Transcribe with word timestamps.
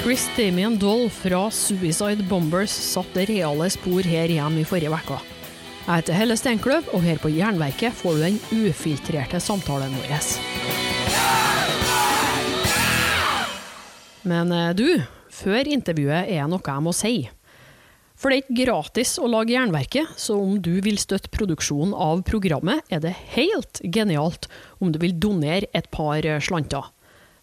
Chris 0.00 0.30
Damien 0.36 0.78
Doll 0.78 1.10
fra 1.10 1.50
Suicide 1.50 2.22
Bombers 2.22 2.72
satte 2.72 3.26
reale 3.28 3.66
spor 3.68 4.06
her 4.08 4.30
hjemme 4.32 4.62
i 4.62 4.64
forrige 4.64 4.88
uke. 4.88 5.18
Jeg 5.84 5.90
heter 5.90 6.16
Helle 6.16 6.36
Steinkløv, 6.40 6.86
og 6.96 7.02
her 7.04 7.18
på 7.20 7.28
Jernverket 7.28 7.92
får 7.98 8.16
du 8.16 8.22
den 8.22 8.38
ufiltrerte 8.64 9.36
samtalen 9.44 9.92
vår. 9.98 10.14
Men 14.32 14.54
eh, 14.56 14.70
du, 14.72 14.86
før 15.28 15.68
intervjuet 15.68 16.32
er 16.32 16.48
noe 16.48 16.64
jeg 16.64 16.86
må 16.86 16.94
si. 16.96 17.12
For 18.16 18.32
det 18.32 18.38
er 18.38 18.46
ikke 18.46 18.64
gratis 18.70 19.12
å 19.20 19.28
lage 19.28 19.52
Jernverket, 19.52 20.14
så 20.16 20.38
om 20.40 20.56
du 20.64 20.78
vil 20.80 20.96
støtte 21.02 21.28
produksjonen 21.36 21.92
av 21.92 22.24
programmet, 22.24 22.80
er 22.88 23.04
det 23.04 23.12
helt 23.36 23.84
genialt 23.84 24.48
om 24.80 24.96
du 24.96 25.00
vil 25.04 25.12
donere 25.20 25.68
et 25.76 25.92
par 25.92 26.24
slanter. 26.40 26.88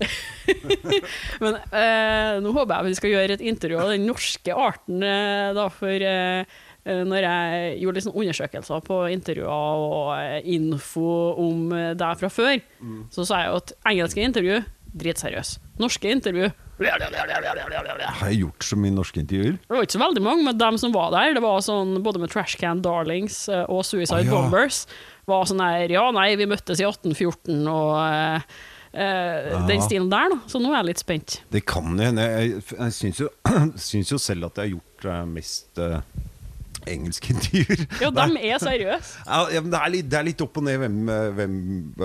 Men 1.42 1.56
eh, 1.58 2.40
nå 2.42 2.52
håper 2.56 2.74
jeg 2.74 2.88
vi 2.88 2.98
skal 2.98 3.14
gjøre 3.14 3.36
et 3.36 3.46
intervju 3.52 3.80
av 3.80 3.92
den 3.92 4.06
norske 4.08 4.54
arten, 4.56 5.02
eh, 5.06 5.48
da, 5.56 5.68
for 5.72 6.06
eh, 6.08 6.60
eh 6.82 7.02
når 7.06 7.26
jeg 7.28 7.76
gjorde 7.84 8.04
sånn 8.06 8.18
undersøkelser 8.24 8.86
på 8.86 9.02
intervjuer 9.14 9.84
og 9.86 10.14
eh, 10.16 10.40
info 10.56 11.08
om 11.44 11.68
eh, 11.76 11.92
deg 11.98 12.22
fra 12.22 12.32
før, 12.32 12.58
mm. 12.80 13.02
så 13.14 13.26
sa 13.28 13.44
jeg 13.44 13.52
jo 13.52 13.60
at 13.62 13.76
engelske 13.92 14.24
intervju 14.24 14.62
dritseriøs. 14.92 15.56
Norske 15.80 16.10
intervju 16.12 16.50
Har 16.82 18.28
jeg 18.28 18.42
gjort 18.42 18.66
så 18.66 18.76
mye 18.80 18.92
norske 18.92 19.22
intervjuer? 19.22 19.54
Det 19.60 19.72
var 19.76 19.86
ikke 19.86 19.94
så 19.94 20.02
veldig 20.02 20.22
mange, 20.24 20.44
men 20.48 20.58
dem 20.58 20.78
som 20.82 20.92
var 20.92 21.12
der, 21.14 21.36
det 21.36 21.42
var 21.44 21.62
sånn 21.64 21.94
både 22.04 22.20
med 22.20 22.32
Trashcan 22.32 22.82
Darlings 22.84 23.44
og 23.52 23.84
Suicide 23.86 24.18
ah, 24.18 24.26
ja. 24.26 24.34
Bombers, 24.34 24.82
var 25.30 25.48
sånn 25.48 25.62
her 25.62 25.92
Ja, 25.92 26.04
nei, 26.14 26.32
vi 26.40 26.48
møttes 26.50 26.80
i 26.82 26.86
1814 26.88 27.66
og 27.70 28.46
Uh, 28.92 29.64
den 29.64 29.80
stilen 29.80 30.10
der, 30.12 30.28
da. 30.34 30.36
Så 30.44 30.60
nå 30.60 30.68
er 30.68 30.82
jeg 30.82 30.88
litt 30.90 31.00
spent. 31.00 31.38
Det 31.52 31.62
kan 31.64 31.94
hende. 31.96 32.26
Jeg, 32.28 32.58
jeg, 32.58 32.64
jeg 32.76 32.96
syns, 32.98 33.22
jo, 33.22 33.30
syns, 33.88 34.12
jo, 34.12 34.18
selv 34.20 34.50
at 34.50 34.60
jeg 34.60 34.68
har 34.68 34.74
gjort 34.74 35.06
uh, 35.08 35.22
mest 35.30 35.80
uh, 35.80 36.02
engelske 36.92 37.30
intervjuer. 37.34 37.86
Jo, 38.02 38.10
de 38.18 38.26
er 38.50 38.60
seriøse. 38.60 39.22
Ja, 39.30 39.40
ja, 39.54 39.64
det, 39.64 39.80
er 39.80 39.94
litt, 39.94 40.10
det, 40.12 40.18
er 40.20 40.28
litt, 40.28 40.44
opp 40.44 40.60
og 40.60 40.68
ned 40.68 40.76
hvem, 40.82 41.00
hvem, 41.38 41.56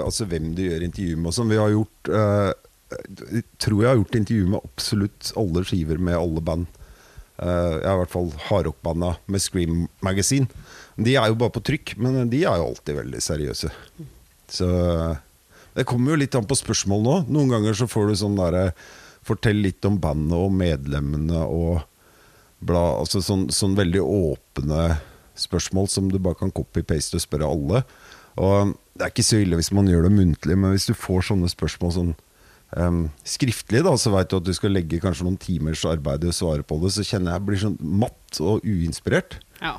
altså, 0.06 0.30
hvem 0.32 0.54
du 0.56 0.64
gjør 0.64 0.88
intervju 0.88 1.20
med. 1.20 1.36
Sånn. 1.36 1.52
Vi 1.52 1.60
har 1.60 1.76
gjort 1.76 2.14
Jeg 2.14 3.44
tror 3.60 3.84
jeg 3.84 3.92
har 3.92 4.00
gjort 4.00 4.20
intervju 4.22 4.50
med 4.54 4.72
absolutt 4.72 5.34
alle 5.44 5.68
skiver 5.68 6.00
med 6.00 6.16
alle 6.16 6.40
band. 6.40 6.70
jeg 7.42 7.84
har 7.84 7.98
i 7.98 8.02
hvert 8.06 8.16
fall 8.16 8.32
hardrockbanda 8.48 9.18
med 9.28 9.44
Scream 9.44 9.90
Magazine. 10.00 10.48
De 10.98 11.14
er 11.14 11.30
jo 11.30 11.38
bare 11.38 11.54
på 11.54 11.64
trykk, 11.70 11.96
men 12.02 12.30
de 12.32 12.42
er 12.42 12.58
jo 12.58 12.72
alltid 12.72 12.98
veldig 12.98 13.22
seriøse. 13.22 13.70
Så 14.50 14.68
det 15.78 15.86
kommer 15.86 16.16
jo 16.16 16.22
litt 16.24 16.36
an 16.38 16.48
på 16.50 16.58
spørsmål 16.58 17.04
nå. 17.06 17.18
Noen 17.30 17.52
ganger 17.54 17.78
så 17.78 17.90
får 17.90 18.10
du 18.10 18.18
sånn 18.24 18.40
derre 18.40 18.72
Fortell 19.28 19.60
litt 19.60 19.84
om 19.84 19.98
bandet 20.00 20.38
og 20.40 20.54
medlemmene 20.56 21.42
og 21.52 21.82
bla, 22.64 22.84
altså 23.02 23.20
sånn, 23.20 23.50
sånn, 23.52 23.74
veldig 23.76 24.00
åpne 24.00 24.86
spørsmål 25.38 25.90
som 25.92 26.08
du 26.08 26.16
bare 26.16 26.40
kan 26.40 26.54
copy-paste 26.56 27.20
og 27.20 27.26
spørre 27.26 27.50
alle. 27.50 27.82
Og 28.40 28.72
Det 28.98 29.04
er 29.04 29.12
ikke 29.12 29.26
så 29.28 29.42
ille 29.44 29.60
hvis 29.60 29.74
man 29.76 29.90
gjør 29.92 30.08
det 30.08 30.14
muntlig, 30.16 30.56
men 30.58 30.72
hvis 30.74 30.88
du 30.90 30.96
får 30.98 31.28
sånne 31.28 31.52
spørsmål 31.52 31.92
sånn 31.94 32.14
um, 32.80 33.04
skriftlig, 33.28 33.84
da, 33.86 33.94
så 34.00 34.14
veit 34.16 34.32
du 34.32 34.40
at 34.40 34.48
du 34.48 34.54
skal 34.56 34.74
legge 34.74 35.02
kanskje 35.04 35.28
noen 35.28 35.38
timers 35.42 35.84
arbeid 35.86 36.24
i 36.26 36.32
å 36.32 36.38
svare 36.40 36.66
på 36.66 36.80
det, 36.82 36.94
så 36.96 37.06
kjenner 37.06 37.36
jeg 37.36 37.46
blir 37.50 37.62
sånn 37.62 37.78
matt 37.84 38.40
og 38.42 38.66
uinspirert. 38.66 39.38
Ja. 39.60 39.76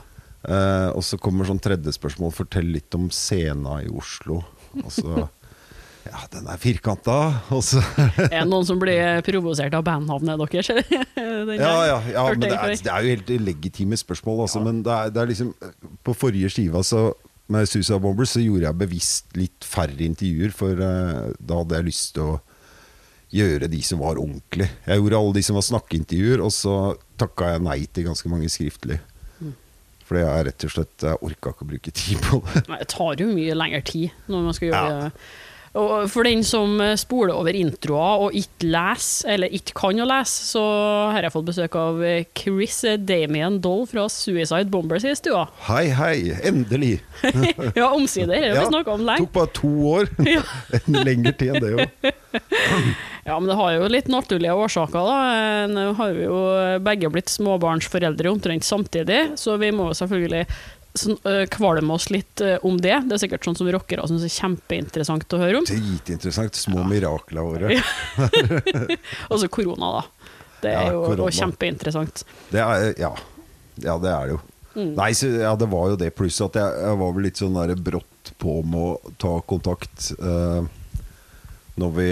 Uh, 0.47 0.95
og 0.95 1.03
så 1.03 1.19
kommer 1.19 1.49
sånn 1.49 1.61
tredje 1.63 1.93
spørsmål. 1.97 2.31
Fortell 2.37 2.71
litt 2.77 2.95
om 2.95 3.09
scena 3.15 3.81
i 3.83 3.91
Oslo. 3.91 4.41
Og 4.85 4.91
så 4.95 5.25
ja, 6.09 6.21
den 6.33 6.47
er 6.49 6.61
firkanta. 6.63 7.17
er 7.51 8.29
det 8.31 8.45
noen 8.49 8.67
som 8.69 8.81
blir 8.81 9.23
provosert 9.27 9.75
av 9.77 9.87
bandnavnet 9.87 10.45
deres? 10.45 10.71
ja, 11.59 11.73
ja, 11.91 11.99
ja 12.15 12.27
men 12.31 12.45
det 12.45 12.53
er, 12.55 12.75
det 12.77 12.93
er, 12.93 13.07
jo 13.07 13.17
helt 13.17 13.33
legitime 13.49 13.99
spørsmål. 13.99 14.45
Altså, 14.47 14.63
ja. 14.63 14.69
Men 14.69 14.85
det 14.87 14.95
er, 14.95 15.15
det 15.15 15.23
er, 15.23 15.33
liksom 15.33 15.99
På 16.07 16.15
forrige 16.17 16.53
skiva 16.55 16.85
så, 16.87 17.09
med 17.51 17.69
Suicide 17.69 18.01
Bombers 18.05 18.37
så 18.37 18.45
gjorde 18.45 18.69
jeg 18.69 18.81
bevisst 18.85 19.39
litt 19.41 19.67
færre 19.67 19.99
intervjuer, 20.07 20.55
for 20.55 20.79
uh, 20.79 21.35
da 21.41 21.63
hadde 21.63 21.81
jeg 21.81 21.91
lyst 21.91 22.15
til 22.17 22.37
å 22.37 22.39
gjøre 23.35 23.69
de 23.69 23.83
som 23.85 24.01
var 24.01 24.17
ordentlige. 24.21 24.71
Jeg 24.87 25.03
gjorde 25.03 25.19
alle 25.21 25.37
de 25.37 25.45
som 25.45 25.59
var 25.59 25.67
snakkeintervjuer, 25.67 26.41
og 26.45 26.53
så 26.55 26.75
takka 27.21 27.55
jeg 27.55 27.65
nei 27.67 27.81
til 27.93 28.07
ganske 28.09 28.31
mange 28.33 28.49
skriftlig. 28.53 29.03
Fordi 30.09 30.23
jeg 30.25 30.47
rett 30.49 30.65
og 30.65 30.73
slett 30.73 31.05
Jeg 31.05 31.21
orka 31.27 31.53
ikke 31.53 31.67
å 31.67 31.69
bruke 31.69 31.93
tid 31.93 32.25
på 32.25 32.41
det. 32.47 32.65
Nei, 32.71 32.81
det 32.81 32.89
tar 32.95 33.21
jo 33.21 33.29
mye 33.35 33.57
lengre 33.59 33.85
tid 33.85 34.33
når 34.33 34.49
man 34.49 34.57
skal 34.57 34.71
gjøre 34.71 34.89
ja. 34.89 35.05
det 35.05 35.13
og 35.79 36.11
for 36.11 36.27
den 36.27 36.43
som 36.47 36.79
spoler 36.99 37.37
over 37.37 37.57
introa 37.57 38.11
og 38.25 38.37
ikke 38.37 38.69
leser, 38.73 39.35
eller 39.35 39.55
ikke 39.55 39.77
kan 39.79 40.03
å 40.03 40.07
lese, 40.09 40.49
så 40.51 40.65
har 41.15 41.27
jeg 41.27 41.35
fått 41.35 41.49
besøk 41.49 41.79
av 41.79 42.03
Chris 42.39 42.81
Damien 43.07 43.61
Doll 43.63 43.85
fra 43.91 44.09
Suicide 44.13 44.69
Bombers 44.73 45.07
i 45.07 45.15
stua. 45.19 45.47
Hei, 45.69 45.87
hei. 45.95 46.17
Endelig. 46.49 46.99
ja, 47.79 47.89
omsider. 47.91 48.35
Det 48.35 48.53
har 48.53 48.61
vi 48.61 48.73
snakka 48.73 48.97
om 48.97 49.05
lenge. 49.07 49.27
Tok 49.27 49.35
bare 49.37 49.53
to 49.57 49.73
år. 49.95 50.11
en 50.79 50.99
lengre 51.09 51.35
tid 51.39 51.57
enn 51.57 51.63
det 51.63 51.73
jo. 51.75 51.87
ja, 53.25 53.37
men 53.39 53.49
det 53.51 53.59
har 53.59 53.75
jo 53.77 53.91
litt 53.93 54.11
naturlige 54.13 54.57
årsaker, 54.57 55.11
da. 55.11 55.69
Nå 55.73 55.87
har 55.99 56.17
vi 56.17 56.27
jo 56.27 56.41
begge 56.85 57.13
blitt 57.13 57.33
småbarnsforeldre 57.33 58.33
omtrent 58.33 58.67
samtidig, 58.67 59.21
så 59.41 59.59
vi 59.61 59.73
må 59.75 59.91
selvfølgelig 59.97 60.47
sånn, 60.97 61.19
uh, 61.27 61.45
kvalme 61.53 61.95
oss 61.95 62.09
litt 62.15 62.43
uh, 62.45 62.57
om 62.67 62.79
det. 62.81 62.95
Det 63.09 63.17
er 63.17 63.23
sikkert 63.25 63.49
sånn 63.49 63.59
som 63.59 63.71
rockere 63.73 64.07
syns 64.09 64.27
er 64.27 64.35
kjempeinteressant 64.35 65.37
å 65.37 65.41
høre 65.43 65.61
om. 65.61 65.69
Dritinteressant. 65.69 66.59
Små 66.59 66.83
ja. 66.83 66.89
mirakler 66.93 67.49
våre 67.49 67.73
året. 67.73 68.69
Og 69.31 69.43
så 69.43 69.51
korona, 69.53 69.99
da. 69.99 70.31
Det 70.59 70.71
er 70.75 70.89
ja, 70.91 71.03
jo 71.21 71.29
kjempeinteressant. 71.35 72.25
Det 72.51 72.63
er, 72.63 72.93
ja. 72.99 73.13
ja, 73.85 73.99
det 74.03 74.15
er 74.15 74.31
det 74.31 74.37
jo. 74.37 74.41
Mm. 74.79 74.91
Nei, 74.95 75.13
så, 75.17 75.31
ja, 75.41 75.55
det 75.59 75.69
var 75.71 75.93
jo 75.93 75.99
det. 75.99 76.11
Pluss 76.19 76.41
at 76.45 76.59
jeg, 76.59 76.83
jeg, 76.83 76.99
var 77.01 77.15
vel 77.15 77.29
litt 77.29 77.41
sånn 77.41 77.57
der 77.59 77.75
brått 77.79 78.33
på 78.39 78.61
med 78.67 78.81
å 78.81 79.15
ta 79.21 79.39
kontakt 79.49 80.11
uh, 80.23 80.67
når 81.79 81.95
vi 81.97 82.11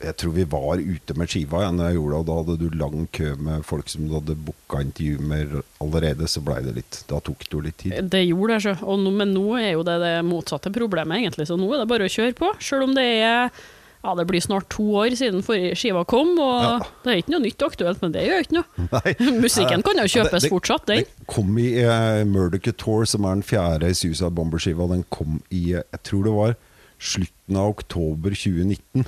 jeg 0.00 0.16
tror 0.20 0.32
vi 0.36 0.44
var 0.48 0.80
ute 0.80 1.16
med 1.18 1.30
skiva 1.30 1.64
ja, 1.64 1.72
når 1.74 1.90
jeg 1.90 1.98
gjorde 1.98 2.12
det, 2.12 2.20
og 2.20 2.28
da 2.28 2.36
hadde 2.38 2.56
du 2.60 2.78
lang 2.80 3.08
kø 3.16 3.32
med 3.40 3.66
folk 3.66 3.90
som 3.92 4.06
du 4.08 4.14
hadde 4.16 4.36
booka 4.36 4.82
intervju 4.84 5.26
med 5.32 5.58
allerede, 5.82 6.28
så 6.30 6.42
blei 6.44 6.60
det 6.64 6.76
litt 6.78 7.02
Da 7.10 7.20
tok 7.24 7.44
det 7.46 7.56
jo 7.56 7.64
litt 7.64 7.78
tid. 7.82 7.98
Det 8.12 8.22
gjorde 8.24 8.56
det, 8.56 8.62
så. 8.68 8.96
Nå, 9.00 9.12
men 9.16 9.34
nå 9.36 9.44
er 9.58 9.74
jo 9.74 9.84
det 9.86 9.98
det 10.02 10.14
motsatte 10.26 10.72
problemet, 10.74 11.20
egentlig. 11.20 11.48
Så 11.50 11.58
nå 11.60 11.68
er 11.74 11.82
det 11.82 11.90
bare 11.90 12.08
å 12.08 12.12
kjøre 12.12 12.36
på. 12.38 12.54
Sjøl 12.62 12.88
om 12.88 12.96
det 12.96 13.06
er 13.20 13.52
ja, 14.00 14.14
det 14.16 14.24
blir 14.30 14.40
snart 14.40 14.70
to 14.72 14.86
år 14.96 15.12
siden 15.18 15.42
forrige 15.44 15.76
skiva 15.76 16.06
kom, 16.08 16.32
og 16.40 16.62
ja. 16.64 16.76
det 17.04 17.12
er 17.12 17.18
ikke 17.20 17.34
noe 17.34 17.44
nytt 17.44 17.64
aktuelt, 17.66 18.00
men 18.00 18.14
det 18.14 18.24
gjør 18.24 18.46
ikke 18.46 18.56
noe. 18.56 18.86
Nei. 18.94 19.14
Musikken 19.44 19.84
kan 19.84 20.00
jo 20.00 20.06
kjøpes 20.08 20.32
det, 20.38 20.46
det, 20.46 20.52
fortsatt, 20.54 20.86
den. 20.88 21.04
Den 21.04 21.28
kom 21.28 21.60
i 21.60 21.68
uh, 21.84 22.24
Murder 22.28 22.62
Couture, 22.64 23.08
som 23.10 23.28
er 23.28 23.36
den 23.36 23.46
fjerde 23.46 23.92
Suicide 23.92 24.32
Bomber-skiva. 24.36 24.88
Den 24.94 25.04
kom 25.12 25.42
i, 25.52 25.74
jeg 25.76 26.04
tror 26.08 26.24
det 26.24 26.36
var 26.38 26.56
slutten 27.00 27.60
av 27.60 27.74
oktober 27.74 28.36
2019. 28.36 29.04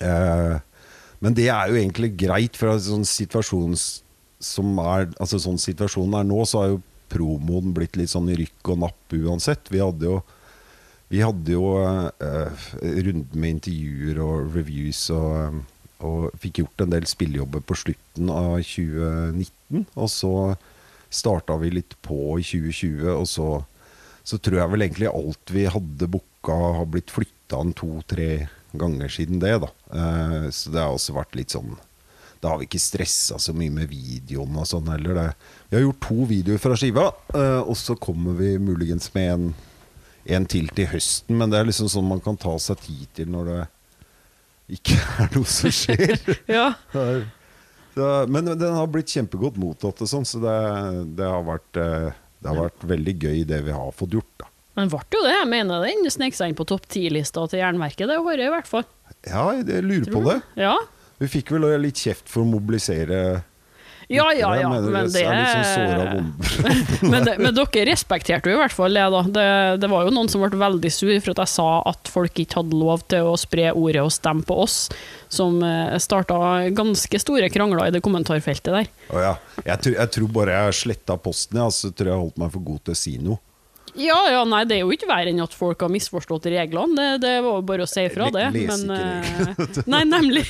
Eh, 0.00 0.56
men 1.24 1.36
det 1.36 1.48
er 1.52 1.70
jo 1.70 1.78
egentlig 1.78 2.14
greit, 2.20 2.58
for 2.58 2.78
sånn 2.82 3.06
situasjon 3.08 3.76
som 4.44 4.78
er 4.82 5.06
Altså 5.22 5.38
sånn 5.40 5.60
situasjonen 5.62 6.18
er 6.18 6.26
nå, 6.28 6.42
så 6.44 6.60
har 6.60 6.72
jo 6.74 6.82
promoen 7.12 7.72
blitt 7.76 7.96
litt 7.96 8.12
sånn 8.12 8.28
rykk 8.28 8.72
og 8.74 8.80
napp 8.82 9.14
uansett. 9.16 9.70
Vi 9.72 9.80
hadde 9.80 10.10
jo 10.10 10.18
vi 11.12 11.20
hadde 11.22 11.52
jo 11.52 11.68
uh, 11.78 12.64
runden 12.80 13.38
med 13.38 13.58
intervjuer 13.58 14.18
og 14.24 14.54
reviews 14.56 15.04
og, 15.14 15.60
og 16.02 16.32
fikk 16.42 16.62
gjort 16.62 16.82
en 16.82 16.94
del 16.94 17.06
spillejobber 17.06 17.62
på 17.68 17.76
slutten 17.78 18.32
av 18.32 18.56
2019. 18.64 19.84
Og 19.94 20.10
så 20.10 20.32
starta 21.14 21.58
vi 21.60 21.70
litt 21.76 21.94
på 22.02 22.38
i 22.40 22.46
2020, 22.46 23.04
og 23.14 23.28
så, 23.30 23.48
så 24.26 24.40
tror 24.42 24.62
jeg 24.62 24.72
vel 24.72 24.86
egentlig 24.88 25.12
alt 25.12 25.54
vi 25.54 25.68
hadde 25.70 26.10
booka, 26.10 26.56
har 26.80 26.90
blitt 26.90 27.14
flytta 27.14 27.62
en 27.62 27.76
to-tre 27.76 28.30
ganger 28.80 29.12
siden 29.12 29.42
det. 29.42 29.56
da. 29.64 29.72
Uh, 29.94 30.46
så 30.54 30.72
det 30.74 30.82
har 30.82 30.94
også 30.94 31.16
vært 31.16 31.36
litt 31.38 31.54
sånn 31.54 31.76
da 32.44 32.50
har 32.52 32.58
vi 32.60 32.66
ikke 32.68 32.82
stressa 32.82 33.38
så 33.40 33.54
mye 33.56 33.72
med 33.72 33.88
videoen 33.88 34.58
og 34.60 34.66
sånn 34.68 34.90
heller. 34.92 35.16
Det. 35.16 35.52
Vi 35.70 35.78
har 35.78 35.84
gjort 35.86 36.02
to 36.04 36.26
videoer 36.28 36.60
fra 36.60 36.76
skiva, 36.76 37.06
eh, 37.32 37.60
og 37.62 37.72
så 37.80 37.96
kommer 37.96 38.36
vi 38.36 38.50
muligens 38.60 39.08
med 39.14 39.30
en, 39.32 39.46
en 40.36 40.48
til 40.52 40.68
til 40.76 40.90
høsten. 40.92 41.38
Men 41.40 41.54
det 41.54 41.62
er 41.62 41.70
liksom 41.70 41.88
sånn 41.88 42.10
man 42.10 42.20
kan 42.20 42.36
ta 42.36 42.52
seg 42.60 42.82
tid 42.84 43.06
til 43.16 43.32
når 43.32 43.48
det 43.48 43.62
ikke 44.76 45.00
er 45.24 45.32
noe 45.38 45.56
som 45.56 45.72
skjer. 45.72 46.18
Ja. 46.58 46.74
Er- 46.92 48.28
men 48.28 48.52
den 48.58 48.74
har 48.74 48.88
blitt 48.92 49.12
kjempegodt 49.14 49.56
mottatt, 49.62 50.00
og 50.02 50.08
sånn, 50.10 50.26
så 50.28 50.40
det, 50.42 50.54
det, 51.16 51.28
har 51.30 51.44
vært, 51.48 51.78
eh, 51.80 52.10
det 52.42 52.50
har 52.50 52.66
vært 52.66 52.88
veldig 52.92 53.14
gøy, 53.22 53.44
det 53.48 53.64
vi 53.70 53.72
har 53.72 53.96
fått 53.96 54.18
gjort. 54.18 54.32
da 54.42 54.50
Men 54.74 54.90
ble 54.90 55.04
jo 55.14 55.22
det, 55.22 55.36
jeg 55.36 55.50
mener 55.50 55.86
den 55.86 56.10
snek 56.10 56.34
seg 56.34 56.50
inn 56.50 56.58
på 56.58 56.66
topp 56.66 56.88
ti-lista 56.90 57.46
til 57.50 57.62
Jernverket 57.62 58.10
det 58.10 58.18
året, 58.18 58.46
i 58.48 58.52
hvert 58.52 58.70
fall. 58.70 58.86
Ja, 59.24 59.48
jeg 59.54 59.86
lurer 59.86 60.10
på 60.10 60.22
det. 60.26 60.38
Ja. 60.60 60.76
Vi 61.22 61.30
fikk 61.30 61.54
vel 61.54 61.66
litt 61.80 62.00
kjeft 62.02 62.30
for 62.30 62.42
å 62.42 62.48
mobilisere 62.48 63.18
Ja, 64.10 64.26
ja, 64.36 64.50
ja, 64.58 64.68
mener 64.68 64.90
men 64.92 65.06
det 65.14 65.22
er 65.24 65.38
liksom 65.38 66.26
men, 67.12 67.24
det, 67.24 67.36
men 67.40 67.54
dere 67.56 67.84
respekterte 67.88 68.50
jo 68.50 68.58
i 68.58 68.60
hvert 68.60 68.74
fall 68.74 68.98
det, 68.98 69.04
da. 69.14 69.22
Det, 69.36 69.46
det 69.80 69.88
var 69.88 70.04
jo 70.04 70.12
noen 70.12 70.28
som 70.28 70.42
ble 70.42 70.58
veldig 70.60 70.90
sur 70.92 71.14
for 71.14 71.32
at 71.32 71.44
jeg 71.46 71.52
sa 71.54 71.68
at 71.88 72.10
folk 72.12 72.42
ikke 72.42 72.60
hadde 72.60 72.82
lov 72.82 73.06
til 73.14 73.30
å 73.30 73.38
spre 73.40 73.70
ordet 73.72 74.02
og 74.04 74.12
stemme 74.12 74.44
på 74.44 74.58
oss, 74.66 74.76
som 75.32 75.62
eh, 75.64 75.96
starta 76.02 76.36
ganske 76.76 77.22
store 77.22 77.48
krangler 77.54 77.86
i 77.86 77.94
det 77.94 78.02
kommentarfeltet 78.04 78.74
der. 78.74 78.92
Å 79.14 79.24
ja. 79.30 79.32
jeg, 79.62 79.80
tror, 79.86 79.98
jeg 80.02 80.14
tror 80.18 80.36
bare 80.42 80.60
jeg 80.60 80.78
sletta 80.82 81.16
posten, 81.16 81.62
ja, 81.62 81.70
så 81.72 81.94
tror 81.94 82.10
jeg 82.10 82.16
jeg 82.18 82.24
holdt 82.26 82.44
meg 82.44 82.52
for 82.58 82.68
god 82.72 82.84
til 82.84 82.98
å 82.98 83.02
si 83.06 83.16
noe. 83.22 83.40
Ja, 83.94 84.16
ja, 84.30 84.42
nei, 84.48 84.64
det 84.66 84.78
er 84.78 84.82
jo 84.82 84.90
ikke 84.94 85.06
verre 85.06 85.30
enn 85.30 85.42
at 85.44 85.54
folk 85.54 85.84
har 85.84 85.92
misforstått 85.92 86.48
reglene. 86.50 86.96
Det, 86.98 87.22
det 87.22 87.34
var 87.44 87.60
jo 87.60 87.66
bare 87.68 87.86
å 87.86 87.90
si 87.90 88.02
ifra, 88.08 88.26
det. 88.34 88.48
Men, 88.54 88.84
eh, 88.90 89.80
nei, 89.94 90.02
nemlig. 90.08 90.44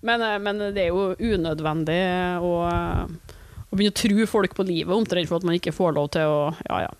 Men, 0.00 0.24
eh, 0.24 0.38
men 0.40 0.62
det 0.72 0.86
er 0.86 0.90
jo 0.90 1.10
unødvendig 1.18 1.98
å, 2.40 2.52
å 2.64 3.76
begynne 3.76 3.92
å 3.92 3.98
true 4.00 4.26
folk 4.30 4.56
på 4.56 4.66
livet 4.68 4.96
omtrent 4.96 5.28
for 5.28 5.42
at 5.42 5.46
man 5.48 5.58
ikke 5.58 5.74
får 5.76 5.96
lov 5.98 6.08
til 6.16 6.32
å 6.32 6.40
Ja, 6.70 6.86
ja. 6.86 6.92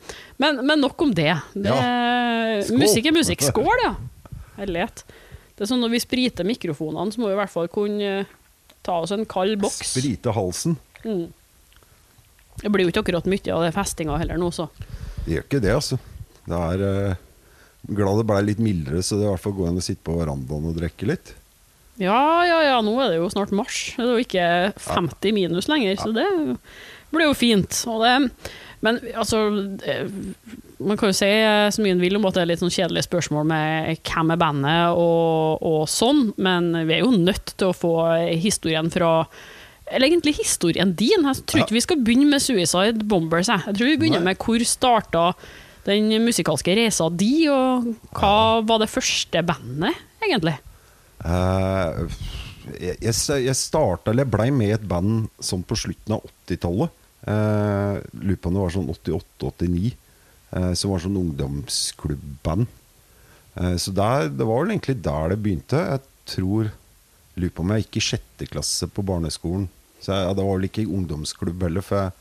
Men, 0.43 0.61
men 0.69 0.85
nok 0.85 1.01
om 1.07 1.15
det. 1.17 1.33
det. 1.57 1.77
Musikk 2.77 3.09
er 3.09 3.17
musikk. 3.17 3.45
Skål, 3.49 3.73
ja. 3.87 3.95
Herlighet. 4.59 5.05
Det 5.57 5.65
er 5.65 5.71
sånn 5.73 5.83
når 5.85 5.95
vi 5.95 6.03
spriter 6.03 6.49
mikrofonene, 6.49 7.13
så 7.15 7.21
må 7.23 7.31
vi 7.31 7.37
i 7.37 7.41
hvert 7.41 7.53
fall 7.53 7.69
kunne 7.73 8.13
eh, 8.23 8.33
ta 8.85 8.99
oss 9.05 9.13
en 9.15 9.25
kald 9.31 9.57
boks. 9.63 9.95
Sprite 9.95 10.33
halsen. 10.37 10.77
Det 12.61 12.69
blir 12.69 12.85
jo 12.85 12.93
ikke 12.93 13.03
akkurat 13.07 13.29
mye 13.31 13.55
av 13.55 13.65
det 13.65 13.73
festinga 13.77 14.19
heller 14.21 14.41
nå, 14.41 14.51
så. 14.53 14.69
Det 15.23 15.37
gjør 15.37 15.47
ikke 15.47 15.63
det, 15.63 15.77
altså. 15.77 15.99
Det 16.47 16.59
er 16.59 16.83
uh, 16.83 17.29
Glad 17.83 18.21
det 18.21 18.27
ble 18.31 18.43
litt 18.47 18.61
mildere, 18.63 19.03
så 19.03 19.19
det 19.19 19.27
i 19.27 19.31
hvert 19.33 19.43
fall 19.43 19.57
går 19.57 19.73
an 19.73 19.81
å 19.81 19.83
sitte 19.83 20.05
på 20.07 20.15
verandaen 20.15 20.69
og 20.71 20.77
drikke 20.77 21.09
litt. 21.11 21.33
Ja, 22.01 22.45
ja, 22.47 22.59
ja, 22.65 22.77
nå 22.85 22.95
er 23.03 23.11
det 23.11 23.19
jo 23.19 23.31
snart 23.33 23.51
mars. 23.55 23.81
Det 23.97 24.05
er 24.05 24.13
jo 24.13 24.23
ikke 24.23 24.47
50 24.81 25.35
minus 25.35 25.69
lenger, 25.71 25.99
så 25.99 26.13
det 26.15 26.29
blir 27.13 27.27
jo 27.27 27.35
fint. 27.37 27.83
Det, 27.85 28.13
men 28.83 29.01
altså 29.13 29.43
Man 30.83 30.99
kan 30.99 31.11
jo 31.11 31.15
si 31.15 31.29
så 31.75 31.83
mye 31.85 31.95
en 31.95 32.03
vil 32.03 32.17
om 32.19 32.25
at 32.27 32.39
det 32.39 32.43
er 32.43 32.49
litt 32.51 32.63
sånn 32.63 32.73
kjedelige 32.73 33.07
spørsmål 33.07 33.45
med 33.51 34.01
hvem 34.09 34.33
er 34.35 34.41
bandet 34.41 34.97
og, 34.99 35.63
og 35.63 35.83
sånn, 35.91 36.33
men 36.43 36.73
vi 36.89 36.97
er 36.97 37.05
jo 37.05 37.13
nødt 37.15 37.55
til 37.55 37.71
å 37.71 37.77
få 37.77 37.95
historien 38.31 38.91
fra 38.91 39.13
eller 39.93 40.09
egentlig 40.09 40.37
historien 40.41 40.95
din. 40.99 41.27
Jeg 41.29 41.45
tror 41.47 41.65
ikke 41.65 41.77
vi 41.77 41.85
skal 41.85 42.01
begynne 42.03 42.31
med 42.31 42.43
Suicide 42.43 43.07
Bombers. 43.09 43.51
Jeg, 43.53 43.65
jeg 43.69 43.79
tror 43.79 43.91
vi 43.91 43.99
begynner 44.01 44.23
Nei. 44.25 44.33
med 44.33 44.43
hvor 44.43 44.65
starta 44.67 45.25
den 45.87 46.11
musikalske 46.23 46.77
reisa 46.79 47.09
di, 47.11 47.49
og 47.51 47.89
hva 48.15 48.63
var 48.67 48.83
det 48.83 48.91
første 48.93 49.43
bandet, 49.47 49.99
egentlig? 50.23 50.55
Uh, 51.23 52.07
jeg, 52.79 52.99
jeg, 53.03 53.57
starta, 53.59 54.13
eller 54.13 54.29
blei 54.31 54.51
med 54.55 54.71
i 54.71 54.77
et 54.77 54.87
band 54.87 55.27
sånn 55.43 55.65
på 55.67 55.79
slutten 55.79 56.19
av 56.19 56.23
80-tallet. 56.47 57.01
Uh, 57.23 57.99
Lurer 58.23 58.39
på 58.39 58.51
om 58.51 58.57
det 58.57 58.63
var 58.63 58.77
sånn 58.77 58.95
88-89. 58.95 59.91
eh, 60.53 60.73
som 60.79 60.91
var 60.91 61.03
sånn 61.03 61.19
ungdomsklubbband 61.19 62.71
Eh, 63.55 63.77
så 63.77 63.93
der, 63.93 64.31
det 64.33 64.47
var 64.49 64.63
vel 64.63 64.75
egentlig 64.75 64.99
der 65.05 65.33
det 65.33 65.43
begynte. 65.45 65.85
Jeg 65.91 66.35
tror 66.37 66.73
Lurer 67.33 67.53
på 67.57 67.65
om 67.65 67.73
jeg 67.73 67.87
gikk 67.87 67.97
i 67.97 68.05
sjette 68.05 68.49
klasse 68.51 68.89
på 68.93 69.05
barneskolen. 69.09 69.69
Så 70.03 70.13
jeg, 70.13 70.35
det 70.37 70.45
var 70.45 70.59
vel 70.59 70.69
ikke 70.69 70.89
ungdomsklubb 70.91 71.63
heller, 71.69 71.85
for 71.87 72.03
jeg 72.03 72.13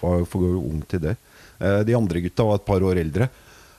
var 0.00 0.26
for 0.28 0.60
ung 0.60 0.82
til 0.88 1.02
det. 1.08 1.16
Eh, 1.60 1.80
de 1.84 1.96
andre 1.96 2.22
gutta 2.24 2.46
var 2.48 2.60
et 2.60 2.68
par 2.68 2.84
år 2.84 3.00
eldre. 3.02 3.28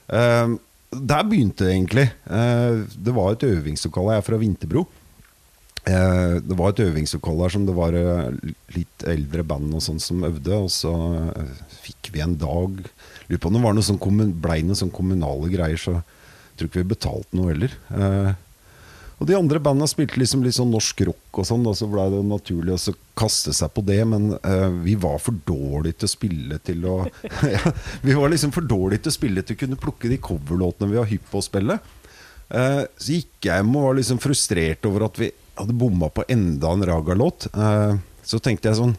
Eh, 0.08 0.56
der 0.92 1.28
begynte 1.28 1.66
det 1.66 1.76
egentlig. 1.76 2.08
Eh, 2.30 2.82
det 2.94 3.14
var 3.16 3.32
et 3.32 3.46
øvingslokale. 3.48 4.16
Jeg 4.16 4.22
er 4.22 4.28
fra 4.28 4.42
Vinterbro. 4.42 4.86
Det 5.82 6.54
var 6.54 6.70
et 6.70 6.80
øvingslokale 6.84 7.48
som 7.50 7.64
det 7.66 7.72
var 7.74 7.96
litt 8.70 9.02
eldre 9.10 9.42
band 9.42 9.72
og 9.74 9.82
sånn 9.82 9.98
som 9.98 10.22
øvde. 10.28 10.54
Og 10.54 10.70
så 10.70 10.92
fikk 11.82 12.12
vi 12.14 12.22
en 12.22 12.36
dag 12.38 12.84
Lurer 13.26 13.40
på 13.40 13.48
om 13.48 13.56
det 13.56 13.62
var 13.64 13.74
noe 13.74 13.86
sånn 13.86 14.32
blei 14.42 14.60
noen 14.62 14.78
sånn 14.78 14.92
kommunale 14.92 15.48
greier, 15.48 15.78
så 15.80 15.94
jeg 15.96 16.58
tror 16.58 16.68
ikke 16.68 16.82
vi 16.82 16.90
betalte 16.90 17.38
noe 17.38 17.50
heller. 17.50 17.74
Og 19.22 19.26
de 19.28 19.36
andre 19.38 19.60
bandene 19.62 19.86
spilte 19.86 20.18
liksom 20.18 20.40
litt 20.42 20.56
sånn 20.56 20.72
norsk 20.74 21.04
rock 21.06 21.38
og 21.38 21.46
sånn, 21.46 21.62
da, 21.62 21.70
så 21.78 21.86
blei 21.86 22.08
det 22.10 22.24
naturlig 22.26 22.74
å 22.74 22.94
kaste 23.14 23.52
seg 23.54 23.70
på 23.70 23.84
det. 23.86 24.00
Men 24.10 24.32
uh, 24.34 24.66
vi 24.82 24.96
var 24.98 25.20
for 25.22 25.36
dårlige 25.46 26.00
til 26.00 26.08
å 26.08 26.10
spille 26.10 26.58
til 26.66 26.88
å 26.90 26.96
ja, 27.54 27.70
Vi 28.02 28.16
var 28.18 28.32
liksom 28.32 28.50
for 28.56 28.66
dårlige 28.66 29.04
til 29.04 29.12
å 29.12 29.18
spille 29.20 29.44
til 29.46 29.54
å 29.54 29.60
kunne 29.60 29.78
plukke 29.78 30.10
de 30.10 30.18
coverlåtene 30.18 30.90
vi 30.90 30.98
var 30.98 31.06
hypp 31.12 31.30
på 31.30 31.38
å 31.38 31.46
spille. 31.46 31.78
Uh, 32.50 32.82
så 32.98 33.14
gikk 33.14 33.46
jeg 33.46 33.62
hjem 33.62 33.70
og 33.78 33.86
var 33.86 33.96
liksom 34.00 34.18
frustrert 34.26 34.90
over 34.90 35.06
at 35.06 35.22
vi 35.22 35.30
hadde 35.60 35.78
bomma 35.78 36.10
på 36.10 36.26
enda 36.26 36.74
en 36.74 36.82
Raga-låt. 36.90 37.46
Uh, 37.54 38.02
så 38.26 38.42
tenkte 38.42 38.72
jeg 38.72 38.80
sånn 38.80 38.98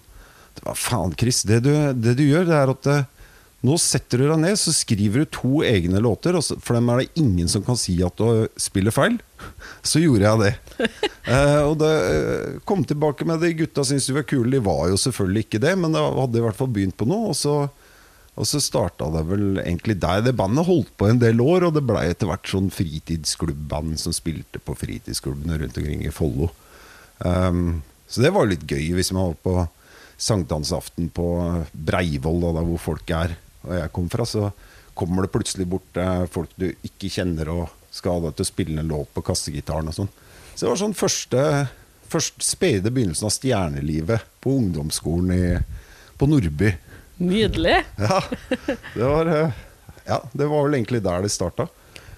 faen, 0.63 1.11
Chris. 1.19 1.43
Det 1.43 1.59
du, 1.67 1.73
det 1.99 2.15
du 2.15 2.23
gjør, 2.29 2.47
det 2.47 2.61
er 2.61 2.71
at 2.71 2.93
nå 3.63 3.77
setter 3.79 4.19
du 4.19 4.25
deg 4.27 4.41
ned, 4.41 4.57
så 4.59 4.73
skriver 4.75 5.23
du 5.23 5.29
to 5.31 5.61
egne 5.63 6.01
låter. 6.03 6.35
For 6.35 6.75
dem 6.75 6.89
er 6.91 6.99
det 6.99 7.21
ingen 7.21 7.47
som 7.47 7.63
kan 7.63 7.77
si 7.79 7.95
at 8.03 8.19
du 8.19 8.43
spiller 8.59 8.91
feil. 8.91 9.15
Så 9.87 10.01
gjorde 10.03 10.27
jeg 10.27 10.43
det. 10.43 10.53
Eh, 11.23 11.61
og 11.63 11.77
det 11.79 11.89
eh, 12.03 12.55
kom 12.67 12.81
tilbake 12.83 13.23
med 13.23 13.39
det. 13.39 13.53
Gutta 13.55 13.85
syntes 13.87 14.09
de 14.09 14.15
var 14.17 14.25
kule. 14.27 14.49
De 14.51 14.59
var 14.59 14.89
jo 14.91 14.97
selvfølgelig 14.99 15.45
ikke 15.45 15.61
det, 15.63 15.71
men 15.79 15.93
det 15.95 16.01
hadde 16.03 16.41
i 16.41 16.43
hvert 16.43 16.57
fall 16.57 16.67
begynt 16.75 16.97
på 16.99 17.07
noe. 17.07 17.29
Og 17.31 17.37
så, 17.39 17.53
og 18.35 18.49
så 18.49 18.59
starta 18.59 19.07
det 19.13 19.21
vel 19.29 19.61
egentlig 19.61 19.95
der. 20.03 20.25
Det 20.25 20.33
bandet 20.35 20.67
holdt 20.67 20.91
på 20.99 21.07
en 21.07 21.21
del 21.21 21.39
år, 21.39 21.69
og 21.69 21.77
det 21.77 21.85
blei 21.87 22.09
etter 22.11 22.27
hvert 22.27 22.51
sånn 22.51 22.67
fritidsklubband 22.75 23.95
som 24.03 24.11
spilte 24.11 24.59
på 24.59 24.75
fritidsklubbene 24.75 25.61
rundt 25.61 25.79
omkring 25.79 26.03
i 26.03 26.11
Follo. 26.11 26.51
Um, 27.23 27.79
så 28.11 28.25
det 28.25 28.33
var 28.35 28.51
litt 28.51 28.67
gøy 28.67 28.91
hvis 28.97 29.13
man 29.15 29.31
var 29.31 29.39
på 29.47 29.55
sankthansaften 30.19 31.07
på 31.15 31.27
Breivoll, 31.71 32.43
da, 32.43 32.51
der 32.59 32.67
hvor 32.67 32.83
folk 32.91 33.15
er, 33.15 33.37
og 33.63 33.75
jeg 33.77 33.91
kom 33.95 34.09
fra, 34.11 34.25
så 34.27 34.49
kommer 34.93 35.25
det 35.25 35.33
plutselig 35.33 35.67
bort 35.69 35.97
eh, 35.99 36.25
folk 36.31 36.51
du 36.59 36.67
ikke 36.85 37.09
kjenner 37.11 37.49
og 37.53 37.63
skal 37.93 38.17
ha 38.17 38.27
deg 38.27 38.37
til 38.37 38.45
å 38.45 38.49
spille 38.51 38.81
en 38.81 38.89
låt 38.91 39.11
på 39.13 39.23
kassegitaren 39.25 39.89
og 39.89 39.97
sånn. 39.97 40.11
Så 40.53 40.65
det 40.65 40.71
var 40.71 40.81
sånn 40.81 40.97
første, 40.97 41.43
første 42.09 42.45
spede 42.45 42.91
begynnelsen 42.93 43.29
av 43.29 43.33
stjernelivet 43.33 44.25
på 44.43 44.57
ungdomsskolen 44.59 45.33
i, 45.33 45.45
på 46.17 46.29
Nordby. 46.29 46.73
Nydelig. 47.23 47.79
Ja, 48.09 48.19
det 48.93 49.07
var, 49.07 49.31
eh, 49.31 49.63
ja, 50.09 50.19
det 50.33 50.49
var 50.51 50.67
vel 50.67 50.77
egentlig 50.79 51.03
der 51.05 51.25
det 51.25 51.33
starta. 51.33 51.69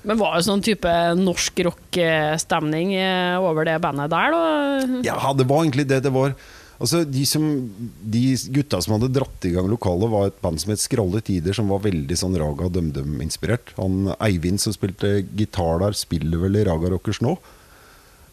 Men 0.05 0.19
var 0.21 0.35
det 0.37 0.45
sånn 0.45 0.61
type 0.61 0.91
norsk 1.17 1.63
rock-stemning 1.65 2.93
eh, 2.99 3.39
over 3.41 3.65
det 3.65 3.79
bandet 3.81 4.11
der, 4.13 4.35
da? 4.35 4.99
Ja, 5.05 5.17
det 5.33 5.47
var 5.49 5.63
egentlig 5.63 5.87
det 5.89 6.03
det 6.05 6.11
var. 6.13 6.35
Altså, 6.75 7.05
de, 7.07 7.23
som, 7.29 7.43
de 8.03 8.23
gutta 8.51 8.81
som 8.83 8.97
hadde 8.97 9.13
dratt 9.15 9.47
i 9.47 9.53
gang 9.55 9.69
lokalet, 9.71 10.11
var 10.11 10.29
et 10.29 10.41
band 10.43 10.59
som 10.59 10.73
het 10.73 10.83
Skralle 10.83 11.21
Tider, 11.23 11.55
som 11.55 11.71
var 11.71 11.85
veldig 11.85 12.17
sånn 12.19 12.35
Raga 12.39 12.67
DumDum-inspirert. 12.73 13.71
Han 13.79 14.11
Eivind 14.19 14.59
som 14.63 14.75
spilte 14.75 15.21
gitar 15.37 15.79
der, 15.85 15.95
spiller 15.95 16.43
vel 16.43 16.59
i 16.59 16.65
Raga 16.67 16.91
Rockers 16.91 17.21
nå. 17.23 17.37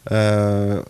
Uh, 0.03 0.83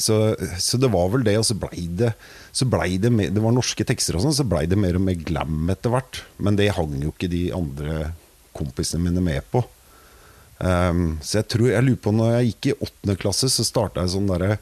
så, 0.00 0.16
så 0.56 0.80
det 0.80 0.88
var 0.94 1.10
vel 1.12 1.26
det, 1.26 1.36
og 1.36 1.44
så 1.44 1.58
blei 1.60 1.84
det 2.00 2.14
så 2.52 2.66
ble 2.68 2.98
det, 3.00 3.10
mer, 3.12 3.30
det 3.32 3.40
var 3.40 3.54
norske 3.56 3.84
tekster 3.88 4.16
og 4.16 4.26
sånn, 4.26 4.36
så 4.36 4.44
blei 4.48 4.66
det 4.68 4.76
mer 4.80 4.98
og 4.98 5.06
mer 5.06 5.16
glam 5.16 5.70
etter 5.72 5.92
hvert. 5.92 6.20
Men 6.36 6.58
det 6.58 6.74
hang 6.76 6.98
jo 7.00 7.12
ikke 7.14 7.30
de 7.32 7.46
andre 7.56 8.10
kompisene 8.56 9.00
mine 9.06 9.24
med 9.24 9.46
på. 9.52 9.64
Um, 10.62 11.16
så 11.24 11.40
jeg 11.40 11.48
tror, 11.54 11.70
jeg 11.72 11.86
lurer 11.86 12.02
på 12.04 12.12
når 12.14 12.34
jeg 12.34 12.50
gikk 12.50 12.68
i 12.68 12.76
åttende 12.86 13.16
klasse, 13.18 13.48
så 13.50 13.64
starta 13.66 14.04
jeg 14.04 14.14
sånn 14.14 14.28
derre 14.30 14.58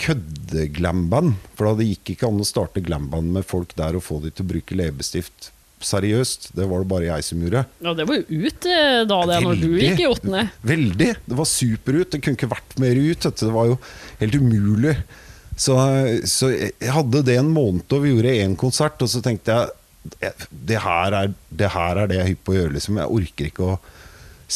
kødde-glamband. 0.00 1.36
For 1.56 1.76
det 1.78 1.90
gikk 1.90 2.14
ikke 2.14 2.30
an 2.30 2.42
å 2.42 2.46
starte 2.48 2.84
glamband 2.84 3.32
med 3.36 3.46
folk 3.48 3.74
der 3.78 3.98
og 3.98 4.04
få 4.06 4.20
de 4.24 4.32
til 4.32 4.46
å 4.46 4.50
bruke 4.54 4.78
leppestift 4.78 5.50
seriøst. 5.84 6.50
Det 6.56 6.66
var 6.68 6.82
det 6.82 6.90
bare 6.90 7.08
jeg 7.08 7.26
som 7.26 7.42
gjorde. 7.44 7.62
Ja, 7.84 7.92
det 7.96 8.06
var 8.08 8.18
jo 8.18 8.40
ut 8.46 8.68
eh, 8.70 9.02
da 9.08 9.18
det, 9.28 9.40
når 9.44 9.60
du 9.60 9.68
gikk 9.76 10.02
i 10.02 10.08
åttende. 10.08 10.46
Veldig. 10.66 11.10
Det 11.26 11.38
var 11.38 11.48
superut. 11.50 12.10
Det 12.12 12.22
kunne 12.24 12.38
ikke 12.38 12.52
vært 12.52 12.78
mer 12.82 13.00
ut. 13.00 13.28
Det 13.28 13.52
var 13.54 13.72
jo 13.72 13.78
helt 14.22 14.38
umulig. 14.40 14.96
Så, 15.56 15.76
så 16.28 16.50
jeg 16.52 16.92
hadde 16.92 17.24
det 17.24 17.38
en 17.40 17.52
måned, 17.52 17.86
og 17.88 18.02
vi 18.04 18.12
gjorde 18.12 18.38
én 18.44 18.56
konsert, 18.60 19.00
og 19.00 19.08
så 19.08 19.22
tenkte 19.24 19.54
jeg 19.54 19.74
det 20.50 20.78
her 20.84 21.14
er 21.16 21.32
det, 21.48 21.70
her 21.74 21.98
er 21.98 22.10
det 22.10 22.18
jeg 22.18 22.24
er 22.24 22.28
hypp 22.30 22.42
på 22.46 22.52
å 22.52 22.58
gjøre. 22.58 22.74
Liksom. 22.76 22.98
Jeg 23.00 23.14
orker 23.20 23.48
ikke 23.48 23.70
å 23.72 23.78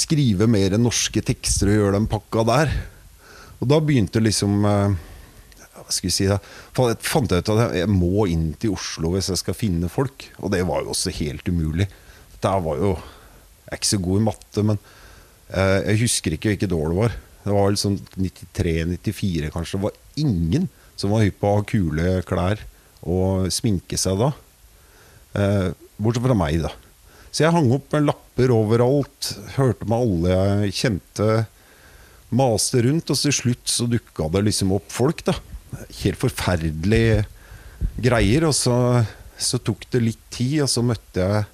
skrive 0.01 0.47
mer 0.47 0.77
norske 0.79 1.23
tekster 1.27 1.71
og 1.71 1.79
gjøre 1.79 1.97
den 1.97 2.11
pakka 2.11 2.45
der. 2.47 2.75
Og 3.61 3.69
da 3.73 3.81
begynte 3.83 4.23
liksom 4.23 4.61
eh, 4.69 4.99
skulle 5.97 6.15
si 6.15 6.29
da, 6.31 6.39
fant 6.75 7.33
Jeg 7.33 7.45
ut 7.45 7.53
at 7.55 7.77
jeg 7.79 7.91
må 7.91 8.27
inn 8.31 8.51
til 8.61 8.75
Oslo 8.77 9.15
hvis 9.15 9.31
jeg 9.33 9.41
skal 9.43 9.57
finne 9.57 9.91
folk. 9.93 10.29
Og 10.41 10.53
det 10.55 10.63
var 10.69 10.85
jo 10.85 10.95
også 10.95 11.15
helt 11.21 11.49
umulig. 11.49 11.89
Der 12.41 12.61
var 12.65 12.81
jo 12.81 12.95
Jeg 12.97 13.73
er 13.73 13.79
ikke 13.79 13.93
så 13.93 14.03
god 14.03 14.19
i 14.19 14.27
matte, 14.27 14.63
men 14.67 14.79
eh, 15.55 15.79
jeg 15.93 16.01
husker 16.03 16.35
ikke 16.35 16.55
hvilket 16.55 16.75
år 16.75 16.91
det 16.91 16.99
var. 16.99 17.17
Det 17.45 17.55
var 17.55 17.69
vel 17.69 17.79
sånn 17.81 17.99
93-94, 18.19 19.51
kanskje. 19.55 19.79
Det 19.79 19.85
var 19.85 19.99
ingen 20.21 20.67
som 20.99 21.15
var 21.15 21.23
hypp 21.25 21.39
på 21.41 21.49
å 21.49 21.59
ha 21.61 21.67
kule 21.69 22.15
klær 22.29 22.65
og 23.09 23.47
sminke 23.55 23.97
seg 24.01 24.19
da. 24.21 24.33
Eh, 25.39 25.69
bortsett 26.01 26.27
fra 26.27 26.37
meg, 26.37 26.59
da. 26.67 26.73
Så 27.31 27.45
jeg 27.45 27.55
hang 27.55 27.71
opp 27.73 27.93
med 27.95 28.09
lapper 28.09 28.51
overalt. 28.53 29.31
Hørte 29.55 29.87
med 29.87 30.03
alle 30.03 30.35
jeg 30.35 30.77
kjente 30.81 31.29
maste 32.35 32.83
rundt. 32.87 33.11
Og 33.13 33.23
til 33.23 33.35
slutt 33.35 33.71
så 33.71 33.87
dukka 33.91 34.29
det 34.35 34.45
liksom 34.49 34.75
opp 34.77 34.91
folk, 34.93 35.23
da. 35.29 35.37
Helt 36.03 36.21
forferdelige 36.21 37.25
greier. 38.01 38.49
Og 38.49 38.55
så, 38.57 38.75
så 39.39 39.61
tok 39.63 39.87
det 39.93 40.05
litt 40.05 40.27
tid, 40.33 40.61
og 40.65 40.71
så 40.73 40.85
møtte 40.85 41.25
jeg 41.25 41.47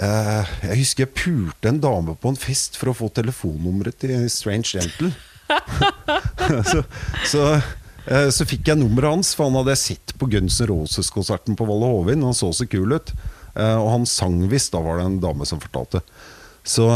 eh, 0.00 0.54
Jeg 0.68 0.80
husker 0.82 1.06
jeg 1.06 1.16
pulte 1.18 1.72
en 1.72 1.82
dame 1.82 2.16
på 2.16 2.32
en 2.32 2.40
fest 2.40 2.78
for 2.80 2.92
å 2.92 2.96
få 2.96 3.10
telefonnummeret 3.14 4.00
til 4.04 4.26
Strange 4.32 4.76
Gentle. 4.76 5.12
så, 6.70 6.82
så, 7.28 7.44
eh, 8.06 8.28
så 8.32 8.48
fikk 8.48 8.72
jeg 8.72 8.80
nummeret 8.80 9.18
hans, 9.18 9.34
for 9.36 9.48
han 9.48 9.60
hadde 9.60 9.76
jeg 9.76 9.84
sett 9.84 10.16
på 10.18 10.30
Guns 10.32 10.60
N' 10.62 10.70
Roses-konserten 10.70 11.58
på 11.58 11.68
Valle 11.68 11.90
Hovin. 11.92 12.24
Han 12.26 12.36
så 12.36 12.52
så 12.56 12.68
kul 12.70 12.96
ut. 12.96 13.14
Eh, 13.54 13.76
og 13.76 13.90
han 13.92 14.08
sang 14.08 14.40
visst, 14.48 14.72
da 14.72 14.80
var 14.84 15.00
det 15.00 15.10
en 15.10 15.20
dame 15.22 15.48
som 15.48 15.60
fortalte. 15.60 16.00
Så, 16.64 16.88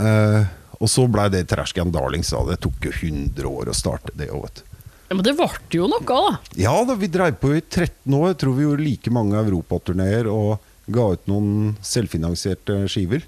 eh, 0.00 0.42
og 0.80 0.88
så 0.88 1.06
blei 1.10 1.28
det 1.32 1.46
Trashcan 1.50 1.92
Darlings. 1.92 2.32
Da. 2.32 2.44
Det 2.48 2.60
tok 2.64 2.88
jo 2.88 2.94
100 2.94 3.48
år 3.50 3.70
å 3.70 3.76
starte 3.76 4.14
det 4.16 4.30
òg, 4.32 4.46
vet 4.46 4.62
du. 4.62 4.69
Ja, 5.10 5.16
men 5.18 5.26
det 5.26 5.32
ble 5.34 5.48
jo 5.74 5.88
noe, 5.90 6.04
da. 6.06 6.38
Ja 6.54 6.76
da, 6.86 6.94
vi 6.94 7.08
dreiv 7.10 7.40
på 7.42 7.50
i 7.56 7.60
13 7.64 8.14
år. 8.14 8.28
Jeg 8.30 8.36
tror 8.44 8.54
vi 8.54 8.62
gjorde 8.62 8.84
like 8.86 9.10
mange 9.10 9.40
europaturneer 9.40 10.28
og 10.30 10.60
ga 10.86 11.06
ut 11.16 11.24
noen 11.26 11.72
selvfinansierte 11.82 12.84
skiver. 12.90 13.24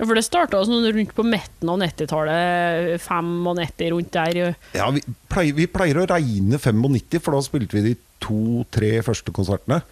Ja, 0.00 0.08
For 0.08 0.18
det 0.18 0.24
starta 0.26 0.64
sånn 0.66 0.88
rundt 0.90 1.14
på 1.14 1.22
midten 1.28 1.70
av 1.70 1.78
90-tallet, 1.84 2.98
95 3.04 3.86
rundt 3.94 4.10
der. 4.16 4.40
Ja, 4.74 4.88
vi 4.96 5.04
pleier, 5.30 5.54
vi 5.60 5.68
pleier 5.70 6.02
å 6.02 6.08
regne 6.10 6.58
95, 6.58 7.22
for 7.22 7.38
da 7.38 7.44
spilte 7.46 7.78
vi 7.78 7.84
de 7.92 7.94
to-tre 8.24 8.96
første 9.06 9.30
konsertene. 9.36 9.82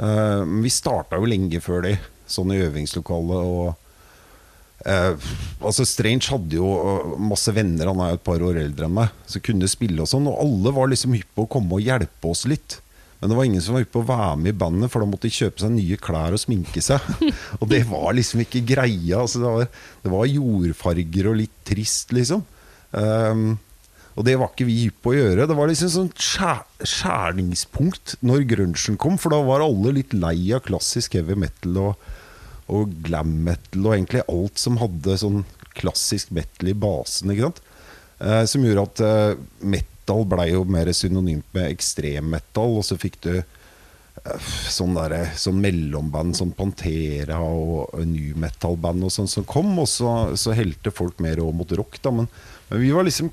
Uh, 0.00 0.46
Men 0.46 0.64
vi 0.64 0.72
starta 0.72 1.20
jo 1.20 1.28
lenge 1.28 1.60
før 1.60 1.84
det, 1.84 1.98
sånn 2.30 2.54
i 2.56 2.62
øvingslokalet. 2.64 3.44
Og 3.44 3.74
eh, 4.88 5.30
altså 5.60 5.86
Strange 5.88 6.30
hadde 6.32 6.58
jo 6.58 6.68
eh, 6.76 7.16
masse 7.30 7.52
venner, 7.56 7.90
han 7.90 8.02
er 8.04 8.12
jo 8.12 8.20
et 8.20 8.28
par 8.28 8.44
år 8.46 8.60
eldre 8.62 8.88
enn 8.88 8.96
meg, 9.00 9.16
som 9.30 9.44
kunne 9.44 9.70
spille 9.70 10.04
og 10.04 10.10
sånn. 10.10 10.28
Og 10.30 10.38
alle 10.44 10.74
var 10.76 10.92
liksom 10.92 11.16
hypp 11.16 11.34
på 11.36 11.46
å 11.46 11.50
komme 11.56 11.78
og 11.78 11.84
hjelpe 11.84 12.32
oss 12.32 12.46
litt. 12.50 12.80
Men 13.20 13.32
det 13.32 13.36
var 13.36 13.48
ingen 13.50 13.64
som 13.64 13.76
var 13.76 13.84
hypp 13.84 13.92
på 13.92 14.00
å 14.00 14.08
være 14.08 14.36
med 14.40 14.54
i 14.54 14.58
bandet, 14.62 14.92
for 14.92 15.04
da 15.04 15.08
måtte 15.10 15.28
de 15.28 15.36
kjøpe 15.36 15.60
seg 15.60 15.74
nye 15.74 15.98
klær 16.00 16.36
og 16.36 16.40
sminke 16.40 16.80
seg. 16.84 17.10
og 17.60 17.66
det 17.68 17.82
var 17.90 18.14
liksom 18.16 18.44
ikke 18.46 18.64
greia. 18.64 19.20
Altså 19.20 19.42
det, 19.42 19.50
var, 19.50 19.82
det 20.04 20.14
var 20.14 20.30
jordfarger 20.30 21.28
og 21.28 21.42
litt 21.42 21.58
trist, 21.68 22.14
liksom. 22.16 22.46
Um, 22.96 23.58
og 24.18 24.24
det 24.26 24.34
var 24.40 24.50
ikke 24.50 24.66
vi 24.68 24.78
hypp 24.86 25.02
på 25.04 25.12
å 25.12 25.18
gjøre. 25.18 25.46
Det 25.48 25.56
var 25.56 25.68
liksom 25.70 25.92
sånn 25.92 26.08
skjær, 26.16 27.36
når 28.26 28.46
grunchen 28.50 28.98
kom, 29.00 29.20
for 29.20 29.32
da 29.32 29.42
var 29.44 29.64
alle 29.64 29.94
litt 30.00 30.16
lei 30.16 30.50
av 30.56 30.64
klassisk 30.66 31.16
heavy 31.18 31.36
metal 31.38 31.78
og, 31.84 32.08
og 32.70 32.94
glam 33.04 33.32
metal 33.46 33.86
og 33.86 33.96
egentlig 33.96 34.24
alt 34.30 34.60
som 34.60 34.78
hadde 34.80 35.18
sånn 35.20 35.42
klassisk 35.76 36.32
metal 36.34 36.70
i 36.70 36.76
basen. 36.76 37.32
ikke 37.32 37.48
sant? 37.48 37.62
Eh, 38.20 38.44
som 38.50 38.64
gjorde 38.64 38.86
at 38.88 39.02
eh, 39.06 39.40
metal 39.76 40.26
blei 40.28 40.50
jo 40.52 40.64
mer 40.68 40.90
synonymt 40.96 41.48
med 41.56 41.70
ekstremmetal, 41.70 42.76
og 42.80 42.86
så 42.86 42.98
fikk 43.00 43.20
du 43.24 43.32
eh, 43.38 44.48
sånn, 44.68 44.96
der, 44.98 45.32
sånn 45.40 45.60
mellomband 45.62 46.36
som 46.36 46.52
Pantera 46.56 47.40
og 47.40 47.94
new 48.04 48.36
metal-band 48.40 49.08
og 49.08 49.14
sånn 49.14 49.30
som 49.30 49.46
kom, 49.48 49.72
og 49.80 49.88
så, 49.90 50.34
så 50.36 50.56
helte 50.56 50.92
folk 50.94 51.22
mer 51.24 51.40
over 51.42 51.62
mot 51.62 51.76
rock, 51.80 52.00
da. 52.04 52.12
Men, 52.14 52.28
men 52.70 52.84
vi 52.84 52.94
var 52.96 53.08
liksom 53.08 53.32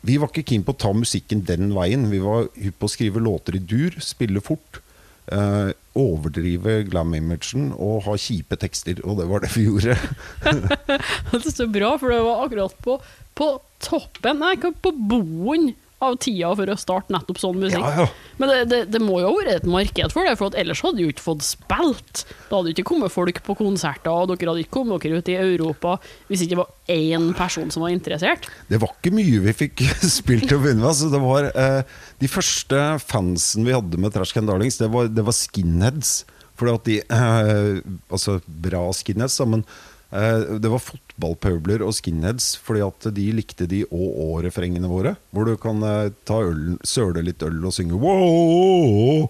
vi 0.00 0.16
var 0.16 0.30
ikke 0.30 0.46
keen 0.48 0.64
på 0.64 0.72
å 0.72 0.80
ta 0.80 0.90
musikken 0.96 1.42
den 1.46 1.72
veien. 1.76 2.06
Vi 2.08 2.20
var 2.22 2.46
hypp 2.56 2.78
på 2.80 2.88
å 2.88 2.92
skrive 2.92 3.20
låter 3.20 3.58
i 3.58 3.60
dur, 3.60 3.98
spille 4.00 4.40
fort. 4.44 4.80
Eh, 5.28 5.74
overdrive 5.98 6.82
glam-imagen 6.88 7.72
og 7.74 8.04
ha 8.06 8.16
kjipe 8.20 8.58
tekster. 8.60 9.00
Og 9.04 9.18
det 9.20 9.28
var 9.30 9.44
det 9.44 9.52
vi 9.56 9.66
gjorde. 9.66 9.96
Det 11.32 11.42
er 11.42 11.50
så 11.52 11.66
bra, 11.70 11.94
for 12.00 12.12
det 12.12 12.22
var 12.24 12.44
akkurat 12.46 12.78
på, 12.84 12.98
på 13.38 13.48
toppen, 13.84 14.40
nei, 14.40 14.54
ikke 14.56 14.72
på 14.84 14.94
boen 15.10 15.72
av 16.04 16.14
tida 16.22 16.50
for 16.54 16.70
å 16.70 16.76
starte 16.78 17.14
nettopp 17.14 17.40
sånn 17.42 17.58
musikk. 17.58 17.82
Ja, 17.82 18.04
ja. 18.04 18.34
Men 18.38 18.52
det, 18.52 18.58
det, 18.70 18.80
det 18.94 19.00
må 19.02 19.18
jo 19.18 19.32
ha 19.32 19.34
vært 19.34 19.52
et 19.56 19.68
marked 19.68 20.14
for 20.14 20.28
det, 20.28 20.36
for 20.38 20.54
ellers 20.58 20.82
hadde 20.86 21.02
jo 21.02 21.10
ikke 21.10 21.24
fått 21.24 21.44
spilt. 21.46 22.22
Da 22.48 22.58
hadde 22.58 22.68
det 22.68 22.76
ikke 22.76 22.88
kommet 22.92 23.14
folk 23.14 23.40
på 23.46 23.56
konserter, 23.58 24.12
og 24.14 24.30
dere 24.30 24.52
hadde 24.52 24.64
ikke 24.64 24.76
kommet 24.78 25.02
dere 25.02 25.18
ut 25.18 25.32
i 25.32 25.38
Europa 25.38 25.96
hvis 26.28 26.44
ikke 26.44 26.54
det 26.54 26.60
var 26.60 26.94
én 26.94 27.28
person 27.38 27.74
som 27.74 27.84
var 27.84 27.94
interessert. 27.94 28.48
Det 28.70 28.80
var 28.82 28.94
ikke 28.94 29.14
mye 29.18 29.42
vi 29.48 29.56
fikk 29.64 29.84
spilt 30.18 30.48
til 30.48 30.60
å 30.60 30.62
begynne 30.62 30.84
med. 30.84 30.90
Altså, 30.92 31.10
det 31.12 31.22
var, 31.24 31.50
eh, 31.50 32.00
de 32.22 32.30
første 32.30 32.84
fansen 33.02 33.66
vi 33.66 33.76
hadde 33.76 34.00
med 34.00 34.14
Trash 34.14 34.36
Can 34.36 34.48
Darlings, 34.48 34.78
det 34.80 34.90
var, 34.94 35.10
det 35.10 35.26
var 35.26 35.36
skinheads. 35.36 36.20
Fordi 36.58 36.74
at 36.74 36.88
de 36.88 36.96
eh, 36.98 37.76
Altså 38.10 38.40
bra 38.46 38.88
skinheads, 38.96 39.38
da, 39.38 39.46
men 39.50 39.62
eh, 40.10 40.58
det 40.62 40.72
var 40.72 40.82
fotballpøbler 41.18 41.82
og 41.82 41.94
skinheads 41.96 42.56
fordi 42.62 42.82
at 42.84 43.08
de 43.14 43.26
likte 43.34 43.66
de 43.66 43.84
å-å-refrengene 43.90 44.88
våre. 44.88 45.16
Hvor 45.30 45.46
du 45.46 45.56
kan 45.60 45.82
eh, 45.82 46.12
ta 46.24 46.40
øl, 46.42 46.78
søle 46.84 47.22
litt 47.22 47.42
øl 47.42 47.58
og 47.64 47.74
synge 47.74 47.98
wow! 47.98 49.28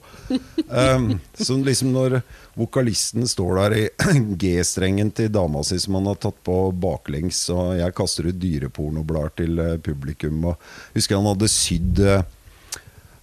um, 0.68 1.18
så 1.34 1.56
liksom 1.56 1.92
når 1.92 2.20
vokalisten 2.58 3.26
står 3.28 3.58
der 3.58 3.76
i 3.76 3.84
G-strengen 4.40 5.12
til 5.12 5.30
dama 5.32 5.62
si 5.64 5.78
som 5.80 5.98
han 5.98 6.10
har 6.10 6.18
tatt 6.20 6.38
på 6.44 6.70
baklengs, 6.72 7.46
og 7.54 7.78
jeg 7.78 7.96
kaster 7.96 8.28
ut 8.28 8.40
dyrepornoblader 8.40 9.36
til 9.42 9.62
eh, 9.62 9.78
publikum 9.78 10.52
og 10.52 10.68
Husker 10.94 11.18
han 11.18 11.28
hadde 11.30 11.50
sydd 11.52 12.02
eh, 12.02 12.26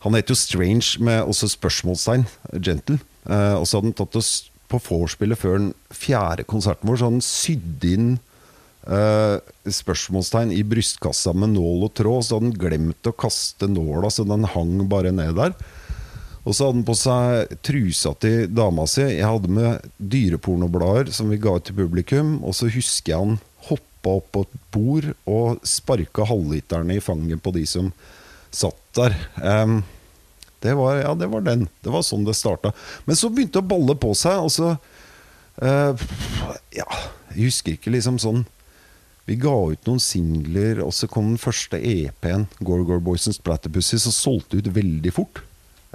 han 0.06 0.14
het 0.14 0.30
jo 0.30 0.36
Strange 0.38 1.02
med 1.02 1.24
også 1.26 1.50
spørsmålstegn, 1.56 2.28
Gentle. 2.62 3.00
Uh, 3.26 3.58
og 3.58 3.64
så 3.66 3.80
hadde 3.80 3.90
han 3.90 3.96
tatt 3.98 4.18
oss 4.20 4.30
på 4.70 4.78
vorspielet 4.86 5.40
før 5.42 5.56
den 5.58 5.72
fjerde 5.90 6.46
konserten 6.46 6.92
vår, 6.92 7.00
så 7.02 7.10
han 7.10 7.24
sydd 7.26 7.88
inn 7.90 8.12
eh, 8.86 9.72
spørsmålstegn 9.72 10.54
i 10.56 10.64
brystkassa 10.68 11.34
med 11.34 11.56
nål 11.56 11.88
og 11.88 11.96
tråd. 11.98 12.26
Så 12.26 12.38
hadde 12.38 12.52
han 12.52 12.60
glemt 12.60 13.10
å 13.10 13.16
kaste 13.16 13.70
nåla, 13.72 14.12
så 14.12 14.28
den 14.28 14.48
hang 14.56 14.78
bare 14.92 15.14
ned 15.16 15.36
der. 15.40 15.56
Og 16.46 16.54
så 16.54 16.68
hadde 16.68 16.78
han 16.78 16.86
på 16.88 16.98
seg 16.98 17.56
trusa 17.66 18.14
til 18.22 18.46
dama 18.54 18.86
si. 18.90 19.02
Jeg 19.02 19.26
hadde 19.26 19.50
med 19.52 19.88
dyrepornoblader 19.98 21.10
som 21.16 21.32
vi 21.34 21.42
ga 21.42 21.56
ut 21.58 21.66
til 21.66 21.78
publikum. 21.80 22.38
Og 22.46 22.54
så 22.58 22.70
husker 22.70 23.16
jeg 23.16 23.24
han 23.24 23.40
hoppa 23.72 24.20
opp 24.20 24.30
på 24.36 24.46
et 24.46 24.60
bord 24.76 25.10
og 25.26 25.66
sparka 25.66 26.28
halvliterne 26.30 27.00
i 27.00 27.04
fanget 27.04 27.42
på 27.42 27.54
de 27.56 27.66
som 27.70 27.90
satt 28.54 28.82
der. 28.98 29.18
Um, 29.42 29.80
det 30.62 30.74
var, 30.78 31.00
ja, 31.02 31.16
det 31.18 31.28
var 31.34 31.42
den. 31.46 31.66
Det 31.82 31.94
var 31.94 32.06
sånn 32.06 32.26
det 32.26 32.38
starta. 32.38 32.72
Men 33.10 33.18
så 33.18 33.32
begynte 33.34 33.58
det 33.58 33.66
å 33.66 33.72
balle 33.74 33.98
på 33.98 34.14
seg, 34.18 34.46
og 34.46 34.54
så 34.54 34.76
uh, 35.62 36.06
Ja, 36.74 36.88
jeg 37.34 37.50
husker 37.50 37.76
ikke 37.76 37.94
liksom 37.94 38.22
sånn 38.22 38.46
Vi 39.26 39.36
ga 39.42 39.54
ut 39.72 39.88
noen 39.88 40.02
singler, 40.04 40.84
og 40.86 40.94
så 40.94 41.10
kom 41.10 41.32
den 41.32 41.42
første 41.42 41.80
EP-en, 41.82 42.46
Gorgor 42.62 43.02
Boys 43.02 43.26
and 43.30 43.38
Splatterpussy, 43.38 43.98
som 44.02 44.14
solgte 44.14 44.60
ut 44.62 44.70
veldig 44.76 45.14
fort. 45.16 45.42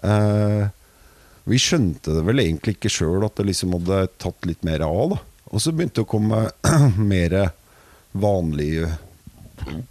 Eh, 0.02 0.64
vi 1.50 1.60
skjønte 1.62 2.16
det 2.16 2.24
vel 2.26 2.42
egentlig 2.42 2.76
ikke 2.76 2.90
sjøl 2.92 3.26
at 3.26 3.38
det 3.38 3.46
liksom 3.52 3.76
hadde 3.78 4.00
tatt 4.22 4.48
litt 4.50 4.66
mer 4.66 4.82
av. 4.86 5.14
da 5.14 5.20
Og 5.54 5.62
så 5.62 5.72
begynte 5.74 6.00
det 6.00 6.08
å 6.08 6.10
komme 6.10 6.42
mer 7.12 7.38
vanlige 8.10 8.90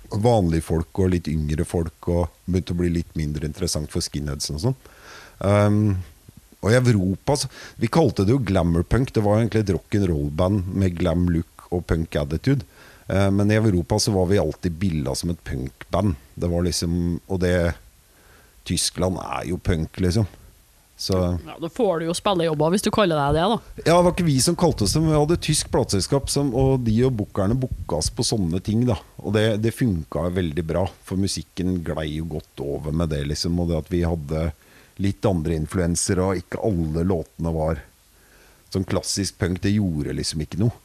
vanlige 0.10 0.66
folk 0.66 0.98
og 1.00 1.12
litt 1.14 1.28
yngre 1.30 1.66
folk, 1.68 2.08
og 2.10 2.32
begynte 2.50 2.74
å 2.74 2.80
bli 2.80 2.90
litt 3.00 3.12
mindre 3.20 3.46
interessant 3.48 3.92
for 3.94 4.02
skinheads 4.02 4.50
og 4.54 4.64
sånn. 4.64 4.78
Um, 5.40 6.00
og 6.60 6.72
i 6.74 6.80
Europa 6.80 7.36
så- 7.38 7.50
Vi 7.78 7.88
kalte 7.88 8.26
det 8.26 8.32
jo 8.34 8.40
glamour 8.40 8.84
punk. 8.84 9.14
Det 9.14 9.24
var 9.24 9.38
egentlig 9.40 9.62
et 9.70 9.76
rock'n'roll-band 9.76 10.74
med 10.74 10.98
glam 10.98 11.30
look 11.30 11.68
og 11.72 11.86
punk 11.88 12.16
attitude. 12.16 12.66
Eh, 13.10 13.30
men 13.32 13.52
i 13.52 13.58
Europa 13.58 14.00
så 14.00 14.12
var 14.12 14.26
vi 14.30 14.38
alltid 14.40 14.72
billa 14.72 15.16
som 15.16 15.30
et 15.34 15.44
punkband. 15.44 16.16
Det 16.36 16.48
var 16.48 16.64
liksom 16.64 17.20
Og 17.28 17.40
det 17.40 17.74
Tyskland 18.64 19.18
er 19.18 19.48
jo 19.50 19.58
punk, 19.58 20.00
liksom. 20.00 20.28
Så 20.98 21.40
Ja, 21.48 21.56
Da 21.62 21.70
får 21.70 22.00
du 22.00 22.06
jo 22.06 22.14
spillejobber 22.14 22.74
hvis 22.74 22.84
du 22.86 22.92
kaller 22.92 23.18
deg 23.18 23.38
det, 23.40 23.46
da. 23.48 23.84
ja, 23.86 23.96
Det 23.98 24.04
var 24.04 24.12
ikke 24.12 24.28
vi 24.28 24.40
som 24.44 24.56
kalte 24.60 24.84
oss 24.84 24.94
det, 24.94 25.02
men 25.02 25.14
vi 25.14 25.18
hadde 25.18 25.38
et 25.40 25.46
tysk 25.48 25.72
plateselskap, 25.72 26.30
og 26.54 26.84
de 26.84 26.96
og 27.08 27.16
bookerne 27.22 27.56
booka 27.58 27.98
oss 27.98 28.12
på 28.12 28.26
sånne 28.28 28.60
ting. 28.62 28.86
da 28.86 29.00
Og 29.24 29.34
det, 29.34 29.62
det 29.64 29.74
funka 29.74 30.28
veldig 30.36 30.66
bra, 30.68 30.86
for 31.04 31.18
musikken 31.18 31.80
glei 31.88 32.20
jo 32.20 32.28
godt 32.36 32.62
over 32.62 32.92
med 32.92 33.10
det. 33.10 33.24
liksom 33.32 33.58
Og 33.60 33.72
det 33.72 33.80
at 33.80 33.92
vi 33.96 34.04
hadde 34.04 34.52
litt 35.00 35.26
andre 35.26 35.56
influenser, 35.56 36.20
og 36.20 36.36
ikke 36.44 36.62
alle 36.68 37.08
låtene 37.08 37.56
var 37.56 37.82
sånn 38.70 38.86
klassisk 38.86 39.40
punk, 39.40 39.64
det 39.64 39.72
gjorde 39.72 40.14
liksom 40.14 40.44
ikke 40.44 40.60
noe. 40.60 40.76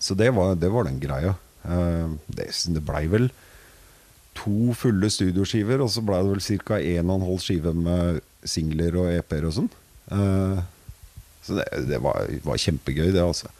Så 0.00 0.16
det 0.16 0.30
var, 0.32 0.56
det 0.56 0.70
var 0.72 0.88
den 0.88 1.00
greia. 1.02 1.36
Eh, 1.64 2.08
Det, 2.32 2.48
det 2.74 2.82
blei 2.86 3.04
vel 3.12 3.30
to 4.40 4.72
fulle 4.78 5.10
studioskiver, 5.12 5.82
og 5.82 5.90
så 5.92 6.02
ble 6.06 6.20
det 6.22 6.30
vel 6.32 6.60
ca. 6.64 6.78
1,5 6.80 7.40
skive 7.44 7.72
med 7.76 8.20
singler 8.48 8.96
og 8.96 9.10
EP-er 9.12 9.48
og 9.48 9.56
sånn. 9.58 9.70
Eh, 10.14 10.60
så 11.44 11.58
det, 11.58 11.66
det 11.90 11.98
var, 12.00 12.30
var 12.46 12.60
kjempegøy, 12.60 13.10
det, 13.12 13.20
altså. 13.24 13.50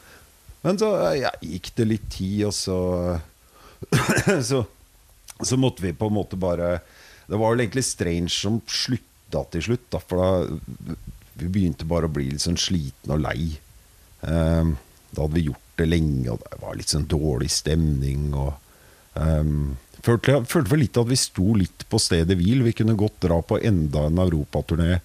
Men 0.65 0.81
så 0.81 0.93
eh, 1.11 1.19
ja, 1.25 1.35
gikk 1.45 1.73
det 1.77 1.89
litt 1.91 2.09
tid, 2.15 2.47
og 2.49 2.55
så 2.57 2.79
så, 4.51 4.65
så 5.41 5.61
måtte 5.61 5.85
vi 5.85 5.95
på 5.97 6.11
en 6.11 6.17
måte 6.19 6.37
bare 6.37 6.83
Det 7.25 7.39
var 7.39 7.55
vel 7.55 7.63
egentlig 7.65 7.87
Strange 7.89 8.29
som 8.35 8.59
slutta 8.69 9.45
til 9.53 9.65
slutt, 9.71 9.87
da, 9.93 10.01
for 10.03 10.21
da 10.21 10.97
vi 11.41 11.49
begynte 11.49 11.89
bare 11.89 12.09
å 12.09 12.13
bli 12.13 12.27
litt 12.33 12.43
sånn 12.45 12.59
slitne 12.61 13.17
og 13.17 13.23
lei. 13.25 13.55
Da 14.21 15.23
hadde 15.23 15.37
vi 15.37 15.47
gjort 15.47 15.70
det 15.81 15.89
lenge, 15.91 16.27
og 16.33 16.43
det 16.45 16.59
var 16.63 16.77
litt 16.79 16.93
sånn 16.93 17.09
dårlig 17.11 17.51
stemning. 17.53 18.31
Og, 18.37 18.53
um, 19.15 19.77
følte, 20.05 20.41
følte 20.49 20.75
vel 20.75 20.85
litt 20.85 21.01
at 21.01 21.11
vi 21.11 21.19
sto 21.19 21.55
litt 21.59 21.87
på 21.91 22.01
stedet 22.03 22.39
hvil. 22.39 22.65
Vi 22.67 22.77
kunne 22.81 22.99
godt 22.99 23.21
dra 23.27 23.41
på 23.43 23.59
enda 23.59 24.07
en 24.09 24.23
europaturné. 24.23 25.01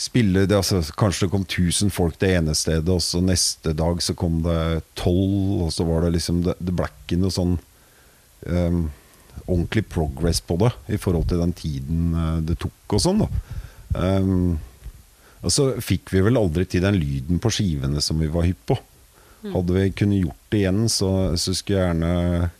Spille 0.00 0.46
det, 0.48 0.56
altså, 0.56 0.80
Kanskje 0.96 1.26
det 1.26 1.32
kom 1.34 1.44
1000 1.44 1.92
folk 1.92 2.16
det 2.22 2.32
ene 2.38 2.56
stedet, 2.56 2.88
og 2.88 3.02
så 3.04 3.20
neste 3.24 3.74
dag 3.76 4.00
så 4.04 4.16
kom 4.16 4.40
det 4.46 4.60
12, 4.94 5.66
og 5.66 5.74
så 5.76 5.84
var 5.88 6.06
det 6.06 6.14
liksom 6.16 6.40
Det, 6.46 6.56
det 6.56 6.76
ble 6.76 6.88
ikke 6.88 7.20
noe 7.20 7.34
sånn 7.34 7.58
um, 8.46 8.86
ordentlig 9.44 9.84
progress 9.92 10.40
på 10.40 10.56
det 10.62 10.70
i 10.94 10.98
forhold 11.00 11.28
til 11.28 11.42
den 11.42 11.52
tiden 11.56 12.14
uh, 12.16 12.38
det 12.44 12.56
tok 12.62 12.96
og 12.96 13.04
sånn, 13.04 13.24
da. 13.26 13.56
Um, 13.90 14.58
og 15.40 15.52
så 15.52 15.70
fikk 15.84 16.12
vi 16.12 16.22
vel 16.24 16.38
aldri 16.40 16.66
til 16.68 16.84
den 16.84 16.98
lyden 17.00 17.40
på 17.42 17.52
skivene 17.52 18.02
som 18.04 18.20
vi 18.20 18.28
var 18.32 18.46
hypp 18.48 18.62
på. 18.72 18.76
Hadde 19.40 19.72
vi 19.72 19.90
kunnet 19.96 20.24
gjort 20.26 20.52
det 20.52 20.62
igjen, 20.62 20.86
så, 20.92 21.10
så 21.40 21.54
skulle 21.56 21.78
jeg 21.78 21.94
gjerne 21.94 22.50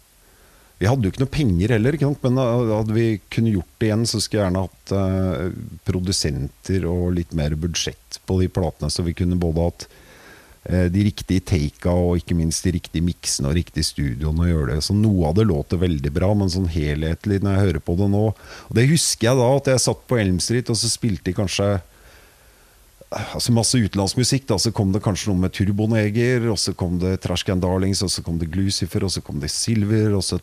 Vi 0.81 0.89
hadde 0.89 1.05
jo 1.05 1.13
ikke 1.13 1.23
noe 1.25 1.35
penger 1.35 1.75
heller, 1.77 1.99
men 2.23 2.39
hadde 2.41 2.97
vi 2.97 3.09
kunnet 3.29 3.59
gjort 3.59 3.75
det 3.83 3.91
igjen, 3.91 4.05
så 4.09 4.21
skulle 4.21 4.41
jeg 4.41 4.47
gjerne 4.47 4.63
hatt 4.65 4.95
uh, 4.97 5.75
produsenter 5.85 6.87
og 6.89 7.11
litt 7.19 7.35
mer 7.37 7.57
budsjett 7.61 8.23
på 8.25 8.39
de 8.41 8.49
platene, 8.49 8.89
så 8.89 9.05
vi 9.05 9.13
kunne 9.19 9.37
både 9.41 9.67
hatt 9.67 9.85
uh, 10.71 10.87
de 10.89 11.05
riktige 11.11 11.45
taka 11.53 11.93
og 11.93 12.23
ikke 12.23 12.39
minst 12.39 12.65
de 12.65 12.73
riktige 12.79 13.05
miksene 13.05 13.53
og 13.53 13.59
riktige 13.61 13.91
studioene 13.91 14.47
å 14.47 14.49
gjøre 14.49 14.73
det. 14.73 14.81
Så 14.89 14.97
noe 14.97 15.29
av 15.29 15.37
det 15.37 15.51
låter 15.53 15.85
veldig 15.85 16.15
bra, 16.17 16.33
men 16.33 16.49
sånn 16.49 16.71
helhetlig 16.73 17.43
når 17.45 17.59
jeg 17.59 17.67
hører 17.67 17.85
på 17.85 18.01
det 18.01 18.09
nå. 18.17 18.27
Og 18.33 18.81
det 18.81 18.89
husker 18.89 19.29
jeg 19.29 19.43
da, 19.43 19.53
at 19.61 19.73
jeg 19.75 19.85
satt 19.85 20.09
på 20.09 20.23
Elm 20.25 20.41
Street, 20.41 20.73
og 20.73 20.81
så 20.81 20.89
spilte 20.89 21.29
de 21.29 21.37
kanskje 21.43 21.75
altså 23.11 23.53
masse 23.55 23.79
utenlandsmusikk. 23.79 24.47
Da. 24.51 24.59
Så 24.59 24.73
kom 24.75 24.95
det 24.95 25.03
kanskje 25.05 25.33
noe 25.33 25.45
med 25.45 25.55
Turboneger, 25.57 26.47
og 26.53 26.59
så 26.63 26.75
kom 26.77 26.99
det 27.03 27.19
Trash 27.25 27.49
Darlings, 27.51 28.03
og 28.07 28.13
så 28.13 28.25
kom 28.27 28.39
det 28.41 28.51
Glucifer, 28.55 29.05
og 29.07 29.13
så 29.15 29.23
kom 29.25 29.43
det 29.43 29.53
Silver, 29.55 30.15
og 30.17 30.25
så 30.27 30.41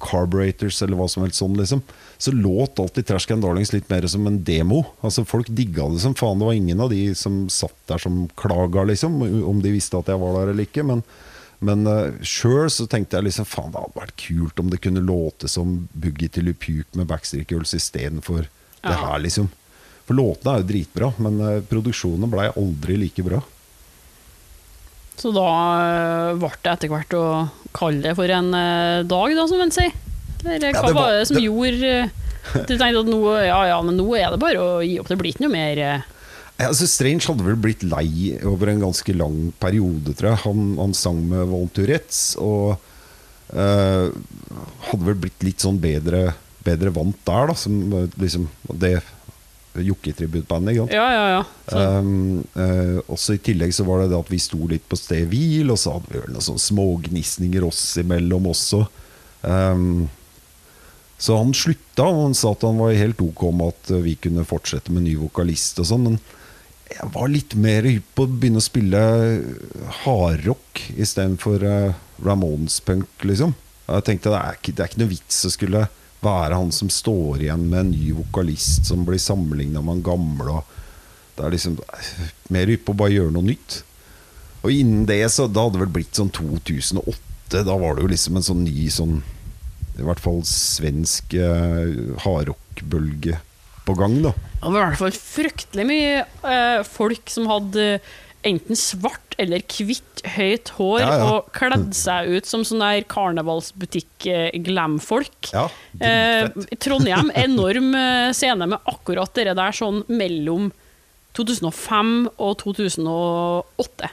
Carburetors, 0.00 0.78
eller 0.82 0.96
hva 0.96 1.06
som 1.12 1.26
helst 1.26 1.42
sånn, 1.42 1.58
liksom. 1.60 1.82
Så 2.18 2.32
låt 2.32 2.80
alltid 2.80 3.06
Trash 3.06 3.28
Darlings 3.30 3.74
litt 3.74 3.90
mer 3.92 4.06
som 4.08 4.26
en 4.26 4.38
demo. 4.44 4.82
Altså 5.04 5.26
Folk 5.28 5.50
digga 5.52 5.88
det 5.92 6.00
som 6.04 6.16
faen. 6.16 6.40
Det 6.40 6.48
var 6.48 6.56
ingen 6.56 6.80
av 6.80 6.92
de 6.92 7.02
som 7.18 7.42
satt 7.52 7.76
der 7.90 8.00
som 8.00 8.22
klaga, 8.40 8.86
liksom, 8.88 9.20
om 9.44 9.60
de 9.60 9.74
visste 9.74 10.00
at 10.00 10.08
jeg 10.08 10.22
var 10.22 10.38
der 10.38 10.54
eller 10.54 10.66
ikke. 10.66 10.86
Men, 10.88 11.04
men 11.60 11.84
uh, 11.84 12.16
sjøl 12.24 12.72
så 12.72 12.88
tenkte 12.88 13.20
jeg 13.20 13.28
liksom 13.28 13.48
faen, 13.48 13.74
det 13.74 13.84
hadde 13.84 14.00
vært 14.00 14.16
kult 14.24 14.64
om 14.64 14.72
det 14.72 14.80
kunne 14.80 15.04
låte 15.04 15.52
som 15.52 15.82
Boogie 15.92 16.32
til 16.32 16.48
lupuk 16.48 16.96
med 16.96 17.10
Backstreet 17.10 17.52
Girls 17.52 17.76
istedenfor 17.76 18.46
ja. 18.46 18.88
det 18.88 18.98
her, 19.04 19.18
liksom. 19.28 19.52
For 20.10 20.18
låtene 20.18 20.56
er 20.56 20.62
jo 20.64 20.66
dritbra, 20.66 21.08
men 21.22 21.36
uh, 21.38 21.56
produksjonen 21.70 22.30
blei 22.32 22.48
aldri 22.50 22.96
like 22.98 23.22
bra. 23.22 23.38
Så 25.14 25.30
da 25.30 25.44
uh, 25.46 26.38
ble 26.40 26.50
det 26.64 26.72
etter 26.72 26.90
hvert 26.90 27.14
å 27.14 27.26
kalle 27.76 28.02
det 28.08 28.16
for 28.18 28.32
en 28.34 28.48
uh, 28.50 29.06
dag, 29.06 29.36
da, 29.38 29.44
som 29.46 29.62
en 29.62 29.70
sier? 29.70 29.94
Eller 30.42 30.72
hva 30.74 30.80
ja, 30.80 30.82
var, 30.88 30.96
var, 30.96 31.14
det 31.14 31.28
som 31.28 31.38
det... 31.38 31.44
gjorde 31.44 31.92
Du 32.66 32.72
tenkte 32.72 33.04
at 33.04 33.10
nå, 33.12 33.20
ja, 33.44 33.60
ja, 33.68 33.76
men 33.86 34.00
nå 34.00 34.08
er 34.18 34.32
det 34.32 34.40
bare 34.42 34.64
å 34.64 34.72
gi 34.82 34.96
opp, 34.98 35.12
det 35.12 35.18
blir 35.20 35.30
ikke 35.30 35.44
noe 35.44 35.52
mer 35.52 35.80
ja, 35.84 36.66
altså 36.66 36.88
Strange 36.88 37.28
hadde 37.28 37.44
vel 37.46 37.60
blitt 37.60 37.84
lei 37.86 38.32
over 38.48 38.72
en 38.72 38.82
ganske 38.82 39.14
lang 39.16 39.36
periode, 39.62 40.12
tror 40.12 40.32
jeg. 40.32 40.40
Han, 40.42 40.74
han 40.76 40.90
sang 40.96 41.22
med 41.30 41.46
Von 41.48 41.70
Tourettes 41.72 42.34
og 42.36 42.74
hadde 43.54 45.06
vel 45.06 45.16
blitt 45.22 45.46
litt 45.46 45.64
sånn 45.64 45.78
bedre, 45.80 46.34
bedre 46.66 46.92
vant 46.92 47.16
der, 47.30 47.48
da. 47.48 47.56
Som, 47.56 47.78
liksom, 48.20 48.44
det 48.76 48.98
jokketributbandet. 49.74 50.74
Ikke? 50.74 50.94
Ja, 50.96 51.06
ja, 51.14 51.26
ja. 51.36 51.98
Um, 52.00 52.40
uh, 52.56 52.98
også 53.10 53.36
I 53.36 53.42
tillegg 53.50 53.74
så 53.76 53.86
var 53.86 54.02
det 54.02 54.10
det 54.12 54.18
at 54.18 54.32
vi 54.32 54.40
sto 54.42 54.58
litt 54.70 54.86
på 54.90 54.98
stedet 54.98 55.28
hvil, 55.30 55.70
og 55.70 55.78
så 55.80 55.96
hadde 55.96 56.10
vi 56.10 56.22
vel 56.22 56.34
noen 56.34 56.46
sånne 56.48 56.64
smågnisninger 56.64 57.66
oss 57.66 57.84
imellom 58.02 58.50
også. 58.50 58.82
Um, 59.42 60.08
så 61.20 61.36
han 61.36 61.54
slutta, 61.56 62.08
og 62.08 62.22
han 62.24 62.36
sa 62.36 62.54
at 62.54 62.66
han 62.66 62.80
var 62.80 62.96
helt 62.96 63.20
ok 63.22 63.46
om 63.50 63.64
at 63.68 63.94
vi 64.02 64.16
kunne 64.16 64.46
fortsette 64.48 64.92
med 64.94 65.04
ny 65.04 65.14
vokalist 65.20 65.82
og 65.82 65.90
sånn. 65.90 66.06
Men 66.08 66.20
jeg 66.90 67.12
var 67.14 67.30
litt 67.30 67.54
mer 67.60 67.86
hypp 67.86 68.08
på 68.16 68.26
å 68.26 68.30
begynne 68.32 68.62
å 68.62 68.64
spille 68.64 69.02
hardrock 70.02 70.82
istedenfor 70.96 71.66
uh, 71.68 71.98
Ramones-punk, 72.24 73.28
liksom. 73.28 73.54
Jeg 73.90 74.06
tenkte 74.06 74.32
det 74.32 74.40
er, 74.40 74.58
ikke, 74.58 74.74
det 74.74 74.82
er 74.82 74.90
ikke 74.90 75.02
noe 75.02 75.12
vits 75.12 75.44
å 75.46 75.50
skulle 75.50 75.86
være 76.24 76.58
han 76.58 76.72
som 76.74 76.90
står 76.92 77.44
igjen 77.44 77.68
med 77.70 77.80
en 77.80 77.92
ny 77.94 78.12
vokalist 78.18 78.88
som 78.90 79.06
blir 79.08 79.20
sammenligna 79.22 79.80
med 79.80 79.98
han 79.98 80.04
gamle. 80.04 80.60
Det 81.36 81.46
er 81.46 81.54
liksom 81.54 81.78
mer 82.52 82.70
hypp 82.70 82.84
på 82.88 82.94
å 82.94 83.00
bare 83.00 83.14
gjøre 83.16 83.34
noe 83.34 83.48
nytt. 83.48 83.80
Og 84.60 84.72
innen 84.74 85.06
det, 85.08 85.22
så 85.32 85.48
da 85.48 85.64
hadde 85.64 85.78
det 85.78 85.84
vel 85.86 85.94
blitt 86.00 86.18
sånn 86.18 86.32
2008. 86.36 87.62
Da 87.64 87.76
var 87.80 87.96
det 87.96 88.04
jo 88.04 88.10
liksom 88.12 88.36
en 88.38 88.46
sånn 88.46 88.60
ny 88.62 88.84
sånn 88.92 89.22
I 89.98 90.04
hvert 90.06 90.20
fall 90.22 90.42
svensk 90.46 91.32
eh, 91.34 92.14
hardrockbølge 92.22 93.40
på 93.88 93.96
gang, 93.98 94.20
da. 94.22 94.34
Det 94.60 94.68
var 94.68 94.76
i 94.76 94.84
hvert 94.90 95.00
fall 95.00 95.16
fryktelig 95.16 95.86
mye 95.88 96.20
eh, 96.20 96.82
folk 96.86 97.32
som 97.32 97.48
hadde 97.50 97.86
enten 98.46 98.76
svart 98.78 99.34
eller 99.40 99.60
hvitt 99.64 100.20
høyt 100.36 100.68
hår 100.76 101.00
ja, 101.00 101.16
ja. 101.16 101.24
og 101.28 101.48
kledd 101.56 101.94
seg 101.96 102.28
ut 102.36 102.46
som 102.48 102.64
sånn 102.66 102.82
der 102.82 103.04
karnevalsbutikk-glam-folk. 103.10 105.40
Ja, 105.54 105.64
eh, 106.04 106.44
Trondheim, 106.80 107.30
enorm 107.46 107.94
eh, 107.96 108.32
scene 108.36 108.66
med 108.70 108.78
akkurat 108.90 109.34
det 109.36 109.54
der 109.56 109.72
sånn 109.76 109.98
mellom 110.10 110.64
2005 111.38 112.28
og 112.36 112.52
2008. 112.64 114.08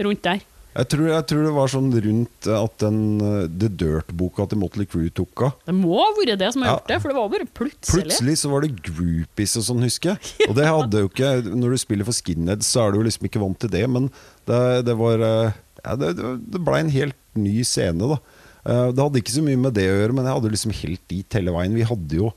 rundt 0.00 0.24
der. 0.26 0.38
Jeg 0.70 0.86
tror, 0.92 1.08
jeg 1.10 1.24
tror, 1.26 1.40
det 1.42 1.52
var 1.56 1.70
sånn 1.72 1.88
rundt 2.04 2.46
at 2.54 2.74
den 2.78 2.98
uh, 3.18 3.46
The 3.50 3.70
Dirt-boka 3.74 4.44
til 4.50 4.60
Motley 4.60 4.86
Crew 4.86 5.08
tok 5.10 5.42
av. 5.48 5.56
Det 5.66 5.74
må 5.74 5.96
ha 5.98 6.12
vært 6.14 6.38
det 6.38 6.50
som 6.54 6.62
har 6.62 6.76
gjort 6.76 6.92
det, 6.92 6.98
for 7.02 7.10
det 7.10 7.16
var 7.16 7.32
bare 7.32 7.46
plutselig. 7.58 8.04
Plutselig 8.06 8.36
så 8.38 8.50
var 8.52 8.62
det 8.62 8.76
groupies 8.86 9.56
og 9.58 9.66
sånn, 9.66 9.82
husker 9.82 10.12
jeg. 10.12 10.34
Og 10.46 10.54
det 10.58 10.68
hadde 10.68 11.02
jo 11.02 11.10
ikke 11.10 11.32
Når 11.48 11.74
du 11.74 11.80
spiller 11.82 12.06
for 12.06 12.14
skinheads, 12.14 12.70
så 12.70 12.84
er 12.84 12.94
du 12.94 13.02
liksom 13.02 13.26
ikke 13.26 13.42
vant 13.42 13.58
til 13.58 13.72
det, 13.74 13.82
men 13.90 14.06
det, 14.46 14.60
det 14.86 14.94
var 15.00 15.26
uh, 15.26 15.58
ja, 15.82 15.96
det, 15.98 16.12
det 16.54 16.62
blei 16.62 16.84
en 16.84 16.94
helt 16.94 17.18
ny 17.40 17.64
scene, 17.66 18.14
da. 18.14 18.20
Det 18.60 19.00
hadde 19.00 19.22
ikke 19.22 19.32
så 19.32 19.42
mye 19.42 19.58
med 19.58 19.72
det 19.72 19.86
å 19.88 19.94
gjøre, 19.96 20.14
men 20.14 20.26
jeg 20.28 20.36
hadde 20.36 20.50
liksom 20.52 20.72
helt 20.76 21.02
dit 21.08 21.36
hele 21.38 21.52
veien. 21.54 21.72
Vi 21.72 21.86
hadde 21.88 22.18
jo 22.18 22.28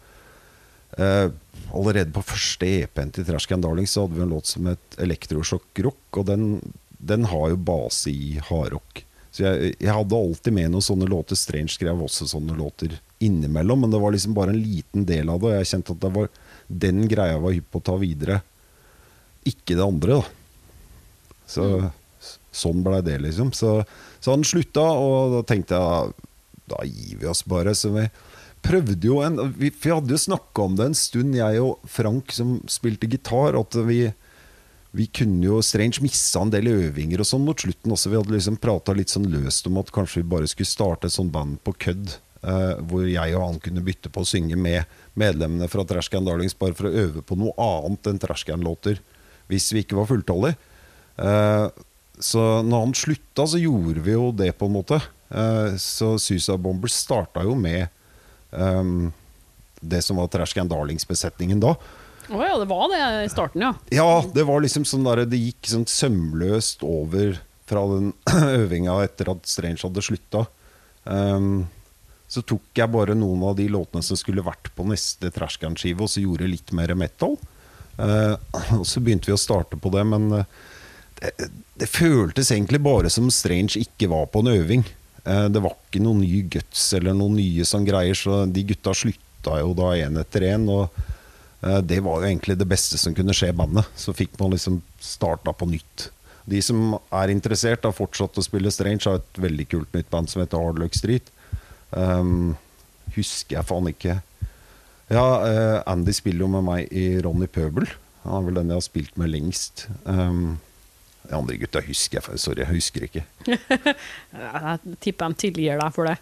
Allerede 1.74 2.14
på 2.16 2.22
første 2.24 2.70
EP-en 2.70 3.12
til 3.12 3.26
Trash 3.28 3.50
Can 3.50 3.64
Darling 3.64 3.90
så 3.90 4.06
hadde 4.06 4.16
vi 4.16 4.24
en 4.24 4.32
låt 4.32 4.48
som 4.48 4.70
het 4.70 4.98
Elektrosjokk 5.04 5.82
Rock, 5.84 6.20
og 6.22 6.28
den 6.30 6.46
den 7.04 7.28
har 7.30 7.50
jo 7.52 7.60
base 7.70 8.12
i 8.12 8.38
hardrock. 8.50 9.04
Så 9.34 9.44
jeg, 9.48 9.74
jeg, 9.80 9.90
hadde 9.90 10.18
alltid 10.18 10.54
med 10.54 10.70
noen 10.72 10.86
sånne 10.86 11.08
låter. 11.10 11.38
Strange 11.40 11.74
skrev 11.74 12.04
også 12.06 12.28
sånne 12.30 12.54
låter 12.58 13.00
innimellom, 13.24 13.82
men 13.82 13.94
det 13.94 14.02
var 14.04 14.14
liksom 14.14 14.36
bare 14.38 14.54
en 14.54 14.62
liten 14.62 15.08
del 15.10 15.32
av 15.34 15.42
det. 15.42 15.50
Og 15.50 15.58
jeg 15.58 15.72
kjente 15.72 15.96
at 15.96 16.04
det 16.04 16.12
var 16.14 16.30
den 16.84 17.08
greia 17.10 17.40
var 17.42 17.56
hypp 17.56 17.72
på 17.74 17.82
å 17.82 17.88
ta 17.90 17.98
videre. 18.02 18.40
Ikke 19.50 19.76
det 19.76 19.86
andre, 19.86 20.22
da. 20.22 21.40
Så 21.50 21.66
sånn 22.54 22.84
blei 22.86 23.02
det, 23.06 23.18
liksom. 23.26 23.50
Så, 23.58 23.80
så 24.22 24.36
han 24.36 24.46
slutta, 24.48 24.86
og 24.86 25.40
da 25.40 25.42
tenkte 25.50 25.82
jeg 25.82 26.30
da 26.70 26.86
gir 26.88 27.20
vi 27.20 27.28
oss 27.28 27.44
bare. 27.50 27.74
Så 27.76 27.92
vi 27.96 28.06
prøvde 28.64 29.10
jo 29.10 29.20
en 29.26 29.40
Vi, 29.58 29.72
vi 29.74 29.92
hadde 29.92 30.14
jo 30.14 30.22
snakka 30.22 30.68
om 30.68 30.78
det 30.78 30.92
en 30.92 30.98
stund, 30.98 31.36
jeg 31.36 31.64
og 31.64 31.82
Frank 31.90 32.32
som 32.36 32.60
spilte 32.72 33.10
gitar, 33.10 33.58
at 33.60 33.82
vi 33.90 34.06
vi 34.94 35.08
kunne 35.10 35.42
jo 35.48 35.62
Strange 35.66 36.04
missa 36.04 36.44
en 36.44 36.52
del 36.54 36.70
øvinger 36.70 37.24
og 37.24 37.26
sånn 37.26 37.46
mot 37.48 37.58
slutten 37.58 37.96
også. 37.96 38.12
Vi 38.12 38.20
hadde 38.20 38.36
liksom 38.36 38.60
prata 38.62 38.94
litt 38.94 39.10
sånn 39.10 39.26
løst 39.32 39.66
om 39.66 39.80
at 39.82 39.90
kanskje 39.94 40.22
vi 40.22 40.30
bare 40.36 40.50
skulle 40.52 40.70
starte 40.70 41.10
et 41.10 41.16
sånt 41.16 41.34
band 41.34 41.58
på 41.66 41.74
kødd. 41.88 42.20
Uh, 42.44 42.76
hvor 42.92 43.06
jeg 43.08 43.34
og 43.38 43.46
han 43.46 43.60
kunne 43.64 43.82
bytte 43.86 44.12
på 44.12 44.22
å 44.22 44.28
synge 44.28 44.58
med 44.60 44.84
medlemmene 45.16 45.70
fra 45.72 45.86
Trashcan 45.88 46.26
Darlings 46.28 46.58
bare 46.60 46.76
for 46.76 46.90
å 46.90 46.98
øve 47.06 47.22
på 47.24 47.38
noe 47.40 47.56
annet 47.56 48.10
enn 48.12 48.20
Trashcan-låter. 48.20 49.00
Hvis 49.48 49.72
vi 49.74 49.82
ikke 49.86 49.98
var 49.98 50.10
fulltallige. 50.12 50.60
Uh, 51.18 51.72
så 52.20 52.62
når 52.62 52.86
han 52.86 52.96
slutta, 53.00 53.48
så 53.50 53.64
gjorde 53.64 54.04
vi 54.06 54.14
jo 54.14 54.30
det, 54.36 54.52
på 54.60 54.70
en 54.70 54.76
måte. 54.76 55.00
Uh, 55.32 55.74
så 55.82 56.14
Susa 56.22 56.60
Bombers 56.60 57.00
starta 57.00 57.42
jo 57.48 57.56
med 57.58 57.88
um, 58.52 59.08
det 59.82 60.04
som 60.06 60.22
var 60.22 60.30
Trashcan 60.30 60.70
Darlings-besetningen 60.70 61.64
da. 61.64 61.74
Å 62.34 62.40
oh 62.40 62.46
ja, 62.48 62.54
det 62.58 62.66
var 62.72 62.88
det 62.90 63.00
i 63.28 63.30
starten, 63.30 63.62
ja. 63.62 63.72
Ja, 63.94 64.24
det 64.34 64.44
var 64.50 64.64
liksom 64.64 64.88
sånn 64.90 65.06
der, 65.06 65.22
det 65.30 65.38
gikk 65.38 65.70
sånn 65.70 65.86
sømløst 65.90 66.82
over 66.88 67.38
fra 67.70 67.84
den 67.92 68.12
øvinga 68.64 68.98
etter 69.06 69.30
at 69.36 69.46
Strange 69.50 69.84
hadde 69.86 70.04
slutta. 70.04 70.46
Um, 71.06 71.68
Så 72.34 72.42
tok 72.42 72.66
jeg 72.74 72.90
bare 72.90 73.14
noen 73.14 73.44
av 73.46 73.58
de 73.60 73.68
låtene 73.70 74.02
som 74.02 74.18
skulle 74.18 74.42
vært 74.42 74.72
på 74.74 74.86
neste 74.90 75.30
Trashcan-skive, 75.36 76.02
og 76.02 76.10
så 76.10 76.24
gjorde 76.24 76.50
litt 76.50 76.74
mer 76.74 76.96
metal. 76.98 77.38
Uh, 78.00 78.34
og 78.80 78.88
så 78.90 79.04
begynte 79.04 79.30
vi 79.30 79.36
å 79.36 79.42
starte 79.42 79.78
på 79.78 79.92
det, 79.94 80.02
men 80.10 80.32
eh, 80.40 80.48
det, 81.20 81.52
det 81.78 81.92
føltes 81.94 82.50
egentlig 82.50 82.82
bare 82.82 83.12
som 83.14 83.30
Strange 83.30 83.78
ikke 83.78 84.10
var 84.10 84.26
på 84.34 84.42
en 84.42 84.50
øving. 84.56 84.82
Uh, 85.28 85.46
det 85.54 85.62
var 85.62 85.78
ikke 85.78 86.02
noen 86.02 86.24
ny 86.26 86.42
guts 86.58 86.90
eller 86.98 87.14
noen 87.14 87.38
nye 87.38 87.68
sånn 87.70 87.86
greier, 87.86 88.18
så 88.18 88.48
de 88.50 88.66
gutta 88.74 88.96
slutta 88.98 89.60
jo 89.62 89.78
da 89.78 89.94
én 90.02 90.18
etter 90.18 90.50
én. 90.56 90.66
Og 90.74 90.90
det 91.84 92.02
var 92.04 92.20
jo 92.20 92.28
egentlig 92.28 92.58
det 92.60 92.68
beste 92.68 92.98
som 93.00 93.14
kunne 93.16 93.36
skje 93.36 93.54
i 93.54 93.56
bandet. 93.56 93.88
Så 93.96 94.16
fikk 94.16 94.36
man 94.40 94.52
liksom 94.52 94.82
starta 95.00 95.54
på 95.56 95.68
nytt. 95.70 96.10
De 96.46 96.60
som 96.62 96.98
er 97.14 97.32
interessert, 97.32 97.86
har 97.88 97.96
fortsatt 97.96 98.38
å 98.38 98.44
spille 98.44 98.72
Strange, 98.74 99.06
har 99.08 99.22
et 99.22 99.40
veldig 99.46 99.68
kult 99.72 99.96
nytt 99.96 100.10
band 100.12 100.32
som 100.32 100.44
heter 100.44 100.60
Hardluck 100.60 100.98
Street. 100.98 101.32
Um, 101.92 102.56
husker 103.16 103.60
jeg 103.60 103.70
faen 103.70 103.88
ikke. 103.94 104.18
Ja, 105.14 105.24
uh, 105.24 105.80
Andy 105.90 106.16
spiller 106.16 106.46
jo 106.46 106.52
med 106.58 106.68
meg 106.68 106.92
i 106.92 107.06
Ronny 107.24 107.48
Pøbel. 107.48 107.88
Han 108.26 108.38
er 108.40 108.46
vel 108.48 108.60
den 108.60 108.74
jeg 108.74 108.80
har 108.80 108.86
spilt 108.86 109.18
med 109.20 109.32
lengst. 109.32 109.88
Um, 110.04 110.60
de 111.24 111.36
andre 111.38 111.56
gutta 111.62 111.80
husker 111.86 112.20
jeg, 112.20 112.44
sorry, 112.44 112.66
jeg 112.66 112.76
husker 112.76 113.08
ikke. 113.08 113.24
Jeg 114.34 114.96
tipper 115.00 115.32
de 115.32 115.40
tilgir 115.40 115.80
deg 115.80 115.94
for 115.96 116.10
det. 116.10 116.18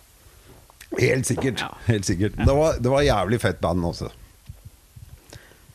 Helt 1.00 1.26
sikkert. 1.26 1.64
Ja. 1.64 1.70
helt 1.88 2.06
sikkert 2.06 2.36
Det 2.38 2.54
var, 2.54 2.76
det 2.84 2.92
var 2.92 3.02
jævlig 3.02 3.40
fett 3.42 3.62
band 3.64 3.86
også. 3.88 4.12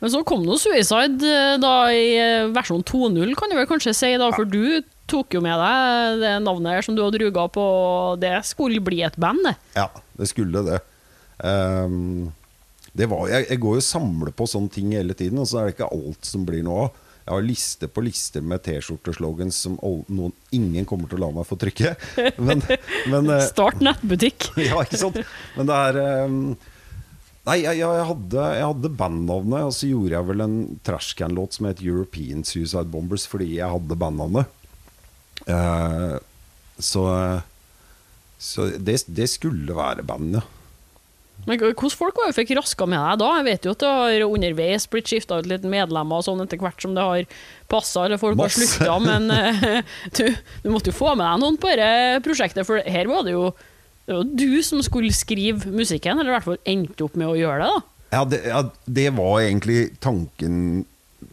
Men 0.01 0.13
så 0.13 0.21
kom 0.27 0.43
nå 0.45 0.57
Suicide 0.61 1.25
eh, 1.25 1.55
da 1.61 1.73
i 1.93 2.11
eh, 2.21 2.49
versjon 2.53 2.83
2.0, 2.85 3.33
kan 3.37 3.49
du 3.49 3.57
vel 3.57 3.69
kanskje 3.69 3.95
si, 3.97 4.11
da, 4.19 4.29
for 4.35 4.49
du 4.49 4.83
tok 5.09 5.37
jo 5.37 5.41
med 5.43 5.57
deg 5.57 6.21
det 6.21 6.33
navnet 6.43 6.77
her 6.77 6.85
som 6.85 6.97
du 6.97 7.01
hadde 7.05 7.21
ruga 7.23 7.47
på, 7.53 7.65
det 8.21 8.35
skulle 8.45 8.83
bli 8.83 9.01
et 9.07 9.17
band, 9.17 9.41
det. 9.47 9.55
Ja, 9.79 9.87
det 10.19 10.29
skulle 10.29 10.65
det. 10.67 10.81
Um, 11.39 12.29
det 12.97 13.07
var, 13.09 13.27
jeg, 13.31 13.47
jeg 13.51 13.61
går 13.63 13.77
jo 13.77 13.83
og 13.83 13.87
samler 13.87 14.33
på 14.35 14.47
sånne 14.49 14.73
ting 14.73 14.93
hele 14.97 15.15
tiden, 15.17 15.39
og 15.41 15.49
så 15.49 15.61
er 15.61 15.69
det 15.69 15.77
ikke 15.77 15.91
alt 15.95 16.27
som 16.27 16.45
blir 16.47 16.65
noe 16.65 16.87
av. 16.87 17.03
Jeg 17.27 17.35
har 17.35 17.43
liste 17.43 17.87
på 17.91 18.01
lister 18.05 18.43
med 18.47 18.61
T-skjorteslogans 18.63 19.57
som 19.65 19.73
noen, 19.83 20.31
ingen 20.55 20.85
kommer 20.87 21.11
til 21.11 21.19
å 21.19 21.25
la 21.25 21.33
meg 21.35 21.47
få 21.49 21.57
trykke. 21.59 21.91
Men, 22.47 22.63
men 23.11 23.27
eh, 23.33 23.43
Start 23.49 23.83
nettbutikk. 23.83 24.47
ja, 24.69 24.79
ikke 24.85 24.99
sant? 25.01 25.19
Men 25.57 25.67
det 25.67 25.79
er 25.89 25.99
ehm, 26.05 26.39
Nei, 27.47 27.61
jeg, 27.63 27.79
jeg, 27.79 28.05
hadde, 28.09 28.45
jeg 28.59 28.67
hadde 28.67 28.95
bandnavnet, 28.99 29.67
og 29.69 29.75
så 29.75 29.87
gjorde 29.87 30.17
jeg 30.17 30.27
vel 30.27 30.43
en 30.43 30.57
trashcan-låt 30.87 31.55
som 31.55 31.69
het 31.69 31.83
European 31.83 32.43
Suicide 32.43 32.89
Bombers 32.91 33.23
fordi 33.29 33.53
jeg 33.55 33.71
hadde 33.71 33.99
bandnavnet. 33.99 34.51
Eh, 35.47 36.17
så 36.83 37.05
så 38.37 38.69
det, 38.77 39.01
det 39.07 39.25
skulle 39.31 39.75
være 39.75 40.05
bandet. 40.05 40.45
Men 41.47 41.59
hvordan 41.61 41.93
folk 41.93 42.17
var 42.17 42.31
jo 42.31 42.35
fikk 42.35 42.55
raska 42.57 42.87
med 42.89 42.97
deg 42.97 43.21
da? 43.21 43.29
Jeg 43.37 43.45
vet 43.47 43.65
jo 43.65 43.73
at 43.75 43.83
det 43.83 43.91
har 43.93 44.25
underveis 44.25 44.87
blitt 44.89 45.09
skifta 45.09 45.37
ut 45.39 45.49
litt 45.49 45.65
medlemmer 45.69 46.19
og 46.19 46.25
sånn 46.25 46.41
etter 46.43 46.59
hvert 46.61 46.81
som 46.81 46.95
det 46.97 47.05
har 47.05 47.37
passa, 47.71 48.05
eller 48.05 48.21
folk 48.21 48.39
Masse. 48.39 48.61
har 48.61 48.71
slutta, 48.73 48.97
men 49.05 49.31
eh, 49.31 49.95
du, 50.17 50.25
du 50.65 50.69
måtte 50.73 50.91
jo 50.91 50.97
få 50.97 51.13
med 51.13 51.25
deg 51.25 51.43
noen 51.43 51.59
på 51.61 51.71
dette 51.71 52.23
prosjektet, 52.25 52.65
for 52.67 52.81
her 52.81 53.09
var 53.09 53.25
det 53.27 53.37
jo 53.37 53.51
det 54.07 54.15
var 54.15 54.27
du 54.39 54.63
som 54.63 54.79
skulle 54.85 55.11
skrive 55.11 55.67
musikken, 55.67 56.15
eller 56.15 56.31
i 56.31 56.35
hvert 56.37 56.45
fall 56.45 56.61
endte 56.63 57.03
opp 57.03 57.17
med 57.19 57.27
å 57.27 57.35
gjøre 57.35 57.65
det, 57.65 57.71
da. 57.73 57.93
Ja 58.07 58.21
det, 58.23 58.37
ja, 58.47 58.61
det 58.85 59.09
var 59.17 59.41
egentlig 59.41 59.81
tanken 59.99 60.85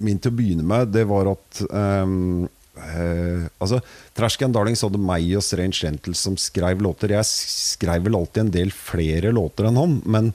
min 0.02 0.18
til 0.18 0.32
å 0.32 0.34
begynne 0.34 0.64
med. 0.66 0.90
Det 0.90 1.04
var 1.06 1.30
at 1.30 1.60
um, 1.70 2.48
uh, 2.74 3.44
Altså, 3.62 3.78
Trashcan 4.18 4.56
Darlings 4.56 4.82
hadde 4.82 4.98
meg 4.98 5.28
og 5.38 5.44
Strange 5.46 5.78
Gentles 5.78 6.24
som 6.26 6.34
skrev 6.40 6.82
låter. 6.82 7.14
Jeg 7.14 7.28
skrev 7.30 8.08
vel 8.08 8.18
alltid 8.18 8.42
en 8.42 8.52
del 8.56 8.74
flere 8.74 9.30
låter 9.36 9.68
enn 9.68 9.78
han, 9.78 9.94
men 10.02 10.32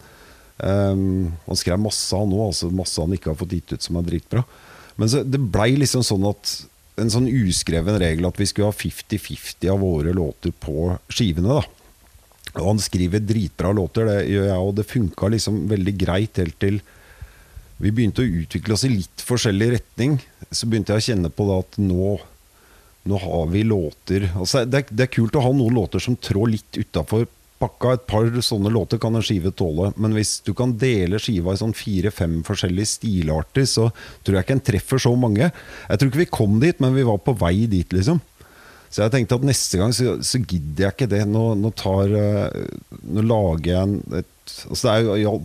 um, 0.63 1.27
han 1.43 1.59
skrev 1.59 1.81
masse, 1.83 2.07
han 2.15 2.31
òg. 2.31 2.53
Altså 2.53 2.71
masse 2.71 3.03
han 3.03 3.17
ikke 3.17 3.33
har 3.33 3.39
fått 3.41 3.57
gitt 3.57 3.73
ut 3.75 3.83
som 3.83 3.99
er 3.99 4.07
dritbra. 4.07 4.45
Men 4.95 5.11
så, 5.11 5.25
det 5.27 5.41
blei 5.43 5.73
liksom 5.81 6.07
sånn 6.07 6.23
at 6.31 6.55
en 6.99 7.11
sånn 7.11 7.27
uskreven 7.27 7.99
regel 7.99 8.27
at 8.27 8.39
vi 8.39 8.47
skulle 8.47 8.71
ha 8.71 8.75
50-50 8.75 9.67
av 9.75 9.83
våre 9.83 10.15
låter 10.15 10.55
på 10.55 10.93
skivene. 11.11 11.59
da 11.59 11.78
og 12.59 12.73
han 12.73 12.81
skriver 12.83 13.23
dritbra 13.23 13.73
låter, 13.75 14.07
det 14.09 14.29
gjør 14.29 14.47
jeg, 14.51 14.63
og 14.63 14.73
det 14.77 14.87
funka 14.89 15.31
liksom 15.33 15.63
veldig 15.71 15.95
greit 15.99 16.41
helt 16.41 16.59
til 16.61 16.81
vi 17.79 17.93
begynte 17.95 18.25
å 18.25 18.33
utvikle 18.41 18.75
oss 18.75 18.83
i 18.83 18.91
litt 18.91 19.23
forskjellig 19.23 19.71
retning. 19.77 20.17
Så 20.51 20.67
begynte 20.67 20.91
jeg 20.91 20.99
å 20.99 21.05
kjenne 21.05 21.31
på 21.31 21.47
da 21.47 21.61
at 21.63 21.77
nå, 21.79 22.15
nå 23.07 23.19
har 23.23 23.51
vi 23.53 23.63
låter 23.63 24.27
altså 24.33 24.65
det, 24.67 24.81
er, 24.81 24.89
det 24.91 25.05
er 25.05 25.13
kult 25.15 25.37
å 25.39 25.43
ha 25.45 25.53
noen 25.55 25.77
låter 25.77 26.03
som 26.03 26.17
trår 26.19 26.51
litt 26.57 26.79
utafor 26.79 27.23
pakka. 27.59 27.93
Et 27.95 28.05
par 28.09 28.27
sånne 28.43 28.71
låter 28.73 28.99
kan 29.01 29.15
en 29.15 29.23
skive 29.25 29.51
tåle, 29.55 29.93
men 29.99 30.15
hvis 30.15 30.39
du 30.45 30.51
kan 30.57 30.75
dele 30.79 31.21
skiva 31.23 31.55
i 31.55 31.61
sånn 31.61 31.75
fire-fem 31.75 32.39
forskjellige 32.47 32.93
stilarter, 32.97 33.67
så 33.67 33.89
tror 34.23 34.39
jeg 34.39 34.47
ikke 34.47 34.57
en 34.57 34.67
treffer 34.71 35.03
så 35.07 35.13
mange. 35.19 35.47
Jeg 35.51 36.01
tror 36.01 36.11
ikke 36.11 36.23
vi 36.25 36.31
kom 36.39 36.59
dit, 36.63 36.79
men 36.83 36.95
vi 36.95 37.07
var 37.07 37.19
på 37.23 37.35
vei 37.39 37.63
dit, 37.71 37.95
liksom. 37.95 38.21
Så 38.89 39.03
jeg 39.03 39.13
tenkte 39.13 39.37
at 39.37 39.45
neste 39.45 39.77
gang 39.77 39.93
så, 39.93 40.15
så 40.25 40.41
gidder 40.41 40.87
jeg 40.87 40.95
ikke 40.95 41.09
det. 41.11 41.21
Nå, 41.29 41.43
nå, 41.59 41.71
tar, 41.77 42.09
eh, 42.17 42.61
nå 43.05 43.23
lager 43.27 43.71
jeg 43.71 43.85
en 43.85 44.19
et, 44.23 44.35
altså 44.65 44.87
det 44.87 44.93
er 44.95 45.23
jo 45.23 45.37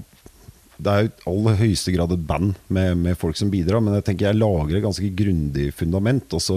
det 0.75 0.91
er 0.91 1.05
jo 1.05 1.11
i 1.11 1.29
aller 1.31 1.59
høyeste 1.61 1.93
grad 1.95 2.13
et 2.15 2.25
band 2.27 2.57
med, 2.67 2.97
med 2.99 3.19
folk 3.19 3.39
som 3.39 3.51
bidrar, 3.53 3.83
men 3.85 3.95
jeg 3.95 4.07
tenker 4.09 4.27
jeg 4.27 4.41
lager 4.41 4.75
et 4.75 4.83
ganske 4.83 5.11
grundig 5.17 5.69
fundament, 5.77 6.35
og 6.35 6.43
så, 6.43 6.57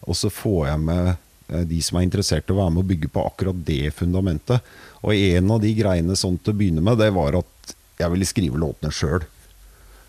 og 0.00 0.16
så 0.16 0.30
får 0.32 0.62
jeg 0.70 0.80
med 0.86 1.10
eh, 1.10 1.66
de 1.68 1.82
som 1.84 1.98
er 2.00 2.06
interessert 2.06 2.48
i 2.48 2.54
å 2.54 2.60
være 2.62 2.72
med 2.72 2.84
og 2.84 2.90
bygge 2.94 3.12
på 3.12 3.26
akkurat 3.28 3.60
det 3.68 3.92
fundamentet. 3.98 4.72
Og 5.04 5.12
en 5.12 5.52
av 5.52 5.60
de 5.60 5.74
greiene 5.76 6.16
sånn 6.16 6.38
til 6.40 6.54
å 6.54 6.58
begynne 6.62 6.84
med, 6.84 6.98
det 7.02 7.10
var 7.14 7.36
at 7.42 7.74
jeg 8.00 8.14
ville 8.14 8.28
skrive 8.28 8.60
låtene 8.60 8.94
sjøl. 8.94 9.26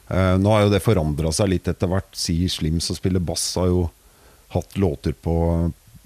Uh, 0.06 0.38
nå 0.38 0.52
har 0.54 0.66
jo 0.66 0.72
det 0.74 0.86
forandra 0.86 1.32
seg 1.34 1.50
litt 1.52 1.68
etter 1.70 1.90
hvert. 1.90 2.12
Si 2.18 2.38
Slim 2.50 2.80
som 2.82 2.98
spiller 2.98 3.22
bass, 3.22 3.44
har 3.60 3.68
jo 3.72 3.88
hatt 4.54 4.78
låter 4.80 5.16
på 5.18 5.36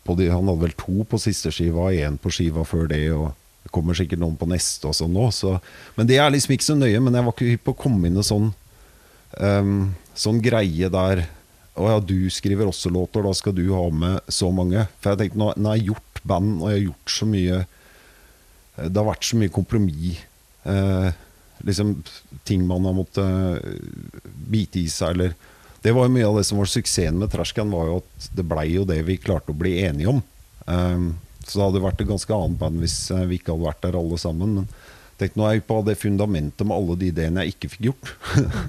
de, 0.05 0.29
Han 0.31 0.47
hadde 0.49 0.63
vel 0.63 0.75
to 0.79 1.05
på 1.07 1.19
siste 1.21 1.51
skiva, 1.53 1.91
én 1.93 2.17
på 2.21 2.31
skiva 2.33 2.65
før 2.67 2.87
det, 2.91 3.03
og 3.13 3.31
det 3.63 3.71
kommer 3.75 3.97
sikkert 3.97 4.21
noen 4.21 4.37
på 4.39 4.47
neste 4.49 4.89
og 4.89 4.95
sånn 4.97 5.13
nå. 5.13 5.29
Så, 5.35 5.57
men 5.97 6.09
det 6.09 6.19
er 6.21 6.31
liksom 6.33 6.55
ikke 6.55 6.69
så 6.69 6.77
nøye. 6.79 7.01
Men 7.03 7.17
jeg 7.17 7.27
var 7.27 7.35
ikke 7.35 7.49
hypp 7.51 7.65
på 7.67 7.75
å 7.75 7.81
komme 7.85 8.09
inn 8.09 8.19
i 8.19 8.25
sånn 8.25 8.51
um, 9.39 9.91
Sånn 10.19 10.41
greie 10.43 10.89
der 10.91 11.21
Å 11.79 11.91
ja, 11.93 11.99
du 12.03 12.27
skriver 12.33 12.67
også 12.67 12.91
låter, 12.91 13.23
da 13.23 13.31
skal 13.37 13.55
du 13.55 13.65
ha 13.71 13.85
med 13.93 14.31
så 14.31 14.49
mange. 14.51 14.87
For 14.99 15.13
jeg 15.13 15.21
tenkte, 15.21 15.39
nå, 15.39 15.53
nå 15.55 15.71
har 15.71 15.79
jeg 15.79 15.91
gjort 15.93 16.23
band, 16.27 16.57
og 16.59 16.71
jeg 16.71 16.79
har 16.79 16.87
gjort 16.89 17.15
så 17.15 17.27
mye 17.29 17.59
Det 18.81 18.99
har 18.99 19.07
vært 19.07 19.27
så 19.29 19.39
mye 19.39 19.53
kompromiss. 19.55 20.25
Uh, 20.67 21.11
liksom 21.67 21.93
ting 22.47 22.65
man 22.67 22.85
har 22.87 22.95
måttet 22.95 23.23
eh, 23.23 23.79
bite 24.49 24.81
i 24.81 24.89
seg, 24.91 25.15
eller 25.15 25.33
Det 25.81 25.93
var 25.95 26.07
jo 26.07 26.13
mye 26.13 26.27
av 26.27 26.37
det 26.39 26.45
som 26.47 26.59
var 26.59 26.69
suksessen 26.69 27.19
med 27.21 27.31
Trashcan, 27.31 27.71
var 27.71 27.87
jo 27.87 27.97
at 28.01 28.29
det 28.35 28.45
blei 28.47 28.67
jo 28.73 28.85
det 28.87 28.99
vi 29.07 29.19
klarte 29.21 29.53
å 29.53 29.57
bli 29.57 29.77
enige 29.85 30.11
om. 30.11 30.21
Um, 30.65 31.13
så 31.45 31.57
det 31.57 31.65
hadde 31.65 31.83
vært 31.83 32.01
et 32.03 32.09
ganske 32.09 32.35
annet 32.35 32.59
band 32.61 32.81
hvis 32.83 32.97
eh, 33.15 33.25
vi 33.29 33.39
ikke 33.39 33.55
hadde 33.55 33.65
vært 33.65 33.81
der 33.85 33.97
alle 33.97 34.19
sammen. 34.21 34.59
Men 34.59 34.67
tenk, 35.17 35.37
nå 35.39 35.47
er 35.47 35.57
jeg 35.57 35.65
på 35.69 35.79
det 35.87 35.95
fundamentet 35.97 36.67
med 36.67 36.75
alle 36.75 36.97
de 36.99 37.09
ideene 37.09 37.45
jeg 37.45 37.55
ikke 37.55 37.71
fikk 37.73 37.87
gjort. 37.89 38.11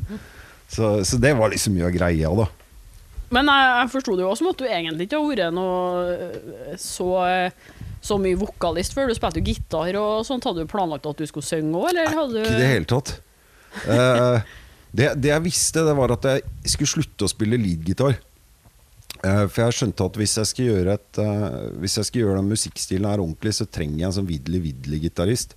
så, 0.75 0.95
så 1.05 1.21
det 1.21 1.35
var 1.37 1.53
liksom 1.53 1.77
mye 1.77 1.91
av 1.91 1.97
greia, 1.99 2.33
da. 2.41 2.47
Men 3.31 3.51
jeg, 3.53 3.67
jeg 3.83 3.91
forsto 3.93 4.17
det 4.17 4.25
jo 4.25 4.31
også 4.33 4.47
måtte 4.47 4.65
du 4.65 4.73
egentlig 4.73 5.07
ikke 5.07 5.21
har 5.21 5.29
vært 5.29 5.55
noe 5.55 6.15
øh, 6.15 6.79
så, 6.83 7.11
så 8.03 8.17
mye 8.23 8.39
vokalist 8.41 8.97
før. 8.97 9.11
Du 9.11 9.19
spilte 9.19 9.43
jo 9.43 9.51
gitar 9.53 9.99
og 10.01 10.25
sånt. 10.27 10.49
Hadde 10.49 10.65
du 10.65 10.71
planlagt 10.71 11.07
at 11.11 11.21
du 11.21 11.29
skulle 11.31 11.47
synge 11.47 11.75
òg, 11.77 11.93
eller 11.93 12.17
hadde 12.17 12.47
Ikke 12.47 12.57
i 12.57 12.63
det 12.65 12.73
hele 12.73 12.91
tatt. 12.91 13.13
Eh, 13.87 14.57
det, 14.91 15.13
det 15.23 15.31
jeg 15.31 15.45
visste, 15.45 15.85
det 15.87 15.95
var 15.97 16.17
at 16.17 16.27
jeg 16.31 16.75
skulle 16.75 16.95
slutte 16.97 17.27
å 17.27 17.31
spille 17.31 17.61
leadgitar. 17.61 18.19
Eh, 19.21 19.45
for 19.51 19.67
jeg 19.67 19.77
skjønte 19.77 20.07
at 20.09 20.19
hvis 20.19 20.37
jeg 20.41 20.51
skal 20.51 20.71
gjøre, 20.71 20.97
et, 20.97 21.21
eh, 21.21 21.59
hvis 21.83 21.99
jeg 21.99 22.09
skal 22.09 22.23
gjøre 22.23 22.39
den 22.41 22.53
musikkstilen 22.55 23.11
her 23.11 23.23
ordentlig, 23.23 23.53
så 23.59 23.69
trenger 23.69 23.99
jeg 23.99 24.09
en 24.09 24.17
sånn 24.21 24.31
Widley-Widley-gitarist. 24.31 25.57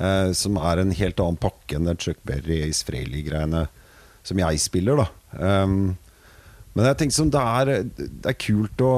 eh, 0.00 0.32
som 0.32 0.56
er 0.56 0.78
en 0.78 0.92
helt 0.96 1.18
annen 1.20 1.36
pakke 1.36 1.76
enn 1.76 1.84
det 1.84 1.98
Chuck 2.00 2.20
Berry, 2.24 2.62
Ace 2.62 2.84
Frehley-greiene 2.86 3.66
som 4.22 4.38
jeg 4.38 4.60
spiller. 4.62 4.96
da 5.02 5.64
um, 5.64 5.96
Men 6.74 6.86
jeg 6.90 7.00
tenkte 7.00 7.18
sånn, 7.18 7.32
det 7.34 7.40
er, 7.42 7.72
det 7.98 8.30
er 8.30 8.38
kult 8.38 8.84
å 8.84 8.92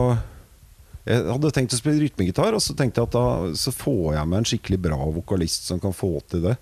Jeg 1.08 1.24
hadde 1.26 1.50
tenkt 1.50 1.74
å 1.74 1.80
spille 1.80 1.98
rytmegitar, 2.04 2.54
og 2.54 2.62
så 2.62 2.76
tenkte 2.78 3.00
jeg 3.00 3.08
at 3.08 3.16
da 3.16 3.54
så 3.58 3.72
får 3.74 4.12
jeg 4.14 4.28
med 4.30 4.38
en 4.38 4.50
skikkelig 4.52 4.80
bra 4.84 4.98
vokalist 5.16 5.66
som 5.66 5.80
kan 5.82 5.96
få 5.96 6.20
til 6.30 6.44
det. 6.44 6.54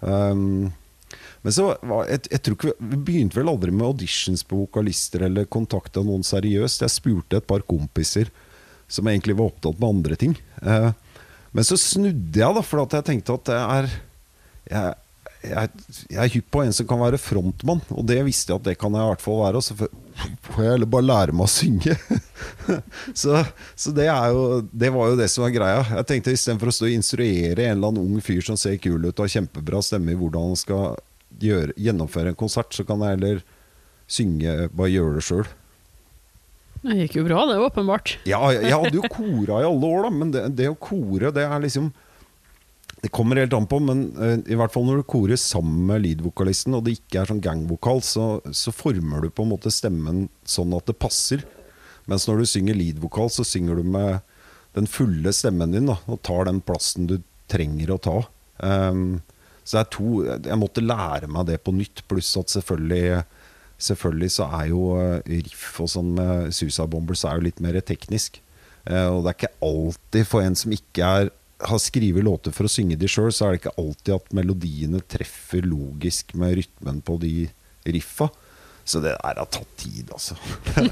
Um, 0.00 0.72
men 1.44 1.52
så 1.52 1.66
var, 1.82 2.06
jeg, 2.08 2.24
jeg 2.32 2.40
tror 2.40 2.56
ikke 2.56 2.72
vi, 2.78 2.98
begynte 3.10 3.36
vel 3.36 3.50
aldri 3.52 3.72
med 3.74 3.84
auditions 3.84 4.42
på 4.48 4.62
vokalister 4.62 5.26
eller 5.26 5.44
kontakta 5.44 6.00
noen 6.00 6.24
seriøst. 6.24 6.86
Jeg 6.86 6.94
spurte 6.94 7.36
et 7.36 7.48
par 7.48 7.66
kompiser 7.68 8.32
som 8.88 9.10
egentlig 9.10 9.36
var 9.36 9.52
opptatt 9.52 9.76
med 9.76 9.90
andre 9.90 10.18
ting. 10.20 10.38
Eh, 10.64 10.90
men 11.52 11.68
så 11.68 11.76
snudde 11.78 12.40
jeg, 12.40 12.56
da, 12.56 12.64
for 12.64 12.84
jeg 12.88 13.06
tenkte 13.10 13.36
at 13.36 13.50
det 13.50 13.60
er 13.60 13.90
jeg, 14.72 14.96
jeg, 15.44 15.84
jeg 16.14 16.22
er 16.24 16.32
hypp 16.32 16.50
på 16.56 16.64
en 16.64 16.72
som 16.72 16.88
kan 16.88 17.04
være 17.04 17.20
frontmann, 17.20 17.84
og 17.92 18.08
det 18.08 18.22
visste 18.24 18.54
jeg 18.54 18.62
at 18.62 18.68
det 18.70 18.78
kan 18.80 18.96
jeg 18.96 19.04
i 19.04 19.12
hvert 19.12 19.28
fall 19.28 19.40
være. 19.44 19.60
Og 19.60 19.68
så 19.68 19.76
får 19.76 20.64
jeg 20.64 20.76
heller 20.78 20.94
bare 20.96 21.10
lære 21.12 21.36
meg 21.36 21.44
å 21.44 21.52
synge. 21.52 22.00
så 23.20 23.44
så 23.76 23.92
det, 23.92 24.08
jo, 24.08 24.62
det 24.72 24.96
var 24.96 25.12
jo 25.12 25.20
det 25.20 25.28
som 25.28 25.44
var 25.44 25.58
greia. 25.60 25.88
Jeg 26.00 26.08
tenkte 26.08 26.32
Istedenfor 26.32 26.72
å 26.72 26.80
stå 26.80 26.88
og 26.88 26.96
instruere 26.96 27.68
en 27.68 27.76
eller 27.76 27.92
annen 27.92 28.14
ung 28.14 28.24
fyr 28.24 28.40
som 28.48 28.56
ser 28.56 28.80
kul 28.80 29.02
ut 29.04 29.12
og 29.12 29.26
har 29.26 29.36
kjempebra 29.42 29.84
stemme 29.84 30.16
i 30.16 30.18
hvordan 30.24 30.54
han 30.54 30.64
skal 30.64 30.96
gjøre, 31.44 31.76
gjennomføre 31.80 32.32
en 32.32 32.38
konsert, 32.38 32.72
så 32.74 32.86
kan 32.86 33.02
jeg 33.04 33.16
heller 33.16 33.44
synge, 34.10 34.56
bare 34.74 34.92
gjøre 34.92 35.18
det 35.18 35.26
sjøl. 35.26 35.46
Det 36.84 36.96
gikk 36.98 37.20
jo 37.20 37.26
bra, 37.26 37.44
det 37.48 37.60
åpenbart. 37.64 38.18
Ja, 38.28 38.40
jeg 38.52 38.74
hadde 38.74 38.98
jo 38.98 39.08
kora 39.08 39.62
i 39.62 39.68
alle 39.68 39.88
år, 39.88 40.04
da, 40.04 40.10
men 40.12 40.32
det, 40.34 40.42
det 40.58 40.68
å 40.68 40.76
kore, 40.76 41.32
det 41.32 41.46
er 41.46 41.62
liksom 41.64 41.92
det 43.04 43.10
kommer 43.12 43.36
helt 43.36 43.52
an 43.52 43.66
på, 43.68 43.76
men 43.84 44.06
uh, 44.16 44.38
i 44.48 44.56
hvert 44.56 44.72
fall 44.72 44.86
når 44.88 45.02
du 45.02 45.08
korer 45.12 45.36
sammen 45.40 45.82
med 45.90 46.00
lead-vokalisten, 46.06 46.76
og 46.76 46.86
det 46.86 46.94
ikke 46.96 47.20
er 47.20 47.28
sånn 47.28 47.42
gangvokal, 47.44 48.00
så, 48.00 48.28
så, 48.48 48.72
former 48.72 49.20
du 49.20 49.28
på 49.28 49.44
en 49.44 49.50
måte 49.52 49.72
stemmen 49.74 50.22
sånn 50.48 50.72
at 50.76 50.88
det 50.88 50.96
passer. 50.96 51.44
Mens 52.08 52.24
når 52.28 52.40
du 52.40 52.48
synger 52.48 52.78
lead-vokal, 52.78 53.28
så 53.32 53.44
synger 53.44 53.76
du 53.76 53.90
med 53.96 54.24
den 54.76 54.88
fulle 54.88 55.34
stemmen 55.36 55.76
din 55.76 55.90
da, 55.90 55.98
og 56.08 56.22
tar 56.24 56.48
den 56.48 56.62
plassen 56.64 57.10
du 57.10 57.18
trenger 57.52 57.92
å 57.92 58.00
ta. 58.00 58.16
Um, 58.64 59.20
så 59.64 59.78
det 59.78 59.82
er 59.82 59.92
to 59.94 60.08
Jeg 60.28 60.60
måtte 60.60 60.84
lære 60.84 61.28
meg 61.32 61.48
det 61.48 61.62
på 61.64 61.72
nytt, 61.74 62.04
pluss 62.08 62.34
at 62.40 62.52
selvfølgelig 62.52 63.24
Selvfølgelig 63.84 64.30
så 64.30 64.46
er 64.54 64.68
jo 64.70 64.82
eh, 65.02 65.32
riff 65.42 65.80
og 65.82 65.88
sånn 65.90 66.12
med 66.14 66.52
Susa 66.54 66.84
Bombers 66.88 67.24
er 67.26 67.40
jo 67.40 67.48
litt 67.48 67.58
mer 67.60 67.74
teknisk. 67.82 68.38
Uh, 68.86 69.16
og 69.16 69.24
det 69.24 69.32
er 69.32 69.38
ikke 69.40 69.66
alltid 69.66 70.28
for 70.30 70.44
en 70.46 70.54
som 70.56 70.72
ikke 70.72 71.08
er 71.08 71.32
har 71.64 71.80
skrevet 71.80 72.24
låter 72.24 72.54
for 72.54 72.68
å 72.68 72.70
synge 72.70 72.96
de 73.00 73.08
sjøl, 73.10 73.30
så 73.32 73.46
er 73.46 73.54
det 73.54 73.62
ikke 73.62 73.76
alltid 73.80 74.14
at 74.16 74.32
melodiene 74.36 75.00
treffer 75.10 75.64
logisk 75.66 76.34
med 76.38 76.58
rytmen 76.58 77.00
på 77.04 77.16
de 77.22 77.34
riffa. 77.94 78.28
Så 78.84 79.00
det 79.00 79.14
der 79.16 79.38
har 79.40 79.48
tatt 79.48 79.70
tid, 79.80 80.10
altså. 80.12 80.36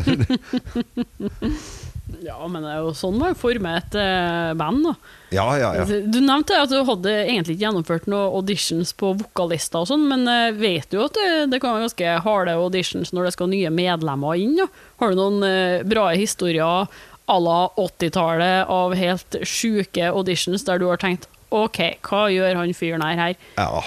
ja, 2.24 2.38
men 2.48 2.64
det 2.64 2.70
er 2.72 2.78
jo 2.80 2.94
sånn 2.96 3.18
man 3.20 3.36
former 3.36 3.82
et 3.82 3.96
uh, 3.98 4.54
band, 4.56 4.86
da. 4.86 4.94
Ja, 5.32 5.44
ja, 5.60 5.74
ja. 5.76 5.84
Du 5.84 6.20
nevnte 6.24 6.56
at 6.56 6.72
du 6.72 6.78
hadde 6.88 7.12
egentlig 7.26 7.58
ikke 7.58 7.66
gjennomført 7.66 8.08
noen 8.08 8.32
auditions 8.40 8.94
på 8.96 9.12
vokalister 9.20 9.84
og 9.84 9.90
sånn, 9.92 10.08
men 10.08 10.24
uh, 10.24 10.56
vet 10.56 10.88
du 10.92 11.02
at 11.04 11.16
det, 11.18 11.52
det, 11.52 11.60
kan 11.60 11.76
være 11.76 11.90
ganske 11.90 12.16
harde 12.24 12.56
auditions 12.56 13.12
når 13.12 13.28
det 13.28 13.36
skal 13.36 13.52
nye 13.52 13.72
medlemmer 13.74 14.40
inn? 14.40 14.56
Da? 14.62 14.70
Har 15.02 15.12
du 15.12 15.20
noen 15.20 15.44
uh, 15.44 15.84
bra 15.88 16.08
historier 16.16 16.88
à 17.32 17.36
la 17.38 17.60
80-tallet 17.76 18.72
av 18.72 18.96
helt 18.98 19.36
sjuke 19.46 20.08
auditions 20.10 20.64
der 20.66 20.80
du 20.80 20.88
har 20.88 21.00
tenkt 21.00 21.28
OK, 21.52 21.78
hva 22.08 22.22
gjør 22.32 22.58
han 22.60 22.72
fyren 22.76 23.04
her 23.04 23.18
her? 23.20 23.36
Ja, 23.58 23.82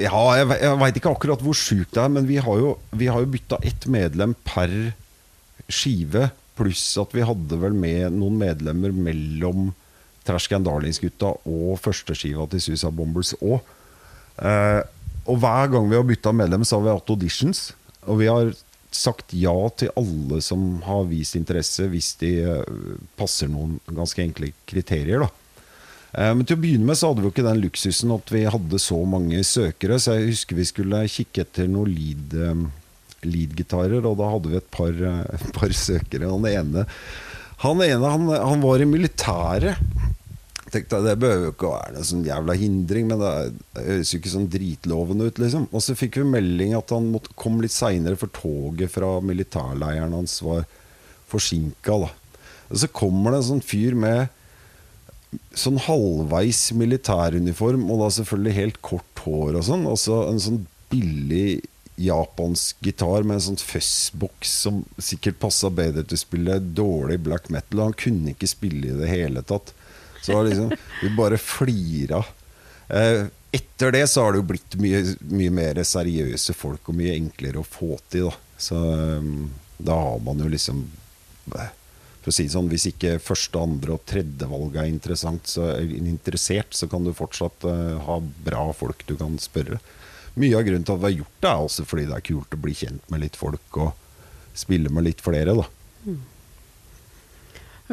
ja 0.00 0.22
jeg, 0.38 0.48
jeg 0.62 0.80
veit 0.80 0.98
ikke 1.00 1.12
akkurat 1.12 1.44
hvor 1.44 1.56
sjukt 1.58 1.92
det 1.94 2.02
er, 2.04 2.12
men 2.12 2.28
vi 2.28 2.38
har 2.42 2.62
jo, 2.62 2.76
vi 2.96 3.10
jo 3.10 3.32
bytta 3.34 3.60
ett 3.66 3.86
medlem 3.90 4.34
per 4.48 4.72
skive. 5.68 6.30
Pluss 6.56 6.84
at 7.00 7.14
vi 7.16 7.24
hadde 7.24 7.58
vel 7.60 7.76
med 7.76 8.16
noen 8.16 8.40
medlemmer 8.40 8.92
mellom 8.92 9.70
Trash 10.26 10.52
Darlings-gutta 10.52 11.32
og 11.50 11.78
førsteskiva 11.82 12.46
til 12.50 12.62
Susa 12.62 12.92
Bombers 12.94 13.32
òg. 13.40 13.62
Eh, 14.38 14.82
og 15.28 15.38
hver 15.42 15.70
gang 15.72 15.88
vi 15.90 15.98
har 15.98 16.06
bytta 16.06 16.32
medlem, 16.34 16.64
så 16.66 16.78
har 16.78 16.86
vi 16.86 16.94
hatt 16.96 17.12
auditions. 17.14 17.64
Og 18.10 18.20
vi 18.22 18.30
har 18.30 18.52
sagt 18.92 19.32
ja 19.36 19.54
til 19.78 19.92
alle 19.96 20.40
som 20.44 20.82
har 20.86 21.06
vist 21.08 21.36
interesse, 21.38 21.86
hvis 21.88 22.12
de 22.20 22.32
uh, 22.44 22.96
passer 23.16 23.48
noen 23.48 23.78
ganske 23.88 24.20
enkle 24.24 24.50
kriterier. 24.68 25.24
da. 25.24 25.41
Uh, 26.12 26.32
men 26.36 26.44
til 26.44 26.58
å 26.58 26.62
begynne 26.62 26.88
med 26.88 26.98
så 26.98 27.10
hadde 27.10 27.24
vi 27.24 27.28
jo 27.30 27.34
ikke 27.34 27.46
den 27.46 27.62
luksusen 27.64 28.14
at 28.14 28.32
vi 28.34 28.44
hadde 28.54 28.80
så 28.82 29.00
mange 29.08 29.42
søkere. 29.48 29.98
Så 30.02 30.18
jeg 30.18 30.32
husker 30.32 30.58
vi 30.58 30.68
skulle 30.68 31.04
kikke 31.10 31.46
etter 31.46 31.70
noen 31.72 31.92
lead, 31.92 32.38
um, 32.38 32.66
lead-gitarer, 33.24 34.04
og 34.04 34.18
da 34.20 34.32
hadde 34.34 34.52
vi 34.52 34.60
et 34.60 34.72
par, 34.74 34.92
uh, 34.92 35.46
par 35.56 35.76
søkere. 35.76 36.30
Han 36.30 36.48
ene, 36.50 36.86
han, 37.64 37.84
ene 37.86 38.16
han, 38.16 38.28
han 38.34 38.64
var 38.64 38.82
i 38.82 38.90
militæret 38.90 39.80
tenkte 40.72 40.98
jeg, 40.98 41.06
Det 41.06 41.20
behøver 41.20 41.46
jo 41.46 41.52
ikke 41.52 41.68
å 41.68 41.74
være 41.74 41.94
noen 41.96 42.08
sånn 42.08 42.26
jævla 42.26 42.56
hindring, 42.58 43.08
men 43.10 43.22
det, 43.22 43.32
høres 43.76 44.12
jo 44.12 44.20
ikke 44.20 44.34
sånn 44.34 44.50
dritlovende 44.52 45.28
ut, 45.28 45.40
liksom. 45.42 45.66
Og 45.70 45.84
så 45.84 45.96
fikk 45.98 46.20
vi 46.20 46.28
melding 46.32 46.76
at 46.78 46.94
han 46.94 47.10
måtte, 47.12 47.32
kom 47.38 47.60
litt 47.62 47.74
seinere, 47.74 48.18
for 48.20 48.32
toget 48.36 48.92
fra 48.94 49.14
militærleiren 49.24 50.16
hans 50.16 50.38
var 50.44 50.64
forsinka. 51.32 51.98
Og 52.02 52.80
så 52.82 52.88
kommer 52.92 53.32
det 53.32 53.42
en 53.42 53.50
sånn 53.54 53.64
fyr 53.64 53.96
med 53.98 54.32
sånn 55.56 55.80
halvveis 55.80 56.70
militæruniform, 56.76 57.86
og 57.90 58.04
da 58.04 58.10
selvfølgelig 58.18 58.58
helt 58.58 58.80
kort 58.84 59.24
hår 59.24 59.60
og 59.60 59.66
sånn. 59.68 59.86
Altså 59.88 60.12
så 60.12 60.22
en 60.30 60.42
sånn 60.46 60.64
billig 60.92 61.62
japansk 62.02 62.80
gitar 62.84 63.24
med 63.26 63.38
en 63.38 63.44
sånn 63.46 63.60
fuzzboks 63.60 64.52
som 64.64 64.80
sikkert 64.96 65.38
passa 65.42 65.70
bedre 65.72 66.04
til 66.06 66.18
å 66.18 66.22
spille 66.22 66.58
dårlig 66.76 67.20
black 67.26 67.50
metal. 67.52 67.84
Han 67.86 67.96
kunne 67.98 68.32
ikke 68.32 68.50
spille 68.50 68.90
i 68.90 68.98
det 68.98 69.10
hele 69.10 69.44
tatt. 69.46 69.74
Så 70.22 70.38
liksom, 70.46 70.72
vi 71.02 71.10
bare 71.18 71.38
flira. 71.40 72.22
Eh, 72.88 73.26
etter 73.52 73.92
det 73.92 74.06
så 74.08 74.24
har 74.24 74.32
det 74.32 74.42
jo 74.42 74.48
blitt 74.52 74.76
mye, 74.80 75.02
mye, 75.28 75.52
mer 75.52 75.82
seriøse 75.84 76.54
folk 76.56 76.88
og 76.88 76.96
mye 76.96 77.16
enklere 77.18 77.60
å 77.60 77.66
få 77.66 77.98
til. 78.12 78.30
Da. 78.30 78.58
Så 78.62 78.78
um, 78.78 79.50
da 79.82 79.98
har 79.98 80.22
man 80.24 80.40
jo 80.40 80.50
liksom 80.52 80.84
eh, 81.58 81.72
For 82.22 82.30
å 82.30 82.36
si 82.36 82.46
det 82.46 82.54
sånn, 82.54 82.70
hvis 82.70 82.86
ikke 82.92 83.16
første, 83.22 83.58
andre 83.58 83.96
og 83.96 84.04
tredje 84.06 84.46
valg 84.46 84.76
er 84.78 84.86
interessant, 84.86 85.48
så, 85.50 85.72
er 85.74 85.90
interessert, 85.98 86.70
så 86.78 86.86
kan 86.90 87.02
du 87.02 87.10
fortsatt 87.18 87.66
uh, 87.66 87.98
ha 88.06 88.20
bra 88.46 88.68
folk 88.78 89.02
du 89.08 89.16
kan 89.18 89.34
spørre. 89.42 89.80
Mye 90.38 90.54
av 90.56 90.62
grunnen 90.64 90.86
til 90.86 90.94
at 90.94 91.02
vi 91.02 91.08
har 91.08 91.16
gjort 91.18 91.40
det, 91.42 91.50
er 91.50 91.66
også 91.66 91.86
fordi 91.88 92.06
det 92.08 92.16
er 92.16 92.26
kult 92.30 92.54
å 92.54 92.60
bli 92.62 92.76
kjent 92.78 93.10
med 93.12 93.24
litt 93.24 93.36
folk 93.36 93.80
og 93.82 93.90
spille 94.54 94.92
med 94.94 95.08
litt 95.08 95.24
flere. 95.24 95.56
da. 95.58 95.66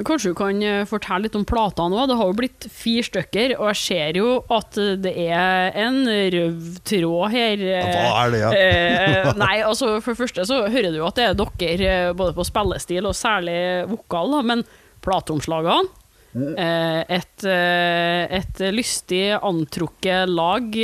Kanskje 0.05 0.31
du 0.31 0.37
kan 0.37 0.61
eh, 0.63 0.85
fortelle 0.87 1.27
litt 1.27 1.35
om 1.37 1.45
platene 1.47 1.97
òg. 1.97 2.09
Det 2.11 2.17
har 2.19 2.31
jo 2.31 2.37
blitt 2.37 2.67
fire 2.71 3.05
stykker, 3.07 3.55
og 3.59 3.71
jeg 3.71 3.79
ser 3.81 4.19
jo 4.21 4.33
at 4.55 4.79
det 5.03 5.13
er 5.25 5.75
en 5.83 6.01
rød 6.07 6.81
tråd 6.87 7.35
her. 7.35 7.63
Hva 7.67 8.09
er 8.23 8.33
det, 8.35 8.41
ja? 8.43 8.51
eh, 8.55 9.31
nei, 9.43 9.55
altså 9.65 9.97
For 9.99 10.13
det 10.13 10.21
første 10.23 10.47
så 10.49 10.61
hører 10.67 10.95
du 10.95 11.01
at 11.05 11.19
det 11.19 11.29
er 11.29 11.39
dere 11.39 11.93
eh, 11.93 12.11
både 12.17 12.35
på 12.37 12.47
spillestil 12.47 13.09
og 13.09 13.17
særlig 13.17 13.59
vokal, 13.89 14.39
men 14.45 14.63
plateomslagene 15.03 15.87
mm. 16.35 16.53
eh, 16.53 17.01
et, 17.19 17.45
eh, 17.47 18.39
et, 18.39 18.61
lystig 18.75 19.23
antrukket 19.35 20.31
lag 20.31 20.75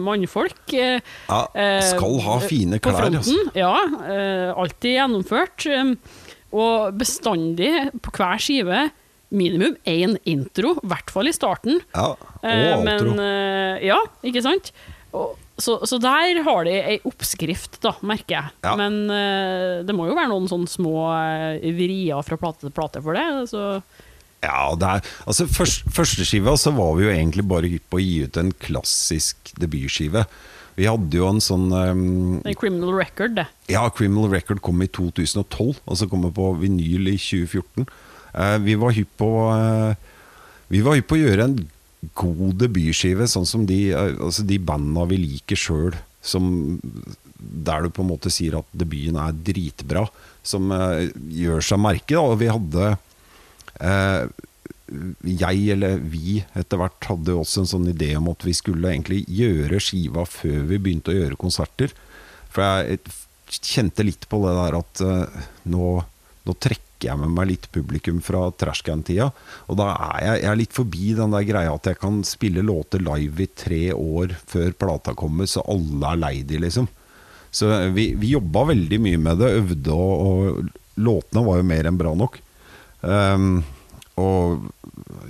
mannfolk. 0.00 0.76
ja, 0.76 1.42
skal 1.90 2.22
ha 2.24 2.38
fine 2.44 2.80
klær, 2.80 3.10
altså. 3.10 3.36
Ja, 3.56 3.74
alltid 4.56 4.96
gjennomført. 4.96 5.68
Og 6.56 6.96
bestandig, 6.96 7.72
på 8.02 8.14
hver 8.16 8.40
skive, 8.42 8.86
minimum 9.34 9.74
én 9.88 10.14
intro, 10.28 10.76
i 10.78 10.90
hvert 10.90 11.10
fall 11.12 11.30
i 11.30 11.34
starten. 11.34 11.80
Ja, 11.96 12.12
og 12.14 12.46
eh, 12.46 12.76
men, 12.86 13.18
eh, 13.20 13.88
ja, 13.88 13.98
ikke 14.26 14.44
sant? 14.44 14.72
Og, 15.16 15.34
så, 15.56 15.78
så, 15.88 15.98
der 16.02 16.42
har 16.44 16.66
de 16.68 16.74
ei 16.76 16.96
oppskrift, 17.08 17.80
da, 17.84 17.94
merker 18.06 18.36
jeg. 18.38 18.56
Ja. 18.66 18.74
Men 18.78 18.98
eh, 19.12 19.84
det 19.88 19.96
må 19.96 20.08
jo 20.08 20.16
være 20.16 20.30
noen 20.32 20.50
sånne 20.50 20.70
små 20.70 21.08
vrier 21.64 22.26
fra 22.26 22.38
plate 22.40 22.66
til 22.66 22.76
plate 22.76 23.02
for 23.04 23.16
det. 23.16 23.26
Så 23.50 23.64
ja, 24.44 24.60
det 24.78 24.88
er, 24.98 25.14
altså 25.26 25.46
først, 25.48 25.86
Førsteskiva 25.96 26.54
så 26.60 26.70
var 26.76 26.92
vi 26.98 27.06
jo 27.06 27.14
egentlig 27.14 27.46
bare 27.48 27.70
hypp 27.72 27.86
på 27.90 27.98
å 27.98 28.04
gi 28.04 28.18
ut 28.28 28.38
en 28.40 28.52
klassisk 28.62 29.54
debutskive. 29.58 30.26
Vi 30.76 30.84
hadde 30.84 31.16
jo 31.16 31.28
en 31.30 31.40
sånn 31.40 31.70
um, 31.72 32.42
Criminal 32.60 32.92
Record, 32.98 33.36
det. 33.38 33.46
Ja, 33.72 33.86
Criminal 33.88 34.28
Record 34.34 34.60
kom 34.64 34.82
i 34.84 34.90
2012, 34.90 35.78
og 35.80 35.96
så 35.96 36.08
kom 36.10 36.26
det 36.26 36.34
på 36.36 36.50
vinyl 36.60 37.08
i 37.14 37.16
2014. 37.16 37.86
Uh, 37.86 38.42
eh, 38.42 38.56
vi 38.66 38.76
var 38.76 38.92
hypp 38.92 39.14
på 39.16 39.30
uh, 39.48 39.96
Vi 40.68 40.82
var 40.84 40.98
hypp 40.98 41.08
på 41.08 41.16
å 41.16 41.22
gjøre 41.22 41.46
en 41.48 41.56
god 42.18 42.58
debutskive, 42.60 43.24
sånn 43.30 43.48
som 43.48 43.64
de, 43.68 43.78
uh, 43.96 44.10
altså 44.28 44.44
de 44.44 44.60
banda 44.60 45.06
vi 45.08 45.22
liker 45.22 45.60
sjøl. 45.60 45.96
Der 46.26 47.86
du 47.86 47.88
på 47.94 48.04
en 48.04 48.10
måte 48.10 48.32
sier 48.34 48.58
at 48.60 48.68
debuten 48.76 49.16
er 49.22 49.32
dritbra, 49.48 50.04
som 50.44 50.68
gjør 51.32 51.64
seg 51.64 51.80
merke. 51.80 52.18
Og 52.20 52.36
vi 52.42 52.50
hadde 52.52 52.92
jeg, 54.86 55.62
eller 55.74 55.98
vi, 55.98 56.40
etter 56.54 56.78
hvert 56.78 57.08
hadde 57.10 57.34
også 57.34 57.64
en 57.64 57.70
sånn 57.70 57.88
idé 57.90 58.12
om 58.18 58.28
at 58.30 58.44
vi 58.46 58.54
skulle 58.54 58.92
egentlig 58.92 59.24
gjøre 59.26 59.80
skiva 59.82 60.26
før 60.28 60.60
vi 60.70 60.78
begynte 60.78 61.12
å 61.12 61.16
gjøre 61.16 61.38
konserter. 61.40 61.94
For 62.54 62.62
jeg 62.62 63.00
kjente 63.50 64.06
litt 64.06 64.28
på 64.30 64.40
det 64.44 64.54
der 64.56 64.76
at 64.78 65.02
uh, 65.06 65.46
nå, 65.70 65.90
nå, 66.46 66.54
trekker 66.54 67.10
jeg 67.10 67.20
med 67.20 67.34
meg 67.34 67.50
litt 67.50 67.66
publikum 67.74 68.22
fra 68.24 68.46
trashcan-tida. 68.56 69.28
Og 69.66 69.78
da 69.78 69.90
er 69.92 70.22
jeg, 70.22 70.40
jeg 70.44 70.50
er 70.52 70.60
litt 70.62 70.78
forbi 70.78 71.12
den 71.18 71.34
der 71.34 71.48
greia 71.48 71.74
at 71.74 71.90
jeg 71.90 72.00
kan 72.00 72.22
spille 72.26 72.64
låter 72.64 73.02
live 73.04 73.44
i 73.44 73.50
tre 73.52 73.82
år 73.92 74.38
før 74.48 74.72
plata 74.78 75.14
kommer, 75.18 75.50
så 75.50 75.66
alle 75.68 76.14
er 76.14 76.22
lei 76.22 76.34
de, 76.46 76.62
liksom. 76.62 76.88
Så 77.56 77.68
vi, 77.94 78.10
vi 78.18 78.34
jobba 78.34 78.66
veldig 78.70 78.98
mye 79.02 79.20
med 79.22 79.40
det, 79.40 79.54
øvde, 79.60 79.94
og, 79.94 80.26
og 80.26 81.00
låtene 81.00 81.44
var 81.46 81.60
jo 81.60 81.68
mer 81.68 81.88
enn 81.88 82.00
bra 82.00 82.12
nok. 82.16 82.40
Um, 83.06 83.60
og 84.16 84.68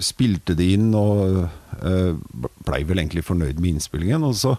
spilte 0.03 0.55
det 0.59 0.69
inn 0.77 0.93
og 0.95 1.47
uh, 1.83 2.43
blei 2.67 2.83
vel 2.87 3.01
egentlig 3.03 3.25
fornøyd 3.27 3.59
med 3.59 3.77
innspillingen. 3.77 4.27
Og 4.27 4.37
så, 4.39 4.57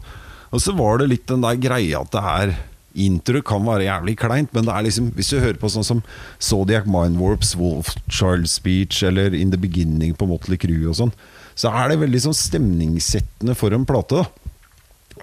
Og 0.52 0.64
så 0.64 0.74
var 0.76 1.00
det 1.00 1.12
litt 1.12 1.28
den 1.28 1.44
der 1.44 1.60
greia 1.60 2.02
at 2.02 2.12
det 2.12 2.24
er 2.24 2.58
Intro 2.98 3.44
kan 3.46 3.62
være 3.62 3.86
jævlig 3.86 4.16
kleint, 4.18 4.54
men 4.56 4.66
det 4.66 4.74
er 4.74 4.86
liksom 4.88 5.12
hvis 5.14 5.30
du 5.30 5.38
hører 5.38 5.60
på 5.62 5.70
sånn 5.70 5.86
som 5.86 6.00
Zodiac 6.42 6.88
Mindwarps, 6.90 7.52
Wolf 7.60 7.92
Child 8.10 8.50
Speech 8.50 9.04
eller 9.06 9.36
In 9.38 9.52
The 9.54 9.60
Beginning 9.62 10.16
på 10.18 10.26
Motley 10.26 10.58
Crew 10.58 10.88
og 10.90 10.98
sånn, 10.98 11.14
så 11.58 11.70
er 11.78 11.92
det 11.92 12.00
veldig 12.02 12.24
sånn 12.26 12.38
stemningssettende 12.38 13.54
for 13.58 13.76
en 13.76 13.86
plate. 13.86 14.24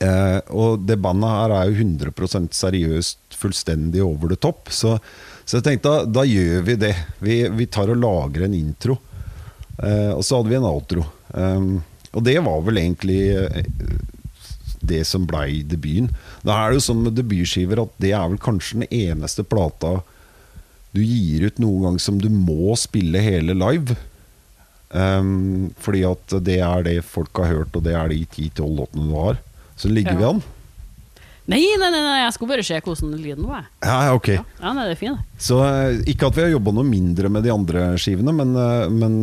Eh, 0.03 0.41
og 0.55 0.87
det 0.89 1.01
bandet 1.03 1.31
her 1.31 1.55
er 1.55 1.71
jo 1.71 1.83
100% 1.83 2.55
seriøst, 2.55 3.37
fullstendig 3.39 4.03
over 4.07 4.31
the 4.31 4.39
top. 4.39 4.71
Så, 4.75 4.97
så 5.45 5.59
jeg 5.59 5.67
tenkte 5.67 5.91
da, 5.91 6.05
da 6.09 6.25
gjør 6.25 6.63
vi 6.65 6.77
det. 6.81 6.95
Vi, 7.21 7.43
vi, 7.53 7.67
tar 7.69 7.93
og 7.93 8.01
lager 8.01 8.47
en 8.47 8.55
intro. 8.57 8.97
Eh, 9.79 10.13
og 10.15 10.23
så 10.25 10.39
hadde 10.41 10.53
vi 10.53 10.57
en 10.61 10.69
outro. 10.69 11.05
Um, 11.35 11.83
og 12.15 12.25
det 12.25 12.39
var 12.47 12.63
vel 12.65 12.81
egentlig 12.81 13.21
eh, 13.35 13.67
det 14.85 15.03
som 15.09 15.27
blei 15.29 15.63
debuten. 15.67 16.09
Da 16.47 16.57
er 16.57 16.73
det 16.73 16.81
jo 16.81 16.87
sånn 16.89 17.05
med 17.05 17.17
debutskiver 17.19 17.83
at 17.83 17.93
det 18.01 18.15
er 18.17 18.27
vel 18.31 18.41
kanskje 18.41 18.81
den 18.83 18.89
eneste 18.95 19.45
plata 19.45 19.99
du 20.95 21.01
gir 21.03 21.49
ut 21.49 21.57
noen 21.59 21.89
gang 21.89 21.97
som 21.99 22.21
du 22.23 22.29
må 22.31 22.77
spille 22.79 23.21
hele 23.25 23.57
live. 23.59 23.97
Um, 24.95 25.73
fordi 25.83 26.05
at 26.07 26.37
det 26.47 26.61
er 26.63 26.85
det 26.87 27.01
folk 27.03 27.35
har 27.43 27.51
hørt, 27.51 27.75
og 27.75 27.83
det 27.83 27.97
er 27.99 28.13
de 28.13 28.21
10-12 28.31 28.77
låtene 28.79 29.09
du 29.11 29.17
har. 29.19 29.41
Så 29.77 29.91
ligger 29.91 30.15
Ja. 30.15 30.19
vi 30.21 30.29
an. 30.29 30.43
Nei, 31.45 31.61
nei, 31.77 31.91
nei, 31.93 32.01
nei, 32.01 32.21
jeg 32.23 32.33
skulle 32.33 32.55
bare 32.55 32.65
se 32.65 32.79
hvordan 32.81 33.17
lyden 33.21 33.45
var. 33.45 33.67
Ja, 33.85 33.97
ja, 34.07 34.13
ok. 34.17 34.29
Ja, 34.33 34.45
ja 34.63 34.71
nei, 34.73 34.87
det 34.89 34.95
er 34.95 35.01
fint. 35.03 35.35
Så 35.37 35.59
eh, 35.61 35.99
Ikke 36.09 36.31
at 36.31 36.39
vi 36.39 36.45
har 36.47 36.55
jobba 36.55 36.73
noe 36.73 36.89
mindre 36.89 37.29
med 37.33 37.45
de 37.45 37.53
andre 37.53 37.91
skivene, 38.01 38.33
men, 38.33 38.55
eh, 38.57 38.87
men 38.89 39.19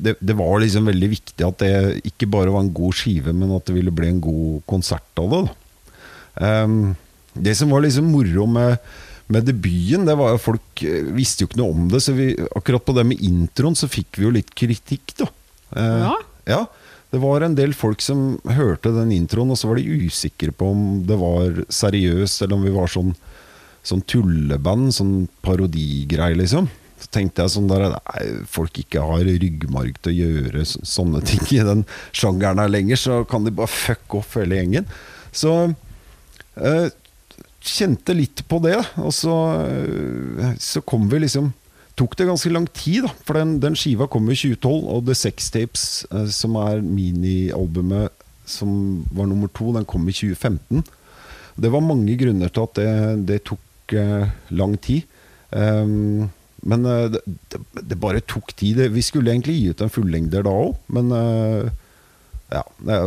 det, 0.00 0.14
det 0.24 0.36
var 0.38 0.62
liksom 0.62 0.88
veldig 0.88 1.10
viktig 1.12 1.44
at 1.44 1.60
det 1.60 1.74
ikke 2.08 2.30
bare 2.32 2.54
var 2.54 2.64
en 2.64 2.72
god 2.72 2.96
skive, 2.96 3.34
men 3.36 3.52
at 3.52 3.68
det 3.68 3.76
ville 3.76 3.92
bli 3.92 4.08
en 4.14 4.22
god 4.24 4.64
konsert 4.70 5.20
av 5.20 5.28
det. 5.34 5.42
Ehm, 6.40 6.80
det 7.36 7.54
som 7.58 7.70
var 7.70 7.84
liksom 7.84 8.08
moro 8.10 8.46
med, 8.48 8.80
med 9.28 9.44
debuten, 9.44 10.08
det 10.08 10.16
var 10.18 10.32
jo 10.34 10.42
folk 10.42 10.84
eh, 10.88 11.04
visste 11.20 11.44
jo 11.44 11.50
ikke 11.50 11.60
noe 11.60 11.76
om 11.76 11.88
det. 11.92 12.00
Så 12.00 12.16
vi, 12.16 12.32
akkurat 12.56 12.86
på 12.88 12.96
det 12.96 13.04
med 13.12 13.20
introen 13.28 13.76
så 13.76 13.92
fikk 13.92 14.16
vi 14.16 14.24
jo 14.28 14.32
litt 14.40 14.56
kritikk, 14.56 15.18
da. 15.20 15.28
Uh, 15.76 16.08
Ja. 16.08 16.14
ja. 16.48 16.62
Det 17.10 17.18
var 17.18 17.42
en 17.42 17.56
del 17.58 17.72
folk 17.74 18.02
som 18.04 18.38
hørte 18.46 18.92
den 18.94 19.10
introen, 19.14 19.50
og 19.50 19.58
så 19.58 19.70
var 19.70 19.80
de 19.80 20.06
usikre 20.06 20.54
på 20.54 20.68
om 20.70 20.84
det 21.08 21.18
var 21.18 21.64
seriøst, 21.66 22.44
eller 22.44 22.58
om 22.58 22.66
vi 22.66 22.74
var 22.74 22.92
sånn, 22.92 23.16
sånn 23.82 24.04
tulleband, 24.06 24.92
sånn 24.94 25.14
parodigreie, 25.42 26.38
liksom. 26.38 26.70
Så 27.00 27.08
tenkte 27.16 27.42
jeg 27.46 27.54
sånn 27.54 27.70
der 27.70 27.86
Nei, 27.94 28.24
folk 28.50 28.76
ikke 28.78 29.02
har 29.08 29.24
ryggmarg 29.24 29.98
til 30.04 30.12
å 30.12 30.18
gjøre 30.28 30.64
sånne 30.68 31.22
ting 31.26 31.42
i 31.56 31.62
den 31.66 31.86
sjangeren 32.12 32.60
her 32.62 32.70
lenger, 32.70 33.00
så 33.00 33.20
kan 33.28 33.46
de 33.46 33.54
bare 33.56 33.72
fuck 33.72 34.18
off 34.20 34.36
hele 34.38 34.60
gjengen. 34.60 34.86
Så 35.32 35.54
eh, 36.60 36.90
kjente 37.60 38.14
litt 38.14 38.44
på 38.48 38.60
det, 38.62 38.76
og 39.00 39.10
så, 39.16 39.34
eh, 39.64 40.52
så 40.60 40.84
kom 40.86 41.08
vi 41.10 41.24
liksom 41.24 41.50
tok 42.00 42.16
det 42.18 42.28
ganske 42.30 42.52
lang 42.52 42.66
tid, 42.76 43.04
da. 43.06 43.12
For 43.26 43.38
den, 43.38 43.58
den 43.62 43.76
skiva 43.78 44.08
kom 44.10 44.30
i 44.30 44.38
2012, 44.38 44.88
og 44.94 45.04
The 45.06 45.16
Sex 45.18 45.50
Tapes, 45.54 45.84
eh, 46.10 46.26
som 46.34 46.56
er 46.60 46.82
minialbumet 46.84 48.26
som 48.50 49.04
var 49.14 49.28
nummer 49.30 49.50
to, 49.54 49.70
den 49.76 49.86
kom 49.88 50.08
i 50.10 50.16
2015. 50.16 50.82
Det 51.60 51.70
var 51.70 51.84
mange 51.84 52.16
grunner 52.18 52.50
til 52.50 52.66
at 52.66 52.78
det, 52.80 52.92
det 53.28 53.42
tok 53.46 53.94
eh, 54.00 54.30
lang 54.56 54.74
tid. 54.82 55.04
Um, 55.50 56.30
men 56.66 56.86
eh, 56.86 57.04
det, 57.14 57.60
det, 57.76 57.98
bare 58.00 58.24
tok 58.26 58.50
tid. 58.58 58.80
Vi 58.90 59.04
skulle 59.04 59.30
egentlig 59.30 59.58
gi 59.58 59.70
ut 59.70 59.84
en 59.84 59.92
fullengder 59.92 60.46
da 60.46 60.56
òg, 60.64 60.74
men 60.96 61.14
uh, 61.14 61.70
ja. 62.50 62.64
Det, 62.82 62.98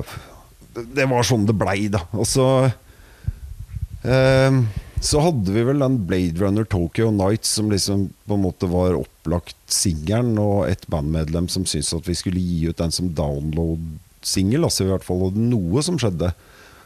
det 0.96 1.10
var 1.12 1.28
sånn 1.28 1.44
det 1.50 1.58
blei, 1.60 1.90
da. 1.92 2.06
Og 2.16 2.30
så 2.30 2.48
Ehm, 4.04 4.68
så 5.04 5.20
hadde 5.20 5.52
vi 5.52 5.66
vel 5.68 5.82
den 5.84 5.98
Blade 6.08 6.40
Runner 6.40 6.64
Tokyo 6.64 7.10
Nights 7.12 7.58
som 7.58 7.68
liksom 7.72 8.06
på 8.24 8.38
en 8.38 8.44
måte 8.46 8.70
var 8.72 8.96
opplagt 8.96 9.58
singelen, 9.68 10.38
og 10.40 10.70
et 10.70 10.86
bandmedlem 10.88 11.50
som 11.52 11.66
syntes 11.68 11.92
at 11.98 12.08
vi 12.08 12.16
skulle 12.16 12.40
gi 12.40 12.70
ut 12.72 12.80
den 12.80 12.94
som 12.96 13.10
download-singel. 13.18 14.64
Altså 14.64 14.86
i 14.86 14.92
hvert 14.94 15.04
fall 15.04 15.34
noe 15.36 15.84
som 15.84 16.00
skjedde. 16.00 16.32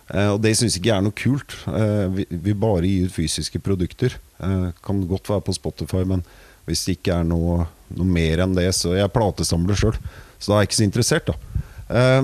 Eh, 0.09 0.31
og 0.33 0.41
det 0.41 0.55
syns 0.57 0.79
ikke 0.79 0.89
jeg 0.89 0.97
er 0.97 1.05
noe 1.05 1.17
kult. 1.17 1.53
Eh, 1.69 2.05
vi, 2.15 2.25
vi 2.31 2.55
bare 2.57 2.89
gir 2.89 3.05
ut 3.05 3.13
fysiske 3.13 3.61
produkter. 3.61 4.17
Eh, 4.41 4.69
kan 4.81 5.03
godt 5.11 5.29
være 5.29 5.45
på 5.45 5.55
Spotify, 5.57 6.01
men 6.09 6.25
hvis 6.65 6.87
det 6.87 6.97
ikke 6.97 7.19
er 7.19 7.27
noe, 7.27 7.67
noe 7.93 8.15
mer 8.17 8.41
enn 8.43 8.55
det, 8.57 8.71
så 8.75 8.95
Jeg 8.97 9.05
er 9.05 9.13
platesamler 9.13 9.77
sjøl, 9.77 9.95
så 10.39 10.49
da 10.49 10.57
er 10.57 10.65
jeg 10.65 10.71
ikke 10.71 10.79
så 10.79 10.87
interessert, 10.87 11.29
da. 11.29 11.61
Eh, 11.87 12.23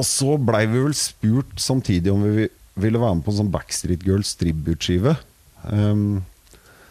og 0.00 0.06
så 0.06 0.38
blei 0.40 0.64
vi 0.70 0.80
vel 0.80 0.96
spurt 0.96 1.60
samtidig 1.60 2.12
om 2.12 2.24
vi 2.24 2.48
ville 2.78 3.00
være 3.00 3.18
med 3.18 3.26
på 3.26 3.32
en 3.32 3.40
sånn 3.42 3.54
Backstreet 3.54 4.04
Girls 4.06 4.34
tribute-skive. 4.40 5.16
Um, 5.64 6.22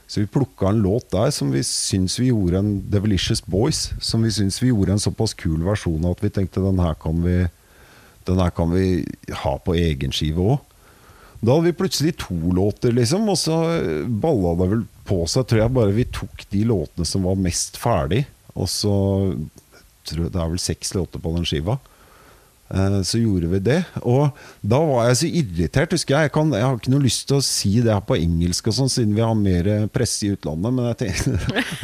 så 0.09 0.23
vi 0.23 0.31
plukka 0.33 0.71
en 0.71 0.81
låt 0.81 1.11
der 1.13 1.29
som 1.33 1.51
vi 1.53 1.61
syns 1.65 2.17
vi 2.19 2.31
gjorde 2.31 2.57
en 2.57 2.71
Devilicious 2.89 3.43
Boys. 3.45 3.91
Som 4.01 4.25
vi 4.25 4.31
syns 4.33 4.57
vi 4.63 4.71
gjorde 4.71 4.95
en 4.95 5.03
såpass 5.03 5.35
kul 5.37 5.61
versjon 5.67 6.01
av 6.05 6.17
at 6.17 6.23
vi 6.25 6.31
tenkte 6.33 6.63
den 6.65 6.81
her 6.81 6.97
kan 6.97 7.21
vi, 7.21 7.43
den 8.25 8.41
her 8.41 8.49
kan 8.55 8.73
vi 8.73 9.05
ha 9.43 9.53
på 9.61 9.77
egen 9.77 10.15
skive 10.15 10.55
òg. 10.55 10.65
Da 11.39 11.53
hadde 11.53 11.69
vi 11.69 11.77
plutselig 11.77 12.17
to 12.19 12.35
låter, 12.51 12.91
liksom, 12.91 13.29
og 13.31 13.37
så 13.39 13.55
balla 14.09 14.57
det 14.59 14.65
vel 14.73 14.81
på 15.07 15.21
seg. 15.29 15.45
Tror 15.47 15.61
jeg 15.61 15.75
bare 15.77 15.95
vi 15.95 16.09
tok 16.11 16.43
de 16.51 16.65
låtene 16.67 17.07
som 17.07 17.29
var 17.29 17.39
mest 17.39 17.79
ferdig, 17.79 18.25
og 18.57 18.67
så 18.67 18.95
tror 20.09 20.25
jeg 20.25 20.33
Det 20.33 20.41
er 20.41 20.49
vel 20.49 20.61
seks 20.63 20.95
låter 20.97 21.21
på 21.21 21.31
den 21.35 21.45
skiva. 21.45 21.77
Eh, 22.69 22.99
Så 23.01 23.17
gjorde 23.17 23.47
vi 23.49 23.59
det. 23.65 23.79
Og 24.05 24.29
da 24.61 24.77
var 24.85 25.07
jeg 25.09 25.17
så 25.17 25.29
irritert, 25.41 25.91
husker 25.95 26.13
jeg. 26.15 26.27
Jeg, 26.29 26.33
kan, 26.35 26.51
jeg 26.53 26.61
har 26.67 26.75
ikke 26.77 26.91
noe 26.93 27.01
lyst 27.01 27.25
til 27.29 27.39
å 27.39 27.43
si 27.45 27.71
det 27.81 27.89
her 27.93 28.03
på 28.05 28.17
engelsk, 28.19 28.67
og 28.69 28.75
sånn, 28.77 28.91
siden 28.93 29.15
vi 29.17 29.23
har 29.25 29.33
mer 29.37 29.69
presse 29.93 30.27
i 30.27 30.31
utlandet. 30.35 30.75
Men 30.77 30.89
jeg 30.91 30.99
tenkte, 31.01 31.63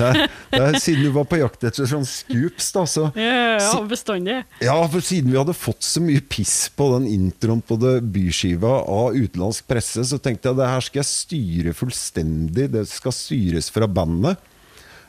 det 0.54 0.70
det 0.76 0.82
siden 0.84 1.08
du 1.08 1.12
var 1.16 1.26
på 1.30 1.40
jakt 1.42 1.66
etter 1.68 1.90
sånn 1.90 2.06
scoops, 2.06 2.70
da, 2.76 2.86
så 2.86 3.08
Ja, 3.18 3.58
Si- 3.66 3.82
bestandig. 3.90 4.38
ja, 4.62 4.78
for 4.92 5.02
siden 5.02 5.32
vi 5.34 5.38
hadde 5.42 5.56
fått 5.58 5.82
så 5.86 6.02
mye 6.06 6.22
piss 6.22 6.70
på 6.78 6.92
den 7.00 7.08
introen 7.12 7.62
på 7.66 7.78
det 7.82 7.98
byskiva 8.14 8.76
av 8.86 9.16
utenlandsk 9.18 9.66
presse, 9.70 10.06
så 10.06 10.20
tenkte 10.22 10.52
jeg 10.52 10.60
det 10.62 10.70
her 10.70 10.86
skal 10.86 11.02
jeg 11.02 11.10
styre 11.12 11.74
fullstendig. 11.76 12.70
Det 12.76 12.86
skal 12.90 13.12
styres 13.16 13.72
fra 13.74 13.88
bandet. 13.90 14.38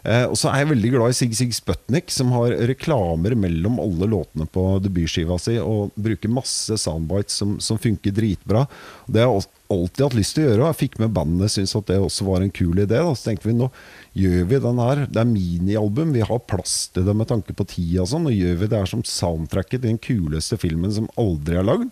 Eh, 0.06 0.24
og 0.30 0.36
så 0.38 0.52
er 0.52 0.62
jeg 0.62 0.70
veldig 0.70 0.90
glad 0.94 1.10
i 1.10 1.16
Sig 1.18 1.32
Sig 1.34 1.54
Sputnik, 1.56 2.12
som 2.14 2.30
har 2.36 2.54
reklamer 2.70 3.34
mellom 3.38 3.80
alle 3.82 4.06
låtene 4.12 4.46
på 4.46 4.64
debutskiva 4.84 5.38
si, 5.42 5.56
og 5.58 5.96
bruker 5.98 6.30
masse 6.30 6.78
soundbites 6.78 7.40
som, 7.42 7.56
som 7.62 7.80
funker 7.82 8.14
dritbra. 8.14 8.66
Det 9.10 9.24
har 9.24 9.34
jeg 9.34 9.48
alltid 9.74 10.04
hatt 10.04 10.18
lyst 10.18 10.36
til 10.36 10.44
å 10.44 10.48
gjøre, 10.50 10.62
og 10.62 10.68
jeg 10.70 10.80
fikk 10.84 10.98
med 11.02 11.14
bandet 11.16 11.54
syntes 11.56 11.74
at 11.80 11.90
det 11.90 11.98
også 11.98 12.28
var 12.28 12.44
en 12.44 12.54
kul 12.54 12.78
idé. 12.78 13.00
Da. 13.00 13.16
Så 13.18 13.32
tenkte 13.32 13.50
vi 13.50 13.56
nå 13.58 13.70
gjør 14.14 14.46
vi 14.52 14.62
den 14.68 14.82
her. 14.84 15.04
Det 15.10 15.22
er 15.22 15.32
minialbum, 15.32 16.14
vi 16.14 16.26
har 16.30 16.44
plass 16.46 16.78
til 16.94 17.08
det 17.08 17.16
med 17.18 17.30
tanke 17.32 17.56
på 17.56 17.66
tida 17.66 18.04
og 18.04 18.12
sånn, 18.12 18.30
og 18.30 18.36
gjør 18.36 18.60
vi 18.62 18.70
det 18.70 18.82
her 18.84 18.92
som 18.92 19.02
soundtracket 19.02 19.80
til 19.80 19.88
den 19.90 20.02
kuleste 20.02 20.60
filmen 20.62 20.94
som 20.94 21.10
aldri 21.18 21.58
er 21.58 21.66
lagd. 21.66 21.90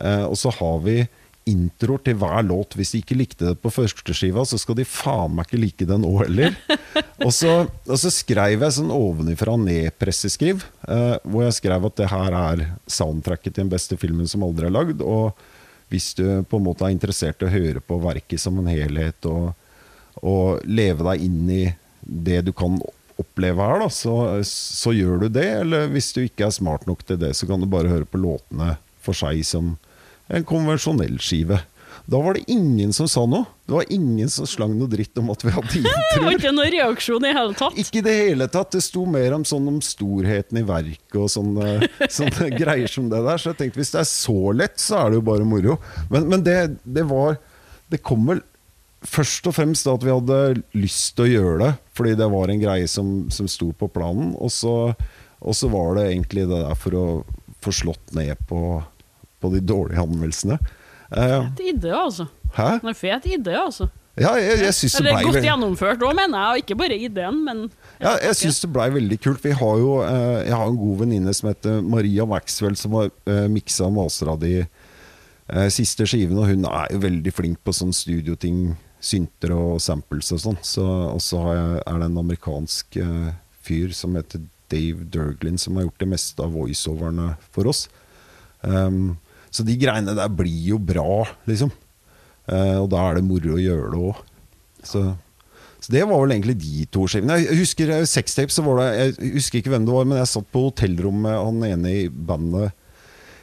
Eh, 0.00 0.24
og 0.24 0.38
så 0.40 0.54
har 0.56 0.80
vi 0.86 1.02
introer 1.48 2.02
til 2.06 2.18
hver 2.20 2.44
låt. 2.46 2.76
Hvis 2.78 2.94
de 2.94 3.00
ikke 3.02 3.16
likte 3.18 3.48
det 3.50 3.60
på 3.62 3.72
førsteskiva, 3.72 4.44
så 4.46 4.58
skal 4.60 4.78
de 4.78 4.86
faen 4.88 5.34
meg 5.36 5.48
ikke 5.48 5.60
like 5.62 5.88
det 5.88 5.98
nå 6.02 6.12
heller. 6.20 6.54
og, 7.26 7.32
så, 7.34 7.54
og 7.66 7.98
så 7.98 8.12
skrev 8.14 8.62
jeg 8.62 8.76
sånn 8.78 8.92
ovenifra 8.94 9.56
ned-presseskriv, 9.60 10.62
eh, 10.86 11.16
hvor 11.24 11.46
jeg 11.46 11.58
skrev 11.58 11.88
at 11.88 11.98
det 11.98 12.12
her 12.12 12.38
er 12.38 12.64
soundtracket 12.90 13.50
til 13.50 13.64
den 13.64 13.74
beste 13.74 13.98
filmen 14.00 14.30
som 14.30 14.46
aldri 14.46 14.68
er 14.68 14.76
lagd. 14.76 15.02
Og 15.02 15.32
hvis 15.92 16.12
du 16.18 16.24
på 16.48 16.60
en 16.60 16.66
måte 16.70 16.86
er 16.86 16.94
interessert 16.94 17.42
i 17.42 17.48
å 17.48 17.52
høre 17.52 17.84
på 17.84 18.00
verket 18.02 18.40
som 18.40 18.62
en 18.62 18.70
helhet, 18.70 19.28
og, 19.28 19.52
og 20.22 20.62
leve 20.64 21.06
deg 21.10 21.26
inn 21.26 21.46
i 21.52 21.62
det 22.02 22.42
du 22.46 22.52
kan 22.56 22.78
oppleve 23.20 23.66
her, 23.66 23.82
da, 23.82 23.88
så, 23.92 24.14
så 24.48 24.94
gjør 24.94 25.24
du 25.24 25.28
det. 25.36 25.48
Eller 25.62 25.90
hvis 25.92 26.12
du 26.16 26.22
ikke 26.24 26.48
er 26.48 26.54
smart 26.54 26.86
nok 26.88 27.04
til 27.06 27.20
det, 27.20 27.34
så 27.38 27.48
kan 27.50 27.62
du 27.62 27.68
bare 27.70 27.90
høre 27.92 28.08
på 28.08 28.20
låtene 28.22 28.76
for 29.02 29.18
seg 29.18 29.42
som 29.46 29.74
en 30.32 30.46
konvensjonell 30.48 31.18
skive. 31.22 31.60
Da 32.04 32.18
var 32.18 32.34
det 32.34 32.50
ingen 32.50 32.92
som 32.92 33.08
sa 33.08 33.22
noe. 33.28 33.44
Det 33.66 33.74
var 33.76 33.92
ingen 33.94 34.30
som 34.30 34.46
slang 34.48 34.74
noe 34.78 34.90
dritt 34.90 35.18
om 35.20 35.30
at 35.30 35.44
vi 35.44 35.52
hadde 35.54 35.82
Det 36.14 36.22
var 36.24 36.34
ikke 36.34 36.54
noen 36.54 36.72
reaksjon 36.74 37.26
i 37.28 37.34
hele 37.36 37.56
tatt. 37.58 37.78
Ikke 37.78 38.00
i 38.00 38.04
det 38.04 38.14
hele 38.16 38.48
tatt. 38.50 38.72
Det 38.74 38.82
sto 38.82 39.04
mer 39.06 39.36
om, 39.36 39.44
sånn 39.46 39.68
om 39.70 39.78
storheten 39.84 40.58
i 40.58 40.64
verket 40.66 41.18
og 41.20 41.30
sånne, 41.30 41.88
sånne 42.18 42.48
greier 42.56 42.90
som 42.90 43.10
det 43.12 43.22
der. 43.22 43.38
Så 43.42 43.52
jeg 43.52 43.60
tenkte 43.60 43.82
hvis 43.82 43.94
det 43.94 44.02
er 44.02 44.10
så 44.10 44.38
lett, 44.56 44.80
så 44.82 45.02
er 45.02 45.12
det 45.12 45.20
jo 45.20 45.26
bare 45.30 45.46
moro. 45.48 45.78
Men, 46.10 46.26
men 46.32 46.46
det, 46.46 46.58
det 46.82 47.06
var 47.10 47.38
Det 47.92 48.00
kom 48.02 48.24
vel 48.30 48.40
først 49.02 49.48
og 49.50 49.56
fremst 49.56 49.86
da 49.86 49.96
at 49.96 50.04
vi 50.06 50.14
hadde 50.14 50.40
lyst 50.78 51.16
til 51.16 51.26
å 51.26 51.30
gjøre 51.32 51.56
det, 51.64 51.70
fordi 51.98 52.12
det 52.20 52.28
var 52.30 52.52
en 52.52 52.60
greie 52.62 52.88
som, 52.88 53.08
som 53.34 53.48
sto 53.50 53.72
på 53.74 53.88
planen. 53.92 54.30
Og 54.38 54.52
så, 54.54 54.74
og 55.42 55.56
så 55.58 55.70
var 55.72 55.96
det 55.98 56.08
egentlig 56.12 56.46
det 56.46 56.60
der 56.62 56.78
for 56.78 56.98
å 56.98 57.06
få 57.62 57.74
slått 57.74 58.14
ned 58.16 58.38
på, 58.50 58.82
på 59.42 59.50
de 59.52 59.62
dårlige 59.64 60.02
anmeldelsene. 60.02 60.60
Eh, 61.12 61.50
Fet 61.50 61.66
idé, 61.74 61.90
altså. 61.96 62.28
hæ? 62.56 62.70
Er 62.78 62.96
fet 62.98 63.28
idé, 63.28 63.56
altså. 63.58 63.90
Ja, 64.20 64.34
jeg, 64.36 64.58
jeg 64.60 64.74
syns 64.76 64.98
det 64.98 65.06
blei 65.06 65.24
godt 65.24 65.44
gjennomført 65.46 66.02
òg, 66.04 66.12
mener 66.16 66.36
jeg. 66.36 66.48
Og 66.52 66.62
ikke 66.66 66.76
bare 66.82 66.98
ideen, 67.00 67.38
men 67.46 67.62
Ja, 67.96 68.18
jeg 68.20 68.36
syns 68.42 68.60
det 68.60 68.68
blei 68.74 68.90
veldig 68.92 69.18
kult. 69.24 69.40
Vi 69.44 69.54
har 69.56 69.80
jo, 69.80 69.94
eh, 70.04 70.42
jeg 70.50 70.56
har 70.58 70.68
en 70.68 70.80
god 70.80 70.98
venninne 71.00 71.32
som 71.36 71.48
heter 71.48 71.80
Maria 71.80 72.26
Maxwell, 72.28 72.76
som 72.76 72.98
har 72.98 73.08
eh, 73.08 73.46
miksa 73.48 73.88
og 73.88 74.40
de 74.42 74.66
eh, 74.66 75.68
siste 75.72 76.04
skiven, 76.08 76.36
og 76.36 76.50
hun 76.50 76.68
er 76.68 76.92
jo 76.92 77.00
veldig 77.06 77.32
flink 77.32 77.62
på 77.64 77.72
sånn 77.72 77.94
studioting, 77.96 78.74
synter 79.02 79.56
og 79.56 79.80
samples 79.82 80.28
og 80.36 80.44
sånn. 80.44 80.60
Så, 80.62 80.84
og 80.84 81.22
så 81.24 81.40
er 81.80 81.96
det 81.96 82.06
en 82.06 82.20
amerikansk 82.20 83.00
fyr 83.64 83.96
som 83.96 84.14
heter 84.14 84.44
Dave 84.70 85.08
Durglin, 85.10 85.58
som 85.58 85.76
har 85.76 85.88
gjort 85.88 86.04
det 86.04 86.12
meste 86.12 86.44
av 86.44 86.52
voiceoverne 86.54 87.32
for 87.50 87.72
oss. 87.72 87.86
Um, 88.62 89.16
så 89.52 89.64
de 89.66 89.76
greiene 89.80 90.16
der 90.16 90.32
blir 90.32 90.72
jo 90.72 90.80
bra, 90.80 91.22
liksom. 91.48 91.72
Eh, 92.48 92.78
og 92.80 92.88
da 92.92 93.04
er 93.08 93.18
det 93.18 93.26
moro 93.26 93.56
å 93.56 93.62
gjøre 93.62 93.90
det 93.92 94.02
òg. 94.10 94.22
Så, 94.82 95.02
så 95.78 95.94
det 95.94 96.02
var 96.08 96.22
vel 96.24 96.34
egentlig 96.34 96.56
de 96.62 96.86
to 96.90 97.04
skivene. 97.10 97.38
Jeg 97.44 97.60
husker 97.60 97.92
eh, 97.94 98.06
sextape, 98.08 98.54
så 98.54 98.64
var 98.66 98.80
det 98.80 98.86
Jeg 98.96 99.34
husker 99.36 99.60
ikke 99.60 99.74
hvem 99.74 99.86
det 99.86 99.94
var, 99.94 100.08
men 100.08 100.22
jeg 100.22 100.32
satt 100.32 100.48
på 100.54 100.64
hotellrommet 100.70 101.36
han 101.36 101.66
ene 101.68 101.98
i 102.02 102.06
bandet 102.08 102.72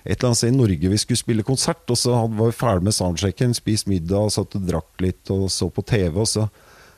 et 0.10 0.16
eller 0.16 0.30
annet 0.30 0.40
sted 0.40 0.54
i 0.54 0.58
Norge 0.58 0.90
vi 0.90 0.98
skulle 0.98 1.20
spille 1.20 1.46
konsert, 1.46 1.84
og 1.92 1.98
så 2.00 2.16
var 2.16 2.50
vi 2.50 2.56
ferdig 2.56 2.88
med 2.88 2.96
soundchecken, 2.96 3.54
spist 3.58 3.90
middag, 3.90 4.32
satt 4.34 4.56
og 4.58 4.66
drakk 4.66 5.04
litt 5.04 5.32
og 5.34 5.50
så 5.54 5.70
på 5.74 5.84
TV, 5.86 6.16
og 6.24 6.30
så, 6.30 6.48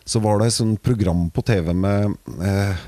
så 0.05 0.22
var 0.24 0.39
det 0.39 0.51
et 0.51 0.57
sånt 0.59 0.82
program 0.86 1.26
på 1.34 1.43
TV 1.47 1.74
med 1.76 2.14
eh, 2.45 2.84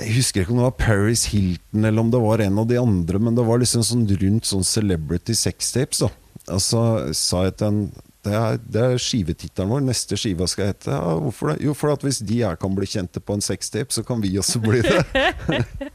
Jeg 0.00 0.14
husker 0.16 0.42
ikke 0.42 0.54
om 0.54 0.62
det 0.62 0.68
var 0.70 0.78
Paris 0.80 1.26
Hilton 1.32 1.84
eller 1.84 2.00
om 2.00 2.12
det 2.12 2.20
var 2.22 2.42
en 2.44 2.62
av 2.62 2.70
de 2.70 2.78
andre, 2.80 3.20
men 3.20 3.36
det 3.36 3.44
var 3.44 3.60
liksom 3.60 3.84
sånn 3.86 4.06
rundt 4.08 4.48
sånn 4.48 4.64
celebrity 4.64 5.36
sextapes. 5.36 6.00
Og 6.02 6.62
så 6.64 6.82
sa 7.16 7.46
jeg 7.48 7.58
til 7.60 7.68
en 7.68 7.84
det 8.22 8.34
er, 8.38 8.58
det 8.62 8.82
er 8.86 9.00
skivetittelen 9.02 9.70
vår. 9.72 9.80
Neste 9.82 10.14
skiva 10.14 10.46
skal 10.46 10.68
hete 10.70 10.92
ja, 10.94 11.14
Hvorfor 11.18 11.50
det? 11.50 11.56
Jo, 11.66 11.72
for 11.74 11.90
at 11.90 12.04
hvis 12.06 12.20
de 12.22 12.38
her 12.44 12.58
kan 12.60 12.74
bli 12.76 12.86
kjente 12.86 13.18
på 13.18 13.34
en 13.34 13.42
sextape, 13.42 13.90
så 13.90 14.04
kan 14.06 14.22
vi 14.22 14.36
også 14.38 14.62
bli 14.62 14.78
det. 14.84 15.00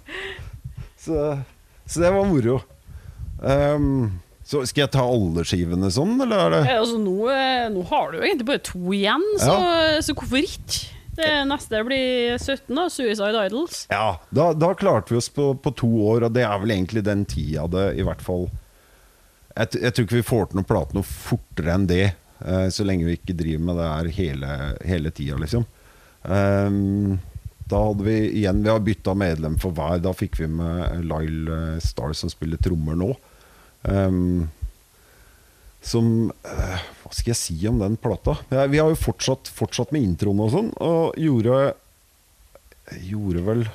så, 1.05 1.37
så 1.87 2.03
det 2.03 2.11
var 2.11 2.27
moro. 2.27 2.59
Um, 3.39 4.19
så 4.47 4.65
skal 4.67 4.85
jeg 4.85 4.93
ta 4.97 5.05
alle 5.07 5.43
skivene 5.47 5.87
sånn, 5.91 6.17
eller 6.23 6.43
er 6.45 6.53
det 6.53 6.59
ja, 6.65 6.75
Altså, 6.81 6.99
nå, 6.99 7.15
eh, 7.31 7.65
nå 7.71 7.83
har 7.89 8.11
du 8.11 8.19
jo 8.19 8.27
egentlig 8.27 8.47
bare 8.47 8.63
to 8.63 8.83
igjen, 8.95 9.25
så, 9.39 9.55
så 10.03 10.15
hvorfor 10.15 10.39
ikke? 10.39 10.96
Det 11.18 11.34
neste 11.49 11.82
blir 11.88 12.38
17, 12.38 12.76
da. 12.76 12.86
Suicide 12.93 13.45
Idols. 13.47 13.86
Ja, 13.89 14.20
da, 14.30 14.51
da 14.53 14.72
klarte 14.78 15.13
vi 15.15 15.20
oss 15.22 15.30
på, 15.34 15.49
på 15.57 15.74
to 15.78 15.89
år, 16.11 16.28
og 16.28 16.36
det 16.36 16.45
er 16.45 16.61
vel 16.61 16.76
egentlig 16.76 17.03
den 17.07 17.26
tida 17.30 17.65
det 17.74 17.88
i 17.97 18.05
hvert 18.05 18.22
fall 18.22 18.45
Jeg, 19.55 19.80
jeg 19.82 19.93
tror 19.93 20.05
ikke 20.05 20.20
vi 20.20 20.28
får 20.28 20.49
til 20.51 20.59
noen 20.59 20.70
plate 20.70 20.97
noe 20.97 21.07
fortere 21.07 21.74
enn 21.74 21.88
det, 21.89 22.03
eh, 22.45 22.68
så 22.74 22.86
lenge 22.86 23.07
vi 23.09 23.18
ikke 23.18 23.38
driver 23.38 23.65
med 23.70 23.82
det 23.82 23.88
her 23.89 24.11
hele, 24.20 24.51
hele 24.86 25.13
tida, 25.18 25.39
liksom. 25.41 25.65
Um, 26.28 27.18
da 27.70 27.80
hadde 27.86 28.03
vi 28.03 28.15
igjen 28.39 28.63
Vi 28.63 28.70
har 28.70 28.80
bytta 28.84 29.13
medlem 29.15 29.57
for 29.59 29.76
hver. 29.76 29.99
Da 30.03 30.13
fikk 30.15 30.39
vi 30.39 30.47
med 30.51 31.03
Lyle 31.07 31.57
eh, 31.76 31.82
Star, 31.84 32.13
som 32.15 32.32
spiller 32.32 32.59
trommer 32.63 32.97
nå. 32.99 33.09
Ehm, 33.88 34.47
som 35.84 36.32
eh, 36.43 36.86
Hva 37.03 37.11
skal 37.13 37.32
jeg 37.32 37.39
si 37.39 37.57
om 37.69 37.80
den 37.80 37.97
plata? 38.01 38.38
Vi 38.49 38.80
har 38.80 38.89
jo 38.91 38.99
fortsatt, 38.99 39.49
fortsatt 39.53 39.93
med 39.95 40.03
introen 40.03 40.41
og 40.43 40.53
sånn, 40.53 40.71
og 40.84 41.17
gjorde 41.21 41.73
Gjorde 43.03 43.43
vel 43.43 43.65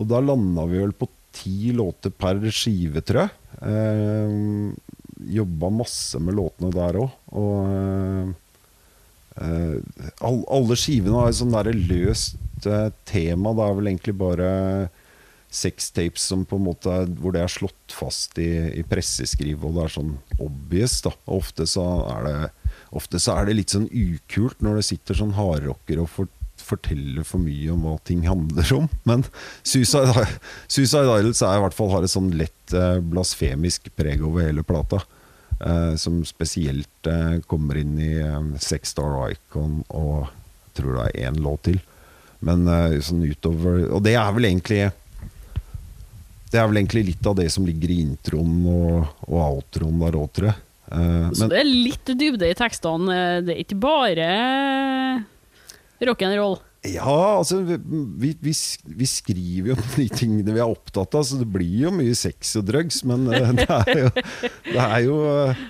Og 0.00 0.08
da 0.10 0.22
landa 0.24 0.64
vi 0.68 0.80
vel 0.80 0.94
på 0.96 1.08
ti 1.32 1.72
låter 1.72 2.12
per 2.12 2.40
skive, 2.52 3.00
tror 3.00 3.22
jeg. 3.22 3.30
Eh, 3.64 4.72
jobba 5.32 5.70
masse 5.72 6.18
med 6.20 6.36
låtene 6.36 6.68
der 6.74 6.98
òg. 7.00 7.14
Og 7.40 7.70
eh, 7.72 8.32
eh, 9.40 9.78
all, 10.20 10.42
alle 10.52 10.76
skivene 10.76 11.22
har 11.22 11.32
et 11.32 11.38
sånn 11.38 11.54
derre 11.54 11.72
løst 11.72 12.68
eh, 12.68 12.90
tema. 13.08 13.54
Det 13.56 13.64
er 13.64 13.78
vel 13.78 13.90
egentlig 13.94 14.16
bare 14.20 14.50
sextapes 15.52 16.24
som 16.30 16.46
på 16.48 16.56
en 16.56 16.64
måte 16.64 16.90
er, 16.90 17.10
hvor 17.20 17.34
det 17.34 17.42
er 17.44 17.52
slått 17.52 17.92
fast 17.94 18.38
i, 18.40 18.48
i 18.80 18.84
presseskriv, 18.88 19.64
og 19.66 19.76
det 19.76 19.84
er 19.84 19.94
sånn 19.98 20.14
obvious. 20.40 21.00
da 21.04 21.12
Ofte 21.30 21.68
så 21.68 21.86
det 22.26 22.36
Ofte 22.92 23.20
så 23.20 23.38
er 23.38 23.48
det 23.48 23.56
litt 23.56 23.72
sånn 23.72 23.88
ukult 23.88 24.60
når 24.64 24.78
det 24.78 24.86
sitter 24.90 25.16
sånn 25.16 25.34
hardrockere 25.36 26.04
og 26.04 26.10
for, 26.12 26.28
forteller 26.60 27.24
for 27.24 27.40
mye 27.40 27.72
om 27.72 27.86
hva 27.86 27.94
ting 28.08 28.26
handler 28.28 28.68
om. 28.76 28.88
Men 29.08 29.24
Suicide, 29.64 30.26
Suicide 30.68 31.08
Idols 31.08 31.40
er 31.44 31.56
i 31.56 31.62
hvert 31.64 31.76
fall 31.76 31.92
har 31.94 32.04
et 32.04 32.12
sånn 32.12 32.30
lett 32.36 32.76
eh, 32.76 32.98
blasfemisk 33.00 33.88
preg 33.96 34.24
over 34.24 34.44
hele 34.44 34.64
plata. 34.66 35.00
Eh, 35.62 35.94
som 36.00 36.20
spesielt 36.28 37.08
eh, 37.08 37.38
kommer 37.48 37.80
inn 37.80 37.96
i 38.00 38.12
eh, 38.20 38.52
Sex 38.60 38.92
Star 38.96 39.16
Icon 39.32 39.80
og 39.88 40.26
jeg 40.26 40.80
tror 40.80 40.96
det 40.96 41.08
er 41.08 41.30
én 41.30 41.40
låt 41.44 41.64
til. 41.68 41.80
Men 42.42 42.66
eh, 42.68 42.98
sånn 43.04 43.22
utover 43.24 43.86
Og 43.92 44.02
det 44.04 44.16
er 44.18 44.32
vel 44.34 44.48
egentlig 44.48 44.82
Det 46.52 46.60
er 46.60 46.66
vel 46.68 46.82
egentlig 46.82 47.06
litt 47.08 47.26
av 47.30 47.38
det 47.38 47.46
som 47.54 47.64
ligger 47.64 47.90
i 47.94 48.02
introen 48.04 48.58
og, 48.68 49.06
og 49.28 49.38
outroen 49.46 50.02
der 50.02 50.18
òg, 50.20 50.28
tror 50.36 50.50
jeg. 50.50 50.58
Eh, 50.92 51.30
Så 51.32 51.46
men 51.46 51.52
det 51.54 51.60
er 51.62 51.70
litt 51.70 52.12
dybde 52.20 52.50
i 52.52 52.56
tekstene. 52.58 53.16
Det 53.46 53.54
er 53.56 53.62
ikke 53.64 53.78
bare 53.80 54.28
rock'n'roll. 56.02 56.58
ja, 56.84 57.16
altså 57.38 57.60
vi, 57.62 57.76
vi, 58.42 58.52
vi 58.98 59.06
skriver 59.06 59.68
jo 59.72 59.76
om 59.78 59.84
de 59.96 60.08
tingene 60.10 60.50
vi 60.56 60.58
er 60.60 60.66
opptatt 60.72 61.14
av, 61.14 61.22
så 61.28 61.38
det 61.38 61.46
blir 61.54 61.84
jo 61.86 61.92
mye 61.94 62.14
sex 62.18 62.56
og 62.58 62.66
drugs, 62.68 63.04
men 63.06 63.28
eh, 63.30 63.52
det 63.60 63.68
er 63.70 63.92
jo, 64.02 64.10
det 64.66 64.80
er 64.82 64.98
jo 65.06 65.20
eh, 65.30 65.62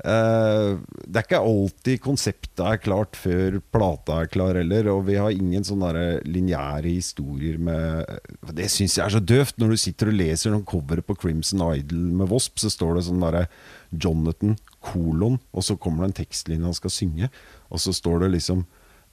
det 0.00 1.18
er 1.18 1.24
ikke 1.24 1.40
alltid 1.44 2.00
konseptet 2.00 2.62
er 2.64 2.80
klart 2.80 3.18
før 3.20 3.58
plata 3.72 4.20
er 4.22 4.30
klar 4.32 4.56
heller. 4.56 4.88
Og 4.94 5.04
vi 5.08 5.18
har 5.20 5.34
ingen 5.34 5.66
sånne 5.66 6.20
lineære 6.24 6.94
historier 6.94 7.58
med 7.60 8.08
Det 8.56 8.70
syns 8.72 8.96
jeg 8.96 9.04
er 9.04 9.14
så 9.16 9.20
døvt. 9.20 9.58
Når 9.60 9.74
du 9.74 9.80
sitter 9.82 10.12
og 10.12 10.18
leser 10.20 10.54
noen 10.54 10.66
coveret 10.68 11.06
på 11.06 11.18
Crimson 11.20 11.64
Idol 11.74 12.10
med 12.20 12.30
Wasp, 12.32 12.60
så 12.62 12.72
står 12.72 12.96
det 12.96 13.06
sånn 13.10 13.24
derre 13.24 13.46
Jonathan 13.90 14.56
kolon, 14.80 15.38
og 15.52 15.66
så 15.66 15.76
kommer 15.76 16.04
det 16.04 16.10
en 16.10 16.20
tekstlinje 16.22 16.68
han 16.68 16.76
skal 16.76 16.94
synge, 16.94 17.28
og 17.68 17.82
så 17.82 17.92
står 17.94 18.24
det 18.24 18.30
liksom 18.36 18.62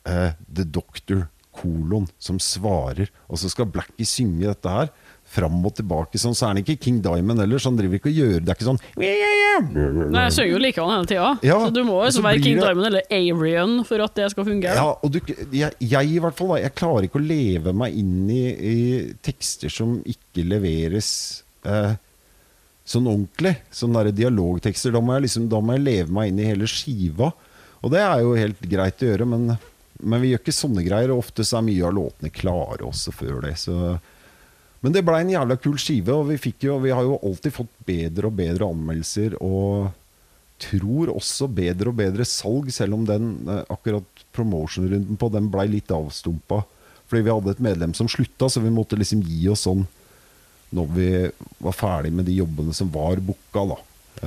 eh, 0.07 0.31
The 0.47 0.63
Doctor 0.63 1.27
kolon 1.57 2.07
som 2.21 2.39
svarer, 2.41 3.09
og 3.27 3.41
så 3.41 3.49
skal 3.51 3.69
Blackie 3.73 4.07
synge 4.07 4.45
dette 4.45 4.71
her. 4.71 4.91
Fram 5.27 5.57
og 5.67 5.73
tilbake, 5.75 6.15
sånn, 6.21 6.33
så 6.37 6.45
er 6.47 6.53
han 6.53 6.59
ikke 6.61 6.77
King 6.79 7.01
Diamond 7.03 7.41
heller. 7.43 7.59
Så 7.59 7.67
han 7.67 7.75
driver 7.77 7.99
ikke 7.99 8.07
og 8.13 8.15
gjør 8.15 8.37
Det 8.45 8.51
er 8.53 8.55
ikke 8.55 8.67
sånn 8.69 8.79
Nei, 9.57 10.21
jeg 10.27 10.33
synger 10.35 10.51
jo 10.53 10.59
likevel 10.61 10.91
hele 10.93 11.09
tida. 11.09 11.29
Ja, 11.45 11.57
så 11.65 11.71
du 11.73 11.79
må 11.83 11.97
jo 11.97 12.05
så 12.05 12.07
liksom 12.07 12.25
være 12.29 12.41
King 12.45 12.55
det- 12.59 12.63
Diamond 12.67 12.87
eller 12.87 13.03
Arian 13.17 13.73
for 13.89 14.03
at 14.05 14.15
det 14.15 14.29
skal 14.31 14.45
fungere. 14.47 14.75
Ja, 14.77 14.87
og 15.03 15.11
du, 15.11 15.19
jeg, 15.51 15.71
jeg 15.81 16.11
i 16.13 16.19
hvert 16.23 16.37
fall 16.37 16.51
da, 16.53 16.59
Jeg 16.63 16.75
klarer 16.77 17.07
ikke 17.07 17.19
å 17.19 17.25
leve 17.27 17.73
meg 17.75 17.97
inn 17.97 18.29
i, 18.31 18.43
i 18.53 18.75
tekster 19.25 19.73
som 19.73 19.97
ikke 20.05 20.45
leveres 20.47 21.09
eh, 21.65 21.95
sånn 22.87 23.07
ordentlig. 23.11 23.55
Sånne 23.73 24.05
der 24.07 24.15
dialogtekster. 24.23 24.93
Da 24.95 25.01
må, 25.03 25.17
jeg 25.17 25.27
liksom, 25.27 25.49
da 25.51 25.59
må 25.59 25.75
jeg 25.75 25.85
leve 25.87 26.13
meg 26.19 26.31
inn 26.31 26.39
i 26.39 26.47
hele 26.51 26.69
skiva. 26.71 27.31
Og 27.83 27.91
det 27.93 27.99
er 28.03 28.21
jo 28.23 28.35
helt 28.37 28.61
greit 28.61 29.03
å 29.03 29.09
gjøre, 29.11 29.25
men, 29.27 29.57
men 30.01 30.21
vi 30.23 30.31
gjør 30.31 30.43
ikke 30.45 30.55
sånne 30.55 30.85
greier. 30.87 31.11
Og 31.13 31.25
ofte 31.25 31.43
så 31.43 31.59
er 31.59 31.67
mye 31.67 31.83
av 31.89 31.97
låtene 31.97 32.31
klare 32.33 32.85
også 32.87 33.11
før 33.15 33.41
det. 33.43 33.57
Så. 33.59 33.97
Men 34.85 34.93
det 34.93 35.05
blei 35.05 35.23
en 35.23 35.33
jævla 35.33 35.57
kul 35.61 35.77
skive, 35.81 36.13
og 36.13 36.27
vi, 36.29 36.53
jo, 36.61 36.77
vi 36.83 36.93
har 36.93 37.05
jo 37.05 37.17
alltid 37.25 37.55
fått 37.55 37.71
bedre 37.87 38.29
og 38.29 38.37
bedre 38.37 38.67
anmeldelser. 38.69 39.37
Og 39.41 39.89
tror 40.61 41.11
også 41.13 41.47
bedre 41.53 41.91
og 41.91 41.99
bedre 41.99 42.25
salg, 42.25 42.71
selv 42.73 42.97
om 42.97 43.05
den 43.05 43.29
eh, 43.45 43.63
akkurat 43.73 44.25
promotion-runden 44.37 45.17
på 45.19 45.29
den 45.33 45.49
blei 45.53 45.67
litt 45.69 45.93
avstumpa. 45.93 46.63
Fordi 47.07 47.23
vi 47.23 47.33
hadde 47.33 47.53
et 47.53 47.63
medlem 47.63 47.93
som 47.97 48.09
slutta, 48.11 48.49
så 48.49 48.61
vi 48.63 48.73
måtte 48.73 48.97
liksom 48.99 49.21
gi 49.25 49.47
oss 49.53 49.67
sånn 49.67 49.85
når 50.75 50.87
vi 50.97 51.09
var 51.63 51.75
ferdig 51.77 52.11
med 52.11 52.27
de 52.27 52.33
jobbene 52.41 52.73
som 52.75 52.89
var 52.91 53.21
booka, 53.23 53.63
da. 53.69 53.77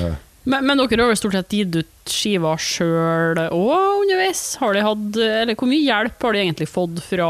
Eh, 0.01 0.14
Men, 0.48 0.64
men 0.64 0.80
dere 0.80 1.05
har 1.05 1.11
jo 1.12 1.18
stort 1.20 1.34
sett 1.36 1.53
gitt 1.53 1.74
ut 1.76 2.09
skiva 2.09 2.55
sjøl 2.57 3.36
òg 3.53 3.98
underveis? 4.07 4.55
Har 4.62 4.72
de 4.72 4.86
hatt, 4.86 5.18
eller 5.20 5.59
hvor 5.59 5.68
mye 5.68 5.84
hjelp 5.84 6.24
har 6.24 6.32
de 6.32 6.40
egentlig 6.40 6.70
fått 6.70 7.03
fra 7.05 7.28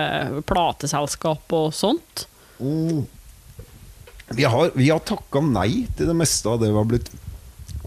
eh, 0.00 0.40
plateselskap 0.48 1.54
og 1.54 1.70
sånt? 1.76 2.26
Mm. 2.60 3.06
Vi 4.36 4.44
har, 4.44 4.70
vi 4.74 4.90
har 4.90 5.00
takka 5.08 5.40
nei 5.40 5.86
til 5.96 6.10
det 6.10 6.16
meste 6.16 6.50
av 6.50 6.60
det 6.60 6.68
vi 6.68 6.76
har 6.76 6.88
blitt 6.88 7.10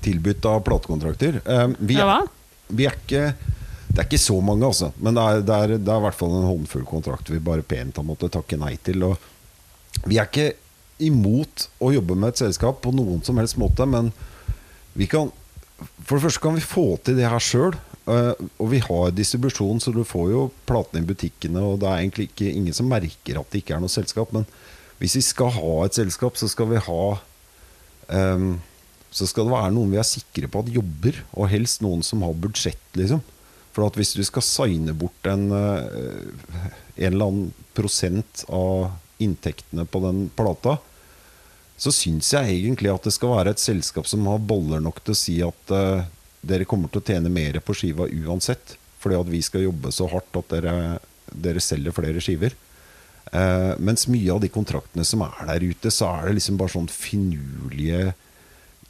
tilbudt 0.01 0.45
av 0.49 0.63
platekontrakter. 0.65 1.41
Eh, 1.45 1.67
vi, 1.77 1.99
Ja 1.99 2.07
er, 2.21 2.29
vi 2.71 2.87
er 2.89 2.95
ikke 2.97 3.33
Det 3.91 3.99
er 3.99 4.07
ikke 4.07 4.21
så 4.23 4.37
mange, 4.39 4.63
altså. 4.65 4.93
Men 5.03 5.17
det 5.17 5.23
er, 5.27 5.41
det 5.43 5.55
er, 5.55 5.75
det 5.75 5.91
er 5.91 5.99
i 5.99 6.05
hvert 6.05 6.15
fall 6.15 6.31
en 6.37 6.47
håndfull 6.47 6.85
kontrakter 6.87 7.35
vi 7.35 7.43
bare 7.43 7.65
pent 7.67 7.97
har 7.99 8.07
måttet 8.07 8.31
takke 8.31 8.55
nei 8.55 8.77
til. 8.79 9.03
Og 9.03 10.05
vi 10.07 10.15
er 10.15 10.29
ikke 10.29 10.53
imot 11.03 11.67
å 11.83 11.91
jobbe 11.91 12.15
med 12.15 12.31
et 12.31 12.39
selskap 12.39 12.79
på 12.85 12.93
noen 12.95 13.19
som 13.27 13.37
helst 13.41 13.59
måte, 13.59 13.83
men 13.89 14.13
vi 14.95 15.09
kan 15.11 15.31
For 16.05 16.15
det 16.15 16.23
første 16.27 16.41
kan 16.43 16.55
vi 16.55 16.61
få 16.61 16.85
til 17.01 17.17
det 17.17 17.27
her 17.27 17.41
sjøl. 17.41 17.75
Og 18.09 18.67
vi 18.71 18.79
har 18.81 19.11
distribusjon, 19.13 19.79
så 19.79 19.93
du 19.93 20.01
får 20.07 20.31
jo 20.31 20.45
platene 20.69 21.03
i 21.03 21.07
butikkene, 21.07 21.61
og 21.61 21.81
det 21.83 21.89
er 21.89 21.99
egentlig 21.99 22.29
ikke, 22.31 22.49
ingen 22.49 22.75
som 22.75 22.89
merker 22.89 23.39
at 23.39 23.51
det 23.53 23.61
ikke 23.61 23.75
er 23.77 23.83
noe 23.83 23.93
selskap. 23.93 24.33
Men 24.33 24.47
hvis 25.01 25.19
vi 25.19 25.23
skal 25.25 25.53
ha 25.53 25.75
et 25.85 25.97
selskap, 25.99 26.39
så 26.39 26.49
skal 26.49 26.71
vi 26.71 26.81
ha 26.81 27.03
um, 28.09 28.51
Så 29.11 29.27
skal 29.27 29.43
det 29.43 29.51
være 29.51 29.73
noen 29.75 29.91
vi 29.91 29.99
er 29.99 30.07
sikre 30.07 30.47
på 30.47 30.61
at 30.63 30.71
jobber, 30.71 31.17
og 31.35 31.49
helst 31.51 31.81
noen 31.83 31.99
som 32.05 32.23
har 32.23 32.37
budsjett, 32.39 32.85
liksom. 32.95 33.19
For 33.75 33.83
at 33.83 33.97
hvis 33.99 34.13
du 34.15 34.23
skal 34.23 34.43
signe 34.43 34.93
bort 34.95 35.27
en, 35.27 35.49
eh, 35.51 36.69
en 36.95 37.09
eller 37.09 37.27
annen 37.27 37.51
prosent 37.75 38.45
av 38.47 38.93
inntektene 39.23 39.83
på 39.87 39.99
den 40.03 40.25
plata, 40.35 40.77
så 41.81 41.91
syns 41.91 42.31
jeg 42.33 42.55
egentlig 42.55 42.91
at 42.91 43.07
det 43.07 43.13
skal 43.15 43.33
være 43.35 43.55
et 43.55 43.63
selskap 43.63 44.07
som 44.07 44.27
har 44.29 44.43
boller 44.43 44.83
nok 44.83 44.99
til 45.03 45.15
å 45.15 45.19
si 45.19 45.37
at 45.43 45.75
eh, 45.75 46.07
dere 46.41 46.67
kommer 46.69 46.91
til 46.91 47.01
å 47.01 47.05
tjene 47.05 47.31
mer 47.31 47.59
på 47.63 47.75
skiva 47.77 48.07
uansett. 48.09 48.75
Fordi 49.01 49.17
at 49.17 49.31
vi 49.31 49.41
skal 49.45 49.65
jobbe 49.65 49.93
så 49.93 50.07
hardt 50.11 50.37
at 50.37 50.53
dere, 50.53 50.75
dere 51.31 51.63
selger 51.63 51.95
flere 51.95 52.21
skiver. 52.21 52.53
Eh, 53.31 53.73
mens 53.79 54.07
mye 54.11 54.33
av 54.33 54.41
de 54.43 54.49
kontraktene 54.51 55.05
som 55.07 55.23
er 55.25 55.45
der 55.53 55.65
ute, 55.71 55.93
så 55.93 56.09
er 56.09 56.27
det 56.27 56.37
liksom 56.39 56.59
bare 56.59 56.73
sånn 56.73 56.89
finurlige 56.91 58.11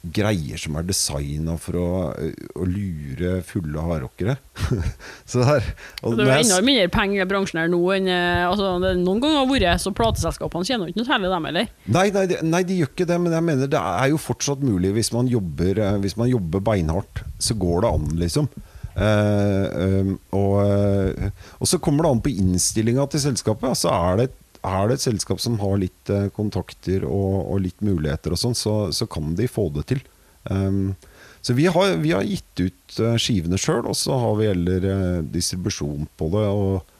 greier 0.02 0.58
som 0.58 0.74
er 0.78 0.86
designa 0.86 1.54
for 1.62 1.78
å, 1.78 1.88
å, 2.10 2.64
lure 2.66 3.36
fulle 3.46 3.84
hardrockere. 3.86 4.34
så 5.30 5.44
der, 5.46 5.68
det 6.02 6.26
er 6.26 6.40
enda 6.40 6.58
mindre 6.66 6.88
penger 6.92 7.22
i 7.22 7.28
bransjen 7.30 7.62
her 7.62 7.70
nå 7.70 7.80
enn 7.94 8.10
eh, 8.10 8.42
altså, 8.48 8.74
det 8.82 8.96
Noen 9.02 9.22
ganger 9.22 9.42
har 9.44 9.48
vært 9.50 9.84
så 9.84 9.94
plateselskapene 9.94 10.66
tjener 10.66 10.90
ikke 10.90 11.02
noe 11.02 11.10
særlig, 11.10 11.30
dem 11.32 11.48
heller. 11.50 11.70
Nei, 11.86 12.06
nei, 12.14 12.26
nei, 12.42 12.64
de 12.66 12.80
gjør 12.80 12.92
ikke 12.92 13.08
det, 13.12 13.20
men 13.22 13.38
jeg 13.38 13.46
mener 13.46 13.70
det 13.70 13.86
er 14.02 14.10
jo 14.10 14.20
fortsatt 14.20 14.66
mulig 14.66 14.92
hvis 14.98 15.12
man 15.14 15.30
jobber, 15.30 15.78
eh, 15.78 15.98
hvis 16.02 16.18
man 16.18 16.30
jobber 16.32 16.64
beinhardt. 16.72 17.24
Så 17.42 17.58
går 17.58 17.84
det 17.86 17.96
an, 17.96 18.12
liksom. 18.18 18.50
Uh, 18.92 20.02
um, 20.04 20.08
og, 20.36 20.56
uh, 20.68 21.30
og, 21.56 21.68
så 21.68 21.78
kommer 21.80 22.04
det 22.04 22.10
an 22.12 22.20
på 22.26 22.34
innstillinga 22.42 23.06
til 23.08 23.22
selskapet. 23.24 23.78
Så 23.78 23.92
er 23.92 24.20
det, 24.20 24.28
er 24.62 24.88
det, 24.88 24.98
et 24.98 25.06
selskap 25.08 25.40
som 25.42 25.58
har 25.62 25.80
litt 25.82 26.12
uh, 26.12 26.28
kontakter 26.34 27.06
og, 27.08 27.38
og, 27.42 27.62
litt 27.64 27.80
muligheter, 27.84 28.34
og 28.34 28.40
sånn, 28.40 28.56
så, 28.58 28.76
så, 28.94 29.08
kan 29.10 29.34
de 29.38 29.50
få 29.50 29.68
det 29.74 29.88
til. 29.90 30.02
Um, 30.50 30.94
så 31.42 31.54
vi 31.58 31.66
har, 31.70 31.96
vi 31.98 32.12
har, 32.14 32.22
gitt 32.22 32.62
ut 32.62 32.98
skivene 33.18 33.58
sjøl, 33.58 33.82
og 33.90 33.96
så 33.98 34.14
har 34.14 34.36
vi 34.38 34.46
heller 34.46 34.84
distribusjon 35.26 36.06
på 36.18 36.28
det. 36.30 36.44
Og 36.54 36.92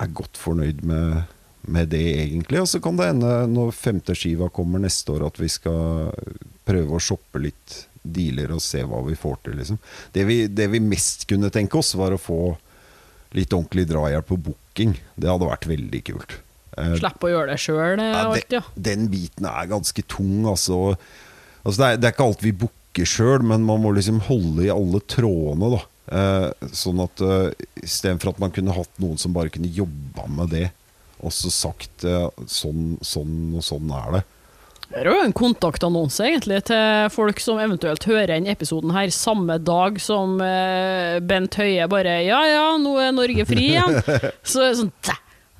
er 0.00 0.16
godt 0.16 0.40
fornøyd 0.40 0.82
med, 0.86 1.22
med 1.70 1.92
det, 1.92 2.02
egentlig. 2.24 2.62
Og 2.62 2.68
så 2.70 2.80
kan 2.82 2.98
det 2.98 3.10
ende, 3.12 3.34
når 3.50 3.74
femte 3.76 4.16
skiva 4.16 4.50
kommer 4.52 4.82
neste 4.82 5.14
år, 5.14 5.28
at 5.28 5.40
vi 5.40 5.50
skal 5.52 6.10
prøve 6.68 6.96
å 6.96 7.02
shoppe 7.02 7.42
litt 7.42 7.76
dealer 8.02 8.54
og 8.54 8.62
se 8.64 8.82
hva 8.86 9.02
vi 9.06 9.18
får 9.18 9.40
til. 9.44 9.58
Liksom. 9.60 9.80
Det, 10.14 10.26
vi, 10.28 10.42
det, 10.48 10.70
vi, 10.72 10.82
mest 10.82 11.26
kunne 11.30 11.52
tenke 11.52 11.80
oss, 11.80 11.94
var 11.98 12.16
å 12.16 12.20
få 12.20 12.40
litt 13.36 13.52
ordentlig 13.54 13.86
drahjelp 13.90 14.30
på 14.30 14.40
booking. 14.48 14.96
Det 15.14 15.30
hadde 15.30 15.50
vært 15.50 15.68
veldig 15.70 16.04
kult. 16.08 16.40
Eh, 16.80 16.96
Slippe 17.00 17.28
å 17.28 17.32
gjøre 17.34 17.52
det 17.52 17.60
sjøl, 17.62 18.02
ja, 18.02 18.24
ja. 18.56 18.62
Den 18.74 19.08
biten 19.12 19.48
er 19.50 19.70
ganske 19.70 20.04
tung, 20.08 20.48
altså. 20.50 20.96
altså 21.62 21.76
det, 21.76 21.86
er, 21.86 22.00
det, 22.00 22.08
er, 22.08 22.16
ikke 22.16 22.28
alt 22.30 22.44
vi 22.44 22.56
booker 22.64 23.08
sjøl, 23.08 23.46
men 23.46 23.64
man 23.68 23.82
må 23.84 23.94
liksom 23.96 24.22
holde 24.30 24.66
i 24.66 24.72
alle 24.74 25.02
trådene, 25.10 25.72
da. 25.76 25.84
Eh, 26.10 26.68
sånn 26.74 27.04
at 27.04 27.22
uh, 27.22 27.52
istedenfor 27.78 28.32
at 28.32 28.40
man 28.42 28.50
kunne 28.54 28.74
hatt 28.74 28.90
noen 28.98 29.20
som 29.20 29.34
bare 29.36 29.52
kunne 29.54 29.70
jobba 29.70 30.26
med 30.26 30.50
det, 30.56 30.66
og 31.20 31.30
så 31.36 31.52
sagt 31.54 32.06
uh, 32.08 32.26
sånn, 32.50 32.96
sånn 33.04 33.54
og 33.60 33.66
sånn 33.66 33.92
er 33.94 34.18
det. 34.18 34.26
Det 34.90 35.04
er 35.04 35.06
jo 35.06 35.20
en 35.22 35.34
kontaktannonse 35.36 36.24
egentlig 36.26 36.64
til 36.66 37.10
folk 37.14 37.38
som 37.38 37.60
eventuelt 37.62 38.02
hører 38.10 38.32
inn 38.34 38.48
episoden 38.50 38.90
her 38.90 39.12
samme 39.14 39.60
dag 39.62 40.00
som 40.02 40.40
eh, 40.42 41.20
Bent 41.22 41.54
Høie 41.60 41.86
bare 41.90 42.16
Ja 42.26 42.40
ja, 42.50 42.64
nå 42.82 42.96
er 42.98 43.14
Norge 43.14 43.46
fri 43.46 43.68
igjen. 43.76 44.00
Så 44.42 44.66
sånn 44.80 44.90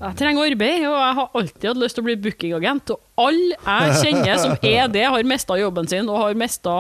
jeg 0.01 0.17
trenger 0.17 0.49
arbeid, 0.49 0.85
og 0.89 0.95
jeg 0.97 1.17
har 1.19 1.35
alltid 1.37 1.67
hatt 1.69 1.81
lyst 1.83 1.99
til 1.99 2.03
å 2.03 2.07
bli 2.07 2.17
bookingagent. 2.25 2.93
Og 2.95 3.25
alle 3.27 3.57
jeg 3.59 3.97
kjenner 4.01 4.39
som 4.41 4.55
er 4.57 4.89
det, 4.93 5.03
har 5.13 5.27
mista 5.29 5.59
jobben 5.61 5.91
sin 5.91 6.09
og 6.09 6.23
har 6.23 6.39
mista 6.41 6.77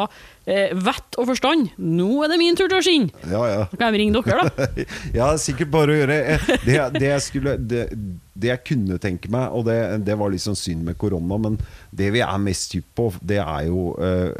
eh, 0.48 0.72
vett 0.72 1.18
og 1.20 1.28
forstand. 1.28 1.68
Nå 1.76 2.08
er 2.24 2.32
det 2.32 2.40
min 2.40 2.56
tur 2.56 2.70
til 2.70 2.78
å 2.78 2.84
skinne! 2.84 3.12
Ja, 3.28 3.42
ja. 3.50 3.66
kan 3.74 3.90
jeg 3.90 4.06
ringe 4.06 4.22
dere, 4.24 4.48
da. 4.48 4.86
ja, 5.20 5.28
sikkert 5.42 5.72
bare 5.74 5.92
å 5.92 6.00
gjøre. 6.00 6.18
Det, 6.64 6.78
det, 6.96 7.06
jeg 7.10 7.26
skulle, 7.26 7.56
det, 7.60 7.86
det, 8.32 8.54
jeg 8.54 8.64
kunne 8.72 9.00
tenke 9.02 9.32
meg, 9.32 9.52
og 9.52 9.68
det, 9.68 9.76
det 10.06 10.16
var 10.16 10.40
sånn 10.40 10.58
synd 10.58 10.88
med 10.88 10.96
korona, 11.00 11.40
men 11.44 11.60
det 11.92 12.08
vi 12.16 12.24
er 12.24 12.40
mest 12.40 12.72
hypp 12.78 12.88
på, 12.96 13.10
det 13.20 13.42
er 13.44 13.68
jo 13.68 13.90
eh, 14.00 14.32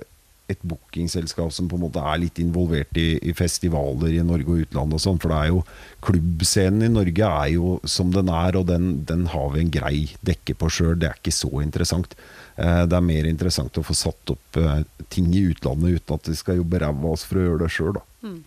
et 0.50 0.62
bookingselskap 0.66 1.52
som 1.54 1.68
på 1.70 1.78
en 1.78 1.84
måte 1.86 2.02
er 2.02 2.20
litt 2.22 2.40
involvert 2.42 2.98
i, 2.98 3.14
i 3.22 3.34
festivaler 3.36 4.16
i 4.16 4.24
Norge 4.26 4.50
og 4.50 4.64
utlandet 4.66 4.98
og 4.98 5.04
sånn. 5.04 5.20
For 5.22 5.32
det 5.32 5.40
er 5.40 5.52
jo 5.52 5.62
klubbscenen 6.06 6.86
i 6.88 6.92
Norge 6.92 7.30
er 7.30 7.54
jo 7.54 7.74
som 7.88 8.12
den 8.14 8.30
er, 8.34 8.58
og 8.60 8.68
den, 8.70 8.92
den 9.08 9.26
har 9.32 9.50
vi 9.54 9.64
en 9.64 9.74
grei 9.74 9.96
dekke 10.26 10.56
på 10.60 10.70
sjøl. 10.72 10.96
Det 11.00 11.10
er 11.10 11.20
ikke 11.20 11.34
så 11.34 11.52
interessant. 11.64 12.16
Eh, 12.60 12.84
det 12.90 12.96
er 12.96 13.10
mer 13.10 13.28
interessant 13.30 13.78
å 13.78 13.86
få 13.86 13.96
satt 13.96 14.34
opp 14.34 14.60
eh, 14.60 14.80
ting 15.12 15.30
i 15.34 15.46
utlandet 15.52 16.00
uten 16.00 16.18
at 16.18 16.32
vi 16.32 16.38
skal 16.38 16.60
jobbe 16.60 16.82
ræva 16.82 17.06
av 17.06 17.12
oss 17.14 17.26
for 17.28 17.40
å 17.40 17.46
gjøre 17.46 17.62
det 17.64 17.74
sjøl, 17.76 18.00
mm. 18.26 18.40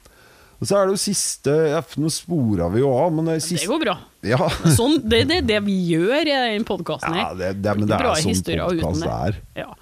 Og 0.63 0.67
så 0.69 0.77
er 0.79 0.87
det 0.87 0.93
jo 0.93 0.99
siste 1.01 1.53
Nå 1.99 2.09
spora 2.13 2.69
vi 2.71 2.79
jo 2.79 2.91
av, 2.95 3.09
men 3.11 3.27
det, 3.27 3.41
siste, 3.43 3.65
det 3.65 3.71
går 3.73 3.81
bra. 3.81 3.95
Ja. 4.23 4.47
Sånn, 4.77 5.01
det 5.03 5.25
er 5.25 5.25
det, 5.27 5.39
det, 5.49 5.57
vi 5.65 5.75
gjør 5.89 6.21
i 6.21 6.35
den 6.53 6.67
podkasten 6.67 7.17
her. 7.17 7.25
Ja, 7.25 7.33
det, 7.35 7.49
det, 7.59 7.73
men 7.81 7.89
det 7.89 7.97
er 7.99 8.21
sånn 8.23 8.61
podkast 8.61 9.09
er. 9.11 9.41
Ja. 9.59 9.73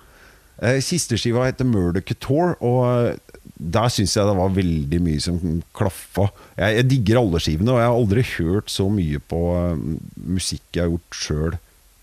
Eh, 0.62 0.78
siste 0.86 1.18
skiva 1.18 1.48
heter 1.48 1.66
Murder 1.66 2.04
Couture, 2.06 2.54
og 2.62 2.84
eh, 2.86 3.40
der 3.62 3.90
syns 3.94 4.14
jeg 4.18 4.28
det 4.28 4.38
var 4.38 4.54
veldig 4.54 5.00
mye 5.02 5.24
som 5.24 5.40
klaffa. 5.78 6.28
Jeg, 6.58 6.78
jeg, 6.78 6.88
digger 6.92 7.22
alle 7.22 7.42
skivene, 7.42 7.74
og 7.74 7.82
jeg 7.82 7.90
har 7.90 7.98
aldri 7.98 8.26
hørt 8.36 8.70
så 8.74 8.86
mye 8.90 9.22
på 9.32 9.42
uh, 9.54 9.82
musikk 10.26 10.64
jeg 10.74 10.86
har 10.86 10.94
gjort 10.94 11.18
sjøl 11.18 11.58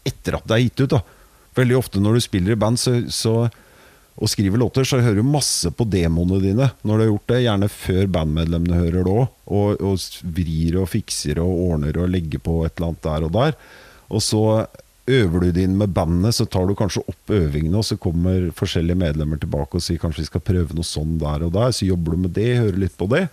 etter 0.06 0.38
at 0.38 0.46
det 0.48 0.56
er 0.56 0.64
gitt 0.64 0.82
ut. 0.84 0.94
da 0.96 1.00
Veldig 1.58 1.78
ofte 1.78 2.02
når 2.02 2.18
du 2.18 2.24
spiller 2.24 2.54
i 2.54 2.58
band 2.58 2.78
så, 2.80 2.94
så, 3.14 3.34
og 4.18 4.30
skriver 4.30 4.62
låter, 4.62 4.86
så 4.86 5.00
hører 5.02 5.18
du 5.18 5.26
masse 5.26 5.70
på 5.74 5.86
demoene 5.90 6.38
dine 6.42 6.70
når 6.82 6.92
du 6.92 7.02
har 7.02 7.10
gjort 7.10 7.32
det. 7.32 7.40
Gjerne 7.44 7.70
før 7.74 8.12
bandmedlemmene 8.14 8.82
hører 8.82 8.98
det 9.02 9.14
òg. 9.14 9.24
Og, 9.58 9.82
og 9.82 10.34
vrir 10.38 10.78
og 10.82 10.90
fikser 10.94 11.42
og 11.42 11.64
ordner 11.68 11.98
og 11.98 12.10
legger 12.14 12.42
på 12.42 12.60
et 12.66 12.74
eller 12.76 12.92
annet 12.92 13.06
der 13.06 13.26
og 13.28 13.34
der. 13.38 13.58
Og 14.08 14.24
så 14.24 14.42
øver 15.08 15.44
du 15.44 15.52
det 15.52 15.64
inn 15.66 15.76
med 15.80 15.94
bandet, 15.96 16.36
så 16.36 16.46
tar 16.46 16.68
du 16.68 16.74
kanskje 16.78 17.04
opp 17.08 17.32
øvingene, 17.32 17.80
og 17.80 17.86
så 17.88 17.98
kommer 18.00 18.50
forskjellige 18.56 19.00
medlemmer 19.00 19.40
tilbake 19.40 19.78
og 19.78 19.84
sier 19.84 20.00
kanskje 20.02 20.24
vi 20.24 20.30
skal 20.30 20.44
prøve 20.44 20.76
noe 20.76 20.86
sånn 20.86 21.16
der 21.20 21.46
og 21.46 21.54
der. 21.56 21.72
Så 21.74 21.88
jobber 21.88 22.14
du 22.14 22.26
med 22.26 22.36
det, 22.36 22.50
hører 22.60 22.82
litt 22.84 22.96
på 22.98 23.08
det. 23.10 23.26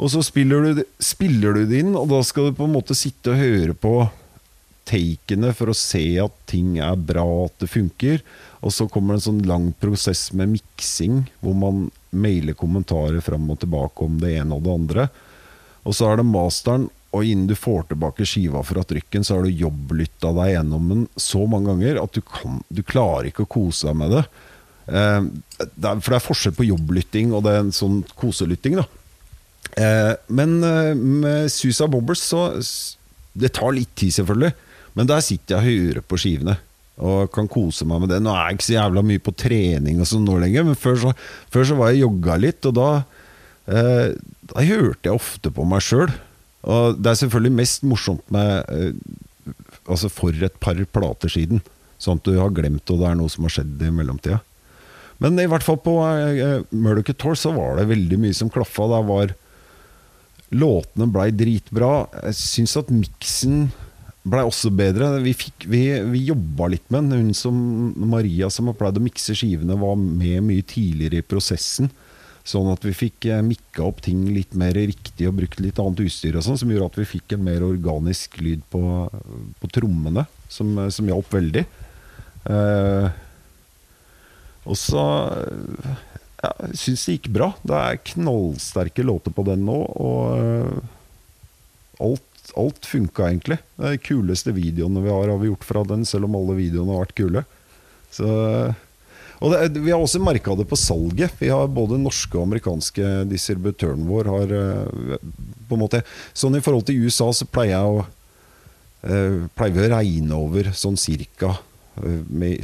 Og 0.00 0.10
så 0.14 0.22
spiller 0.24 0.64
du, 0.64 0.82
spiller 1.02 1.58
du 1.58 1.64
det 1.68 1.82
inn, 1.84 1.94
og 1.98 2.08
da 2.10 2.22
skal 2.26 2.50
du 2.50 2.58
på 2.58 2.66
en 2.68 2.76
måte 2.76 2.96
sitte 2.98 3.34
og 3.34 3.42
høre 3.42 3.76
på 3.76 3.96
takene 4.88 5.52
for 5.54 5.70
å 5.70 5.76
se 5.78 6.02
at 6.22 6.34
ting 6.50 6.78
er 6.82 6.96
bra, 6.98 7.24
at 7.46 7.54
det 7.62 7.70
funker. 7.70 8.22
Og 8.62 8.74
så 8.74 8.88
kommer 8.90 9.14
det 9.14 9.22
en 9.22 9.28
sånn 9.28 9.44
lang 9.48 9.68
prosess 9.82 10.30
med 10.36 10.56
miksing, 10.56 11.22
hvor 11.42 11.54
man 11.58 11.84
mailer 12.10 12.56
kommentarer 12.58 13.22
fram 13.24 13.46
og 13.52 13.62
tilbake 13.62 14.06
om 14.06 14.18
det 14.22 14.34
ene 14.40 14.58
og 14.58 14.66
det 14.66 14.74
andre. 14.74 15.06
Og 15.86 15.96
så 15.98 16.10
er 16.10 16.20
det 16.20 16.28
masteren, 16.28 16.88
og 17.12 17.28
innen 17.28 17.48
du 17.50 17.54
får 17.58 17.90
tilbake 17.90 18.24
skiva 18.28 18.62
fra 18.64 18.84
trykken, 18.88 19.24
så 19.24 19.36
har 19.36 19.44
du 19.44 19.62
jobblytta 19.62 20.32
deg 20.38 20.54
gjennom 20.54 20.88
den 20.88 21.04
så 21.20 21.44
mange 21.50 21.68
ganger 21.68 22.00
at 22.00 22.16
du, 22.16 22.22
kan, 22.24 22.62
du 22.72 22.80
klarer 22.86 23.28
ikke 23.28 23.44
å 23.44 23.52
kose 23.52 23.90
deg 23.90 23.98
med 24.00 24.14
det. 24.16 24.24
Eh, 24.88 25.20
det 25.60 25.90
er, 25.90 26.00
for 26.00 26.08
det 26.08 26.18
er 26.18 26.24
forskjell 26.24 26.56
på 26.56 26.68
jobblytting 26.70 27.34
og 27.36 27.44
det 27.44 27.52
er 27.52 27.62
en 27.66 27.76
sånn 27.76 28.00
koselytting, 28.16 28.80
da. 28.80 28.88
Eh, 29.76 30.14
men 30.32 30.58
eh, 30.64 30.92
med 30.96 31.52
Susa 31.52 31.86
Bobbers 31.88 32.20
så 32.20 32.42
Det 33.32 33.48
tar 33.56 33.72
litt 33.72 33.94
tid, 33.96 34.12
selvfølgelig. 34.12 34.52
Men 34.92 35.08
der 35.08 35.22
sitter 35.24 35.56
jeg 35.56 35.60
og 35.62 35.68
hører 35.68 36.04
på 36.04 36.18
skivene. 36.20 36.58
Og 37.02 37.30
kan 37.32 37.48
kose 37.48 37.86
meg 37.88 38.02
med 38.02 38.12
det. 38.12 38.18
Nå 38.20 38.32
er 38.34 38.50
jeg 38.50 38.58
ikke 38.58 38.66
så 38.66 38.74
jævla 38.74 39.04
mye 39.08 39.22
på 39.24 39.32
trening 39.40 40.02
og 40.02 40.08
sånn 40.10 40.26
nå 40.28 40.36
lenger, 40.42 40.66
men 40.68 40.76
før 40.76 40.98
så, 41.00 41.12
før 41.52 41.64
så 41.70 41.78
var 41.78 41.92
jeg 41.92 42.02
jogga 42.04 42.36
litt, 42.40 42.68
og 42.68 42.76
da, 42.76 42.90
eh, 43.72 44.12
da 44.52 44.66
hørte 44.68 45.08
jeg 45.08 45.16
ofte 45.16 45.54
på 45.56 45.64
meg 45.68 45.84
sjøl. 45.86 46.12
Og 46.62 46.98
det 47.02 47.10
er 47.10 47.20
selvfølgelig 47.22 47.58
mest 47.58 47.86
morsomt 47.88 48.24
med 48.34 48.66
uh, 48.70 48.94
Altså 49.90 50.06
for 50.12 50.30
et 50.30 50.54
par 50.62 50.78
plater 50.94 51.32
siden. 51.32 51.58
Sånn 51.98 52.20
at 52.20 52.28
du 52.28 52.36
har 52.38 52.52
glemt 52.54 52.86
og 52.94 53.00
det 53.00 53.06
er 53.08 53.16
noe 53.18 53.30
som 53.32 53.48
har 53.48 53.50
skjedd 53.56 53.80
i 53.82 53.88
mellomtida. 53.90 54.38
Men 55.22 55.34
i 55.42 55.48
hvert 55.50 55.66
fall 55.66 55.80
på 55.82 55.96
uh, 55.98 56.62
Murdoch 56.70 57.10
Tour 57.18 57.34
så 57.38 57.50
var 57.56 57.80
det 57.80 57.88
veldig 57.90 58.20
mye 58.22 58.36
som 58.36 58.50
klaffa. 58.52 58.86
Der 58.94 59.08
var 59.08 59.34
Låtene 60.52 61.08
blei 61.08 61.30
dritbra. 61.32 62.04
Jeg 62.28 62.36
syns 62.36 62.76
at 62.76 62.92
miksen 62.92 63.70
blei 64.28 64.44
også 64.46 64.70
bedre. 64.76 65.08
Vi, 65.24 65.32
fikk, 65.36 65.66
vi, 65.70 65.82
vi 66.12 66.26
jobba 66.28 66.68
litt 66.74 66.84
med 66.92 67.08
den. 67.08 67.26
Hun 67.26 67.36
som 67.36 67.56
Maria 68.12 68.50
som 68.52 68.68
har 68.68 68.76
pleid 68.78 69.00
å 69.00 69.04
mikse 69.04 69.36
skivene, 69.38 69.78
var 69.80 69.96
med 69.98 70.44
mye 70.46 70.66
tidligere 70.68 71.22
i 71.22 71.26
prosessen. 71.26 71.90
Sånn 72.42 72.66
at 72.72 72.82
vi 72.82 72.94
fikk 72.96 73.28
eh, 73.30 73.42
mikka 73.46 73.84
opp 73.86 74.00
ting 74.02 74.24
litt 74.34 74.56
mer 74.58 74.74
riktig 74.74 75.28
og 75.30 75.36
brukt 75.38 75.60
litt 75.62 75.78
annet 75.78 76.02
utstyr, 76.02 76.38
og 76.38 76.46
sånn, 76.46 76.58
som 76.58 76.72
gjorde 76.72 76.90
at 76.90 76.98
vi 76.98 77.10
fikk 77.16 77.36
en 77.36 77.44
mer 77.46 77.62
organisk 77.66 78.40
lyd 78.42 78.64
på, 78.72 78.82
på 79.62 79.70
trommene, 79.76 80.26
som, 80.50 80.74
som 80.90 81.10
hjalp 81.10 81.30
veldig. 81.32 81.62
Eh, 82.50 83.06
og 84.66 84.78
så 84.78 85.04
ja, 86.42 86.50
syns 86.74 87.06
det 87.06 87.16
gikk 87.16 87.30
bra. 87.34 87.52
Det 87.62 87.78
er 87.78 88.02
knallsterke 88.12 89.06
låter 89.06 89.34
på 89.34 89.44
den 89.46 89.64
nå, 89.66 89.78
og 89.78 90.20
uh, 90.38 92.02
alt, 92.02 92.44
alt 92.58 92.86
funka 92.88 93.28
egentlig. 93.30 93.58
De 93.78 93.96
kuleste 94.02 94.54
videoene 94.54 95.02
vi 95.04 95.12
har, 95.12 95.30
har 95.30 95.42
vi 95.42 95.50
gjort 95.50 95.66
fra 95.66 95.84
den, 95.86 96.06
selv 96.08 96.28
om 96.28 96.38
alle 96.38 96.58
videoene 96.58 96.94
har 96.94 97.04
vært 97.06 97.18
kule. 97.18 97.44
Så 98.12 98.28
og 99.42 99.52
det, 99.52 99.82
Vi 99.82 99.90
har 99.90 99.98
også 99.98 100.22
merka 100.22 100.54
det 100.58 100.68
på 100.70 100.78
salget. 100.78 101.34
Vi 101.40 101.50
har 101.50 101.66
Både 101.66 101.98
norske 102.00 102.38
og 102.38 102.46
amerikanske 102.46 103.24
distributøren 103.30 104.06
vår 104.06 104.30
har 104.30 104.54
eh, 104.58 105.18
på 105.68 105.76
en 105.76 105.82
måte 105.82 106.04
Sånn 106.32 106.56
I 106.58 106.62
forhold 106.64 106.86
til 106.88 107.02
USA 107.02 107.28
så 107.34 107.48
pleier 107.50 107.74
jeg 107.74 107.90
å 107.90 108.06
uh, 108.06 109.38
pleier 109.58 109.74
vi 109.74 109.82
å 109.82 109.92
regne 109.96 110.38
over 110.38 110.72
sånn 110.78 110.98
cirka 111.00 111.56
uh, 111.58 112.20
med 112.30 112.62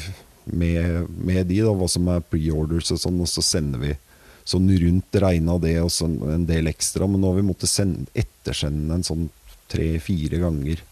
med, 0.49 1.07
med 1.13 1.47
de, 1.47 1.61
da, 1.61 1.73
hva 1.77 1.89
som 1.91 2.09
er 2.13 2.23
pre-orders 2.25 2.93
og 2.95 3.01
sånn, 3.03 3.21
og 3.21 3.31
så 3.31 3.45
sender 3.45 3.83
vi 3.83 3.95
sånn 4.49 4.69
rundt 4.81 5.19
regna 5.21 5.59
det 5.61 5.75
og 5.83 5.91
sånn 5.93 6.17
en 6.33 6.47
del 6.49 6.71
ekstra. 6.71 7.09
Men 7.09 7.21
nå 7.23 7.33
har 7.33 7.41
vi 7.41 7.49
måttet 7.51 7.73
sende, 7.73 8.07
ettersende 8.17 8.97
en 8.97 9.07
sånn 9.07 9.27
tre-fire 9.69 10.41
ganger 10.41 10.85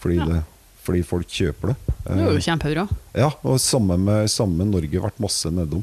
fordi, 0.00 0.16
Ja. 0.20 0.26
det, 0.28 0.42
fordi 0.86 1.02
folk 1.06 1.26
kjøper 1.28 1.72
det. 1.74 1.76
Det 2.06 2.14
er 2.16 2.22
jo 2.30 2.36
Eh, 2.38 2.44
kjempebra. 2.46 2.86
ja, 3.18 3.30
og 3.42 3.58
samme 3.62 3.98
med, 3.98 4.30
samme 4.30 4.62
med 4.62 4.72
Norge, 4.76 5.02
vært 5.08 5.20
masse 5.22 5.50
nedom. 5.50 5.82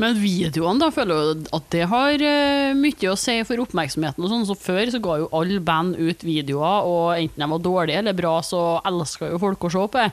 Men 0.00 0.14
videoene, 0.16 0.80
da, 0.80 0.88
føler 0.94 1.18
jeg 1.20 1.40
at 1.52 1.64
det 1.74 1.82
har 1.90 2.22
eh, 2.24 2.70
mye 2.78 3.10
å 3.12 3.16
si 3.20 3.34
for 3.44 3.60
oppmerksomheten. 3.66 4.24
og 4.24 4.30
sånn, 4.32 4.46
så 4.48 4.56
Før 4.56 4.88
så 4.94 5.00
ga 5.04 5.18
jo 5.20 5.26
alle 5.36 5.60
band 5.60 5.98
ut 6.00 6.22
videoer, 6.24 6.86
og 6.88 7.10
enten 7.18 7.42
de 7.44 7.48
var 7.52 7.60
dårlige 7.66 7.98
eller 8.00 8.16
bra, 8.16 8.38
så 8.46 8.62
elska 8.88 9.28
jo 9.34 9.40
folk 9.42 9.66
å 9.68 9.72
se 9.74 9.84
på. 9.92 10.06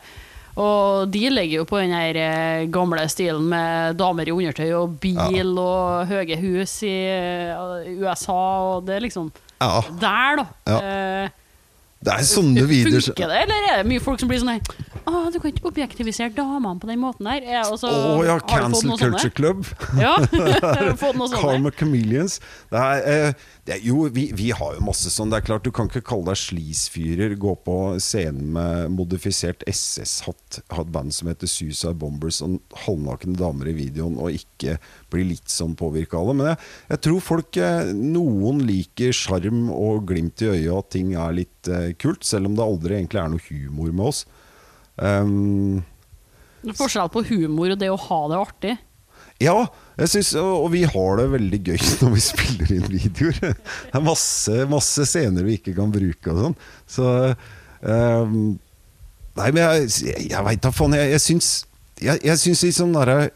Og 0.58 1.08
de 1.14 1.22
ligger 1.30 1.60
jo 1.62 1.66
på 1.70 1.80
den 1.80 1.94
her 1.96 2.18
eh, 2.20 2.66
gamle 2.74 3.04
stilen 3.14 3.46
med 3.52 3.96
damer 4.00 4.28
i 4.28 4.34
undertøy 4.34 4.72
og 4.76 4.96
bil 5.00 5.52
og 5.62 6.10
høye 6.10 6.36
hus 6.42 6.80
i 6.84 6.96
USA, 8.02 8.40
og 8.74 8.88
det 8.90 8.98
er 8.98 9.06
liksom 9.08 9.30
Ja, 9.62 9.82
der, 10.02 10.42
da. 10.42 10.48
Ja. 10.68 10.80
Eh, 10.82 11.30
det 12.06 12.14
er 12.14 12.26
sånne 12.30 12.64
videoer 12.70 13.02
Funker 13.08 13.32
det, 13.32 13.38
eller 13.48 13.68
er 13.72 13.80
det 13.82 13.90
mye 13.90 14.02
folk 14.04 14.22
som 14.22 14.30
blir 14.30 14.38
sånn 14.42 14.52
her 14.54 14.62
Å, 15.08 15.32
du 15.34 15.40
kan 15.42 15.50
ikke 15.50 15.66
objektivisere 15.70 16.30
damene 16.36 16.78
på 16.82 16.90
den 16.90 17.00
måten 17.00 17.30
der. 17.30 17.46
Ja, 17.48 17.62
Å 17.64 17.78
ja, 18.28 18.36
du 18.36 18.44
fått 18.44 18.50
Cancel? 18.52 18.92
Culture 19.00 19.32
Club. 19.32 19.62
Ja, 19.96 20.18
har 20.20 20.82
du 20.84 20.98
fått 21.00 21.16
noe 21.16 21.30
sånt? 21.32 21.40
Karma 21.46 21.72
Chameleons. 21.72 22.42
Det 22.74 22.82
er, 22.82 23.06
eh, 23.30 23.48
det 23.68 23.82
jo, 23.84 24.06
vi, 24.14 24.30
vi 24.36 24.52
har 24.56 24.78
jo 24.78 24.84
masse 24.88 25.12
sånn. 25.12 25.32
Det 25.32 25.42
er 25.42 25.46
klart 25.50 25.66
Du 25.68 25.74
kan 25.76 25.90
ikke 25.90 26.06
kalle 26.08 26.30
deg 26.30 26.40
sleazefyrer, 26.40 27.36
gå 27.40 27.52
på 27.66 27.76
scenen 28.04 28.54
med 28.56 28.94
modifisert 28.96 29.66
SS-hatt, 29.68 30.62
ha 30.72 30.86
et 30.86 30.94
band 30.96 31.12
som 31.16 31.28
heter 31.28 31.52
Suicide 31.52 31.98
Bombers, 32.00 32.40
og 32.46 32.62
halvnakne 32.86 33.36
damer 33.40 33.72
i 33.72 33.76
videoen, 33.76 34.16
og 34.22 34.38
ikke 34.38 34.78
bli 35.12 35.26
litt 35.34 35.52
sånn 35.52 35.76
påvirka 35.80 36.22
av 36.22 36.32
det. 36.32 36.38
Men 36.40 36.52
jeg, 36.54 36.62
jeg 36.94 37.04
tror 37.10 37.26
folk 37.28 37.60
eh, 37.60 37.92
Noen 37.98 38.64
liker 38.68 39.16
sjarm 39.16 39.68
og 39.76 40.08
glimt 40.10 40.46
i 40.46 40.52
øyet, 40.54 40.72
og 40.72 40.86
at 40.86 40.92
ting 40.96 41.14
er 41.20 41.36
litt 41.36 41.72
eh, 41.72 41.92
kult, 42.00 42.24
selv 42.28 42.48
om 42.50 42.58
det 42.58 42.66
aldri 42.66 43.00
egentlig 43.02 43.24
er 43.24 43.32
noe 43.36 43.48
humor 43.50 43.92
med 43.92 44.12
oss. 44.14 44.24
Um, 44.96 45.84
Det 46.64 46.72
er 46.72 46.80
Forskjell 46.80 47.12
på 47.14 47.28
humor 47.34 47.76
og 47.76 47.82
det 47.84 47.92
å 47.92 48.00
ha 48.08 48.22
det 48.32 48.40
artig. 48.48 48.78
Ja, 49.42 49.58
synes, 50.10 50.32
og 50.38 50.72
vi 50.74 50.84
har 50.90 51.20
det 51.20 51.28
veldig 51.34 51.60
gøy 51.72 51.82
når 52.02 52.14
vi 52.16 52.24
spiller 52.26 52.72
inn 52.78 52.88
videoer. 52.92 53.42
Det 53.42 53.98
er 54.00 54.06
masse, 54.06 54.62
masse 54.70 55.06
scener 55.10 55.46
vi 55.46 55.58
ikke 55.60 55.76
kan 55.78 55.94
bruke 55.94 56.34
og 56.34 56.42
sånn. 56.46 56.58
Så 56.90 57.12
um, 57.82 58.40
Nei, 59.38 59.52
men 59.54 59.62
jeg, 59.62 60.16
jeg, 60.32 60.42
veit 60.48 60.64
da 60.64 60.72
faen. 60.74 60.96
Jeg, 60.98 61.12
jeg 61.14 61.24
syns 61.24 61.52
Jeg, 62.02 62.22
jeg 62.26 62.42
syns 62.42 62.64
liksom 62.66 62.96
derre 62.96 63.30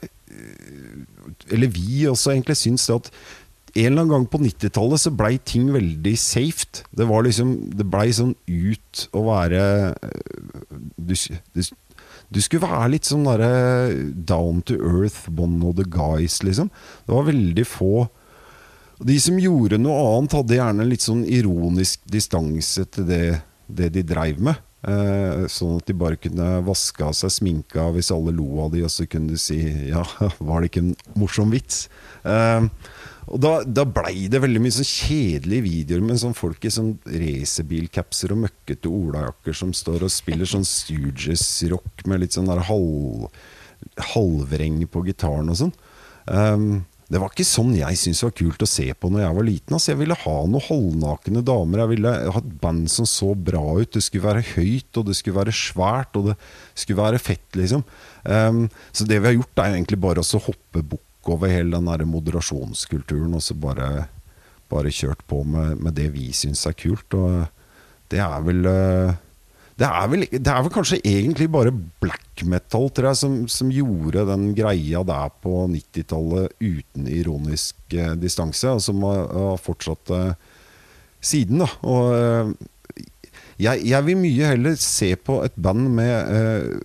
Eller 1.54 1.70
vi 1.70 2.08
også 2.10 2.34
egentlig 2.34 2.58
syns 2.58 2.88
det 2.90 2.98
at 2.98 3.12
en 3.72 3.86
eller 3.86 4.02
annen 4.02 4.12
gang 4.12 4.26
på 4.28 4.40
90-tallet 4.42 5.00
så 5.00 5.14
blei 5.16 5.38
ting 5.48 5.70
veldig 5.72 6.12
safe. 6.20 6.82
Det 6.92 7.06
var 7.08 7.24
liksom 7.24 7.54
Det 7.78 7.86
blei 7.88 8.10
sånn 8.16 8.34
ut 8.50 9.04
å 9.16 9.22
være 9.30 9.62
eh, 9.94 10.74
du, 10.98 11.14
du, 11.16 11.62
du 12.32 12.40
skulle 12.40 12.64
være 12.64 12.94
litt 12.94 13.10
sånn 13.10 13.28
derre 13.28 13.92
down 14.16 14.62
to 14.68 14.78
earth, 14.80 15.28
one 15.36 15.60
of 15.68 15.76
the 15.80 15.86
guys, 15.88 16.40
liksom. 16.46 16.72
Det 17.06 17.16
var 17.16 17.28
veldig 17.28 17.68
få 17.68 18.08
De 19.02 19.16
som 19.18 19.40
gjorde 19.42 19.80
noe 19.82 19.98
annet, 19.98 20.36
hadde 20.38 20.60
gjerne 20.60 20.86
litt 20.86 21.02
sånn 21.02 21.24
ironisk 21.26 22.04
distanse 22.06 22.86
til 22.94 23.08
det, 23.10 23.26
det 23.66 23.88
de 23.96 24.04
dreiv 24.06 24.38
med. 24.46 24.60
Eh, 24.82 25.48
sånn 25.50 25.80
at 25.80 25.90
de 25.90 25.96
bare 25.98 26.18
kunne 26.22 26.60
vaske 26.66 27.06
av 27.06 27.16
seg 27.18 27.34
sminka 27.34 27.88
hvis 27.94 28.12
alle 28.14 28.34
lo 28.34 28.64
av 28.64 28.72
de, 28.74 28.84
og 28.86 28.94
så 28.94 29.08
kunne 29.10 29.34
de 29.34 29.42
si 29.42 29.60
ja, 29.90 30.02
var 30.48 30.62
det 30.62 30.70
ikke 30.70 30.84
en 30.86 30.96
morsom 31.18 31.50
vits? 31.54 31.88
Eh, 32.22 32.70
og 33.30 33.42
da, 33.42 33.52
da 33.64 33.86
blei 33.86 34.26
det 34.32 34.42
veldig 34.42 34.62
mye 34.64 34.74
så 34.74 34.86
kjedelige 34.88 35.66
videoer 35.68 36.06
med 36.06 36.22
sånn 36.22 36.38
folk 36.38 36.64
i 36.66 36.74
sånn 36.74 36.96
racerbilcapser 37.06 38.34
og 38.34 38.46
møkkete 38.48 38.90
olajakker 38.90 39.58
som 39.58 39.74
står 39.78 40.08
og 40.08 40.14
spiller 40.14 40.50
sånn 40.50 40.66
Stooges-rock 40.68 42.06
med 42.10 42.24
litt 42.24 42.38
sånn 42.38 42.50
der 42.50 42.64
halv, 42.70 43.28
halvreng 44.14 44.82
på 44.90 45.06
gitaren 45.06 45.54
og 45.54 45.60
sånn. 45.62 45.76
Um, 46.26 46.82
det 47.12 47.20
var 47.20 47.34
ikke 47.34 47.44
sånn 47.44 47.74
jeg 47.76 47.98
syntes 48.00 48.24
var 48.24 48.34
kult 48.40 48.64
å 48.64 48.70
se 48.70 48.86
på 48.96 49.10
når 49.12 49.26
jeg 49.26 49.36
var 49.36 49.46
liten. 49.46 49.76
Altså, 49.76 49.92
jeg 49.92 50.00
ville 50.00 50.16
ha 50.16 50.36
noen 50.48 50.64
halvnakne 50.64 51.44
damer. 51.44 51.82
Jeg 51.84 51.92
ville 51.92 52.14
ha 52.32 52.40
et 52.40 52.52
band 52.64 52.88
som 52.94 53.08
så 53.10 53.34
bra 53.36 53.64
ut. 53.82 53.92
Det 53.92 54.04
skulle 54.06 54.30
være 54.30 54.46
høyt, 54.54 54.96
og 54.96 55.10
det 55.10 55.18
skulle 55.20 55.42
være 55.42 55.56
svært, 55.56 56.16
og 56.16 56.30
det 56.30 56.38
skulle 56.72 57.02
være 57.02 57.20
fett, 57.20 57.50
liksom. 57.60 57.84
Um, 58.24 58.64
så 58.96 59.08
det 59.10 59.20
vi 59.20 59.28
har 59.28 59.36
gjort, 59.36 59.60
er 59.60 59.76
egentlig 59.76 60.00
bare 60.08 60.24
å 60.24 60.44
hoppe 60.48 60.86
bukk 60.94 61.11
over 61.30 61.52
hele 61.52 61.76
den 61.78 61.90
der 61.90 62.06
moderasjonskulturen, 62.10 63.36
og 63.38 63.44
så 63.46 63.56
bare, 63.58 64.08
bare 64.72 64.94
kjørt 64.94 65.22
på 65.30 65.44
med, 65.46 65.78
med 65.82 65.98
det 65.98 66.10
vi 66.16 66.32
syns 66.36 66.66
er 66.66 66.78
kult. 66.78 67.14
Og 67.14 67.46
det 68.12 68.22
er 68.24 68.40
vel 68.46 68.66
eh, 68.70 69.20
det 69.82 69.88
er, 69.88 70.10
vel, 70.12 70.26
det 70.30 70.52
er 70.52 70.62
vel 70.62 70.74
kanskje 70.74 71.00
egentlig 71.08 71.48
bare 71.50 71.72
black 71.74 72.44
metal 72.46 72.90
tror 72.94 73.08
jeg, 73.10 73.18
som, 73.18 73.38
som 73.50 73.72
gjorde 73.74 74.28
den 74.30 74.52
greia 74.58 75.02
der 75.08 75.32
på 75.42 75.64
90-tallet 75.72 76.54
uten 76.62 77.08
ironisk 77.10 77.96
eh, 77.96 78.14
distanse, 78.20 78.76
og 78.76 78.84
som 78.84 79.02
har, 79.08 79.24
har 79.32 79.62
fortsatt 79.62 80.14
eh, 80.18 80.36
siden. 81.22 81.64
da 81.64 81.70
Og 81.88 82.54
jeg, 83.62 83.82
jeg 83.86 84.06
vil 84.06 84.22
mye 84.22 84.54
heller 84.54 84.78
se 84.82 85.16
på 85.18 85.40
et 85.46 85.58
band 85.58 85.90
med 85.98 86.78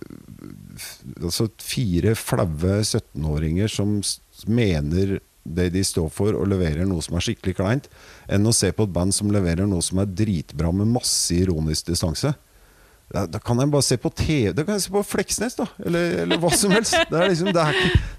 altså 1.21 1.47
fire 1.61 2.13
flaue 2.17 2.79
17-åringer 2.81 3.71
som 3.71 3.97
mener 4.45 5.17
det 5.47 5.69
de 5.73 5.83
står 5.85 6.09
for, 6.11 6.35
og 6.35 6.49
leverer 6.51 6.87
noe 6.87 7.03
som 7.03 7.15
er 7.17 7.23
skikkelig 7.23 7.55
kleint, 7.57 7.87
enn 8.27 8.47
å 8.47 8.55
se 8.55 8.73
på 8.75 8.87
et 8.87 8.93
band 8.93 9.15
som 9.15 9.31
leverer 9.31 9.69
noe 9.69 9.83
som 9.85 10.01
er 10.03 10.11
dritbra 10.11 10.73
med 10.75 10.91
masse 10.97 11.31
ironisk 11.35 11.87
distanse. 11.87 12.33
Da, 13.07 13.23
da 13.31 13.39
kan 13.39 13.55
jeg 13.61 13.71
bare 13.71 13.85
se 13.87 13.95
på 14.03 14.09
TV 14.11 14.49
Da 14.51 14.65
kan 14.67 14.75
jeg 14.75 14.83
se 14.83 14.89
på 14.91 14.99
Fleksnes, 15.07 15.53
da. 15.55 15.63
Eller, 15.79 16.25
eller 16.25 16.41
hva 16.43 16.49
som 16.51 16.73
helst. 16.75 16.91
Det 17.07 17.15
er 17.15 17.29
liksom, 17.31 17.53
det 17.55 17.63
er 17.63 17.77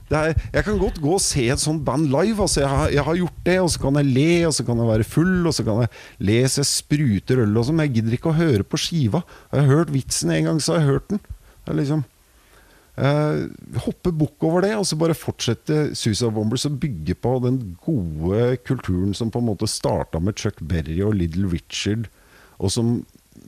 det 0.08 0.16
er, 0.16 0.38
jeg 0.54 0.64
kan 0.64 0.78
godt 0.80 1.00
gå 1.04 1.10
og 1.12 1.20
se 1.20 1.42
et 1.52 1.60
sånt 1.60 1.82
band 1.84 2.06
live. 2.08 2.40
Altså, 2.40 2.62
jeg, 2.62 2.70
har, 2.72 2.92
jeg 2.96 3.04
har 3.04 3.18
gjort 3.18 3.42
det, 3.44 3.56
og 3.60 3.68
så 3.74 3.82
kan 3.82 3.98
jeg 4.00 4.08
le, 4.08 4.30
og 4.48 4.54
så 4.56 4.64
kan 4.64 4.80
jeg 4.80 4.88
være 4.88 5.04
full, 5.04 5.34
og 5.44 5.52
så 5.52 5.66
kan 5.66 5.82
jeg 5.84 5.90
le 6.30 6.38
så 6.48 6.62
jeg 6.62 6.70
spruter 6.70 7.42
øl 7.44 7.52
og 7.60 7.68
sånn. 7.68 7.76
Men 7.76 7.90
jeg 7.90 7.98
gidder 7.98 8.16
ikke 8.16 8.32
å 8.32 8.38
høre 8.38 8.64
på 8.64 8.80
skiva. 8.80 9.20
Har 9.52 9.60
jeg 9.60 9.72
hørt 9.74 9.92
vitsen 9.92 10.32
en 10.32 10.48
gang, 10.48 10.62
så 10.64 10.72
har 10.74 10.80
jeg 10.80 10.94
hørt 10.94 11.12
den. 11.12 11.20
Det 11.60 11.74
er 11.74 11.78
liksom 11.82 12.06
Hoppe 12.98 14.10
bukk 14.10 14.42
over 14.48 14.64
det, 14.64 14.72
og 14.74 14.86
så 14.88 14.96
bare 14.98 15.14
fortsette 15.14 15.92
Suicide 15.94 16.32
Bombers 16.34 16.66
og 16.66 16.80
bygge 16.82 17.14
på 17.14 17.36
den 17.44 17.60
gode 17.84 18.56
kulturen 18.66 19.14
som 19.14 19.30
på 19.30 19.42
en 19.42 19.50
måte 19.52 19.68
starta 19.70 20.18
med 20.22 20.38
Chuck 20.40 20.58
Berry 20.58 20.98
og 21.06 21.14
Little 21.20 21.50
Richard, 21.52 22.08
og 22.58 22.72
som 22.74 22.96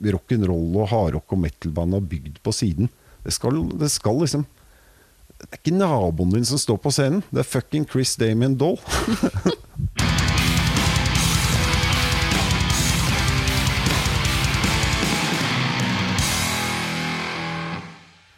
rock'n'roll 0.01 0.77
og 0.79 0.89
hardrock 0.93 1.35
og 1.35 1.41
metal-band 1.43 1.97
har 1.97 2.07
bygd 2.13 2.39
på 2.45 2.53
siden. 2.55 2.89
Det 3.25 3.33
skal, 3.35 3.59
det 3.77 3.91
skal 3.93 4.23
liksom 4.23 4.47
Det 5.41 5.47
er 5.49 5.59
ikke 5.59 5.73
naboen 5.73 6.31
din 6.35 6.45
som 6.45 6.59
står 6.61 6.77
på 6.81 6.91
scenen, 6.93 7.23
det 7.33 7.41
er 7.41 7.49
fucking 7.49 7.87
Chris 7.89 8.15
Damien 8.15 8.55
Doll. 8.55 8.77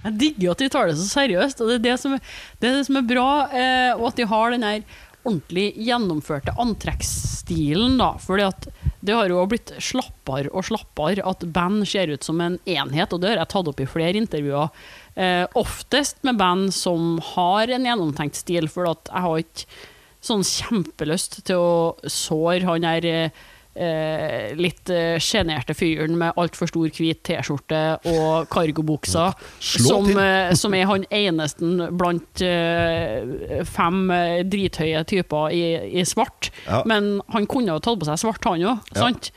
Jeg 0.04 0.20
digger 0.20 0.54
at 0.54 0.62
de 0.64 0.70
tar 0.74 0.90
det 0.90 1.00
så 1.00 1.08
seriøst, 1.14 1.64
og 1.64 1.72
det 1.72 1.80
er 1.80 1.88
det 1.88 1.96
som 2.02 2.14
det 2.18 2.70
er, 2.70 2.78
det 2.78 2.86
som 2.90 3.00
er 3.00 3.10
bra. 3.10 3.30
Eh, 3.50 3.92
og 3.98 4.10
at 4.12 4.20
de 4.20 4.30
har 4.30 4.54
den 4.54 4.66
der 4.66 4.86
ordentlig 5.24 5.70
gjennomførte 5.80 6.54
antrekksstilen, 6.60 7.96
da. 8.02 8.10
Fordi 8.20 8.48
at 8.50 8.68
det 9.04 9.16
har 9.16 9.32
jo 9.32 9.46
blitt 9.52 9.72
slappere 9.84 10.52
og 10.52 10.68
slappere 10.68 11.24
at 11.28 11.46
band 11.56 11.88
ser 11.88 12.12
ut 12.12 12.28
som 12.28 12.42
en 12.44 12.60
enhet, 12.68 13.16
og 13.16 13.24
det 13.24 13.32
har 13.32 13.42
jeg 13.44 13.52
tatt 13.56 13.72
opp 13.72 13.82
i 13.84 13.90
flere 13.90 14.20
intervjuer. 14.20 14.84
Eh, 15.16 15.46
oftest 15.60 16.20
med 16.28 16.40
band 16.42 16.74
som 16.76 17.18
har 17.34 17.72
en 17.72 17.88
gjennomtenkt 17.88 18.40
stil, 18.44 18.70
for 18.72 18.92
at 18.92 19.12
jeg 19.12 19.28
har 19.28 19.44
ikke 19.46 19.82
sånn 20.24 20.46
kjempelyst 20.48 21.42
til 21.48 21.60
å 21.60 21.74
såre 22.08 22.64
han 22.68 22.86
der 22.86 23.08
eh, 23.10 23.44
eh, 23.76 24.54
litt 24.60 24.90
eh, 24.94 25.16
sjenerte 25.24 25.74
fyren 25.78 26.18
med 26.20 26.38
altfor 26.40 26.70
stor 26.70 26.92
hvit 26.94 27.22
T-skjorte 27.26 27.82
og 28.12 28.48
cargobukser, 28.54 29.34
som, 29.60 30.10
eh, 30.18 30.54
som 30.60 30.76
er 30.78 30.86
han 30.90 31.06
eneste 31.10 31.90
blant 31.98 32.44
eh, 32.46 33.64
fem 33.70 34.06
eh, 34.14 34.38
drithøye 34.46 35.04
typer 35.10 35.54
i, 35.56 35.64
i 36.02 36.06
svart. 36.08 36.52
Ja. 36.68 36.84
Men 36.90 37.18
han 37.34 37.50
kunne 37.50 37.76
jo 37.76 37.84
tatt 37.84 38.00
på 38.04 38.10
seg 38.10 38.22
svart, 38.24 38.46
han 38.50 38.64
òg, 38.64 38.94
Ja. 38.94 39.02
sant? 39.08 39.32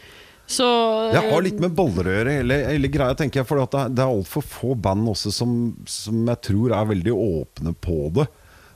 Så 0.46 0.62
Det 1.10 1.24
har 1.26 1.42
litt 1.42 1.58
med 1.58 1.72
baller 1.74 2.06
å 2.06 2.12
gjøre, 2.20 2.34
hele, 2.38 2.56
hele 2.68 2.86
greia, 2.92 3.16
tenker 3.18 3.40
jeg. 3.40 3.48
For 3.48 3.58
det, 3.58 3.80
det 3.98 4.04
er 4.04 4.12
altfor 4.12 4.44
få 4.46 4.76
band 4.78 5.08
også 5.10 5.32
som, 5.34 5.56
som 5.90 6.20
jeg 6.30 6.38
tror 6.46 6.70
er 6.76 6.86
veldig 6.92 7.14
åpne 7.18 7.72
på 7.82 7.96
det. 8.14 8.28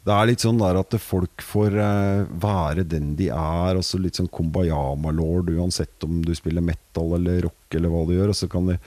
Det 0.06 0.14
er 0.14 0.30
litt 0.30 0.40
sånn 0.40 0.60
der 0.60 0.78
at 0.80 0.96
folk 1.02 1.44
får 1.44 1.76
eh, 1.76 2.22
være 2.40 2.86
den 2.88 3.12
de 3.18 3.28
er, 3.34 3.76
og 3.76 3.84
så 3.84 4.00
litt 4.00 4.16
sånn 4.16 4.30
kumbayama-lord, 4.32 5.52
uansett 5.52 6.08
om 6.08 6.22
du 6.24 6.32
spiller 6.36 6.64
metal 6.64 7.18
eller 7.18 7.44
rock 7.50 7.76
eller 7.76 7.92
hva 7.92 8.06
du 8.08 8.16
gjør. 8.16 8.32
Og 8.32 8.38
så 8.38 8.48
kan 8.50 8.70
det 8.70 8.78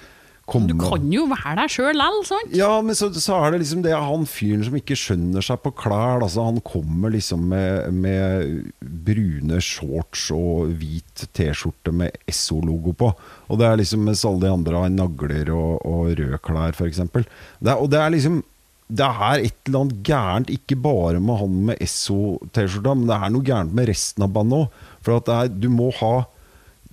komme 0.49 0.74
Du 0.74 0.80
kan 0.82 1.05
jo 1.14 1.28
være 1.30 1.53
deg 1.61 1.72
sjøl 1.72 1.93
likevel, 1.95 2.26
sant? 2.28 2.55
Ja, 2.57 2.72
men 2.84 2.97
så, 2.97 3.11
så 3.14 3.38
er 3.38 3.53
det 3.53 3.61
liksom 3.61 3.84
det 3.86 3.93
han 3.93 4.26
fyren 4.28 4.66
som 4.66 4.78
ikke 4.80 4.97
skjønner 4.99 5.45
seg 5.45 5.61
på 5.64 5.72
klær. 5.84 6.24
Altså, 6.26 6.47
han 6.49 6.57
kommer 6.66 7.14
liksom 7.14 7.45
med, 7.51 7.93
med 7.93 8.72
brune 8.82 9.61
shorts 9.64 10.26
og 10.34 10.74
hvit 10.82 11.28
T-skjorte 11.38 11.93
med 11.93 12.18
Esso-logo 12.26 12.95
på. 12.97 13.11
Og 13.53 13.61
det 13.61 13.70
er 13.70 13.78
liksom 13.84 14.09
mens 14.09 14.26
alle 14.26 14.47
de 14.47 14.55
andre 14.55 14.82
har 14.82 14.97
nagler 14.97 15.53
og, 15.53 15.78
og 15.86 16.18
røde 16.18 16.41
klær, 16.41 16.74
f.eks. 16.74 17.05
Og 17.05 17.86
det 17.93 18.01
er 18.01 18.18
liksom 18.18 18.41
det 18.92 19.08
er 19.08 19.46
et 19.48 19.70
eller 19.70 19.86
annet 19.86 20.02
gærent, 20.06 20.52
ikke 20.52 20.78
bare 20.84 21.22
med 21.24 21.40
han 21.40 21.60
med 21.70 21.82
Esso-T-skjorta, 21.84 22.96
men 22.98 23.10
det 23.10 23.18
er 23.18 23.34
noe 23.34 23.48
gærent 23.48 23.76
med 23.76 23.88
resten 23.90 24.26
av 24.26 24.34
bandet 24.36 24.66
òg. 24.66 24.82
For 25.04 25.18
at 25.18 25.28
det 25.30 25.38
er, 25.38 25.54
du 25.64 25.70
må 25.72 25.90
ha 26.00 26.16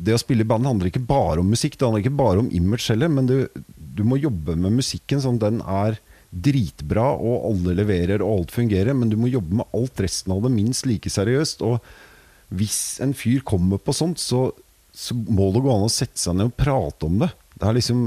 det 0.00 0.14
å 0.16 0.20
spille 0.20 0.46
i 0.46 0.48
band 0.48 0.64
handler 0.64 0.88
ikke 0.88 1.02
bare 1.04 1.42
om 1.42 1.50
musikk, 1.52 1.76
det 1.76 1.84
handler 1.84 2.04
ikke 2.04 2.20
bare 2.20 2.40
om 2.40 2.48
image 2.56 2.88
heller, 2.88 3.10
men 3.12 3.26
du, 3.28 3.36
du 3.76 4.00
må 4.06 4.16
jobbe 4.20 4.56
med 4.56 4.78
musikken 4.78 5.20
sånn 5.20 5.40
den 5.42 5.60
er 5.60 5.98
dritbra, 6.30 7.10
og 7.18 7.48
alle 7.50 7.74
leverer, 7.80 8.22
og 8.22 8.38
alt 8.38 8.54
fungerer, 8.54 8.94
men 8.96 9.10
du 9.10 9.18
må 9.20 9.30
jobbe 9.32 9.60
med 9.60 9.76
alt 9.76 10.00
resten 10.00 10.32
av 10.34 10.44
det 10.46 10.52
minst 10.54 10.86
like 10.88 11.10
seriøst. 11.10 11.64
Og 11.66 12.54
hvis 12.54 13.00
en 13.02 13.12
fyr 13.18 13.42
kommer 13.46 13.82
på 13.82 13.94
sånt, 13.96 14.22
så, 14.22 14.46
så 14.94 15.16
må 15.18 15.50
det 15.52 15.64
gå 15.66 15.74
an 15.74 15.88
å 15.88 15.92
sette 15.92 16.22
seg 16.22 16.38
ned 16.38 16.52
og 16.52 16.56
prate 16.58 17.10
om 17.10 17.18
det. 17.24 17.32
Det 17.56 17.66
er 17.66 17.76
liksom 17.76 18.04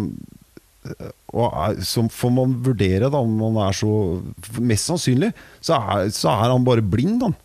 og 1.34 1.80
Så 1.86 2.04
får 2.12 2.34
man 2.36 2.58
vurdere, 2.66 3.10
da, 3.10 3.22
om 3.22 3.38
man 3.40 3.62
er 3.68 3.78
så 3.78 4.22
Mest 4.60 4.90
sannsynlig 4.90 5.32
så 5.64 5.80
er, 5.80 6.12
så 6.14 6.34
er 6.34 6.52
han 6.52 6.66
bare 6.68 6.84
blind, 6.84 7.24
han. 7.24 7.36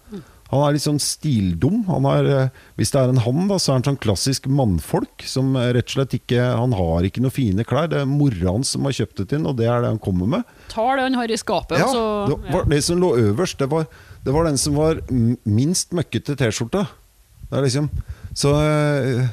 Han 0.48 0.62
er 0.64 0.74
litt 0.74 0.84
sånn 0.84 1.00
stildum. 1.02 1.82
Er, 2.08 2.28
eh, 2.32 2.60
hvis 2.80 2.92
det 2.94 3.00
er 3.02 3.10
en 3.12 3.20
han, 3.20 3.40
da, 3.50 3.58
så 3.60 3.70
er 3.70 3.78
han 3.78 3.86
sånn 3.90 4.00
klassisk 4.00 4.46
mannfolk. 4.48 5.24
Som 5.28 5.52
rett 5.58 5.90
og 5.90 5.96
slett 5.98 6.16
ikke 6.16 6.40
Han 6.56 6.72
har 6.76 7.04
ikke 7.04 7.20
noen 7.20 7.34
fine 7.36 7.66
klær. 7.68 7.90
Det 7.92 8.00
er 8.00 8.08
mora 8.08 8.54
hans 8.54 8.72
som 8.72 8.88
har 8.88 8.96
kjøpt 8.96 9.20
det 9.20 9.28
til 9.28 9.42
ham, 9.42 9.50
og 9.52 9.58
det 9.60 9.68
er 9.68 9.84
det 9.84 9.92
han 9.92 10.00
kommer 10.00 10.30
med. 10.38 10.54
Tar 10.72 10.96
det 10.96 11.04
han 11.04 11.18
har 11.20 11.28
i 11.28 11.36
skapet, 11.40 11.82
ja, 11.82 11.88
så 11.92 12.04
det, 12.32 12.38
var, 12.54 12.64
det 12.72 12.80
som 12.86 13.02
lå 13.02 13.12
øverst, 13.28 13.60
det 13.60 13.68
var, 13.70 13.84
det 14.24 14.34
var 14.34 14.48
den 14.48 14.60
som 14.60 14.78
var 14.80 15.02
minst 15.44 15.92
møkkete 15.96 16.36
T-skjorte. 16.40 16.86
Det 17.48 17.56
er 17.56 17.64
liksom 17.64 17.92
Så 18.36 18.52
eh, 18.56 19.28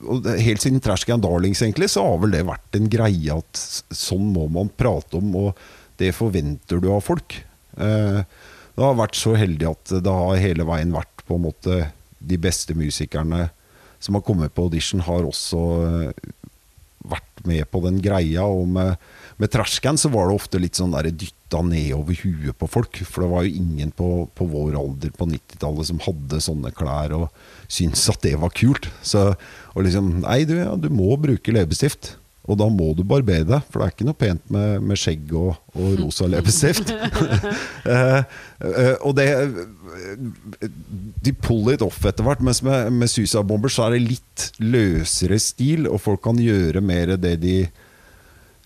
vi 0.00 0.36
Helt 0.42 0.62
siden 0.62 0.80
Trashcan 0.80 1.20
Darlings 1.20 1.62
egentlig, 1.62 1.90
så 1.92 2.04
har 2.06 2.18
vel 2.22 2.32
det 2.34 2.46
vært 2.48 2.76
en 2.78 2.88
greie 2.90 3.36
at 3.36 3.62
sånn 3.92 4.30
må 4.32 4.46
man 4.52 4.72
prate 4.72 5.18
om, 5.20 5.34
og 5.36 5.60
det 6.00 6.14
forventer 6.16 6.80
du 6.80 6.88
av 6.94 7.04
folk. 7.04 7.36
Eh, 7.76 8.20
det 8.74 8.86
har 8.86 8.96
vært 8.96 9.18
så 9.18 9.34
heldig 9.36 9.68
at 9.68 9.96
det 10.00 10.18
har 10.22 10.40
hele 10.40 10.64
veien 10.68 10.94
vært 10.94 11.24
på 11.28 11.36
en 11.36 11.44
måte 11.50 11.80
de 12.20 12.38
beste 12.40 12.76
musikerne 12.76 13.48
som 14.00 14.16
har 14.16 14.24
kommet 14.24 14.54
på 14.56 14.64
audition, 14.64 15.02
har 15.04 15.26
også 15.28 15.60
eh, 15.84 16.30
vært 17.10 17.44
med 17.48 17.66
på 17.72 17.82
den 17.84 18.00
greia. 18.00 18.46
Og 18.48 18.68
med, 18.68 18.96
med 19.36 19.52
Trashcan 19.52 20.00
så 20.00 20.08
var 20.12 20.28
det 20.28 20.38
ofte 20.40 20.60
litt 20.62 20.80
sånn 20.80 20.96
dytta 21.10 21.60
ned 21.66 21.92
over 21.96 22.16
huet 22.24 22.56
på 22.56 22.68
folk. 22.70 23.02
For 23.04 23.24
det 23.24 23.30
var 23.34 23.46
jo 23.46 23.60
ingen 23.60 23.92
på, 23.96 24.10
på 24.34 24.48
vår 24.48 24.78
alder 24.80 25.12
på 25.16 25.28
90-tallet 25.28 25.90
som 25.92 26.02
hadde 26.06 26.44
sånne 26.44 26.72
klær 26.76 27.16
og 27.18 27.28
syntes 27.70 28.08
at 28.12 28.22
det 28.26 28.36
var 28.40 28.54
kult. 28.56 28.90
Så, 29.06 29.30
og 29.74 29.86
liksom 29.86 30.20
Nei, 30.24 30.42
du, 30.48 30.56
ja, 30.58 30.74
du 30.76 30.90
må 30.92 31.14
bruke 31.20 31.54
leppestift. 31.54 32.16
Og 32.50 32.56
da 32.58 32.66
må 32.72 32.88
du 32.96 33.02
barbere 33.06 33.44
deg, 33.46 33.66
for 33.68 33.78
det 33.78 33.86
er 33.86 33.92
ikke 33.92 34.06
noe 34.08 34.18
pent 34.18 34.46
med, 34.50 34.80
med 34.82 34.98
skjegg 34.98 35.28
og, 35.38 35.58
og 35.76 35.90
rosa 36.00 36.26
leppestift. 36.30 36.88
uh, 36.90 38.22
uh, 38.64 38.96
og 39.06 39.12
det 39.18 39.28
De 41.20 41.34
puller 41.36 41.76
litt 41.76 41.84
off 41.84 42.00
etter 42.08 42.26
hvert, 42.26 42.42
mens 42.42 42.62
med, 42.66 42.90
med 42.96 43.12
Susa 43.12 43.44
Bomber 43.46 43.70
så 43.70 43.86
er 43.86 43.94
det 43.94 44.16
litt 44.16 44.48
løsere 44.64 45.38
stil, 45.42 45.86
og 45.86 46.00
folk 46.02 46.24
kan 46.26 46.40
gjøre 46.40 46.82
mer 46.82 47.14
det 47.20 47.36
de 47.44 47.60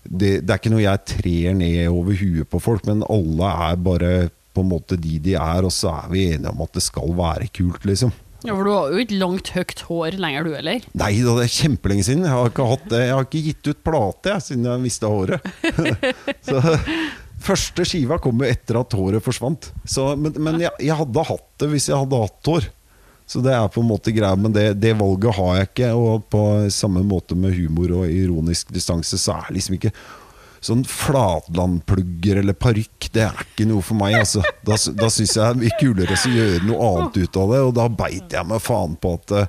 det, 0.05 0.45
det 0.45 0.51
er 0.53 0.59
ikke 0.59 0.69
noe 0.69 0.83
jeg 0.83 1.05
trer 1.09 1.55
ned 1.57 1.87
over 1.89 2.13
huet 2.19 2.49
på 2.49 2.59
folk, 2.61 2.83
men 2.85 3.01
alle 3.09 3.53
er 3.69 3.79
bare 3.81 4.11
på 4.55 4.61
en 4.61 4.69
måte 4.69 4.97
de 5.01 5.17
de 5.19 5.33
er, 5.33 5.65
og 5.65 5.73
så 5.73 5.91
er 5.95 6.11
vi 6.11 6.27
enige 6.29 6.51
om 6.51 6.61
at 6.63 6.77
det 6.77 6.83
skal 6.85 7.15
være 7.17 7.49
kult, 7.57 7.87
liksom. 7.89 8.13
Ja, 8.45 8.55
For 8.55 8.67
du 8.67 8.71
har 8.73 8.93
jo 8.93 9.03
ikke 9.03 9.19
langt, 9.19 9.51
høyt 9.55 9.83
hår 9.89 10.17
lenger, 10.21 10.47
du 10.47 10.55
heller? 10.55 10.87
Nei 10.97 11.11
det 11.19 11.35
er 11.43 11.51
kjempelenge 11.51 12.07
siden. 12.07 12.25
Jeg 12.27 12.35
har 12.35 12.49
ikke, 12.51 12.69
hatt. 12.71 12.95
Jeg 12.95 13.13
har 13.13 13.27
ikke 13.27 13.43
gitt 13.49 13.69
ut 13.71 13.83
plate 13.85 14.33
jeg, 14.33 14.45
siden 14.49 14.67
jeg 14.69 14.83
mista 14.85 15.11
håret. 15.11 15.53
så 16.47 16.61
Første 17.45 17.83
skiva 17.85 18.17
kom 18.21 18.39
jo 18.41 18.47
etter 18.47 18.79
at 18.79 18.93
håret 18.97 19.23
forsvant. 19.23 19.69
Så, 19.85 20.07
men, 20.17 20.33
men 20.41 20.57
jeg, 20.63 20.71
jeg, 20.81 20.95
hadde 20.97 21.25
hatt 21.27 21.45
det 21.61 21.69
hvis 21.73 21.89
jeg 21.91 21.99
hadde 21.99 22.21
hatt 22.23 22.49
hår. 22.49 22.69
Så 23.25 23.41
det 23.41 23.53
er 23.57 23.71
på 23.73 23.81
en 23.81 23.89
måte 23.89 24.13
greia, 24.13 24.37
men 24.37 24.53
det, 24.53 24.67
det, 24.77 24.93
valget 24.97 25.37
har 25.37 25.51
jeg 25.59 25.69
ikke. 25.69 25.91
Og 25.97 26.25
på 26.31 26.41
samme 26.73 27.01
måte 27.05 27.37
med 27.37 27.53
humor 27.57 27.99
og 28.01 28.09
ironisk 28.09 28.73
distanse, 28.73 29.19
så 29.21 29.39
er 29.39 29.49
det 29.49 29.59
liksom 29.59 29.77
ikke 29.79 29.93
sånn 30.65 30.81
flatlandplugger 30.89 32.41
eller 32.41 32.57
parykk, 32.57 33.09
det 33.13 33.23
er 33.27 33.43
ikke 33.43 33.67
noe 33.69 33.83
for 33.85 33.97
meg. 33.99 34.17
Altså. 34.21 34.41
Da, 34.65 34.77
da 34.97 35.09
syns 35.13 35.35
jeg 35.37 35.59
det 35.59 35.69
er 35.69 35.77
kulere 35.81 36.17
å 36.17 36.33
gjøre 36.33 36.65
noe 36.65 36.89
annet 36.89 37.21
ut 37.21 37.39
av 37.41 37.53
det, 37.53 37.61
og 37.67 37.71
da 37.77 37.87
beit 38.01 38.35
jeg 38.35 38.49
meg 38.49 38.63
faen 38.63 38.97
på 39.01 39.13
at 39.19 39.35
uh, 39.35 39.45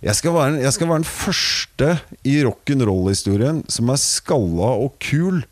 jeg, 0.00 0.16
skal 0.16 0.36
være, 0.36 0.58
jeg, 0.64 0.74
skal 0.76 0.90
være, 0.90 1.02
den 1.02 1.10
første 1.12 1.90
i 2.24 2.36
rock'n'roll-historien 2.46 3.62
som 3.68 3.92
er 3.92 4.00
skalla 4.00 4.74
og 4.80 4.96
kul. 5.02 5.42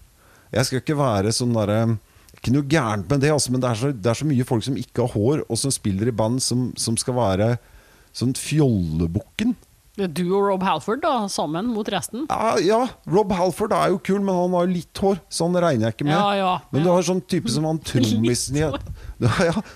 Jeg 0.55 0.68
skal 0.68 0.80
ikke 0.80 0.97
være 0.97 1.34
sånn 1.36 1.53
derre 1.53 1.99
Ikke 2.39 2.55
noe 2.55 2.64
gærent 2.64 3.11
med 3.11 3.20
det, 3.20 3.32
altså, 3.34 3.53
men 3.53 3.61
det 3.61 3.68
er, 3.68 3.80
så, 3.80 3.91
det 3.93 4.09
er, 4.09 4.16
så, 4.16 4.28
mye 4.30 4.47
folk 4.49 4.64
som 4.64 4.78
ikke 4.80 5.05
har 5.05 5.16
hår, 5.16 5.45
og 5.51 5.59
som 5.61 5.74
spiller 5.74 6.09
i 6.09 6.14
band 6.14 6.41
som, 6.41 6.70
som 6.80 6.97
skal 6.97 7.18
være 7.18 7.49
sånn 8.16 8.32
fjollebukken. 8.39 9.57
Du 9.99 10.22
og 10.36 10.44
Rob 10.46 10.62
Halford 10.62 11.01
da, 11.03 11.12
sammen 11.32 11.66
mot 11.72 11.88
resten? 11.90 12.28
Ja, 12.30 12.53
ja, 12.62 12.80
Rob 13.11 13.32
Halford 13.34 13.74
er 13.74 13.90
jo 13.90 13.99
kul, 13.99 14.20
men 14.22 14.36
han 14.36 14.55
har 14.55 14.68
jo 14.68 14.74
litt 14.76 15.03
hår, 15.03 15.18
så 15.26 15.49
han 15.49 15.59
regner 15.59 15.88
jeg 15.88 15.96
ikke 15.96 16.07
med. 16.07 16.14
Ja, 16.14 16.28
ja, 16.38 16.53
men 16.70 16.86
du 16.86 16.90
har 16.92 17.03
sånn 17.07 17.22
type 17.26 17.51
som 17.51 17.66
han 17.66 17.80
trommisen 17.88 18.59
ja, 18.62 18.70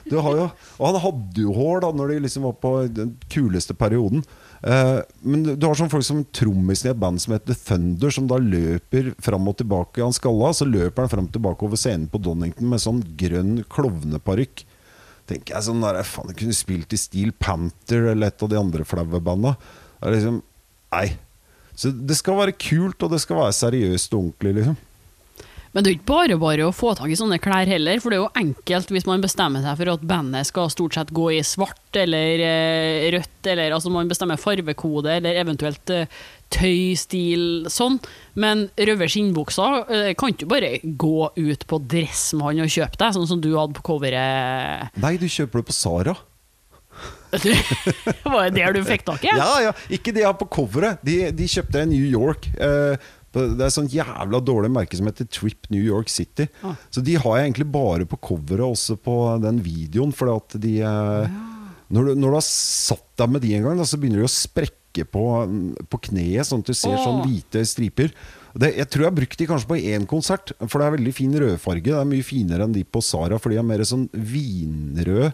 du 0.07 0.17
har 0.23 0.39
jo, 0.39 0.47
Og 0.79 0.85
han 0.87 1.01
hadde 1.03 1.43
jo 1.43 1.55
hår 1.57 1.81
da 1.83 1.89
Når 1.97 2.13
de 2.13 2.19
liksom 2.23 2.45
var 2.47 2.53
på 2.63 2.71
den 2.95 3.17
kuleste 3.33 3.75
perioden. 3.75 4.23
Uh, 4.63 5.03
men 5.27 5.43
du 5.59 5.65
har 5.67 5.75
sånn 5.75 5.91
folk 5.91 6.07
som 6.07 6.21
trommisen 6.31 6.87
i 6.87 6.93
et 6.93 7.01
band 7.03 7.19
som 7.23 7.35
heter 7.35 7.59
Thunder, 7.59 8.13
som 8.15 8.29
da 8.31 8.39
løper 8.39 9.11
fram 9.23 9.51
og 9.51 9.59
tilbake. 9.59 10.05
Han 10.05 10.15
skalla, 10.15 10.53
så 10.55 10.69
løper 10.69 11.03
han 11.03 11.11
fram 11.11 11.27
og 11.27 11.35
tilbake 11.35 11.67
over 11.67 11.81
scenen 11.81 12.07
på 12.13 12.23
Donington 12.23 12.71
med 12.71 12.85
sånn 12.85 13.03
grønn 13.19 13.65
klovneparykk. 13.73 14.63
Tenker 15.33 15.57
jeg 15.57 15.67
sånn 15.67 15.83
der, 15.83 16.01
Faen, 16.07 16.31
jeg 16.31 16.41
kunne 16.41 16.57
spilt 16.57 16.95
i 16.95 17.01
Steel 17.01 17.35
Panther 17.39 18.13
eller 18.13 18.31
et 18.31 18.43
av 18.43 18.51
de 18.51 18.59
andre 18.59 18.87
flaue 18.87 19.23
banda. 19.23 19.57
Det 20.03 20.11
er 20.11 20.19
liksom 20.19 20.41
Nei. 20.93 21.07
Så 21.79 21.89
det 21.89 22.19
skal 22.19 22.37
være 22.37 22.53
kult, 22.61 23.01
og 23.01 23.15
det 23.15 23.23
skal 23.23 23.39
være 23.39 23.55
seriøst 23.57 24.13
og 24.13 24.27
ordentlig, 24.27 24.59
liksom. 24.59 24.75
Men 25.73 25.85
det 25.85 25.89
er 25.89 25.95
ikke 25.97 26.11
bare 26.11 26.37
bare 26.37 26.67
å 26.69 26.75
få 26.77 26.91
tak 26.97 27.09
i 27.09 27.17
sånne 27.17 27.39
klær 27.41 27.69
heller, 27.69 27.97
for 28.03 28.13
det 28.13 28.19
er 28.19 28.27
jo 28.27 28.43
enkelt 28.43 28.91
hvis 28.93 29.07
man 29.09 29.23
bestemmer 29.25 29.65
seg 29.65 29.79
for 29.81 29.93
at 29.95 30.05
bandet 30.05 30.45
skal 30.45 30.69
stort 30.73 30.99
sett 30.99 31.13
gå 31.17 31.31
i 31.33 31.41
svart 31.49 31.97
eller 31.97 32.43
eh, 32.45 33.07
rødt, 33.15 33.49
eller 33.49 33.73
altså 33.73 33.93
man 33.93 34.11
bestemmer 34.11 34.41
farvekode 34.41 35.15
eller 35.17 35.41
eventuelt 35.41 35.95
eh, 35.95 36.19
tøystil 36.53 37.71
sånn. 37.73 37.97
Men 38.37 38.67
røde 38.77 39.09
skinnbukser 39.09 39.79
eh, 39.89 40.11
kan 40.13 40.37
ikke 40.37 40.51
bare 40.53 40.75
gå 40.85 41.31
ut 41.41 41.65
på 41.65 41.81
Dressmann 41.89 42.61
og 42.67 42.77
kjøpe 42.77 43.01
deg, 43.01 43.17
sånn 43.17 43.31
som 43.33 43.41
du 43.41 43.55
hadde 43.57 43.79
på 43.81 43.87
coveret. 43.95 44.93
Nei, 45.01 45.17
du 45.17 45.25
kjøper 45.25 45.63
det 45.63 45.71
på 45.73 45.79
Sara. 45.79 46.19
Var 48.33 48.51
det 48.51 48.59
der 48.59 48.77
du 48.77 48.83
fikk 48.87 49.07
tak 49.09 49.25
i? 49.25 49.33
Ja, 49.33 49.51
ja. 49.69 49.73
Ikke 49.93 50.13
de 50.13 50.23
jeg 50.23 50.29
har 50.29 50.39
på 50.39 50.49
coveret. 50.53 51.01
De, 51.07 51.19
de 51.35 51.49
kjøpte 51.49 51.81
jeg 51.81 51.89
i 51.89 51.93
New 51.95 52.07
York. 52.07 52.49
Eh, 52.61 53.11
det 53.33 53.65
er 53.65 53.73
sånn 53.73 53.89
jævla 53.89 54.43
dårlig 54.45 54.69
merke 54.75 54.99
som 54.99 55.09
heter 55.09 55.29
Trip 55.33 55.71
New 55.73 55.81
York 55.81 56.13
City. 56.13 56.49
Ah. 56.61 56.77
Så 56.93 57.01
de 57.05 57.17
har 57.17 57.39
jeg 57.39 57.49
egentlig 57.49 57.69
bare 57.73 58.07
på 58.09 58.21
coveret, 58.21 58.67
også 58.67 58.99
på 59.01 59.17
den 59.43 59.63
videoen. 59.65 60.13
For 60.17 60.29
de 60.61 60.75
eh, 60.85 61.41
når, 61.89 62.11
du, 62.11 62.13
når, 62.13 62.29
du, 62.29 62.37
har 62.37 62.47
satt 62.47 63.09
deg 63.23 63.33
med 63.33 63.45
de 63.45 63.57
en 63.57 63.67
gang, 63.69 63.81
da, 63.81 63.89
så 63.89 64.01
begynner 64.01 64.21
de 64.21 64.29
å 64.29 64.35
sprekke 64.35 65.07
på, 65.09 65.25
på 65.89 66.03
kneet, 66.11 66.45
sånn 66.45 66.61
at 66.61 66.69
du 66.69 66.77
ser 66.77 66.99
oh. 66.99 67.05
sånn 67.07 67.23
hvite 67.25 67.65
striper. 67.69 68.13
Det, 68.53 68.75
jeg 68.77 68.91
tror 68.93 69.07
jeg 69.07 69.09
har 69.09 69.17
brukt 69.17 69.39
de 69.41 69.49
kanskje 69.49 69.71
på 69.71 69.81
én 69.81 70.05
konsert, 70.09 70.53
for 70.67 70.77
det 70.77 70.91
er 70.91 70.97
veldig 70.99 71.15
fin 71.17 71.33
rødfarge. 71.41 71.89
Det 71.89 71.97
er 71.97 72.11
mye 72.11 72.27
finere 72.27 72.69
enn 72.69 72.77
de 72.77 72.85
på 72.85 73.01
Sara, 73.05 73.41
for 73.41 73.53
de 73.53 73.63
er 73.63 73.65
mer 73.65 73.85
sånn 73.89 74.11
vinrød 74.13 75.33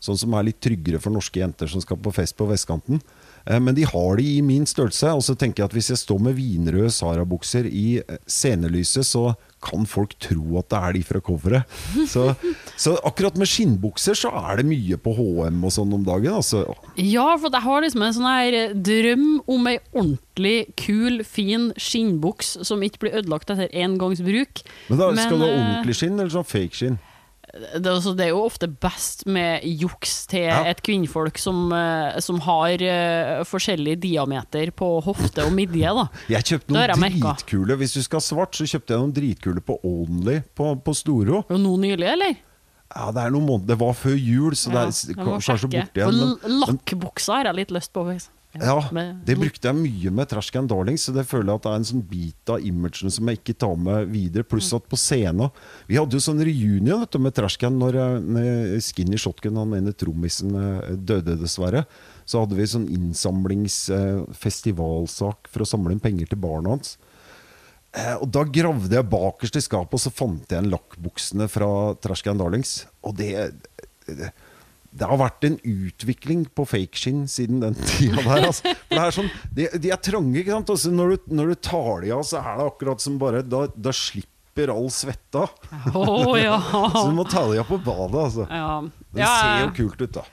Sånn 0.00 0.16
som 0.16 0.32
er 0.36 0.46
litt 0.48 0.60
tryggere 0.64 1.00
for 1.02 1.12
norske 1.12 1.42
jenter 1.42 1.68
som 1.68 1.82
skal 1.84 2.00
på 2.00 2.12
fest 2.16 2.36
på 2.38 2.48
vestkanten. 2.48 3.02
Eh, 3.44 3.60
men 3.60 3.76
de 3.76 3.84
har 3.88 4.16
de 4.16 4.26
i 4.38 4.40
min 4.44 4.66
størrelse. 4.68 5.12
Og 5.16 5.24
så 5.26 5.36
tenker 5.36 5.62
jeg 5.62 5.70
at 5.70 5.76
hvis 5.76 5.92
jeg 5.92 6.00
står 6.02 6.20
med 6.24 6.38
vinrøde 6.38 6.92
Sara-bukser 6.94 7.68
i 7.68 8.00
eh, 8.00 8.20
scenelyset, 8.28 9.06
så 9.06 9.30
kan 9.60 9.84
folk 9.84 10.14
tro 10.24 10.56
at 10.56 10.70
det 10.72 10.78
er 10.80 10.96
de 10.96 11.02
fra 11.04 11.20
coveret. 11.20 11.74
Så, 12.10 12.30
så, 12.80 12.94
akkurat 13.04 13.36
med 13.36 13.48
skinnbukser 13.50 14.16
så 14.16 14.30
er 14.32 14.60
det 14.60 14.64
mye 14.70 14.96
på 14.98 15.12
HM 15.14 15.58
og 15.68 15.74
sånn 15.74 15.92
om 15.94 16.06
dagen. 16.06 16.32
Altså. 16.40 16.62
Ja, 16.96 17.26
for 17.36 17.52
jeg 17.52 17.62
har 17.66 17.84
liksom 17.84 18.04
en 18.06 18.16
sånn 18.16 18.28
her 18.30 18.72
drøm 18.88 19.26
om 19.44 19.68
ei 19.68 19.76
ordentlig 19.92 20.72
kul, 20.80 21.20
fin 21.28 21.68
skinnbuks 21.76 22.56
som 22.66 22.80
ikke 22.86 23.04
blir 23.04 23.20
ødelagt 23.20 23.52
etter 23.52 23.68
én 23.68 23.98
gangs 24.00 24.24
bruk. 24.24 24.64
Men 24.88 25.02
da, 25.02 25.12
Men, 25.12 25.22
Skal 25.26 25.36
du 25.36 25.44
ha 25.44 25.52
eh, 25.52 25.60
ordentlig 25.60 25.98
skinn 26.00 26.16
eller 26.16 26.32
sånn 26.32 26.48
fake 26.48 26.80
skinn? 26.80 26.98
Det, 27.52 27.86
altså- 27.86 28.14
det 28.16 28.26
er 28.26 28.30
jo 28.30 28.44
ofte 28.44 28.68
best 28.68 29.26
med 29.26 29.62
juks 29.64 30.26
til 30.30 30.46
Ja. 30.46 30.64
et 30.64 30.82
kvinnfolk 30.82 31.38
som, 31.38 31.72
eh, 31.72 32.18
som 32.20 32.40
har 32.40 32.74
uh, 32.74 33.44
forskjellig 33.44 33.98
diameter 34.00 34.70
på 34.70 35.02
hofte 35.02 35.44
og 35.44 35.52
midje, 35.52 35.90
da. 35.94 36.08
Jeg 36.28 36.44
kjøpte 36.44 36.70
noen 36.70 37.20
dritkule 37.20 37.76
Hvis 37.76 37.94
du 37.94 38.02
skal 38.02 38.20
ha 38.20 38.24
svart, 38.24 38.52
så 38.54 38.64
kjøpte 38.64 38.94
jeg 38.94 38.98
noen 39.00 39.14
dritkule 39.14 39.60
på 39.60 39.78
Only 39.82 40.42
på, 40.54 40.74
på 40.84 40.94
Storo. 40.94 41.44
Og 41.48 41.58
nå 41.60 41.76
nylig, 41.78 42.06
eller? 42.06 42.36
Ja, 42.90 43.10
det 43.12 43.22
er 43.22 43.30
noen 43.30 43.46
måneder 43.46 43.66
Det 43.66 43.78
var 43.78 43.94
før 43.94 44.16
jul, 44.18 44.52
så 44.58 44.70
det 44.74 44.82
er 45.16 45.24
kanskje 45.24 45.70
borte 45.70 46.00
igjen. 46.00 46.38
Men, 46.42 46.60
Lakkbuksa 46.60 47.38
har 47.38 47.44
jeg 47.50 47.54
litt 47.62 47.70
lyst 47.70 47.92
på. 47.92 48.04
faktisk. 48.04 48.30
Ja, 48.58 48.82
det 49.22 49.36
brukte 49.38 49.68
jeg 49.68 49.76
mye 49.78 50.10
med 50.10 50.26
Trash 50.30 50.50
Can 50.50 50.66
Darlings, 50.66 51.04
så 51.06 51.12
det 51.14 51.22
føler 51.30 51.52
jeg 51.52 51.58
at 51.60 51.66
det 51.66 51.70
er 51.70 51.76
en 51.78 51.84
sånn 51.86 52.02
bit 52.10 52.50
av 52.50 52.58
imagen 52.66 53.06
som 53.14 53.28
jeg 53.30 53.38
ikke 53.38 53.54
tar 53.62 53.76
med 53.78 54.10
videre. 54.10 54.42
Pluss 54.50 54.74
at 54.74 54.90
på 54.90 54.98
scenen 54.98 55.54
Vi 55.86 55.94
hadde 56.00 56.16
jo 56.18 56.22
sånn 56.24 56.42
reunion 56.42 56.98
vet 57.04 57.12
du, 57.14 57.18
med 57.22 57.34
Trash 57.36 57.58
Can 57.62 57.78
når 57.78 57.94
eh, 57.94 58.18
når 58.26 58.82
Skinny 58.82 59.14
Shotgun, 59.22 59.54
han 59.60 59.76
ene 59.78 59.94
trommisen, 59.94 60.50
eh, 60.58 60.98
døde 60.98 61.38
dessverre. 61.38 61.86
Så 62.26 62.42
hadde 62.42 62.58
vi 62.58 62.74
sånn 62.74 62.90
innsamlingsfestivalsak 62.90 65.46
for 65.46 65.62
å 65.62 65.70
samle 65.70 65.94
inn 65.94 66.02
penger 66.02 66.26
til 66.32 66.42
barna 66.42 66.74
hans. 66.74 66.98
Eh, 67.94 68.16
og 68.18 68.26
da 68.34 68.42
gravde 68.50 68.94
jeg 68.98 69.12
bakerst 69.14 69.54
i 69.58 69.62
skapet, 69.62 69.94
og 69.94 70.00
så 70.02 70.10
fant 70.14 70.42
jeg 70.42 70.58
igjen 70.58 70.74
lakkbuksene 70.74 71.46
fra 71.50 71.94
Trash 72.02 72.22
Can 72.26 72.38
Darlings. 72.42 72.70
Og 73.06 73.14
det, 73.18 73.30
det 74.10 74.34
det 74.90 75.06
har 75.06 75.20
vært 75.20 75.44
en 75.46 75.56
utvikling 75.62 76.44
på 76.56 76.64
fakeskinn 76.66 77.22
siden 77.30 77.60
den 77.62 77.76
tida 77.78 78.24
der. 78.24 78.44
Altså. 78.50 78.72
Er 78.90 79.14
sånn, 79.14 79.28
de, 79.54 79.68
de 79.78 79.92
er 79.94 80.00
trange, 80.02 80.34
ikke 80.40 80.56
sant. 80.56 80.72
Altså, 80.74 80.90
når, 80.94 81.14
du, 81.14 81.32
når 81.38 81.52
du 81.52 81.58
tar 81.68 82.02
de 82.04 82.10
av, 82.16 82.24
så 82.26 82.40
er 82.42 82.58
det 82.58 82.66
akkurat 82.72 83.04
som 83.04 83.18
bare 83.22 83.42
Da, 83.46 83.60
da 83.74 83.92
slipper 83.94 84.72
all 84.74 84.90
svetta. 84.92 85.44
Oh, 85.94 86.34
ja. 86.36 86.56
Så 86.96 87.04
du 87.06 87.14
må 87.16 87.24
ta 87.30 87.44
de 87.52 87.60
av 87.62 87.68
på 87.70 87.78
badet, 87.86 88.24
altså. 88.26 88.48
ja. 88.50 88.80
Det 89.14 89.22
Ja, 89.22 89.30
ser 89.38 89.62
jo 89.62 89.70
kult 89.78 90.02
ut, 90.02 90.18
da. 90.18 90.24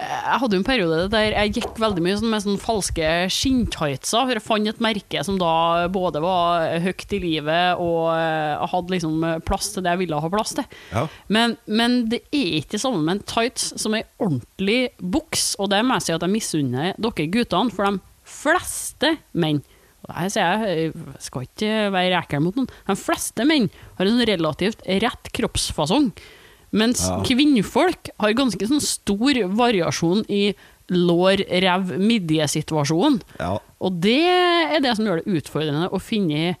Jeg 0.00 0.40
hadde 0.42 0.56
jo 0.56 0.60
en 0.62 0.66
periode 0.66 1.08
der 1.12 1.34
jeg 1.34 1.54
gikk 1.58 1.80
veldig 1.80 2.02
mye 2.04 2.18
sånn 2.18 2.32
med 2.32 2.44
sånne 2.44 2.62
falske 2.62 3.08
skinntightser. 3.32 4.26
For 4.26 4.34
jeg 4.34 4.44
fant 4.44 4.70
et 4.70 4.82
merke 4.82 5.24
som 5.26 5.38
da 5.40 5.88
både 5.92 6.22
var 6.24 6.78
høyt 6.84 7.16
i 7.16 7.20
livet 7.22 7.82
og 7.82 8.12
eh, 8.14 8.66
hadde 8.72 8.94
liksom 8.96 9.26
plass 9.46 9.72
til 9.74 9.84
det 9.84 9.94
jeg 9.94 10.02
ville 10.04 10.22
ha 10.22 10.32
plass 10.32 10.56
til. 10.58 10.78
Ja. 10.94 11.04
Men, 11.32 11.58
men 11.66 11.98
det 12.12 12.22
er 12.30 12.60
ikke 12.60 12.76
det 12.76 12.84
samme 12.84 13.02
med 13.04 13.18
en 13.18 13.26
tights 13.28 13.74
som 13.80 13.96
ei 13.98 14.04
ordentlig 14.22 14.80
buks, 15.00 15.52
og 15.60 15.70
det 15.74 15.82
må 15.84 15.98
jeg 15.98 16.08
si 16.08 16.16
at 16.16 16.24
jeg 16.24 16.34
misunner 16.34 16.96
dere 16.96 17.28
guttene, 17.34 17.74
for 17.74 17.86
de 17.90 18.00
fleste 18.40 19.16
menn 19.32 19.62
her 20.08 20.30
sier 20.32 20.64
jeg, 20.64 20.90
jeg 20.90 21.22
skal 21.22 21.46
ikke 21.46 21.72
være 21.94 22.18
ekkel 22.22 22.42
mot 22.42 22.56
noen, 22.56 22.68
de 22.88 22.96
fleste 22.98 23.44
menn 23.46 23.68
har 23.98 24.08
en 24.08 24.22
relativt 24.30 24.84
rett 25.04 25.32
kroppsfasong. 25.36 26.10
Mens 26.72 27.02
Ja. 27.08 27.20
kvinnfolk 27.26 28.10
har 28.20 28.32
ganske 28.38 28.66
sånn 28.68 28.80
stor 28.84 29.40
variasjon 29.58 30.24
i 30.30 30.54
lår, 30.90 31.44
rev, 31.62 31.94
midjesituasjonen. 31.98 33.20
Ja. 33.38 33.58
Og 33.80 34.00
det 34.02 34.18
er 34.26 34.80
det 34.82 34.96
som 34.96 35.06
gjør 35.06 35.22
det 35.22 35.40
utfordrende 35.40 35.90
å 35.90 36.00
finne 36.02 36.56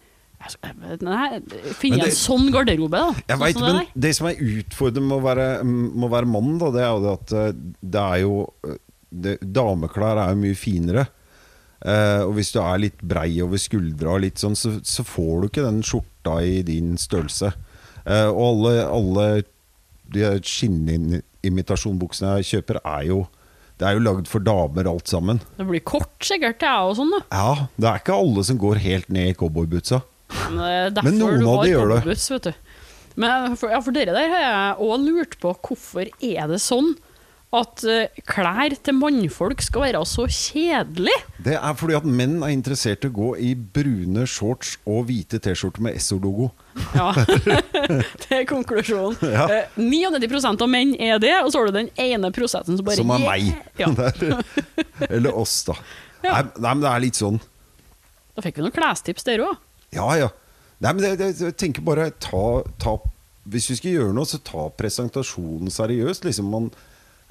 Nei, 1.04 1.40
finne 1.76 2.06
en 2.06 2.14
sånn 2.16 2.46
garderobe, 2.50 2.96
da. 2.96 3.12
Jeg 3.28 3.38
vet, 3.42 3.58
sånn 3.58 3.74
men 3.76 3.88
det 3.92 4.12
som 4.16 4.28
er 4.30 4.38
utfordrende 4.40 5.04
med 5.10 5.18
å 5.18 5.24
være, 5.26 5.48
med 5.66 6.06
å 6.06 6.12
være 6.14 6.30
mann, 6.32 6.54
da, 6.62 6.70
det 6.72 6.80
er 6.80 6.88
jo 6.94 7.02
det 7.04 7.12
at 7.12 7.34
eh, 7.36 7.58
det 7.82 8.04
er 8.06 8.22
jo 8.22 8.36
eh, 8.64 8.78
det, 9.10 9.34
Dameklær 9.42 10.16
er 10.22 10.32
jo 10.32 10.40
mye 10.40 10.56
finere. 10.56 11.04
Eh, 11.84 12.22
og 12.24 12.32
hvis 12.38 12.54
du 12.54 12.58
er 12.62 12.80
litt 12.86 13.04
brei 13.04 13.28
over 13.44 13.60
skuldra, 13.60 14.16
litt 14.24 14.40
sånn, 14.40 14.56
så, 14.56 14.78
så 14.80 15.04
får 15.04 15.34
du 15.42 15.48
ikke 15.50 15.66
den 15.68 15.82
skjorta 15.84 16.38
i 16.40 16.62
din 16.64 16.96
størrelse. 17.00 17.52
Eh, 18.06 18.28
og 18.32 18.40
alle, 18.48 18.74
alle 18.88 19.28
de 20.12 20.30
skinnimitasjonbuksene 20.46 22.38
jeg 22.40 22.48
kjøper, 22.54 22.80
er 22.84 23.04
jo 23.10 23.20
Det 23.80 23.88
er 23.88 23.94
jo 23.96 24.02
lagd 24.04 24.26
for 24.28 24.44
damer, 24.44 24.84
alt 24.90 25.08
sammen. 25.08 25.38
Det 25.56 25.64
blir 25.64 25.80
kort 25.80 26.20
sikkert 26.20 26.60
jeg 26.60 26.88
og 26.90 26.98
sånn, 26.98 27.14
da. 27.14 27.20
Ja, 27.32 27.66
Det 27.80 27.88
er 27.88 28.02
ikke 28.02 28.16
alle 28.20 28.42
som 28.44 28.58
går 28.60 28.76
helt 28.84 29.08
ned 29.08 29.30
i 29.30 29.36
cowboybootsa. 29.40 30.02
Men 30.52 30.92
Men 31.00 31.16
noen 31.18 31.46
av 31.48 31.62
de 31.64 31.70
gjør 31.70 31.94
det. 31.94 32.02
vet 32.04 32.42
du. 32.50 32.52
Men 33.16 33.56
for, 33.56 33.70
ja, 33.72 33.80
for 33.80 33.90
dere 33.96 34.12
der 34.12 34.28
har 34.28 34.44
jeg 34.44 34.76
òg 34.84 35.06
lurt 35.06 35.38
på 35.40 35.54
hvorfor 35.64 36.06
er 36.20 36.46
det 36.52 36.60
sånn 36.60 36.92
at 37.50 37.82
eh, 37.90 38.20
klær 38.30 38.74
til 38.86 38.94
mannfolk 38.94 39.62
skal 39.64 39.82
være 39.88 40.00
så 40.06 40.26
kjedelig? 40.30 41.14
Det 41.42 41.56
er 41.58 41.72
fordi 41.78 41.96
at 41.98 42.04
menn 42.06 42.36
er 42.46 42.52
interessert 42.54 43.02
i 43.02 43.10
å 43.10 43.14
gå 43.16 43.30
i 43.42 43.48
brune 43.58 44.22
shorts 44.30 44.76
og 44.86 45.08
hvite 45.08 45.40
T-skjorter 45.42 45.82
med 45.82 45.98
Esso-logo. 45.98 46.50
Ja, 46.94 47.08
det 48.22 48.36
er 48.38 48.44
konklusjonen. 48.46 49.18
Ja. 49.26 49.48
Eh, 49.50 49.80
99% 49.82 50.62
av 50.62 50.70
menn 50.70 50.94
er 51.02 51.18
det, 51.22 51.32
og 51.42 51.50
så 51.50 51.62
har 51.62 51.70
du 51.72 51.78
den 51.80 51.90
ene 51.98 52.30
prosenten 52.36 52.78
som 52.78 52.86
bare 52.86 53.00
Som 53.02 53.10
er 53.16 53.24
meg. 53.24 53.50
Ja, 53.80 53.90
Eller 55.10 55.34
oss, 55.34 55.56
da. 55.66 55.74
Ja. 56.22 56.36
Nei, 56.36 56.44
nei, 56.54 56.74
men 56.76 56.84
det 56.84 56.92
er 56.92 57.02
litt 57.02 57.18
sånn. 57.18 57.40
da 58.36 58.44
fikk 58.44 58.60
vi 58.60 58.66
noen 58.68 58.76
klestips 58.76 59.26
der 59.26 59.42
òg. 59.42 59.58
Ja, 59.96 60.06
ja. 60.20 60.30
Nei, 60.80 60.94
men 60.94 61.02
jeg 61.18 61.56
tenker 61.60 61.82
bare 61.84 62.06
ta, 62.22 62.62
ta 62.80 62.94
Hvis 63.50 63.66
vi 63.72 63.76
skal 63.80 63.96
gjøre 63.98 64.14
noe, 64.16 64.28
så 64.28 64.38
ta 64.44 64.68
presentasjonen 64.78 65.72
seriøst. 65.74 66.24
Liksom 66.28 66.46
man 66.52 66.70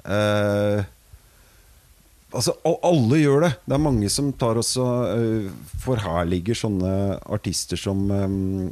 eh, 0.04 0.88
Altså, 2.30 2.52
alle 2.86 3.18
gjør 3.18 3.42
det. 3.42 3.50
Det 3.66 3.74
er 3.74 3.82
mange 3.82 4.08
som 4.12 4.28
tar 4.38 4.58
også 4.60 4.84
uh, 5.18 5.48
forherliger 5.82 6.54
sånne 6.54 6.92
artister 7.26 7.80
som 7.80 8.04
um, 8.06 8.68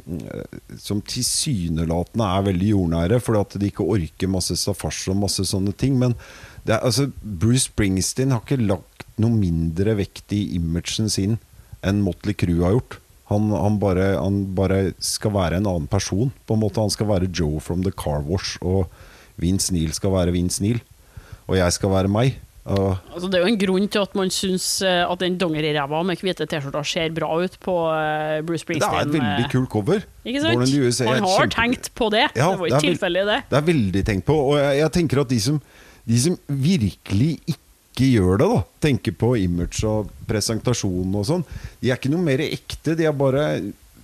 Som 0.79 1.01
tilsynelatende 1.03 2.29
er 2.37 2.45
veldig 2.47 2.69
jordnære, 2.69 3.19
fordi 3.19 3.41
at 3.41 3.57
de 3.59 3.71
ikke 3.71 3.89
orker 3.97 4.31
masse 4.31 4.55
staffasje 4.61 5.11
og 5.11 5.19
masse 5.25 5.43
sånne 5.49 5.73
ting. 5.75 5.97
Men 5.99 6.15
er, 6.63 6.79
altså, 6.79 7.09
Bruce 7.19 7.67
Springsteen 7.67 8.31
har 8.31 8.45
ikke 8.45 8.61
lagt 8.63 9.03
noe 9.19 9.35
mindre 9.35 9.97
vekt 9.99 10.31
i 10.31 10.45
imagen 10.55 11.11
sin 11.11 11.35
enn 11.83 11.99
Motley 12.03 12.37
Crue 12.39 12.63
har 12.63 12.77
gjort. 12.77 12.99
Han, 13.29 13.51
han, 13.51 13.75
bare, 13.81 14.13
han 14.17 14.39
bare 14.55 14.93
skal 15.03 15.35
være 15.35 15.59
en 15.59 15.67
annen 15.67 15.89
person. 15.91 16.31
På 16.47 16.55
en 16.55 16.63
måte 16.63 16.81
Han 16.81 16.93
skal 16.93 17.11
være 17.11 17.29
Joe 17.29 17.59
from 17.59 17.83
the 17.83 17.91
Car 17.91 18.23
Wash, 18.25 18.55
og 18.63 18.87
Vince 19.39 19.75
Neil 19.75 19.91
skal 19.95 20.15
være 20.15 20.33
Vince 20.35 20.63
Neil. 20.63 20.79
Og 21.49 21.57
jeg 21.57 21.73
skal 21.75 21.91
være 21.97 22.11
meg. 22.13 22.37
Altså, 22.69 23.25
det 23.31 23.39
er 23.39 23.45
jo 23.47 23.49
en 23.49 23.57
grunn 23.57 23.85
til 23.89 24.03
at 24.03 24.11
man 24.19 24.29
syns 24.29 24.65
eh, 24.85 24.99
at 25.09 25.21
den 25.23 25.39
dongeriræva 25.41 26.03
med 26.05 26.19
hvite 26.21 26.45
T-skjorter 26.45 26.85
ser 26.85 27.13
bra 27.17 27.29
ut 27.41 27.55
på 27.65 27.73
Bruce 28.45 28.61
Springsteen. 28.61 28.91
det 28.93 28.99
er 28.99 29.07
et 29.07 29.15
veldig 29.15 29.45
eh, 29.47 29.49
kult 29.55 29.69
cover. 29.73 30.03
Ikke 30.27 30.43
sant? 30.43 30.59
Man 31.07 31.23
har 31.25 31.47
kjempe- 31.47 31.55
tenkt 31.55 31.89
på 31.97 32.09
det. 32.13 32.27
Ja, 32.37 32.51
det 32.51 32.59
var 32.59 32.67
jo 32.67 32.75
ikke 32.75 32.83
tilfeldig, 32.91 33.23
det. 33.31 33.39
Det 33.49 33.57
er 33.57 33.65
veldig 33.71 34.03
tenkt 34.11 34.27
på. 34.29 34.37
Og 34.51 34.59
jeg, 34.59 34.77
jeg 34.83 34.93
tenker 34.99 35.23
at 35.23 35.33
de 35.33 35.39
som, 35.47 35.57
de 36.13 36.19
som 36.27 36.37
virkelig 36.69 37.31
ikke 37.55 38.11
gjør 38.13 38.37
det, 38.43 38.51
da 38.53 38.61
tenker 38.85 39.17
på 39.17 39.31
image 39.41 39.81
og 39.89 40.13
presentasjon 40.29 41.17
og 41.19 41.25
sånn, 41.31 41.47
de 41.81 41.89
er 41.89 41.97
ikke 41.97 42.13
noe 42.13 42.21
mer 42.27 42.43
ekte. 42.45 42.93
De 42.99 43.07
er 43.09 43.17
bare, 43.17 43.47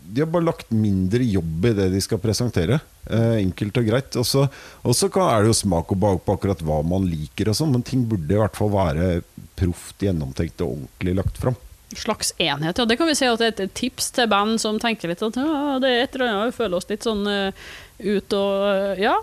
de 0.07 0.21
har 0.21 0.29
bare 0.31 0.45
lagt 0.47 0.71
mindre 0.73 1.25
jobb 1.25 1.65
i 1.69 1.73
det 1.77 1.89
de 1.93 2.01
skal 2.03 2.21
presentere. 2.21 2.79
Eh, 3.05 3.37
enkelt 3.41 3.77
og 3.81 3.87
greit. 3.87 4.17
Og 4.19 4.25
så 4.27 4.45
er 4.45 5.43
det 5.43 5.51
jo 5.51 5.57
smak 5.57 5.93
og 5.93 6.01
bak 6.01 6.23
på 6.25 6.35
akkurat 6.37 6.63
hva 6.65 6.81
man 6.85 7.07
liker, 7.09 7.51
og 7.51 7.57
sånn, 7.57 7.73
men 7.75 7.85
ting 7.85 8.05
burde 8.09 8.33
i 8.33 8.39
hvert 8.39 8.57
fall 8.57 8.73
være 8.73 9.21
proft 9.59 10.03
gjennomtenkt 10.03 10.63
og 10.65 10.77
ordentlig 10.77 11.15
lagt 11.21 11.41
fram. 11.41 11.57
slags 11.95 12.33
enhet. 12.37 12.77
Ja, 12.77 12.85
det 12.85 12.97
kan 12.97 13.07
vi 13.07 13.15
si 13.15 13.27
at 13.29 13.39
det 13.39 13.47
er 13.47 13.67
et 13.67 13.75
tips 13.77 14.09
til 14.11 14.27
band 14.27 14.59
som 14.59 14.79
tenker 14.81 15.07
litt 15.07 15.21
at 15.23 15.37
ja, 15.39 15.77
det 15.79 15.89
er 15.91 16.01
et 16.03 16.15
eller 16.17 16.27
annet, 16.27 16.49
vi 16.49 16.57
føler 16.57 16.75
oss 16.75 16.89
litt 16.89 17.05
sånn 17.05 17.21
uh, 17.23 17.67
ut 18.03 18.33
og 18.35 18.65
eh, 18.67 19.03
Ja, 19.05 19.13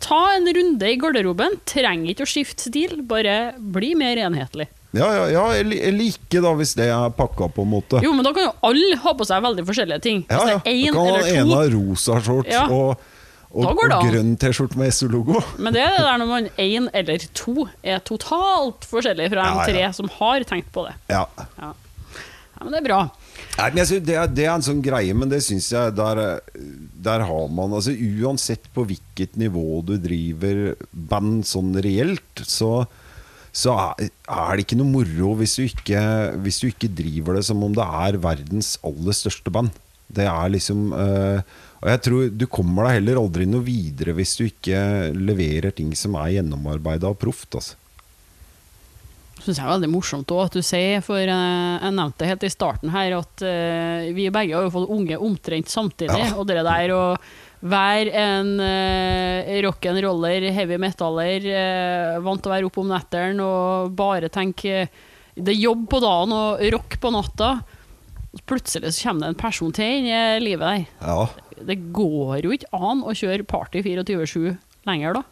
ta 0.00 0.20
en 0.36 0.48
runde 0.56 0.88
i 0.88 0.96
garderoben. 0.96 1.58
Trenger 1.68 2.14
ikke 2.14 2.24
å 2.24 2.30
skifte 2.30 2.70
stil, 2.70 3.02
bare 3.04 3.54
bli 3.58 3.92
mer 3.98 4.22
enhetlig. 4.22 4.70
Ja, 4.92 5.06
ja, 5.16 5.22
ja 5.32 5.44
eller, 5.56 6.02
ikke, 6.04 6.42
da, 6.44 6.50
hvis 6.58 6.74
det 6.76 6.90
er 6.92 7.12
pakka 7.16 7.48
på 7.56 7.64
en 7.64 7.70
måte. 7.72 8.02
Jo, 8.04 8.12
men 8.12 8.26
da 8.26 8.32
kan 8.36 8.44
jo 8.50 8.52
alle 8.68 8.98
ha 9.00 9.14
på 9.16 9.24
seg 9.28 9.40
veldig 9.46 9.64
forskjellige 9.70 10.02
ting. 10.04 10.18
Ja, 10.28 10.42
Hvis 10.42 10.52
ja. 10.52 10.58
det 10.66 10.72
er 10.74 10.82
én 10.82 10.98
kan 10.98 11.08
eller 11.08 11.46
to. 11.46 11.54
ha 11.56 11.62
rosa 11.76 12.18
shorts 12.26 12.52
Ja. 12.52 12.66
og, 12.68 13.06
og, 13.52 13.70
og 13.72 14.04
grønn 14.08 14.34
T-skjorte 14.40 14.76
med 14.80 14.92
SO-logo. 14.96 15.40
Men 15.58 15.72
det 15.76 15.80
er 15.84 15.96
det 15.96 16.04
der 16.04 16.20
når 16.20 16.28
man 16.30 16.50
én 16.60 16.90
eller 16.92 17.24
to 17.36 17.66
er 17.84 18.04
totalt 18.04 18.84
forskjellig 18.88 19.30
fra 19.32 19.48
Ja, 19.48 19.56
en 19.56 19.72
tre 19.72 19.88
som 19.96 20.12
har 20.20 20.44
tenkt 20.48 20.68
på 20.76 20.84
det. 20.88 20.94
Ja. 21.12 21.24
Ja, 21.60 21.72
ja 21.72 22.62
men 22.62 22.72
det 22.76 22.80
er 22.82 22.88
bra. 22.90 23.00
Nei, 23.58 23.66
men 23.72 23.80
jeg 23.82 23.88
synes 23.90 24.06
det, 24.08 24.14
er, 24.16 24.28
det 24.32 24.44
er 24.46 24.54
en 24.54 24.64
sånn 24.64 24.80
greie, 24.84 25.12
men 25.16 25.28
det 25.32 25.42
syns 25.44 25.66
jeg 25.72 25.92
der, 25.96 26.20
der 27.04 27.24
har 27.28 27.48
man 27.52 27.72
altså 27.76 27.92
Uansett 27.92 28.68
på 28.76 28.84
hvilket 28.88 29.36
nivå 29.40 29.80
du 29.88 29.96
driver 30.00 30.74
band 30.92 31.44
sånn 31.48 31.74
reelt, 31.84 32.44
så, 32.48 32.84
så 33.52 33.74
er 34.00 34.56
det 34.56 34.64
ikke 34.64 34.78
noe 34.80 34.88
moro 34.88 35.34
hvis 35.36 35.58
du, 35.58 35.66
ikke, 35.68 36.02
hvis 36.40 36.62
du 36.62 36.70
ikke 36.70 36.88
driver 36.88 37.36
det 37.36 37.44
som 37.44 37.60
om 37.64 37.74
det 37.76 37.84
er 37.84 38.20
verdens 38.22 38.78
aller 38.80 39.16
største 39.16 39.52
band. 39.52 39.74
Det 40.12 40.24
er 40.28 40.50
liksom 40.52 40.90
eh, 40.92 41.44
Og 41.80 41.86
jeg 41.88 42.00
tror 42.04 42.32
du 42.36 42.46
kommer 42.52 42.88
deg 42.88 42.98
heller 42.98 43.20
aldri 43.22 43.46
noe 43.48 43.64
videre 43.64 44.12
hvis 44.16 44.34
du 44.36 44.42
ikke 44.44 45.12
leverer 45.16 45.72
ting 45.76 45.92
som 45.96 46.16
er 46.20 46.38
gjennomarbeida 46.38 47.12
og 47.12 47.20
proft. 47.20 47.52
Altså. 47.60 47.78
Syns 49.42 49.58
jeg 49.58 49.66
er 49.66 49.72
veldig 49.72 49.90
morsomt 49.90 50.32
òg 50.32 50.44
at 50.46 50.56
du 50.56 50.64
sier, 50.64 51.00
for 51.04 51.20
eh, 51.20 51.76
jeg 51.76 51.96
nevnte 51.96 52.28
helt 52.28 52.44
i 52.46 52.52
starten 52.52 52.92
her 52.94 53.18
at 53.18 53.44
eh, 53.46 54.10
vi 54.16 54.30
begge 54.32 54.56
har 54.56 54.68
jo 54.68 54.74
fått 54.78 54.92
unge 54.96 55.18
omtrent 55.18 55.72
samtidig. 55.72 56.28
Ja. 56.28 56.36
Og 56.38 56.48
det 56.48 56.60
der 56.62 56.96
å 56.96 57.02
Være 57.62 58.10
en 58.18 58.56
uh, 58.58 59.50
rock'n'roller, 59.68 60.48
heavy 60.50 60.78
metaller, 60.82 61.44
uh, 61.46 62.16
vant 62.24 62.42
til 62.42 62.50
å 62.50 62.54
være 62.56 62.66
oppe 62.66 62.82
om 62.82 62.90
nettene 62.90 63.44
og 63.46 63.92
bare 63.98 64.30
tenke 64.34 64.88
Det 65.36 65.52
er 65.54 65.60
jobb 65.60 65.84
på 65.92 66.00
dagen 66.02 66.34
og 66.34 66.64
rock 66.74 66.98
på 67.00 67.12
natta. 67.14 67.52
Plutselig 68.48 68.94
så 68.96 69.08
kommer 69.08 69.26
det 69.28 69.34
en 69.34 69.40
person 69.44 69.72
til 69.76 70.00
inn 70.00 70.08
i 70.10 70.22
livet 70.42 70.64
der. 70.64 70.88
Ja. 71.04 71.62
Det 71.62 71.78
går 71.94 72.42
jo 72.46 72.54
ikke 72.56 72.72
an 72.74 73.04
å 73.06 73.14
kjøre 73.14 73.46
party 73.46 73.84
24-7 73.86 74.56
lenger, 74.88 75.20
da. 75.20 75.22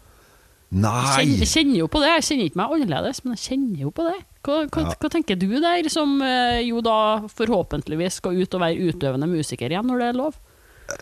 Nei! 0.71 1.25
jeg 1.41 1.49
kjenner 1.51 1.81
jo 1.81 1.89
på 1.91 1.99
det. 1.99 2.13
Jeg 2.21 2.27
kjenner 2.29 2.47
ikke 2.47 2.61
meg 2.61 2.75
annerledes, 2.77 3.23
men 3.25 3.35
jeg 3.35 3.43
kjenner 3.49 3.81
jo 3.83 3.91
på 3.95 4.05
det. 4.07 4.19
Hva, 4.47 4.59
hva, 4.71 4.85
Ja. 4.87 4.95
hva 5.03 5.11
tenker 5.11 5.39
du 5.41 5.49
der, 5.59 5.89
som 5.91 6.21
eh, 6.23 6.61
jo 6.69 6.79
da 6.85 7.27
forhåpentligvis 7.27 8.21
skal 8.21 8.39
ut 8.39 8.55
og 8.55 8.63
være 8.63 8.93
utøvende 8.93 9.27
musiker 9.29 9.73
igjen, 9.73 9.89
når 9.91 9.99
det 10.05 10.09
er 10.13 10.21
lov? 10.21 10.39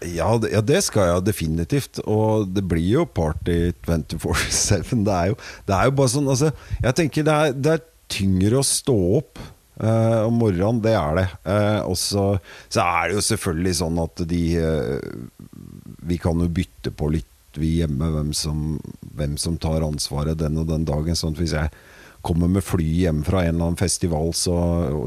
Ja 0.07 0.30
det, 0.41 0.53
ja, 0.53 0.62
det 0.64 0.82
skal 0.86 1.09
jeg 1.11 1.26
definitivt. 1.28 2.03
Og 2.07 2.49
det 2.55 2.64
blir 2.68 2.89
jo 3.01 3.07
party 3.07 3.74
24-7. 3.86 5.05
Det, 5.07 5.20
det 5.68 5.76
er 5.76 5.89
jo 5.89 5.95
bare 5.99 6.12
sånn 6.12 6.28
altså, 6.30 6.53
Jeg 6.82 6.99
tenker 6.99 7.26
det 7.26 7.39
er, 7.39 7.55
det 7.57 7.76
er 7.76 7.86
tyngre 8.09 8.61
å 8.61 8.66
stå 8.66 8.97
opp 9.18 9.41
eh, 9.82 10.20
om 10.26 10.39
morgenen, 10.41 10.82
det 10.84 10.95
er 10.97 11.18
det. 11.18 11.26
Eh, 11.53 11.80
og 11.84 11.99
så, 12.01 12.30
er 12.72 13.09
det 13.09 13.18
jo 13.18 13.26
selvfølgelig 13.28 13.74
sånn 13.82 14.01
at 14.03 14.24
de 14.30 14.43
eh, 14.61 15.11
Vi 16.09 16.20
kan 16.22 16.41
jo 16.41 16.49
bytte 16.49 16.95
på 16.95 17.11
litt, 17.14 17.28
vi 17.59 17.78
hjemme, 17.80 18.11
hvem 18.14 18.32
som, 18.36 18.78
hvem 19.18 19.36
som 19.41 19.59
tar 19.61 19.84
ansvaret 19.86 20.39
den 20.41 20.61
og 20.61 20.68
den 20.70 20.86
dagen. 20.89 21.16
Sånn 21.18 21.36
at 21.36 21.43
hvis 21.43 21.57
jeg 21.57 21.72
kommer 22.26 22.51
med 22.51 22.64
fly 22.66 22.86
hjem 23.05 23.22
fra 23.26 23.45
en 23.45 23.55
eller 23.55 23.70
annen 23.70 23.80
festival, 23.80 24.32
så 24.36 24.57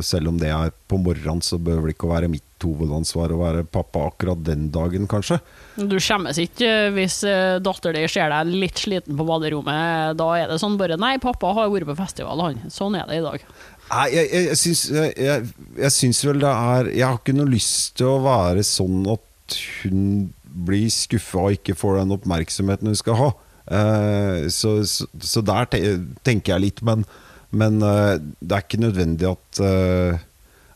selv 0.05 0.32
om 0.32 0.39
det 0.41 0.51
er 0.53 0.71
på 0.89 0.99
morgenen, 1.01 1.43
så 1.45 1.59
behøver 1.61 1.89
det 1.89 1.97
ikke 1.97 2.09
å 2.09 2.15
være 2.15 2.32
mitt 2.32 2.47
hovedansvar 2.66 3.34
å 3.34 3.41
være 3.41 3.66
pappa 3.68 4.05
akkurat 4.09 4.41
den 4.45 4.70
dagen, 4.74 5.07
kanskje. 5.12 5.39
Du 5.76 5.97
skjemmes 6.01 6.39
ikke 6.41 6.68
eh, 6.68 6.93
hvis 6.95 7.22
datteren 7.24 7.70
datter 7.72 7.95
di 7.95 8.07
ser 8.12 8.30
deg 8.34 8.51
litt 8.51 8.82
sliten 8.82 9.18
på 9.18 9.26
baderommet. 9.28 10.18
Da 10.20 10.28
er 10.38 10.51
det 10.51 10.59
sånn 10.62 10.78
bare 10.80 10.99
Nei, 10.99 11.16
pappa 11.24 11.53
har 11.57 11.72
vært 11.72 11.89
på 11.89 11.97
festival, 11.97 12.43
han. 12.45 12.59
Sånn 12.74 12.97
er 12.99 13.07
det 13.09 13.22
i 13.22 13.24
dag. 13.26 13.45
Nei, 13.91 14.07
jeg, 14.14 14.28
jeg, 14.28 14.47
jeg, 14.47 14.59
syns, 14.62 14.84
jeg, 14.91 15.47
jeg, 15.82 15.93
syns 15.95 16.22
vel 16.24 16.39
det 16.39 16.51
er 16.51 16.91
Jeg 16.93 17.03
har 17.03 17.18
ikke 17.18 17.36
noe 17.36 17.51
lyst 17.51 17.97
til 17.99 18.07
å 18.07 18.22
være 18.24 18.64
sånn 18.64 19.01
at 19.12 19.57
hun 19.82 20.03
blir 20.68 20.91
skuffa 20.91 21.47
og 21.47 21.57
ikke 21.57 21.76
får 21.80 22.01
den 22.01 22.14
oppmerksomheten 22.16 22.91
hun 22.91 22.99
skal 22.99 23.20
ha. 23.20 23.30
Eh, 23.72 24.47
så, 24.51 24.82
så, 24.88 25.07
så 25.20 25.43
der 25.45 25.70
te 25.72 25.80
tenker 26.28 26.55
jeg 26.55 26.66
litt, 26.66 26.82
men, 26.86 27.05
men 27.55 27.80
eh, 27.86 28.18
det 28.39 28.57
er 28.57 28.66
ikke 28.66 28.82
nødvendig 28.84 29.30
at 29.32 29.62
eh, 29.64 30.24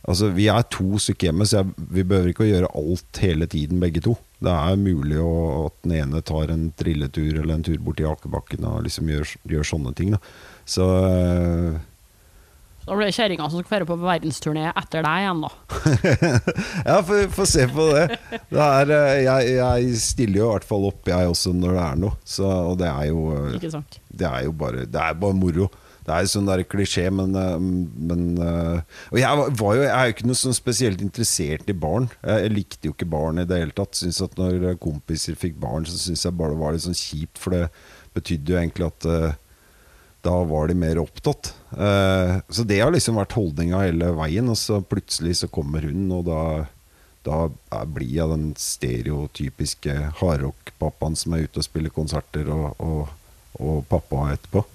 Altså, 0.06 0.30
Vi 0.36 0.45
er 0.53 0.62
to 0.70 0.99
stykker 1.01 1.32
hjemme, 1.32 1.47
så 1.49 1.62
jeg, 1.64 1.74
vi 1.97 2.03
behøver 2.06 2.30
ikke 2.32 2.45
å 2.45 2.49
gjøre 2.51 2.70
alt 2.78 3.20
hele 3.24 3.47
tiden, 3.49 3.82
begge 3.82 4.03
to. 4.06 4.14
Det 4.43 4.53
er 4.53 4.78
mulig 4.78 5.18
å, 5.18 5.32
at 5.66 5.80
den 5.86 5.95
ene 5.97 6.22
tar 6.26 6.51
en 6.53 6.68
trilletur 6.78 7.39
eller 7.41 7.56
en 7.56 7.66
tur 7.66 7.80
bort 7.82 7.97
til 7.97 8.12
Akebakken 8.12 8.68
og 8.70 8.84
liksom 8.86 9.10
gjør, 9.10 9.34
gjør 9.49 9.70
sånne 9.72 9.93
ting. 9.97 10.14
Da. 10.14 10.20
Så 10.70 10.86
Da 12.86 12.93
blir 12.93 13.08
det 13.10 13.16
kjerringa 13.18 13.47
som 13.49 13.64
skal 13.64 13.82
dra 13.82 13.88
på 13.89 13.97
verdensturné 14.03 14.68
etter 14.78 15.01
deg 15.08 15.24
igjen, 15.24 15.41
da. 15.41 15.49
Ja, 16.91 16.99
få 17.34 17.47
se 17.49 17.66
på 17.74 17.88
det. 17.95 18.20
det 18.53 18.68
er, 18.68 18.93
eh, 18.93 19.24
jeg, 19.26 19.56
jeg 19.56 20.03
stiller 20.03 20.43
jo 20.43 20.51
i 20.51 20.53
hvert 20.53 20.70
fall 20.70 20.86
opp, 20.91 21.01
jeg 21.10 21.32
også, 21.32 21.56
når 21.58 21.74
det 21.80 21.88
er 21.88 21.97
noe. 22.03 22.20
Så, 22.36 22.45
og 22.45 22.78
det 22.84 22.91
er 22.91 23.10
jo? 23.10 23.26
Det 24.14 24.30
er 24.30 24.45
jo 24.45 24.53
bare, 24.62 24.86
det 24.86 25.01
er 25.01 25.18
bare 25.18 25.39
moro. 25.39 25.72
Det 26.06 26.14
er 26.14 26.28
sånn 26.30 26.45
der 26.45 26.62
klisjé, 26.70 27.08
men, 27.10 27.32
eh, 27.34 27.56
men 28.10 28.26
eh, 28.38 28.82
Og 29.12 29.18
jeg, 29.18 29.38
var- 29.39 29.76
jo, 29.76 29.82
jeg 29.82 29.89
er 29.95 30.06
jo 30.12 30.14
ikke 30.14 30.28
noe 30.30 30.38
sånn 30.38 30.53
spesielt 30.58 31.01
interessert 31.01 31.70
i 31.72 31.74
barn. 31.74 32.10
Jeg, 32.22 32.51
likte 32.53 32.86
jo 32.89 32.93
ikke 32.93 33.10
barn 33.10 33.39
i 33.41 33.45
det 33.49 33.58
hele 33.58 33.74
tatt. 33.74 33.97
Synes 33.97 34.22
at 34.22 34.38
Når 34.38 34.76
kompiser 34.78 35.34
fikk 35.39 35.58
barn, 35.60 35.88
så 35.89 35.97
syntes 35.97 36.26
jeg 36.28 36.38
bare 36.38 36.53
det 36.53 36.62
var 36.62 36.76
litt 36.78 36.86
sånn 36.86 36.99
kjipt, 36.99 37.41
for 37.41 37.56
det 37.58 37.64
betydde 38.14 38.53
jo 38.53 38.60
egentlig 38.62 38.86
at 38.91 39.06
eh, 39.10 39.34
da 40.26 40.36
var 40.49 40.70
de 40.70 40.74
mer 40.78 40.97
opptatt. 41.01 41.51
Eh, 41.74 42.36
så 42.49 42.64
det 42.66 42.80
har 42.82 42.93
liksom 42.93 43.18
vært 43.20 43.34
holdninga 43.38 43.82
hele 43.88 44.14
veien. 44.18 44.47
Og 44.49 44.58
så 44.62 44.80
plutselig 44.86 45.36
så 45.41 45.49
kommer 45.49 45.82
hun, 45.89 46.06
og 46.16 46.24
da, 46.30 46.39
da 47.26 47.41
blir 47.89 48.14
jeg 48.22 48.30
den 48.32 48.47
stereotypiske 48.62 49.97
hardrock-pappaen 50.22 51.18
som 51.18 51.34
er 51.38 51.45
ute 51.45 51.62
og 51.62 51.68
spiller 51.68 51.93
konserter, 51.93 52.49
og, 52.53 52.78
og, 52.78 53.10
og 53.60 53.84
pappa 53.89 54.28
etterpå. 54.38 54.66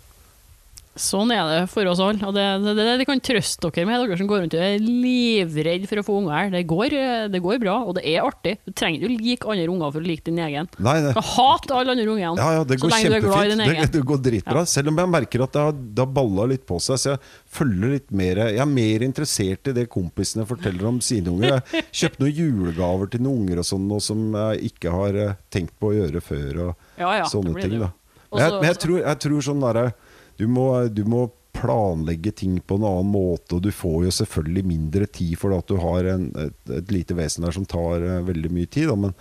Sånn 0.99 1.31
er 1.31 1.45
det 1.47 1.59
for 1.71 1.87
oss 1.87 2.01
alle. 2.03 2.19
Og 2.27 2.35
det, 2.35 2.45
det, 2.65 2.73
det, 2.75 2.85
det 2.99 3.05
kan 3.07 3.21
trøste 3.23 3.69
dere 3.71 3.87
med, 3.87 4.01
dere 4.03 4.17
som 4.19 4.27
går 4.27 4.41
rundt 4.43 4.55
og 4.59 4.63
er 4.67 4.81
livredd 4.83 5.85
for 5.87 6.01
å 6.01 6.05
få 6.05 6.17
unger. 6.19 6.49
Det 6.51 6.63
går, 6.69 6.97
det 7.31 7.41
går 7.45 7.61
bra, 7.63 7.77
og 7.87 7.95
det 8.01 8.03
er 8.11 8.27
artig. 8.27 8.57
Du 8.67 8.73
trenger 8.75 9.05
ikke 9.07 9.13
å 9.13 9.21
like 9.23 9.53
andre 9.55 9.69
unger 9.71 9.93
for 9.95 10.03
å 10.03 10.09
like 10.09 10.27
din 10.27 10.41
egen. 10.43 10.67
Nei, 10.83 10.97
Du 10.99 11.07
nei. 11.07 11.13
kan 11.15 11.29
hate 11.29 11.77
alle 11.79 11.95
andre 11.95 12.09
ungene, 12.11 12.35
Ja, 12.43 12.49
ja, 12.59 12.65
det 12.67 12.81
går 12.83 12.91
du 12.91 12.97
kjempefint. 12.97 13.63
Det, 13.63 13.87
det 13.95 14.03
går 14.11 14.23
dritbra. 14.27 14.65
Selv 14.67 14.91
om 14.91 14.99
jeg 15.05 15.13
merker 15.15 15.47
at 15.47 15.55
det 15.55 15.65
har, 15.69 15.79
det 15.79 16.05
har 16.05 16.11
balla 16.19 16.49
litt 16.51 16.67
på 16.67 16.81
seg. 16.83 17.01
Så 17.05 17.15
jeg 17.15 17.23
følger 17.61 17.95
litt 17.95 18.11
mer 18.11 18.43
Jeg 18.49 18.61
er 18.67 18.71
mer 18.75 19.07
interessert 19.07 19.71
i 19.71 19.77
det 19.79 19.87
kompisene 19.95 20.49
forteller 20.51 20.91
om 20.91 20.99
sine 21.05 21.31
unger. 21.31 21.61
Jeg 21.71 21.87
kjøpte 22.03 22.27
noen 22.27 22.43
julegaver 22.43 23.15
til 23.15 23.25
noen 23.25 23.47
unger 23.47 23.63
og 23.63 23.71
sånn, 23.71 23.87
noe 23.89 24.03
som 24.03 24.27
jeg 24.35 24.75
ikke 24.75 24.93
har 24.99 25.23
eh, 25.23 25.39
tenkt 25.55 25.79
på 25.79 25.95
å 25.95 25.97
gjøre 26.03 26.21
før. 26.25 26.63
Og 26.67 27.01
Ja, 27.01 27.15
ja, 27.23 27.31
sånne 27.31 27.55
ting. 27.63 27.79
Da. 27.79 27.95
Men 28.31 28.43
jeg, 28.45 28.59
men 28.59 28.69
jeg, 28.69 28.79
tror, 28.83 28.99
jeg 29.03 29.19
tror 29.25 29.43
sånn 29.43 29.63
derre 29.65 29.87
du, 30.41 30.47
må- 30.51 30.89
du 30.89 31.05
må 31.09 31.27
planlegge 31.61 32.31
ting 32.39 32.57
på 32.63 32.77
en 32.79 32.85
annen 32.89 33.09
måte, 33.11 33.57
og 33.59 33.65
du 33.67 33.73
får 33.75 34.05
jo 34.07 34.13
selvfølgelig 34.21 34.63
mindre 34.71 35.07
tid 35.11 35.33
fordi 35.37 35.57
at 35.59 35.69
du 35.73 35.81
har 35.83 36.07
en, 36.13 36.27
et, 36.47 36.59
et 36.79 36.93
lite 36.95 37.17
vesen 37.19 37.45
der 37.45 37.57
som 37.57 37.67
tar 37.69 38.05
uh, 38.07 38.21
veldig 38.29 38.53
mye 38.55 38.71
tid. 38.71 38.87
Da. 38.89 38.95
Men 39.03 39.17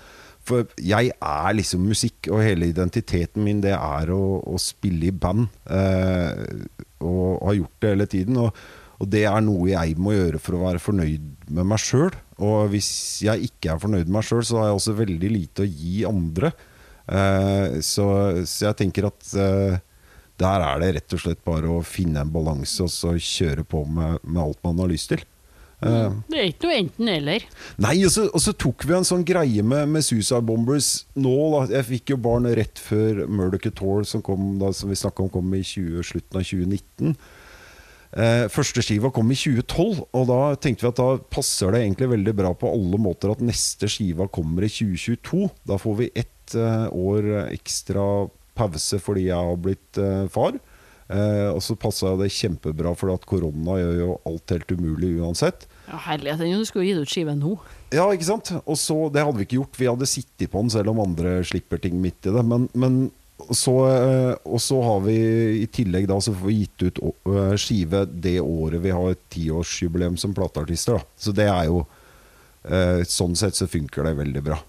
for 0.50 0.70
jeg 0.82 1.10
er 1.14 1.56
liksom 1.58 1.84
musikk, 1.90 2.30
og 2.32 2.44
hele 2.46 2.70
identiteten 2.70 3.44
min 3.46 3.60
det 3.66 3.74
er 3.76 4.14
å, 4.14 4.22
å 4.46 4.62
spille 4.62 5.10
i 5.10 5.16
band. 5.26 5.50
Uh, 5.68 6.70
og 7.06 7.42
har 7.50 7.58
gjort 7.60 7.76
det 7.84 7.92
hele 7.96 8.08
tiden. 8.14 8.40
Og, 8.46 8.64
og 9.02 9.12
det 9.12 9.26
er 9.30 9.44
noe 9.44 9.68
jeg 9.74 9.98
må 10.00 10.14
gjøre 10.16 10.40
for 10.44 10.56
å 10.58 10.64
være 10.68 10.82
fornøyd 10.86 11.28
med 11.50 11.70
meg 11.74 11.82
sjøl. 11.84 12.14
Og 12.46 12.70
hvis 12.72 12.90
jeg 13.26 13.50
ikke 13.50 13.74
er 13.74 13.84
fornøyd 13.84 14.06
med 14.08 14.20
meg 14.20 14.30
sjøl, 14.30 14.46
så 14.48 14.62
har 14.62 14.70
jeg 14.70 14.80
også 14.80 14.98
veldig 15.02 15.34
lite 15.36 15.66
å 15.66 15.70
gi 15.70 16.00
andre. 16.08 16.54
Uh, 17.10 17.80
så, 17.84 18.10
så 18.46 18.70
jeg 18.70 18.84
tenker 18.86 19.10
at 19.10 19.34
der 20.40 20.64
er 20.66 20.80
det 20.84 20.94
rett 20.96 21.18
og 21.18 21.22
slett 21.26 21.44
bare 21.48 21.70
å 21.80 21.82
finne 21.86 22.24
en 22.24 22.32
balanse 22.34 22.86
og 22.86 22.92
så 22.94 23.16
kjøre 23.20 23.66
på 23.68 23.84
med, 23.88 24.22
med 24.24 24.42
alt 24.44 24.62
man 24.66 24.80
har 24.84 24.92
lyst 24.92 25.12
til. 25.14 25.26
Eh, 25.82 26.12
Det 26.28 26.40
er 26.40 26.48
ikke 26.52 26.68
noe 26.68 26.78
enten-eller. 26.82 27.46
Nei, 27.80 27.96
og 28.04 28.12
så, 28.12 28.26
og 28.36 28.44
så 28.44 28.54
tok 28.56 28.84
vi 28.88 28.96
en 28.98 29.08
sånn 29.08 29.26
greie 29.28 29.64
med, 29.64 29.88
med 29.94 30.04
Suicide 30.04 30.44
Bombers 30.48 30.90
nå. 31.16 31.36
Da. 31.56 31.66
Jeg 31.78 31.88
fikk 31.94 32.16
jo 32.16 32.22
barn 32.30 32.48
rett 32.60 32.82
før 32.84 33.26
Murder 33.28 33.62
Couture, 33.64 34.08
som, 34.08 34.24
kom, 34.26 34.58
da, 34.62 34.74
som 34.76 34.92
vi 34.92 34.98
snakka 35.00 35.24
om, 35.26 35.32
kom 35.32 35.54
i 35.56 35.64
20, 35.64 36.04
slutten 36.14 36.42
av 36.42 36.48
2019. 36.50 37.14
Eh, 38.10 38.48
første 38.50 38.82
skiva 38.82 39.12
kom 39.14 39.30
i 39.30 39.38
2012, 39.38 40.00
og 40.18 40.24
da 40.32 40.40
tenkte 40.58 40.88
vi 40.88 40.90
at 40.90 40.98
da 41.00 41.10
passer 41.30 41.76
det 41.76 41.84
egentlig 41.84 42.10
veldig 42.16 42.34
bra 42.40 42.56
på 42.58 42.72
alle 42.74 42.98
måter 43.00 43.36
at 43.36 43.44
neste 43.46 43.88
skiva 43.92 44.26
kommer 44.34 44.66
i 44.66 44.72
2022. 44.74 45.46
Da 45.70 45.78
får 45.80 46.00
vi 46.02 46.10
ett 46.18 46.56
eh, 46.58 46.88
år 46.90 47.30
ekstra 47.52 48.04
pause 48.60 49.00
fordi 49.02 49.30
jeg 49.30 49.50
har 49.50 49.64
blitt 49.64 50.02
eh, 50.02 50.28
far. 50.34 50.60
Eh, 51.10 51.48
og 51.50 51.62
så 51.66 51.74
passa 51.80 52.14
det 52.20 52.30
kjempebra, 52.36 52.94
for 52.98 53.16
at 53.16 53.26
korona 53.30 53.80
gjør 53.80 53.96
jo 53.98 54.10
alt 54.30 54.54
helt 54.54 54.74
umulig 54.78 55.16
uansett. 55.18 55.66
Ja, 55.88 55.98
herlighet, 56.06 56.44
du 56.46 56.68
skulle 56.70 56.86
gitt 56.86 57.02
ut 57.02 57.10
skive 57.10 57.34
nå. 57.38 57.56
Ja, 57.96 58.06
ikke 58.14 58.28
sant? 58.28 58.52
Og 58.62 58.78
så, 58.78 59.08
Det 59.10 59.24
hadde 59.26 59.42
vi 59.42 59.48
ikke 59.48 59.62
gjort. 59.64 59.80
Vi 59.80 59.90
hadde 59.90 60.10
sittet 60.10 60.52
på 60.52 60.62
den 60.62 60.70
selv 60.70 60.94
om 60.94 61.02
andre 61.02 61.40
slipper 61.42 61.82
ting 61.82 61.98
midt 62.02 62.30
i 62.30 62.36
det. 62.36 62.46
Men, 62.46 62.70
men 62.78 63.08
så, 63.50 63.74
eh, 63.90 64.36
og 64.46 64.62
så 64.62 64.82
har 64.84 65.00
vi 65.08 65.18
i 65.64 65.68
tillegg 65.72 66.06
da 66.12 66.20
så 66.22 66.34
får 66.36 66.50
vi 66.50 66.58
gitt 66.60 66.84
ut 66.84 67.00
eh, 67.08 67.56
skive 67.58 68.04
det 68.12 68.38
året 68.44 68.84
vi 68.84 68.94
har 68.94 69.14
et 69.14 69.24
tiårsjubileum 69.34 70.18
som 70.20 70.36
plateartister. 70.38 71.00
Da. 71.00 71.18
Så 71.18 71.34
det 71.34 71.48
er 71.50 71.70
jo 71.72 71.86
eh, 72.68 73.02
Sånn 73.08 73.38
sett 73.40 73.58
så 73.58 73.70
funker 73.72 74.06
det 74.06 74.20
veldig 74.20 74.44
bra. 74.46 74.60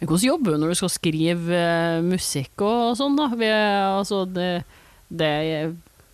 Men 0.00 0.08
Hvordan 0.08 0.26
jobber 0.26 0.54
du 0.54 0.62
når 0.62 0.72
du 0.72 0.78
skal 0.80 0.92
skrive 0.94 1.56
eh, 1.56 2.00
musikk 2.04 2.62
og 2.64 2.96
sånn, 2.96 3.18
da? 3.18 3.28
Vi, 3.36 3.48
altså, 3.52 4.24
det, 4.24 4.62
det 5.12 5.32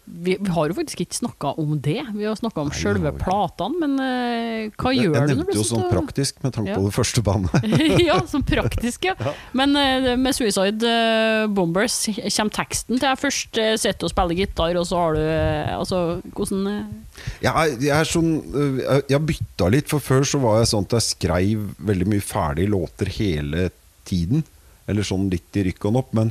vi, 0.06 0.36
vi 0.38 0.50
har 0.54 0.70
jo 0.70 0.74
faktisk 0.76 1.00
ikke 1.02 1.16
snakka 1.18 1.50
om 1.58 1.72
det. 1.82 1.98
Vi 2.14 2.24
har 2.24 2.36
snakka 2.38 2.62
om 2.62 2.68
Nei, 2.70 2.78
sjølve 2.78 3.10
platene, 3.18 3.80
men 3.82 3.94
uh, 3.98 4.74
hva 4.78 4.92
Jeg, 4.94 5.08
gjør 5.08 5.16
jeg 5.16 5.26
du 5.26 5.32
Jeg 5.32 5.38
nevnte 5.40 5.56
jo 5.58 5.64
sånn 5.66 5.86
praktisk 5.90 6.38
med 6.44 6.54
tanke 6.54 6.70
Ja. 6.70 6.76
på 6.78 6.86
det 6.86 6.94
første 6.94 7.22
bandet. 7.26 7.66
ja, 8.08 8.18
sånn 8.30 8.44
praktisk, 8.46 9.08
ja. 9.08 9.16
Men 9.58 9.74
uh, 9.74 10.12
med 10.20 10.36
Suicide 10.36 10.92
uh, 10.92 11.46
Bombers 11.50 11.96
kommer 12.06 12.54
teksten 12.54 13.00
til 13.00 13.08
jeg 13.08 13.20
først 13.24 13.60
uh, 13.60 13.72
sitter 13.82 14.08
og 14.08 14.14
spiller 14.14 14.38
gitar, 14.38 14.78
og 14.78 14.86
så 14.88 15.00
har 15.02 15.16
du 15.18 15.24
Altså, 15.76 16.00
hvordan 16.36 16.68
Jeg 17.42 17.50
er, 17.50 17.72
jeg 17.82 17.94
er 17.96 18.08
sånn 18.08 18.30
Jeg 19.10 19.20
bytta 19.26 19.70
litt, 19.72 19.88
for 19.90 20.04
før 20.04 20.26
så 20.28 20.40
var 20.42 20.60
jeg 20.60 20.70
sånn 20.70 20.86
at 20.86 20.96
jeg 20.98 21.06
skrev 21.10 21.66
veldig 21.90 22.08
mye 22.12 22.24
ferdige 22.24 22.70
låter 22.70 23.10
hele 23.18 23.70
tiden. 24.06 24.44
Eller 24.86 25.06
sånn 25.06 25.26
litt 25.32 25.58
i 25.58 25.66
rykk 25.66 25.88
og 25.88 25.96
napp. 25.96 26.14
Men 26.16 26.30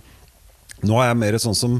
nå 0.86 0.99
er 1.01 1.11
jeg 1.11 1.19
mer 1.21 1.38
sånn 1.41 1.57
som 1.57 1.78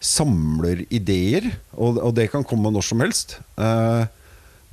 samler 0.00 0.86
ideer, 0.88 1.50
og, 1.76 1.98
og 2.00 2.14
det 2.16 2.30
kan 2.32 2.44
komme 2.48 2.72
når 2.72 2.86
som 2.88 3.02
helst. 3.04 3.36
Eh, 3.60 4.04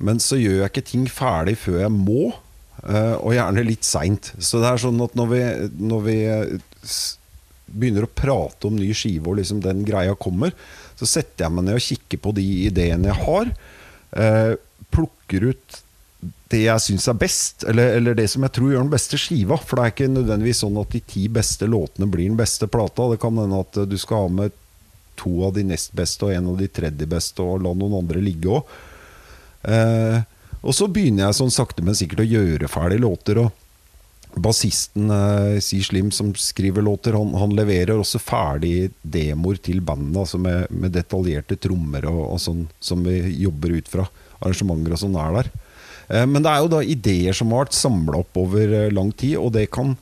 men 0.00 0.20
så 0.22 0.38
gjør 0.40 0.62
jeg 0.62 0.70
ikke 0.72 0.86
ting 0.88 1.06
ferdig 1.10 1.56
før 1.60 1.82
jeg 1.84 1.92
må. 1.94 2.32
eh, 2.86 3.16
og 3.18 3.34
gjerne 3.34 3.64
litt 3.66 3.84
seint. 3.84 4.32
Så 4.38 4.60
det 4.62 4.68
er 4.70 4.82
sånn 4.84 5.00
at 5.04 5.16
når 5.18 5.32
vi, 5.32 5.40
når 5.82 6.04
vi 6.04 6.18
eh, 6.30 6.52
begynner 7.68 8.06
å 8.06 8.12
prate 8.16 8.68
om 8.70 8.78
ny 8.78 8.92
skive, 8.96 9.26
og 9.28 9.40
liksom 9.40 9.60
den 9.64 9.82
greia 9.84 10.14
kommer, 10.16 10.54
så 10.98 11.06
setter 11.06 11.44
jeg 11.46 11.54
meg 11.56 11.66
ned 11.66 11.76
og 11.80 11.84
kikker 11.84 12.22
på 12.24 12.32
de 12.38 12.46
ideene 12.70 13.10
jeg 13.10 13.26
har. 13.26 13.50
Eh, 14.16 14.54
plukker 14.94 15.50
ut 15.50 15.82
det 16.48 16.62
jeg 16.64 16.80
syns 16.80 17.04
er 17.10 17.18
best, 17.20 17.66
eller, 17.68 17.98
eller 17.98 18.16
det 18.16 18.24
som 18.32 18.46
jeg 18.46 18.54
tror 18.56 18.70
gjør 18.72 18.86
den 18.86 18.94
beste 18.94 19.18
skiva. 19.20 19.58
For 19.60 19.76
det 19.76 19.84
er 19.84 19.92
ikke 19.92 20.08
nødvendigvis 20.14 20.62
sånn 20.64 20.78
at 20.80 20.94
de 20.94 21.02
ti 21.12 21.26
beste 21.28 21.68
låtene 21.68 22.08
blir 22.08 22.30
den 22.30 22.38
beste 22.40 22.70
plata. 22.72 23.10
Det 23.12 23.20
kan 23.20 23.36
hende 23.36 23.60
at 23.66 23.82
du 23.90 23.98
skal 24.00 24.24
ha 24.24 24.32
med 24.40 24.56
to 25.18 25.32
av 25.46 25.54
de 25.58 25.66
nest 25.68 25.94
beste 25.96 26.26
og 26.26 26.34
en 26.34 26.50
av 26.52 26.58
de 26.60 26.68
tredje 26.70 27.08
beste, 27.10 27.44
og 27.44 27.62
la 27.64 27.74
noen 27.76 27.98
andre 28.00 28.22
ligge 28.24 28.58
òg. 28.58 28.74
Eh, 29.68 30.18
og 30.58 30.74
så 30.74 30.88
begynner 30.90 31.26
jeg 31.26 31.38
sånn 31.38 31.54
sakte, 31.54 31.84
men 31.86 31.96
sikkert 31.98 32.24
å 32.24 32.28
gjøre 32.28 32.70
ferdig 32.70 33.00
låter. 33.02 33.42
Og 33.44 34.38
bassisten 34.42 35.10
eh, 35.14 35.58
Slim, 35.62 36.10
som 36.14 36.32
skriver 36.38 36.84
låter, 36.84 37.16
han, 37.18 37.32
han 37.38 37.54
leverer 37.56 37.96
også 37.98 38.20
ferdig 38.22 38.90
demoer 39.02 39.60
til 39.62 39.80
bandet, 39.80 40.18
altså 40.24 40.40
med, 40.42 40.66
med 40.70 40.94
detaljerte 40.96 41.58
trommer 41.60 42.08
og, 42.10 42.22
og 42.34 42.42
sånn, 42.42 42.66
som 42.80 43.04
vi 43.06 43.20
jobber 43.44 43.78
ut 43.78 43.90
fra. 43.90 44.08
Arrangementer 44.38 44.94
og 44.94 45.02
sånn 45.02 45.18
er 45.18 45.40
der. 45.40 45.52
Eh, 46.08 46.26
men 46.28 46.44
det 46.44 46.52
er 46.52 46.64
jo 46.64 46.72
da 46.76 46.82
ideer 46.84 47.36
som 47.36 47.52
har 47.52 47.66
vært 47.66 47.78
samla 47.78 48.22
opp 48.22 48.40
over 48.40 48.74
eh, 48.84 48.90
lang 48.94 49.12
tid, 49.12 49.36
og 49.40 49.54
det 49.56 49.68
kan 49.74 49.96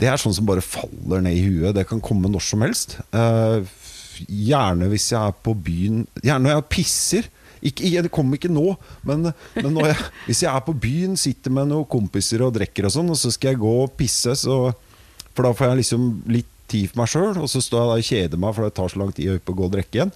det 0.00 0.08
er 0.10 0.18
sånn 0.18 0.34
som 0.34 0.46
bare 0.48 0.64
faller 0.64 1.22
ned 1.22 1.36
i 1.36 1.44
huet. 1.44 1.76
Det 1.76 1.84
kan 1.86 2.00
komme 2.02 2.30
når 2.32 2.42
som 2.42 2.64
helst. 2.64 2.96
Eh, 3.14 3.62
gjerne 4.20 4.88
hvis 4.92 5.10
jeg 5.12 5.20
er 5.20 5.38
på 5.44 5.54
byen 5.56 6.04
Gjerne 6.22 6.46
når 6.46 6.54
jeg 6.54 6.68
pisser. 6.72 7.28
Ikke, 7.62 8.02
det 8.02 8.10
kommer 8.10 8.38
ikke 8.38 8.50
nå, 8.50 8.72
men, 9.06 9.28
men 9.54 9.76
jeg, 9.84 9.98
hvis 10.26 10.40
jeg 10.42 10.50
er 10.50 10.64
på 10.66 10.74
byen, 10.82 11.14
sitter 11.20 11.52
med 11.54 11.70
noen 11.70 11.86
kompiser 11.90 12.42
og 12.42 12.56
drikker 12.56 12.88
og 12.88 12.94
sånn, 12.96 13.12
og 13.14 13.20
så 13.20 13.30
skal 13.30 13.52
jeg 13.52 13.62
gå 13.62 13.74
og 13.84 13.92
pisse, 13.94 14.34
så, 14.40 14.56
for 15.30 15.46
da 15.46 15.52
får 15.54 15.70
jeg 15.70 15.82
liksom 15.84 16.08
litt 16.34 16.48
tid 16.72 16.90
for 16.90 17.02
meg 17.02 17.12
sjøl, 17.12 17.38
og 17.38 17.46
så 17.52 17.62
står 17.62 17.84
jeg 17.84 17.90
da 17.92 18.00
og 18.00 18.08
kjeder 18.08 18.42
meg, 18.42 18.56
for 18.56 18.66
det 18.66 18.74
tar 18.80 18.90
så 18.90 19.02
lang 19.02 19.12
tid 19.14 19.36
å 19.36 19.54
gå 19.54 19.68
og 19.68 19.76
drikke 19.76 20.00
igjen. 20.00 20.12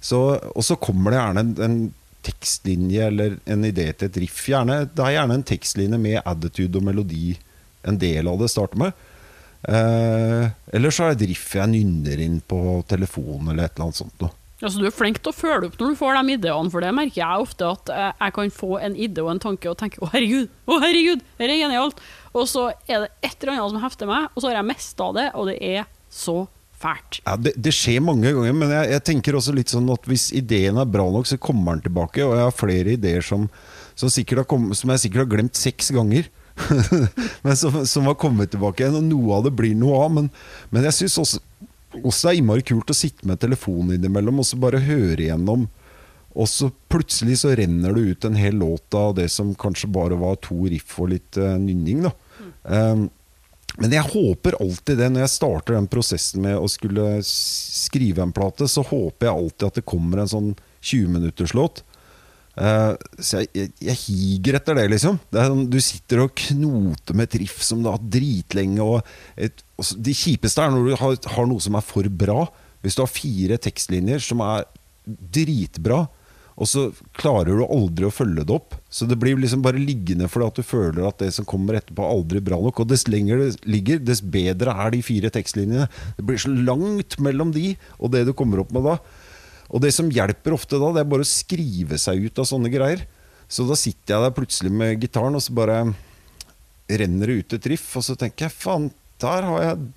Så, 0.00 0.20
og 0.52 0.64
så 0.66 0.76
kommer 0.80 1.12
det 1.12 1.22
gjerne 1.22 1.44
en, 1.46 1.54
en 1.64 1.80
tekstlinje 2.24 3.06
eller 3.06 3.38
en 3.48 3.64
idé 3.64 3.86
til 3.92 4.10
et 4.10 4.18
riff. 4.24 4.42
Gjerne, 4.48 4.82
det 4.92 5.04
er 5.04 5.16
gjerne 5.16 5.38
en 5.38 5.46
tekstlinje 5.46 6.00
med 6.00 6.20
attitude 6.20 6.80
og 6.80 6.84
melodi. 6.84 7.38
En 7.88 7.96
del 8.00 8.28
av 8.28 8.40
det 8.40 8.50
starter 8.52 8.80
med. 8.80 9.06
Eh, 9.68 10.50
eller 10.72 10.94
så 10.94 11.04
er 11.04 11.14
det 11.14 11.26
et 11.26 11.32
riff 11.34 11.50
jeg 11.58 11.68
nynner 11.72 12.22
inn 12.24 12.38
på 12.40 12.80
telefonen 12.88 13.52
eller 13.52 13.66
et 13.66 13.74
eller 13.74 13.90
annet 13.90 14.00
sånt 14.00 14.22
noe. 14.22 14.36
Altså, 14.60 14.76
du 14.76 14.86
er 14.90 14.92
flink 14.92 15.22
til 15.24 15.32
å 15.32 15.36
følge 15.36 15.70
opp 15.70 15.76
når 15.80 15.92
du 15.92 15.96
får 15.96 16.16
de 16.18 16.34
ideene, 16.36 16.70
for 16.72 16.84
det 16.84 16.92
merker 16.92 17.22
jeg 17.22 17.44
ofte 17.46 17.68
at 17.68 17.92
eh, 17.94 18.08
jeg 18.12 18.36
kan 18.36 18.52
få 18.52 18.70
en 18.84 18.96
idé 18.96 19.24
og 19.24 19.32
en 19.32 19.42
tanke 19.42 19.70
og 19.70 19.78
tenke 19.80 20.00
'Å, 20.00 20.10
herregud! 20.12 20.50
Å, 20.68 20.80
herregud! 20.84 21.24
Dette 21.38 21.48
er 21.48 21.62
genialt!' 21.64 22.02
Og 22.36 22.48
så 22.48 22.68
er 22.86 23.06
det 23.06 23.12
et 23.24 23.36
eller 23.40 23.56
annet 23.56 23.74
som 23.74 23.84
hefter 23.84 24.10
meg, 24.10 24.28
og 24.34 24.42
så 24.42 24.50
har 24.50 24.60
jeg 24.60 24.68
mista 24.68 25.12
det, 25.16 25.28
og 25.34 25.48
det 25.48 25.56
er 25.64 25.88
så 26.12 26.42
fælt. 26.80 27.20
Ja, 27.24 27.36
det, 27.40 27.54
det 27.56 27.72
skjer 27.76 28.04
mange 28.04 28.32
ganger, 28.36 28.56
men 28.56 28.74
jeg, 28.74 28.90
jeg 28.94 29.04
tenker 29.08 29.38
også 29.38 29.54
litt 29.56 29.72
sånn 29.72 29.88
at 29.92 30.06
hvis 30.08 30.28
ideen 30.36 30.80
er 30.80 30.88
bra 30.88 31.08
nok, 31.12 31.28
så 31.28 31.40
kommer 31.40 31.76
den 31.76 31.88
tilbake. 31.88 32.24
Og 32.24 32.36
jeg 32.36 32.46
har 32.46 32.56
flere 32.56 32.94
ideer 32.96 33.24
som, 33.24 33.48
som, 33.98 34.12
kommet, 34.44 34.78
som 34.78 34.92
jeg 34.94 35.04
sikkert 35.06 35.24
har 35.24 35.32
glemt 35.34 35.58
seks 35.58 35.92
ganger. 35.96 36.30
men 37.44 37.56
som, 37.56 37.82
som 37.86 38.08
har 38.08 38.18
kommet 38.20 38.52
tilbake 38.52 38.84
igjen, 38.84 38.98
og 39.00 39.06
noe 39.08 39.38
av 39.38 39.46
det 39.48 39.54
blir 39.58 39.76
noe 39.78 40.04
av. 40.04 40.14
Men, 40.16 40.30
men 40.70 40.88
jeg 40.88 40.98
syns 41.00 41.18
også, 41.24 41.42
også 42.00 42.28
det 42.28 42.32
er 42.32 42.40
innmari 42.40 42.66
kult 42.70 42.92
å 42.92 42.96
sitte 42.96 43.28
med 43.28 43.40
telefonen 43.42 43.96
innimellom 43.96 44.42
og 44.42 44.48
så 44.48 44.60
bare 44.60 44.82
høre 44.84 45.24
igjennom. 45.26 45.68
Og 46.38 46.46
så 46.46 46.68
plutselig 46.92 47.40
så 47.40 47.54
renner 47.58 47.94
det 47.96 48.12
ut 48.12 48.26
en 48.28 48.38
hel 48.38 48.60
låt 48.60 48.94
av 48.94 49.16
det 49.18 49.26
som 49.34 49.50
kanskje 49.58 49.90
bare 49.90 50.18
var 50.20 50.38
to 50.44 50.62
riff 50.70 50.94
og 51.02 51.10
litt 51.14 51.40
uh, 51.40 51.56
nynning. 51.58 52.04
da 52.06 52.14
Um, 52.60 53.08
men 53.80 53.94
jeg 53.94 54.10
håper 54.12 54.58
alltid 54.60 54.98
det 54.98 55.08
når 55.12 55.24
jeg 55.24 55.32
starter 55.36 55.76
den 55.76 55.86
prosessen 55.90 56.42
med 56.44 56.58
å 56.58 56.66
skulle 56.68 57.20
skrive 57.26 58.24
en 58.24 58.34
plate, 58.34 58.66
så 58.68 58.82
håper 58.84 59.28
jeg 59.28 59.44
alltid 59.44 59.66
at 59.68 59.78
det 59.78 59.86
kommer 59.88 60.20
en 60.20 60.32
sånn 60.32 60.50
20-minutterslåt. 60.82 61.84
Uh, 62.60 62.92
så 63.16 63.40
jeg, 63.40 63.48
jeg, 63.56 63.70
jeg 63.88 64.00
higer 64.02 64.58
etter 64.58 64.76
det, 64.76 64.86
liksom. 64.92 65.16
Det 65.32 65.46
sånn, 65.48 65.66
du 65.72 65.78
sitter 65.80 66.26
og 66.26 66.34
knoter 66.36 67.16
med 67.16 67.30
et 67.30 67.38
riff 67.40 67.62
som 67.64 67.80
du 67.80 67.88
har 67.88 67.96
hatt 67.96 68.10
dritlenge. 68.12 68.84
Og 68.84 69.40
et, 69.40 69.64
og 69.80 69.94
de 69.96 70.16
kjipeste 70.16 70.64
er 70.64 70.74
når 70.74 70.90
du 70.90 70.96
har, 71.00 71.16
har 71.36 71.48
noe 71.48 71.64
som 71.64 71.78
er 71.80 71.86
for 71.86 72.08
bra. 72.22 72.44
Hvis 72.84 72.96
du 72.96 73.04
har 73.04 73.12
fire 73.12 73.60
tekstlinjer 73.60 74.20
som 74.24 74.44
er 74.44 74.68
dritbra, 75.06 76.04
og 76.60 76.68
så 76.68 76.82
klarer 77.16 77.56
du 77.56 77.64
aldri 77.64 78.04
å 78.04 78.12
følge 78.12 78.44
det 78.44 78.52
opp. 78.52 78.74
Så 78.92 79.06
det 79.08 79.16
blir 79.20 79.38
liksom 79.40 79.62
bare 79.64 79.80
liggende 79.80 80.28
fordi 80.28 80.48
at 80.50 80.58
du 80.60 80.66
føler 80.66 81.06
at 81.08 81.22
det 81.22 81.30
som 81.32 81.46
kommer 81.48 81.78
etterpå, 81.78 82.04
er 82.04 82.12
aldri 82.18 82.42
bra 82.44 82.58
nok. 82.60 82.82
Og 82.82 82.90
dess 82.90 83.06
lenger 83.08 83.40
det 83.40 83.48
ligger, 83.64 84.02
dess 84.04 84.20
bedre 84.20 84.74
er 84.84 84.92
de 84.92 85.00
fire 85.04 85.32
tekstlinjene. 85.32 85.88
Det 86.18 86.26
blir 86.28 86.40
så 86.42 86.52
langt 86.52 87.16
mellom 87.22 87.54
de 87.56 87.72
og 87.96 88.12
det 88.12 88.26
du 88.28 88.34
kommer 88.36 88.60
opp 88.60 88.74
med 88.76 88.84
da. 88.90 88.98
Og 89.70 89.82
det 89.84 89.92
som 89.94 90.10
hjelper 90.10 90.56
ofte 90.56 90.80
da, 90.82 90.90
det 90.94 91.04
er 91.04 91.10
bare 91.10 91.26
å 91.26 91.30
skrive 91.30 91.98
seg 92.00 92.26
ut 92.26 92.42
av 92.42 92.48
sånne 92.48 92.72
greier. 92.72 93.04
Så 93.50 93.66
da 93.66 93.76
sitter 93.78 94.14
jeg 94.16 94.24
der 94.26 94.34
plutselig 94.34 94.72
med 94.74 94.98
gitaren, 95.02 95.36
og 95.38 95.42
så 95.42 95.54
bare 95.54 95.80
renner 96.90 97.30
det 97.30 97.38
ut 97.38 97.56
et 97.56 97.70
riff, 97.72 97.86
og 97.98 98.06
så 98.06 98.16
tenker 98.18 98.48
jeg 98.48 98.56
faen, 98.56 98.90
der 99.22 99.46
har 99.46 99.64
jeg 99.64 99.88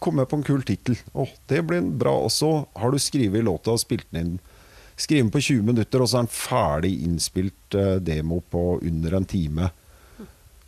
kommet 0.00 0.30
på 0.30 0.38
en 0.40 0.46
kul 0.46 0.62
tittel. 0.66 0.96
Åh, 1.12 1.28
det 1.46 1.62
blir 1.68 1.84
bra. 1.84 2.14
Og 2.24 2.32
så 2.32 2.50
har 2.74 2.90
du 2.90 2.98
skrevet 2.98 3.44
låta 3.44 3.74
og 3.74 3.82
spilt 3.82 4.08
den 4.10 4.22
inn. 4.22 4.38
Skrive 5.00 5.24
den 5.24 5.32
på 5.32 5.40
20 5.40 5.66
minutter, 5.70 6.02
og 6.02 6.10
så 6.10 6.18
er 6.18 6.26
den 6.26 6.34
ferdig 6.34 6.92
innspilt 7.06 7.76
eh, 7.76 7.94
demo 8.04 8.40
på 8.52 8.80
under 8.80 9.16
en 9.16 9.28
time. 9.28 9.70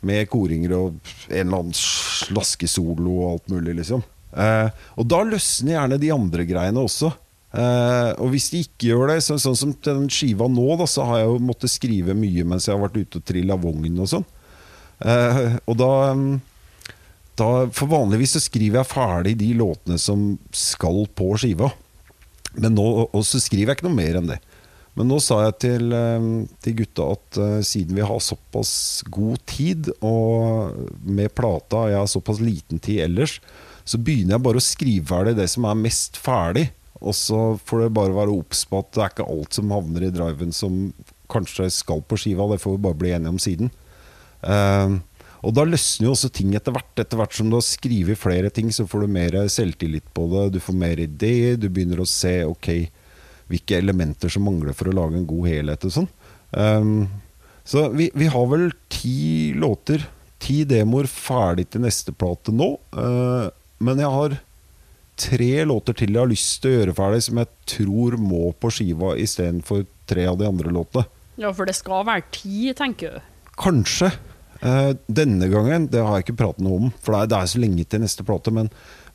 Med 0.03 0.29
koringer 0.31 0.73
og 0.77 0.95
en 1.29 1.35
eller 1.37 1.59
annen 1.59 1.77
slaskesolo 1.77 3.17
og 3.19 3.27
alt 3.31 3.51
mulig, 3.53 3.77
liksom. 3.81 4.03
Eh, 4.33 4.69
og 4.97 5.09
da 5.09 5.21
løsner 5.27 5.77
gjerne 5.77 6.01
de 6.01 6.13
andre 6.13 6.47
greiene 6.49 6.85
også. 6.85 7.13
Eh, 7.53 8.11
og 8.17 8.31
hvis 8.33 8.49
de 8.49 8.63
ikke 8.65 8.89
gjør 8.89 9.11
det, 9.11 9.19
så, 9.25 9.37
sånn 9.41 9.57
som 9.57 9.73
til 9.77 9.99
den 9.99 10.09
skiva 10.11 10.47
nå, 10.49 10.65
da, 10.79 10.87
så 10.89 11.05
har 11.05 11.21
jeg 11.21 11.29
jo 11.29 11.43
måttet 11.49 11.73
skrive 11.73 12.15
mye 12.17 12.45
mens 12.49 12.65
jeg 12.65 12.73
har 12.73 12.81
vært 12.81 12.97
ute 12.97 13.21
og 13.21 13.27
trilla 13.29 13.57
vogn 13.59 13.99
og 14.01 14.09
sånn. 14.09 14.25
Uh, 15.03 15.57
og 15.67 15.75
da, 15.75 15.91
mm, 16.15 16.35
da 17.35 17.47
For 17.75 17.89
vanligvis 17.91 18.37
så 18.37 18.41
skriver 18.45 18.79
jeg 18.79 18.87
ferdig 18.87 19.33
de 19.41 19.49
låtene 19.57 19.97
som 19.99 20.37
skal 20.55 21.03
på 21.17 21.33
skiva. 21.41 21.73
Men 22.53 22.77
nå, 22.77 22.85
og 23.09 23.23
så 23.27 23.41
skriver 23.41 23.73
jeg 23.73 23.79
ikke 23.79 23.89
noe 23.89 23.97
mer 23.97 24.19
enn 24.19 24.29
det. 24.31 24.39
Men 24.93 25.09
nå 25.09 25.17
sa 25.25 25.39
jeg 25.47 25.55
til, 25.63 25.87
eh, 25.97 26.25
til 26.61 26.75
gutta 26.83 27.07
at 27.15 27.37
uh, 27.41 27.61
siden 27.65 27.97
vi 27.97 28.05
har 28.05 28.19
såpass 28.21 29.01
god 29.09 29.41
tid, 29.49 29.89
og 30.05 30.77
med 31.01 31.33
plata 31.33 31.87
jeg 31.89 31.97
har 31.97 32.11
såpass 32.11 32.41
liten 32.43 32.77
tid 32.77 33.01
ellers, 33.07 33.39
så 33.83 33.97
begynner 33.97 34.37
jeg 34.37 34.45
bare 34.45 34.61
å 34.61 34.63
skrive 34.63 35.09
ferdig 35.09 35.33
det 35.41 35.49
som 35.49 35.65
er 35.65 35.81
mest 35.81 36.21
ferdig. 36.21 36.67
Og 37.03 37.15
så 37.17 37.39
får 37.67 37.85
det 37.85 37.93
bare 37.97 38.15
være 38.15 38.33
obs 38.33 38.63
på 38.69 38.79
at 38.79 38.91
det 38.95 39.03
er 39.03 39.13
ikke 39.13 39.31
alt 39.35 39.57
som 39.57 39.73
havner 39.75 40.07
i 40.07 40.11
driven 40.13 40.53
som 40.55 40.77
kanskje 41.31 41.69
skal 41.73 42.03
på 42.07 42.19
skiva. 42.19 42.47
Det 42.51 42.61
får 42.63 42.77
vi 42.77 42.85
bare 42.85 42.99
bli 42.99 43.11
enige 43.15 43.33
om 43.33 43.41
siden. 43.41 43.73
Uh, 44.43 45.01
og 45.43 45.51
da 45.57 45.65
løsner 45.67 46.07
jo 46.07 46.13
også 46.15 46.31
ting 46.31 46.53
etter 46.55 46.75
hvert. 46.75 46.91
Etter 46.99 47.19
hvert 47.19 47.35
som 47.35 47.49
du 47.51 47.57
har 47.57 47.65
skrevet 47.67 48.19
flere 48.19 48.51
ting, 48.53 48.71
så 48.71 48.87
får 48.87 49.03
du 49.03 49.15
mer 49.17 49.37
selvtillit 49.51 50.07
på 50.15 50.27
det. 50.31 50.45
Du 50.55 50.59
får 50.63 50.77
mer 50.79 51.01
ideer. 51.03 51.57
Du 51.59 51.67
begynner 51.67 51.99
å 51.99 52.07
se 52.07 52.37
ok, 52.47 52.69
hvilke 53.51 53.79
elementer 53.81 54.31
som 54.31 54.47
mangler 54.47 54.75
for 54.77 54.87
å 54.89 54.95
lage 54.95 55.19
en 55.19 55.27
god 55.27 55.49
helhet 55.51 55.89
og 55.89 55.95
sånn. 55.97 56.09
Um, 56.55 56.95
så 57.67 57.89
vi, 57.91 58.09
vi 58.15 58.29
har 58.31 58.47
vel 58.51 58.69
ti 58.91 59.51
låter, 59.59 60.05
ti 60.43 60.61
demoer 60.67 61.07
ferdig 61.11 61.69
til 61.71 61.83
neste 61.83 62.15
plate 62.15 62.55
nå. 62.55 62.75
Uh, 62.95 63.51
men 63.83 63.99
jeg 63.99 64.15
har 64.15 64.39
tre 65.19 65.65
låter 65.69 65.97
til 65.97 66.13
jeg 66.13 66.21
har 66.21 66.31
lyst 66.31 66.61
til 66.63 66.71
å 66.71 66.77
gjøre 66.77 66.95
ferdig, 66.97 67.23
som 67.27 67.41
jeg 67.41 67.51
tror 67.75 68.17
må 68.21 68.51
på 68.57 68.71
skiva 68.73 69.13
istedenfor 69.21 69.85
tre 70.09 70.27
av 70.29 70.39
de 70.39 70.47
andre 70.49 70.73
låtene. 70.73 71.05
Ja, 71.41 71.49
for 71.55 71.69
det 71.69 71.75
skal 71.77 72.05
være 72.07 72.27
ti, 72.33 72.69
tenker 72.77 73.17
du. 73.17 73.31
Kanskje. 73.59 74.11
Eh, 74.63 74.91
denne 75.11 75.49
gangen, 75.51 75.89
det 75.91 76.01
har 76.03 76.17
jeg 76.17 76.27
ikke 76.27 76.39
pratet 76.43 76.63
noe 76.63 76.85
om, 76.85 76.91
for 77.03 77.15
det 77.15 77.23
er, 77.23 77.31
det 77.31 77.39
er 77.39 77.49
så 77.51 77.63
lenge 77.63 77.85
til 77.89 78.03
neste 78.03 78.25
plate. 78.27 78.53
Men 78.55 78.69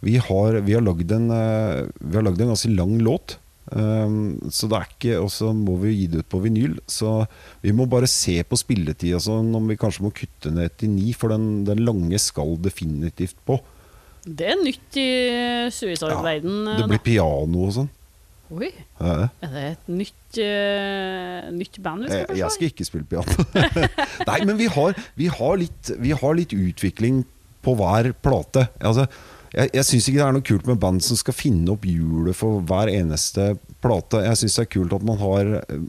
vi 0.04 0.18
har, 0.22 0.60
vi 0.66 0.76
har 0.76 0.84
lagd 0.84 1.12
en, 1.14 1.28
eh, 1.34 1.84
vi 2.02 2.18
har 2.18 2.26
lagd 2.26 2.42
en 2.42 2.52
ganske 2.54 2.72
lang 2.74 2.98
låt. 3.04 3.38
Um, 3.68 4.38
så 4.48 4.64
det 4.64 4.76
er 4.78 4.92
ikke 4.94 5.16
Og 5.20 5.26
så 5.28 5.50
må 5.52 5.74
vi 5.82 5.90
gi 5.92 6.06
det 6.08 6.22
ut 6.22 6.28
på 6.32 6.40
vinyl. 6.40 6.78
Så 6.88 7.26
vi 7.60 7.74
må 7.76 7.84
bare 7.90 8.08
se 8.08 8.38
på 8.40 8.56
spilletid 8.56 9.18
og 9.18 9.24
sånn, 9.26 9.50
om 9.56 9.68
vi 9.68 9.76
kanskje 9.76 10.06
må 10.06 10.12
kutte 10.16 10.52
ned 10.54 10.78
til 10.80 10.94
ni. 10.94 11.12
For 11.12 11.32
den, 11.34 11.66
den 11.68 11.84
lange 11.84 12.20
skal 12.22 12.56
definitivt 12.64 13.36
på. 13.48 13.60
Det 14.36 14.48
er 14.52 14.58
nytt 14.60 14.96
i 15.00 15.06
suicide-verden. 15.72 16.64
Det 16.82 16.88
blir 16.90 17.00
piano 17.04 17.64
og 17.68 17.72
sånn. 17.78 17.88
Oi, 18.48 18.70
Ja, 18.98 19.28
er 19.44 19.50
det 19.52 19.62
et 19.74 19.88
nytt, 19.92 20.38
uh, 20.40 21.50
nytt 21.52 21.74
band 21.84 22.06
vi 22.06 22.08
skal 22.08 22.22
Jeg, 22.32 22.38
jeg 22.40 22.54
skal 22.54 22.70
ikke 22.70 22.86
spille 22.88 23.04
piano. 23.10 23.44
Nei, 24.30 24.38
men 24.48 24.56
vi 24.56 24.68
har, 24.72 24.96
vi, 25.20 25.26
har 25.28 25.58
litt, 25.60 25.90
vi 26.00 26.14
har 26.16 26.38
litt 26.38 26.54
utvikling 26.56 27.22
på 27.64 27.74
hver 27.76 28.08
plate. 28.24 28.64
Altså, 28.80 29.04
jeg 29.52 29.68
jeg 29.76 29.84
syns 29.88 30.08
ikke 30.08 30.20
det 30.22 30.26
er 30.30 30.36
noe 30.38 30.46
kult 30.48 30.66
med 30.68 30.80
band 30.80 31.04
som 31.04 31.16
skal 31.20 31.36
finne 31.36 31.72
opp 31.76 31.84
hjulet 31.88 32.36
for 32.36 32.64
hver 32.68 32.88
eneste 32.92 33.50
plate. 33.84 34.24
Jeg 34.30 34.40
syns 34.42 34.56
det 34.60 34.64
er 34.66 34.72
kult 34.78 34.96
at 34.96 35.04
man 35.12 35.20
har 35.20 35.52
eh, 35.62 35.84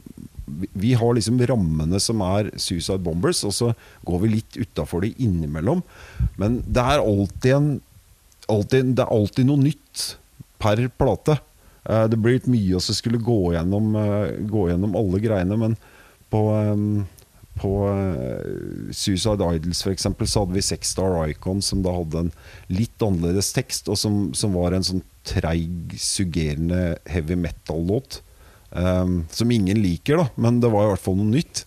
vi- 0.50 0.70
Vi 0.84 0.92
har 1.00 1.14
liksom 1.16 1.40
rammene 1.46 2.00
som 2.02 2.20
er 2.26 2.50
Suicide 2.58 2.98
Bombers, 3.04 3.40
og 3.44 3.52
så 3.56 3.72
går 4.04 4.20
vi 4.20 4.28
litt 4.36 4.56
utafor 4.60 5.00
det 5.06 5.14
innimellom. 5.22 5.80
Men 6.36 6.60
det 6.66 6.82
er 6.82 7.00
alltid 7.00 7.54
en 7.56 7.70
alltid, 8.50 8.92
Det 8.98 9.06
er 9.06 9.14
alltid 9.14 9.48
noe 9.48 9.62
nytt 9.62 10.04
per 10.60 10.82
plate. 11.00 11.38
Uh, 11.88 12.04
det 12.10 12.18
blir 12.20 12.36
litt 12.36 12.50
mye 12.50 12.76
å 12.76 12.82
skulle 12.84 13.22
gå 13.22 13.54
gjennom, 13.54 13.94
eh, 13.96 14.36
gå 14.44 14.68
gjennom 14.68 14.98
alle 14.98 15.22
greiene, 15.22 15.56
men 15.56 15.78
på 16.30 16.42
um, 16.52 17.06
på 17.60 17.72
eh, 17.88 18.92
Suicide 18.92 19.44
Idols 19.54 19.82
for 19.84 19.92
eksempel, 19.92 20.28
så 20.28 20.44
hadde 20.44 20.56
vi 20.56 20.64
Sex 20.64 20.94
Star 20.94 21.18
Icon, 21.28 21.62
som 21.62 21.82
da 21.84 21.94
hadde 21.94 22.24
en 22.24 22.32
litt 22.72 23.02
annerledes 23.04 23.52
tekst, 23.56 23.90
og 23.90 23.98
som, 24.00 24.30
som 24.36 24.54
var 24.56 24.76
en 24.76 24.86
sånn 24.86 25.02
treig, 25.28 25.96
suggerende 26.00 26.98
heavy 27.10 27.36
metal-låt. 27.38 28.20
Um, 28.70 29.24
som 29.34 29.50
ingen 29.50 29.80
liker, 29.82 30.20
da, 30.20 30.28
men 30.38 30.60
det 30.62 30.70
var 30.70 30.86
i 30.86 30.92
hvert 30.92 31.04
fall 31.04 31.18
noe 31.18 31.32
nytt. 31.32 31.64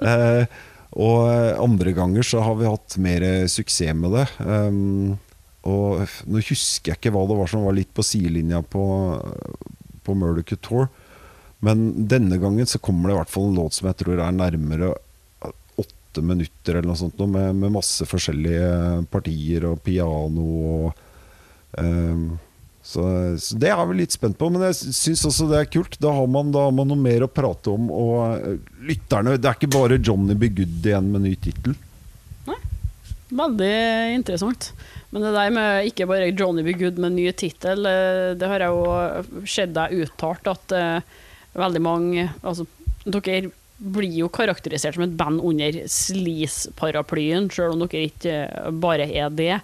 uh, 0.00 0.42
og 1.06 1.20
andre 1.60 1.92
ganger 1.92 2.24
så 2.24 2.40
har 2.40 2.56
vi 2.58 2.70
hatt 2.70 2.96
mer 3.02 3.26
suksess 3.52 3.96
med 3.98 4.16
det. 4.16 4.26
Um, 4.40 5.18
og 5.66 6.06
nå 6.30 6.42
husker 6.46 6.92
jeg 6.92 7.00
ikke 7.00 7.12
hva 7.14 7.24
det 7.26 7.38
var 7.40 7.50
som 7.50 7.66
var 7.66 7.74
litt 7.76 7.90
på 7.94 8.04
sidelinja 8.06 8.62
på, 8.62 8.84
på 10.06 10.14
Murder 10.14 10.46
Couture. 10.46 10.86
Men 11.66 12.06
denne 12.08 12.38
gangen 12.38 12.68
så 12.68 12.78
kommer 12.78 13.08
det 13.10 13.16
i 13.16 13.20
hvert 13.20 13.32
fall 13.32 13.50
en 13.50 13.58
låt 13.58 13.76
som 13.76 13.88
jeg 13.90 13.98
tror 14.02 14.22
er 14.22 14.36
nærmere 14.36 14.92
åtte 15.80 16.22
minutter 16.24 16.78
eller 16.78 16.90
noe 16.92 17.00
sånt, 17.00 17.20
med, 17.28 17.56
med 17.58 17.74
masse 17.74 18.06
forskjellige 18.08 19.06
partier 19.12 19.66
og 19.68 19.80
piano 19.84 20.46
og 20.46 21.80
um, 21.80 22.36
så, 22.86 23.02
så 23.42 23.56
det 23.58 23.72
er 23.74 23.80
vi 23.90 23.96
litt 23.98 24.14
spent 24.14 24.36
på, 24.38 24.46
men 24.52 24.62
jeg 24.68 24.94
syns 24.94 25.24
også 25.26 25.48
det 25.50 25.58
er 25.58 25.70
kult. 25.74 25.96
Da 25.98 26.12
har 26.14 26.28
man, 26.30 26.52
da 26.54 26.68
har 26.68 26.74
man 26.74 26.86
noe 26.86 27.00
mer 27.00 27.24
å 27.26 27.28
prate 27.32 27.72
om. 27.72 27.88
Og 27.90 28.36
eh, 28.36 28.60
lytterne 28.86 29.34
Det 29.42 29.50
er 29.50 29.58
ikke 29.58 29.72
bare 29.74 29.98
Johnny 29.98 30.36
Be 30.38 30.52
Good 30.54 30.86
igjen 30.86 31.08
med 31.10 31.24
ny 31.24 31.32
tittel. 31.34 31.74
Veldig 33.26 33.74
interessant. 34.14 34.70
Men 35.10 35.24
det 35.24 35.32
der 35.34 35.52
med 35.54 35.88
ikke 35.88 36.06
bare 36.06 36.30
Johnny 36.30 36.62
Be 36.66 36.74
Good 36.78 36.98
med 37.02 37.16
ny 37.16 37.26
tittel, 37.34 37.86
eh, 37.88 38.34
det 38.38 38.50
har 38.50 38.62
jeg 38.62 38.74
jo 38.74 39.46
sett 39.48 39.74
deg 39.74 39.94
uttalt 40.04 40.50
at 40.50 40.74
uh, 40.76 41.14
veldig 41.56 41.82
mange 41.82 42.26
Altså, 42.42 42.66
dere 43.06 43.50
blir 43.76 44.14
jo 44.22 44.30
karakterisert 44.32 44.96
som 44.96 45.04
et 45.04 45.16
band 45.18 45.42
under 45.44 45.82
sleaze-paraplyen, 45.90 47.50
sjøl 47.52 47.74
om 47.74 47.82
dere 47.84 48.06
ikke 48.08 48.36
eh, 48.44 48.70
bare 48.82 49.08
er 49.10 49.34
det. 49.34 49.56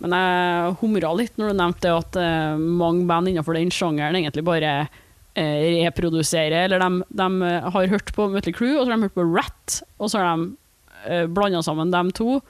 Men 0.00 0.16
jeg 0.16 0.78
humra 0.80 1.12
litt 1.18 1.36
når 1.36 1.52
du 1.52 1.58
nevnte 1.60 1.92
at 1.92 2.16
uh, 2.16 2.56
mange 2.56 3.04
band 3.10 3.30
innenfor 3.30 3.58
den 3.58 3.74
sjangeren 3.74 4.16
egentlig 4.16 4.46
bare 4.48 4.72
uh, 4.86 5.58
reproduserer, 5.84 6.64
eller 6.64 6.80
de, 6.80 7.04
de 7.20 7.52
har 7.76 7.92
hørt 7.92 8.14
på 8.16 8.30
Mötley 8.32 8.56
Crew, 8.56 8.78
og 8.78 8.86
så 8.86 8.94
har 8.94 8.96
de 8.96 9.08
hørt 9.08 9.18
på 9.18 9.28
Rat, 9.28 9.82
og 9.98 10.08
så 10.08 10.22
har 10.22 10.32
de 10.32 11.28
blanda 11.32 11.62
sammen 11.64 11.92
dem 11.92 12.10
to 12.12 12.40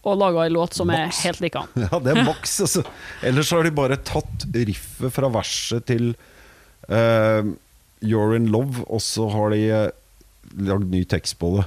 og 0.00 0.16
laga 0.16 0.46
en 0.46 0.54
låt 0.56 0.76
som 0.76 0.88
Maks. 0.88 1.18
er 1.20 1.28
helt 1.28 1.42
likedan. 1.44 1.72
Ja, 1.90 1.98
det 2.00 2.14
er 2.14 2.22
maks, 2.24 2.54
altså. 2.64 2.84
Ellers 3.26 3.50
har 3.52 3.66
de 3.66 3.72
bare 3.76 3.98
tatt 4.00 4.46
riffet 4.54 5.12
fra 5.12 5.28
verset 5.32 5.84
til 5.90 6.14
uh, 6.88 7.42
You're 8.00 8.36
in 8.38 8.48
love, 8.52 8.80
og 8.88 9.02
så 9.04 9.26
har 9.28 9.52
de 9.52 9.60
eh, 9.68 9.90
lagd 10.64 10.88
ny 10.88 11.02
tekst 11.04 11.36
på 11.40 11.52
det. 11.58 11.66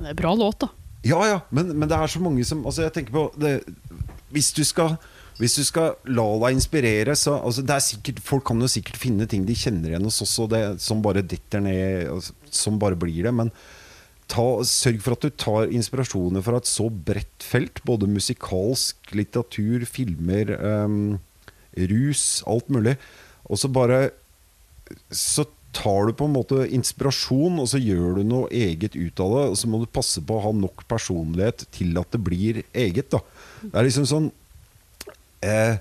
Det 0.00 0.10
er 0.10 0.18
bra 0.18 0.32
låt, 0.34 0.58
da. 0.64 0.72
Ja, 1.06 1.20
ja, 1.28 1.38
men, 1.54 1.70
men 1.78 1.86
det 1.90 1.94
er 1.94 2.10
så 2.10 2.18
mange 2.18 2.42
som 2.44 2.64
Altså, 2.66 2.82
jeg 2.82 2.92
tenker 2.96 3.14
på 3.14 3.20
det, 3.38 3.52
Hvis 4.34 4.50
du 4.56 4.64
skal 4.66 4.96
hvis 5.38 5.54
du 5.54 5.62
skal 5.62 5.92
la 6.10 6.24
deg 6.42 6.56
inspirere, 6.56 7.14
så 7.14 7.36
altså 7.38 7.62
det 7.62 7.70
er 7.76 7.82
sikkert, 7.84 8.16
Folk 8.26 8.42
kan 8.48 8.58
jo 8.58 8.66
sikkert 8.70 8.98
finne 8.98 9.26
ting 9.30 9.44
de 9.46 9.54
kjenner 9.54 9.92
igjen 9.92 10.08
hos 10.08 10.18
oss, 10.24 10.32
og 10.42 10.48
det, 10.50 10.62
som 10.82 10.98
bare 11.04 11.22
detter 11.22 11.62
ned, 11.62 12.08
altså, 12.10 12.34
som 12.50 12.80
bare 12.82 12.98
blir 12.98 13.28
det. 13.28 13.30
Men 13.38 13.52
ta, 14.28 14.46
sørg 14.66 15.00
for 15.04 15.16
at 15.16 15.24
du 15.24 15.34
tar 15.40 15.72
inspirasjoner 15.74 16.44
fra 16.44 16.60
et 16.60 16.68
så 16.68 16.88
bredt 16.90 17.44
felt. 17.44 17.82
Både 17.88 18.10
musikalsk, 18.10 19.12
litteratur, 19.16 19.86
filmer, 19.88 20.54
um, 20.60 21.18
rus, 21.90 22.42
alt 22.48 22.68
mulig. 22.72 22.98
Og 23.48 23.60
så 23.60 23.70
bare 23.72 24.10
Så 25.12 25.44
tar 25.76 26.08
du 26.08 26.14
på 26.16 26.24
en 26.24 26.32
måte 26.32 26.64
inspirasjon, 26.72 27.58
og 27.60 27.68
så 27.68 27.76
gjør 27.80 28.18
du 28.18 28.22
noe 28.24 28.48
eget 28.48 28.96
ut 28.96 29.20
av 29.20 29.34
det. 29.34 29.44
Og 29.52 29.58
så 29.60 29.68
må 29.68 29.82
du 29.82 29.90
passe 29.90 30.22
på 30.24 30.38
å 30.38 30.44
ha 30.46 30.52
nok 30.56 30.86
personlighet 30.88 31.66
til 31.74 31.98
at 32.00 32.08
det 32.14 32.22
blir 32.24 32.62
eget. 32.72 33.10
Da. 33.12 33.20
Det 33.62 33.74
er 33.76 33.88
liksom 33.88 34.08
sånn 34.08 34.30
eh, 35.44 35.76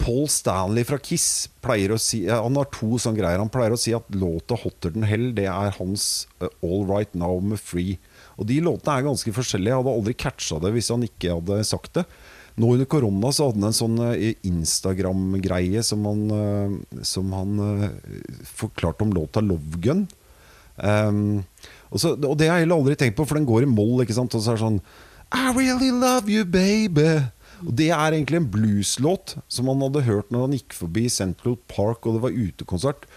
Paul 0.00 0.26
Stanley 0.32 0.86
fra 0.88 0.98
Kiss 1.02 1.48
pleier 1.62 1.92
å 1.92 2.00
si 2.00 2.22
Han 2.28 2.56
har 2.56 2.70
to 2.72 2.96
sånne 3.00 3.20
greier. 3.20 3.42
Han 3.42 3.52
pleier 3.52 3.74
å 3.76 3.80
si 3.80 3.92
at 3.96 4.08
låta 4.16 4.56
'Hotter 4.56 4.94
Than 4.94 5.06
Hell' 5.08 5.34
Det 5.36 5.46
er 5.46 5.76
hans 5.76 6.26
uh, 6.40 6.48
'All 6.64 6.86
Right 6.88 7.12
Now' 7.14 7.40
med 7.40 7.60
'Free'. 7.60 7.98
Og 8.40 8.48
De 8.48 8.60
låtene 8.64 8.96
er 8.96 9.08
ganske 9.08 9.32
forskjellige. 9.36 9.74
Jeg 9.74 9.82
hadde 9.82 9.96
aldri 9.98 10.14
catcha 10.16 10.60
det 10.60 10.72
hvis 10.72 10.88
han 10.88 11.04
ikke 11.04 11.36
hadde 11.36 11.64
sagt 11.68 12.00
det. 12.00 12.06
Nå 12.56 12.72
under 12.74 12.88
korona 12.88 13.30
så 13.32 13.48
hadde 13.48 13.60
han 13.60 13.68
en 13.68 13.76
sånn 13.76 13.98
eh, 14.08 14.34
Instagram-greie 14.48 15.84
som 15.86 16.04
han, 16.08 16.24
eh, 16.34 17.02
som 17.06 17.30
han 17.36 17.60
forklarte 18.44 19.04
om 19.04 19.12
låta 19.12 19.44
'Love 19.44 19.84
Gun'. 19.84 20.08
Um, 20.80 21.44
og, 21.90 22.00
og 22.24 22.38
det 22.38 22.48
har 22.48 22.58
jeg 22.58 22.64
heller 22.64 22.80
aldri 22.80 22.96
tenkt 22.96 23.18
på, 23.18 23.26
for 23.28 23.36
den 23.36 23.48
går 23.48 23.66
i 23.66 23.70
moll. 23.70 24.00
Ikke 24.02 24.16
sant? 24.16 24.34
Og 24.34 24.42
så 24.42 24.54
er 24.54 24.58
det 24.58 24.64
sånn 24.64 24.80
I 25.30 25.52
really 25.54 25.92
love 25.92 26.30
you, 26.32 26.44
baby. 26.44 27.30
Og 27.66 27.72
Det 27.76 27.90
er 27.92 28.14
egentlig 28.14 28.40
en 28.40 28.50
blueslåt 28.50 29.36
som 29.48 29.68
han 29.68 29.82
hadde 29.84 30.06
hørt 30.06 30.30
når 30.32 30.46
han 30.46 30.56
gikk 30.56 30.76
forbi 30.76 31.08
Central 31.12 31.58
Park 31.70 32.06
og 32.06 32.16
det 32.16 32.22
var 32.24 32.36
utekonsert. 32.36 33.08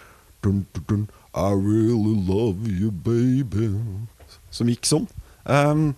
Dun, 0.44 0.66
dun, 0.76 0.84
dun, 0.90 1.04
I 1.34 1.54
really 1.56 2.16
love 2.28 2.68
you, 2.68 2.92
baby. 2.92 3.72
Som 4.54 4.70
gikk 4.70 4.86
sånn. 4.90 5.08
Um, 5.48 5.94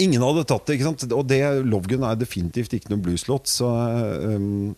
ingen 0.00 0.22
hadde 0.22 0.44
tatt 0.48 0.68
det, 0.68 0.76
ikke 0.76 0.90
sant? 0.90 1.06
og 1.12 1.26
det 1.28 1.40
Love 1.64 1.88
Gun 1.90 2.04
er 2.06 2.20
definitivt 2.20 2.76
ikke 2.76 2.92
noen 2.92 3.04
blueslåt. 3.04 3.48
Så 3.50 3.66
um, 3.66 4.74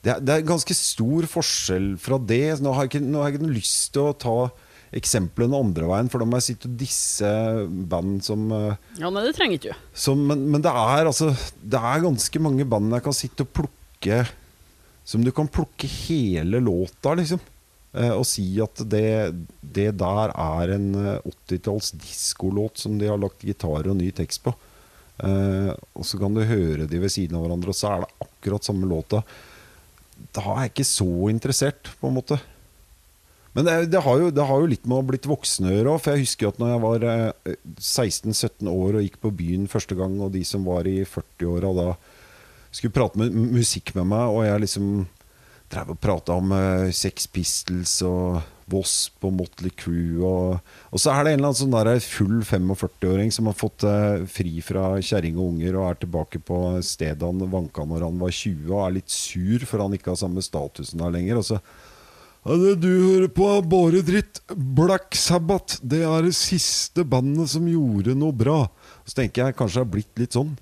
det, 0.00 0.14
er, 0.14 0.22
det 0.22 0.36
er 0.36 0.48
ganske 0.48 0.76
stor 0.76 1.28
forskjell 1.30 1.92
fra 2.00 2.20
det. 2.22 2.60
Nå 2.62 2.74
har 2.76 2.86
jeg 2.86 2.94
ikke, 2.94 3.06
nå 3.10 3.22
har 3.22 3.32
jeg 3.32 3.40
ikke 3.40 3.58
lyst 3.58 3.90
til 3.96 4.08
å 4.08 4.16
ta 4.16 4.38
eksemplene 4.96 5.54
andre 5.54 5.86
veien, 5.86 6.08
for 6.10 6.22
da 6.22 6.26
må 6.26 6.40
jeg 6.40 6.48
sitte 6.48 6.66
og 6.70 6.76
disse 6.80 7.30
band 7.90 8.24
som, 8.26 8.48
eh, 8.56 8.98
Ja, 8.98 9.10
nei, 9.14 9.22
det 9.28 9.36
trenger 9.36 9.60
ikke 9.60 9.76
som 9.94 10.24
men, 10.26 10.48
men 10.50 10.64
det 10.64 10.72
er 10.72 11.06
altså 11.06 11.30
Det 11.62 11.78
er 11.78 12.02
ganske 12.02 12.42
mange 12.42 12.66
band 12.66 12.96
jeg 12.96 13.04
kan 13.06 13.16
sitte 13.16 13.46
og 13.46 13.52
plukke 13.54 14.24
Som 15.06 15.22
du 15.26 15.30
kan 15.34 15.48
plukke 15.50 15.86
hele 15.86 16.58
låta, 16.62 17.14
liksom. 17.18 17.40
Eh, 17.92 18.12
og 18.14 18.22
si 18.28 18.44
at 18.62 18.82
det, 18.86 19.34
det 19.60 19.88
der 19.98 20.30
er 20.30 20.74
en 20.76 20.90
eh, 20.94 21.30
80-talls 21.50 21.90
diskolåt 21.98 22.78
som 22.78 22.98
de 23.00 23.08
har 23.10 23.18
lagt 23.18 23.42
gitar 23.42 23.88
og 23.90 23.96
ny 23.98 24.12
tekst 24.14 24.44
på. 24.44 24.52
Eh, 25.26 25.72
og 25.98 26.06
så 26.06 26.20
kan 26.20 26.36
du 26.36 26.44
høre 26.46 26.86
de 26.86 27.00
ved 27.02 27.10
siden 27.12 27.36
av 27.38 27.44
hverandre, 27.44 27.74
og 27.74 27.78
så 27.80 27.90
er 27.90 28.04
det 28.04 28.28
akkurat 28.28 28.68
samme 28.68 28.88
låta. 28.88 29.24
Da 30.36 30.44
er 30.52 30.68
jeg 30.68 30.74
ikke 30.74 30.88
så 30.92 31.10
interessert, 31.32 31.90
på 31.98 32.10
en 32.10 32.18
måte. 32.20 32.38
Men 33.56 33.66
det, 33.66 33.76
det, 33.90 34.02
har 34.04 34.20
jo, 34.20 34.30
det 34.30 34.46
har 34.46 34.62
jo 34.62 34.70
litt 34.70 34.84
med 34.86 35.00
å 35.00 35.06
blitt 35.08 35.26
voksen 35.26 35.66
å 35.66 35.72
gjøre 35.74 35.94
òg. 35.94 36.02
For 36.04 36.14
jeg 36.14 36.26
husker 36.26 36.46
jo 36.46 36.52
at 36.52 36.60
når 36.62 36.72
jeg 36.72 36.82
var 36.84 37.06
eh, 37.10 37.56
16-17 37.82 38.70
år 38.70 38.98
og 38.98 39.06
gikk 39.06 39.18
på 39.24 39.32
byen 39.40 39.70
første 39.70 39.98
gang, 39.98 40.14
og 40.22 40.34
de 40.36 40.44
som 40.46 40.66
var 40.68 40.86
i 40.86 41.00
40-åra 41.02 41.72
da 41.80 41.88
skulle 42.70 42.94
prate 42.94 43.18
med 43.18 43.34
musikk 43.34 43.94
med 43.96 44.06
meg, 44.12 44.30
og 44.30 44.44
jeg 44.46 44.62
liksom 44.62 44.92
drev 45.70 45.92
og 45.94 46.00
prata 46.02 46.34
om 46.38 46.54
uh, 46.54 46.88
Sex 46.94 47.28
Pistols 47.30 47.92
og 48.06 48.40
Wasp 48.70 49.26
og 49.26 49.34
Motley 49.38 49.72
Crew. 49.74 50.22
Og, 50.26 50.72
og 50.90 51.02
så 51.02 51.12
er 51.14 51.26
det 51.26 51.34
en 51.34 51.40
eller 51.40 51.50
annen 51.50 51.60
sånn 51.60 51.74
der 51.74 52.02
full 52.02 52.40
45-åring 52.46 53.30
som 53.34 53.50
har 53.50 53.58
fått 53.58 53.86
uh, 53.86 54.22
fri 54.30 54.58
fra 54.66 54.92
kjerring 54.98 55.38
og 55.38 55.56
unger 55.56 55.78
og 55.78 55.88
er 55.88 56.00
tilbake 56.02 56.42
på 56.46 56.60
stedet 56.86 57.26
han 57.26 57.42
vanka 57.50 57.86
når 57.86 58.06
han 58.08 58.18
var 58.22 58.34
20, 58.34 58.66
og 58.70 58.82
er 58.84 58.98
litt 58.98 59.14
sur 59.14 59.66
for 59.66 59.84
han 59.84 59.94
ikke 59.98 60.12
har 60.14 60.22
samme 60.22 60.42
statusen 60.44 61.02
der 61.02 61.14
lenger. 61.14 61.42
Og 61.42 61.48
så 61.52 61.60
du 62.44 62.88
hører 62.88 63.28
på 63.28 63.48
bare 63.68 64.00
dritt. 64.06 64.40
Black 64.48 65.14
Sabbath, 65.18 65.80
det 65.82 66.02
er 66.08 66.24
det 66.24 66.34
siste 66.38 67.04
bandet 67.04 67.52
som 67.52 67.68
gjorde 67.68 68.16
noe 68.16 68.32
bra. 68.32 68.62
Så 69.04 69.20
tenker 69.20 69.46
jeg 69.50 69.58
kanskje 69.58 69.80
det 69.80 69.84
har 69.84 69.94
blitt 69.96 70.22
litt 70.22 70.36
sånn. 70.38 70.54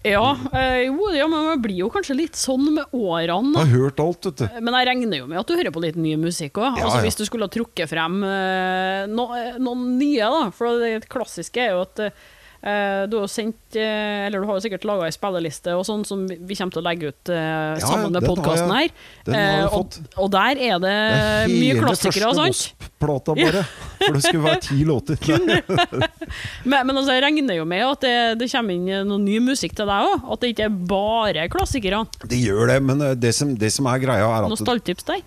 Ja, 0.00 0.32
øh, 0.32 0.78
jo, 0.86 1.10
ja, 1.12 1.26
men 1.28 1.42
man 1.44 1.60
blir 1.60 1.82
jo 1.82 1.90
kanskje 1.92 2.14
litt 2.16 2.38
sånn 2.38 2.70
med 2.72 2.94
årene. 2.96 3.52
Jeg 3.52 3.68
har 3.68 3.82
hørt 3.82 3.98
alt, 4.00 4.28
vet 4.30 4.38
du. 4.40 4.60
Men 4.64 4.76
jeg 4.78 4.86
regner 4.88 5.20
jo 5.20 5.26
med 5.28 5.40
at 5.42 5.50
du 5.50 5.58
hører 5.58 5.74
på 5.74 5.82
litt 5.84 5.98
ny 6.00 6.14
musikk 6.16 6.56
òg. 6.56 6.78
Ja, 6.78 6.86
altså, 6.86 7.02
ja. 7.02 7.04
Hvis 7.04 7.18
du 7.20 7.26
skulle 7.28 7.48
ha 7.50 7.52
trukket 7.52 7.90
frem 7.90 8.16
øh, 8.24 9.02
no, 9.12 9.26
eh, 9.36 9.58
noen 9.60 9.98
nye, 10.00 10.30
da. 10.32 10.46
For 10.56 10.80
det 10.80 11.04
klassiske 11.12 11.66
er 11.66 11.74
jo 11.76 11.82
at 11.84 12.00
eh, 12.06 12.24
du 12.60 13.16
har 13.16 13.28
sendt 13.32 13.76
eh, 13.78 14.26
Eller 14.26 14.42
du 14.42 14.48
har 14.48 14.58
jo 14.58 14.64
sikkert 14.66 14.84
laga 14.84 15.06
ei 15.08 15.14
spilleliste 15.14 15.72
og 15.78 15.86
sånn 15.88 16.02
som 16.04 16.26
vi 16.28 16.56
kommer 16.58 16.74
til 16.74 16.82
å 16.82 16.84
legge 16.84 17.12
ut 17.12 17.32
uh, 17.32 17.78
Ja, 17.78 17.86
sammen 17.86 18.12
med 18.12 18.26
podkasten 18.26 18.72
her. 18.74 18.92
Eh, 19.32 19.64
og, 19.72 19.96
og 20.20 20.28
der 20.34 20.60
er 20.60 20.76
det, 20.82 20.92
Det 20.92 21.24
er 21.24 21.54
mye 21.54 21.78
klassikere, 21.80 22.28
og 22.28 22.36
sånt. 22.36 22.60
Wasp-plata 22.76 23.36
bare. 23.38 23.64
For 24.02 24.18
det 24.18 24.22
skulle 24.26 24.44
være 24.44 24.62
ti 24.66 24.84
låter. 24.90 25.16
Men, 26.64 26.84
men 26.84 26.94
altså, 26.96 27.16
jeg 27.16 27.24
regner 27.24 27.60
jo 27.60 27.66
med 27.68 27.86
at 27.86 28.04
det, 28.04 28.14
det 28.42 28.50
kommer 28.52 28.76
inn 28.76 29.08
noe 29.08 29.20
ny 29.24 29.40
musikk 29.44 29.76
til 29.80 29.88
deg 29.88 30.10
òg. 30.12 30.30
At 30.36 30.44
det 30.44 30.54
ikke 30.54 30.68
er 30.68 30.80
bare 30.92 31.48
klassikere. 31.52 32.04
Det 32.28 32.40
gjør 32.44 32.74
det, 32.74 32.80
men 32.84 33.06
eh, 33.08 33.16
det 33.16 33.32
som, 33.36 33.56
det 33.56 33.72
som 33.72 33.88
er 33.88 34.02
greia, 34.04 34.28
er 34.28 34.44
at 34.44 34.52
Noe 34.52 34.60
stalltips 34.60 35.08
der? 35.08 35.24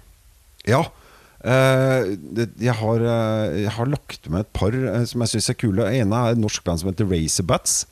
Ja, 0.70 0.84
Eh, 0.84 1.03
jeg, 1.44 2.76
har, 2.80 3.04
eh, 3.04 3.56
jeg 3.66 3.72
har 3.76 3.90
lagt 3.92 4.30
med 4.32 4.46
et 4.46 4.52
par 4.56 4.72
eh, 4.72 5.04
som 5.10 5.24
jeg 5.24 5.34
syns 5.34 5.50
er 5.52 5.58
kule. 5.60 5.84
Det 5.84 6.04
ene 6.04 6.16
er 6.20 6.36
et 6.36 6.40
norsk 6.42 6.64
band 6.64 6.80
som 6.80 6.92
heter 6.92 7.10
Razorbats. 7.10 7.84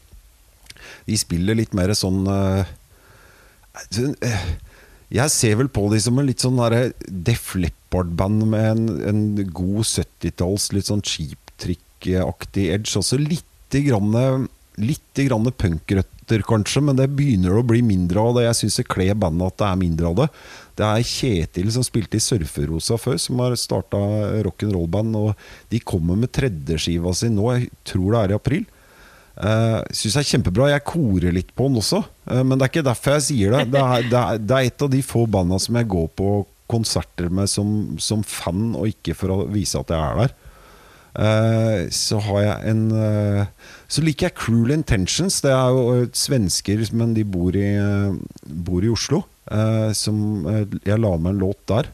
De 1.08 1.18
spiller 1.20 1.58
litt 1.60 1.76
mer 1.78 1.92
sånn 1.98 2.24
eh, 2.32 2.72
sånn, 3.92 4.16
eh, 4.24 4.46
Jeg 5.12 5.34
ser 5.34 5.58
vel 5.60 5.68
på 5.68 5.90
de 5.92 6.00
som 6.00 6.20
en 6.20 6.30
litt 6.30 6.44
sånn 6.44 6.62
Def 7.28 7.52
Leppard-band 7.60 8.48
med 8.54 8.68
en, 8.72 8.88
en 9.12 9.22
god 9.52 9.84
70-talls, 9.84 10.72
litt 10.72 10.88
sånn 10.88 11.04
cheap 11.04 11.52
trick-aktig 11.60 12.70
edge. 12.72 12.96
Også 12.98 13.20
lite 13.20 13.84
grann, 13.84 14.48
litt 14.80 15.20
grann 15.28 15.52
punkrøtter, 15.52 16.08
kanskje, 16.48 16.82
men 16.88 16.96
det 16.96 17.10
begynner 17.12 17.58
å 17.60 17.66
bli 17.68 17.82
mindre 17.84 18.24
av 18.24 18.38
det. 18.38 18.46
Jeg 18.46 18.60
syns 18.62 18.78
det 18.80 18.88
kler 18.88 19.18
bandet 19.20 19.52
at 19.52 19.58
det 19.60 19.68
er 19.68 19.80
mindre 19.82 20.08
av 20.08 20.16
det. 20.22 20.28
Det 20.80 20.88
er 20.88 21.08
Kjetil 21.12 21.72
som 21.76 21.84
spilte 21.84 22.16
i 22.16 22.24
Surferosa 22.24 22.96
før, 22.98 23.18
som 23.20 23.42
har 23.44 23.58
starta 23.60 24.00
rock'n'roll-band. 24.48 25.18
Og 25.20 25.34
de 25.74 25.82
kommer 25.84 26.16
med 26.20 26.32
tredjeskiva 26.32 27.12
si 27.18 27.30
nå, 27.34 27.50
jeg 27.58 27.68
tror 27.92 28.08
det 28.16 28.22
er 28.22 28.34
i 28.34 28.40
april. 28.40 28.64
Uh, 29.42 29.82
Syns 29.92 30.16
jeg 30.16 30.22
er 30.24 30.30
kjempebra. 30.32 30.72
Jeg 30.72 30.88
korer 30.88 31.36
litt 31.36 31.52
på 31.58 31.68
den 31.68 31.82
også, 31.82 32.02
uh, 32.32 32.42
men 32.46 32.56
det 32.56 32.66
er 32.66 32.74
ikke 32.74 32.88
derfor 32.88 33.18
jeg 33.18 33.28
sier 33.28 33.58
det. 33.58 33.68
Det 33.76 33.84
er, 33.84 34.08
det 34.08 34.22
er, 34.24 34.42
det 34.48 34.58
er 34.58 34.72
et 34.72 34.88
av 34.88 34.96
de 34.96 35.04
få 35.04 35.28
banda 35.36 35.60
som 35.60 35.80
jeg 35.80 35.92
går 35.92 36.10
på 36.16 36.32
konserter 36.72 37.28
med 37.28 37.52
som, 37.52 37.98
som 38.00 38.24
fan, 38.24 38.72
og 38.80 38.88
ikke 38.88 39.16
for 39.18 39.34
å 39.34 39.44
vise 39.52 39.80
at 39.80 39.92
jeg 39.92 40.00
er 40.00 40.24
der. 40.24 40.36
Uh, 41.12 41.90
så 41.92 42.22
har 42.24 42.40
jeg 42.46 42.72
en 42.72 42.84
Så 43.92 44.04
liker 44.06 44.30
jeg 44.30 44.38
Cruel 44.40 44.72
Intentions. 44.72 45.42
Det 45.44 45.52
er 45.52 45.76
jo 45.76 46.06
svensker, 46.16 46.84
men 46.96 47.14
de 47.18 47.26
bor 47.28 47.56
i, 47.58 47.68
bor 48.48 48.86
i 48.86 48.92
Oslo. 48.92 49.26
som 49.94 50.48
Jeg 50.48 51.00
la 51.02 51.12
med 51.18 51.34
en 51.34 51.42
låt 51.42 51.66
der. 51.68 51.90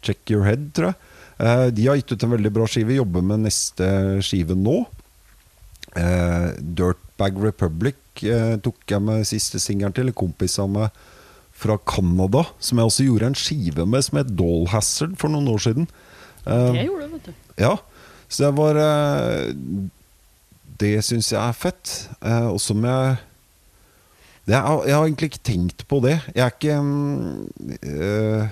Check 0.00 0.30
Your 0.32 0.46
Head, 0.48 0.70
tror 0.72 0.94
jeg. 0.94 1.74
de 1.76 1.86
har 1.86 2.00
gitt 2.00 2.12
ut 2.14 2.24
en 2.24 2.32
veldig 2.32 2.52
bra 2.56 2.64
skive. 2.66 2.96
Jobber 2.96 3.20
med 3.20 3.44
neste 3.44 3.90
skive 4.24 4.56
nå. 4.56 4.78
Dirtbag 5.92 7.44
Republic 7.44 8.24
tok 8.64 8.80
jeg 8.88 9.04
med 9.04 9.28
siste 9.28 9.60
singelen 9.60 9.92
til. 9.92 10.08
En 10.08 10.16
kompis 10.16 10.56
av 10.62 10.72
meg 10.72 10.96
fra 11.52 11.76
Canada, 11.84 12.46
som 12.64 12.80
jeg 12.80 12.88
også 12.88 13.04
gjorde 13.10 13.28
en 13.28 13.36
skive 13.36 13.84
med, 13.84 14.08
som 14.08 14.22
het 14.22 14.32
Doll 14.32 14.64
Hazard 14.72 15.18
for 15.20 15.28
noen 15.28 15.52
år 15.52 15.60
siden. 15.68 15.92
Det 16.46 16.86
gjorde 16.86 17.04
du, 17.04 17.14
vet 17.18 17.28
du. 17.28 17.39
Ja, 17.60 17.76
så 18.30 18.46
det 18.46 18.50
var 18.56 18.78
Det 20.80 20.92
syns 21.04 21.32
jeg 21.32 21.40
er 21.40 21.56
fett. 21.56 21.92
og 22.22 22.60
som 22.62 22.84
jeg 22.86 23.18
det 24.48 24.56
er, 24.56 24.86
Jeg 24.86 24.96
har 24.96 25.04
egentlig 25.04 25.28
ikke 25.30 25.44
tenkt 25.44 25.84
på 25.86 26.00
det. 26.02 26.16
Jeg 26.34 26.42
er 26.46 26.54
ikke 26.54 26.78
um, 26.80 28.48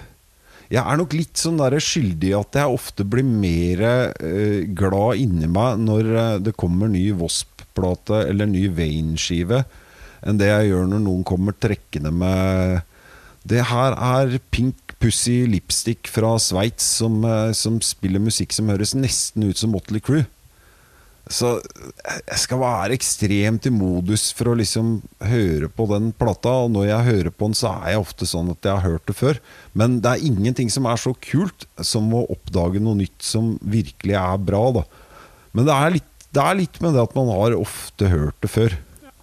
jeg 0.68 0.84
er 0.84 0.98
nok 1.00 1.14
litt 1.16 1.40
sånn 1.40 1.60
der 1.60 1.78
skyldig 1.80 2.34
at 2.36 2.58
jeg 2.60 2.76
ofte 2.76 3.04
blir 3.08 3.24
mer 3.24 3.82
eh, 3.88 4.66
glad 4.76 5.20
inni 5.22 5.48
meg 5.48 5.80
når 5.80 6.10
eh, 6.12 6.34
det 6.44 6.52
kommer 6.60 6.90
ny 6.92 7.06
Wasp-plate 7.16 8.26
eller 8.28 8.50
ny 8.50 8.66
Vane-skive, 8.76 9.62
enn 10.28 10.40
det 10.40 10.50
jeg 10.50 10.68
gjør 10.68 10.90
når 10.90 11.00
noen 11.06 11.24
kommer 11.28 11.56
trekkende 11.56 12.12
med 12.12 12.82
Det 13.48 13.62
her 13.70 13.94
er 13.96 14.38
Pink 14.52 14.96
Pussy 15.00 15.46
Lipstick 15.48 16.08
fra 16.10 16.34
Sveits 16.42 16.84
som, 16.98 17.22
eh, 17.24 17.52
som 17.56 17.78
spiller 17.80 18.20
musikk 18.20 18.52
som 18.52 18.68
høres 18.68 18.96
nesten 18.98 19.46
ut 19.48 19.56
som 19.56 19.72
Motley 19.72 20.00
Crew. 20.00 20.26
Så 21.28 21.58
jeg 21.60 22.40
skal 22.40 22.60
være 22.62 22.96
ekstremt 22.96 23.66
i 23.68 23.72
modus 23.72 24.30
for 24.32 24.48
å 24.48 24.56
liksom 24.56 25.02
høre 25.28 25.68
på 25.68 25.84
den 25.90 26.10
plata. 26.16 26.54
Og 26.64 26.72
når 26.72 26.88
jeg 26.88 27.08
hører 27.08 27.34
på 27.36 27.50
den, 27.50 27.56
så 27.58 27.74
er 27.84 27.92
jeg 27.92 28.00
ofte 28.00 28.28
sånn 28.28 28.48
at 28.54 28.64
jeg 28.64 28.72
har 28.72 28.96
hørt 28.96 29.06
det 29.06 29.16
før. 29.16 29.40
Men 29.76 30.00
det 30.04 30.14
er 30.14 30.26
ingenting 30.30 30.72
som 30.72 30.88
er 30.88 30.96
så 31.00 31.12
kult 31.12 31.68
som 31.84 32.08
å 32.16 32.24
oppdage 32.32 32.80
noe 32.80 32.96
nytt 32.96 33.20
som 33.24 33.58
virkelig 33.60 34.16
er 34.16 34.40
bra. 34.40 34.64
Da. 34.80 34.84
Men 35.52 35.68
det 35.68 35.76
er, 35.76 35.96
litt, 35.98 36.28
det 36.32 36.44
er 36.44 36.60
litt 36.64 36.80
med 36.84 36.96
det 36.96 37.04
at 37.04 37.16
man 37.18 37.32
har 37.36 37.58
ofte 37.60 38.08
hørt 38.08 38.40
det 38.44 38.52
før. 38.56 38.78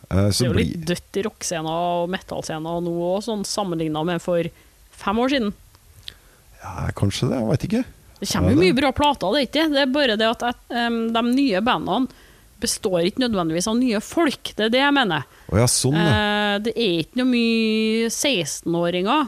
Eh, 0.09 0.27
det 0.29 0.41
er 0.43 0.49
jo 0.49 0.57
litt 0.57 0.87
dødt 0.87 1.19
i 1.19 1.25
rockescena 1.25 1.75
og 1.99 2.09
metallscena 2.13 2.79
nå 2.83 2.95
òg, 3.09 3.21
sånn 3.25 3.45
sammenligna 3.47 4.03
med 4.07 4.23
for 4.23 4.49
fem 4.95 5.21
år 5.21 5.33
siden. 5.33 5.53
Ja, 6.61 6.89
kanskje 6.97 7.31
det. 7.31 7.39
Jeg 7.39 7.49
veit 7.51 7.67
ikke. 7.69 7.85
Det 8.19 8.29
kommer 8.31 8.53
jo 8.53 8.61
mye 8.61 8.75
bra 8.77 8.91
plater, 8.95 9.33
det 9.33 9.41
er 9.41 9.49
ikke 9.49 9.65
det. 9.73 9.81
er 9.81 9.95
bare 9.95 10.19
det 10.19 10.29
at 10.29 10.45
um, 10.71 10.99
de 11.13 11.23
nye 11.27 11.61
bandene 11.65 12.23
består 12.63 13.03
ikke 13.03 13.25
nødvendigvis 13.25 13.67
av 13.69 13.75
nye 13.77 13.99
folk. 14.01 14.53
Det 14.55 14.69
er 14.69 14.71
det 14.73 14.81
jeg 14.81 14.95
mener. 14.95 15.25
Oh, 15.51 15.57
ja, 15.59 15.65
sånn, 15.69 15.97
ja. 15.99 16.05
uh, 16.05 16.53
det 16.63 16.73
er 16.73 17.01
ikke 17.03 17.19
noe 17.21 17.31
mye 17.33 18.07
16-åringer 18.13 19.27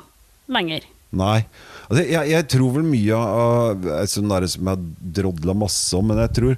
lenger. 0.56 0.88
Nei. 1.18 1.42
Altså, 1.88 2.02
jeg, 2.04 2.32
jeg, 2.32 2.48
tror 2.52 2.74
vel 2.78 2.88
mye 2.88 3.20
av 3.20 3.86
sånn 4.12 4.32
der 4.32 4.48
som 4.52 4.72
jeg 4.72 5.14
drodla 5.20 5.56
masse 5.58 5.96
om, 5.98 6.12
men 6.12 6.26
jeg 6.26 6.36
tror 6.40 6.58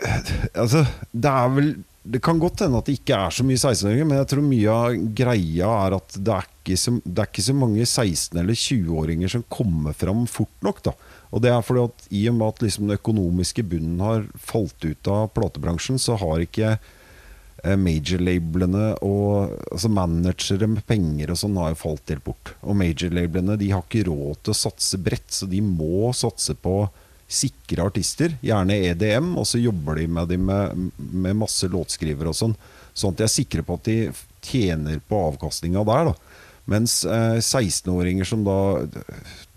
Altså, 0.00 0.86
det 1.12 1.28
er 1.28 1.48
vel 1.52 1.66
det 2.10 2.20
kan 2.24 2.40
godt 2.42 2.64
hende 2.64 2.78
at 2.80 2.88
det 2.88 2.96
ikke 2.98 3.16
er 3.16 3.34
så 3.34 3.44
mye 3.46 3.58
16-åringer, 3.58 4.06
men 4.08 4.18
jeg 4.18 4.28
tror 4.32 4.46
mye 4.46 4.74
av 4.74 4.94
greia 5.16 5.72
er 5.86 5.96
at 6.00 6.16
det 6.18 6.32
er 6.34 6.48
ikke 6.48 6.78
så, 6.80 6.94
er 6.98 7.28
ikke 7.28 7.44
så 7.46 7.54
mange 7.56 7.84
16- 7.86 8.40
eller 8.40 8.58
20-åringer 8.58 9.32
som 9.34 9.44
kommer 9.52 9.94
fram 9.96 10.24
fort 10.30 10.66
nok. 10.66 10.80
Da. 10.88 10.94
Og 11.30 11.44
det 11.44 11.52
er 11.54 11.66
fordi 11.66 11.84
at 11.86 12.08
I 12.18 12.22
og 12.30 12.38
med 12.38 12.46
at 12.48 12.64
liksom 12.66 12.88
den 12.88 12.98
økonomiske 12.98 13.64
bunnen 13.70 14.02
har 14.02 14.26
falt 14.34 14.86
ut 14.86 15.10
av 15.12 15.30
platebransjen, 15.36 16.00
så 16.02 16.16
har 16.18 16.42
ikke 16.42 16.72
eh, 16.74 17.76
major-labelene 17.78 18.88
og 19.06 19.54
altså 19.70 19.92
managere 19.94 20.70
med 20.72 20.82
penger 20.90 21.30
og 21.30 21.38
sånn 21.44 21.60
har 21.62 21.76
jo 21.76 21.82
falt 21.84 22.10
helt 22.10 22.26
bort. 22.26 22.56
Og 22.64 22.78
major-labelene 22.80 23.58
de 23.60 23.70
har 23.70 23.86
ikke 23.86 24.08
råd 24.10 24.42
til 24.42 24.56
å 24.56 24.60
satse 24.64 24.98
bredt, 24.98 25.30
så 25.30 25.46
de 25.50 25.62
må 25.62 26.10
satse 26.16 26.58
på 26.58 26.80
sikre 27.30 27.86
artister, 27.86 28.34
gjerne 28.42 28.76
EDM, 28.90 29.34
og 29.38 29.46
så 29.46 29.60
jobber 29.62 30.00
de 30.00 30.08
med 30.10 30.32
dem 30.32 30.48
med, 30.50 30.90
med 30.98 31.38
masse 31.38 31.68
låtskrivere 31.70 32.32
og 32.32 32.38
sånn. 32.38 32.56
Sånn 32.90 33.14
at 33.14 33.20
de 33.20 33.26
er 33.26 33.32
sikre 33.32 33.62
på 33.66 33.76
at 33.78 33.86
de 33.86 33.98
tjener 34.42 34.98
på 35.06 35.20
avkastninga 35.30 35.84
der. 35.86 36.10
da. 36.10 36.40
Mens 36.70 37.00
eh, 37.08 37.38
16-åringer 37.40 38.28
som 38.28 38.42
da 38.46 38.56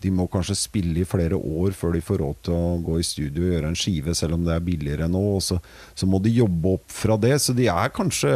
De 0.01 0.11
må 0.11 0.25
kanskje 0.31 0.55
spille 0.57 1.03
i 1.03 1.07
flere 1.07 1.37
år 1.37 1.75
før 1.77 1.93
de 1.95 2.01
får 2.03 2.21
råd 2.21 2.39
til 2.47 2.55
å 2.55 2.77
gå 2.83 2.97
i 2.99 3.05
studio 3.07 3.45
og 3.45 3.53
gjøre 3.53 3.69
en 3.71 3.77
skive, 3.79 4.15
selv 4.17 4.37
om 4.37 4.45
det 4.45 4.55
er 4.55 4.65
billigere 4.65 5.09
nå. 5.11 5.23
Så, 5.43 5.59
så 5.95 6.09
må 6.09 6.19
de 6.23 6.33
jobbe 6.33 6.77
opp 6.77 6.87
fra 6.91 7.17
det. 7.19 7.37
Så 7.41 7.55
de 7.55 7.69
er 7.71 7.93
kanskje 7.95 8.33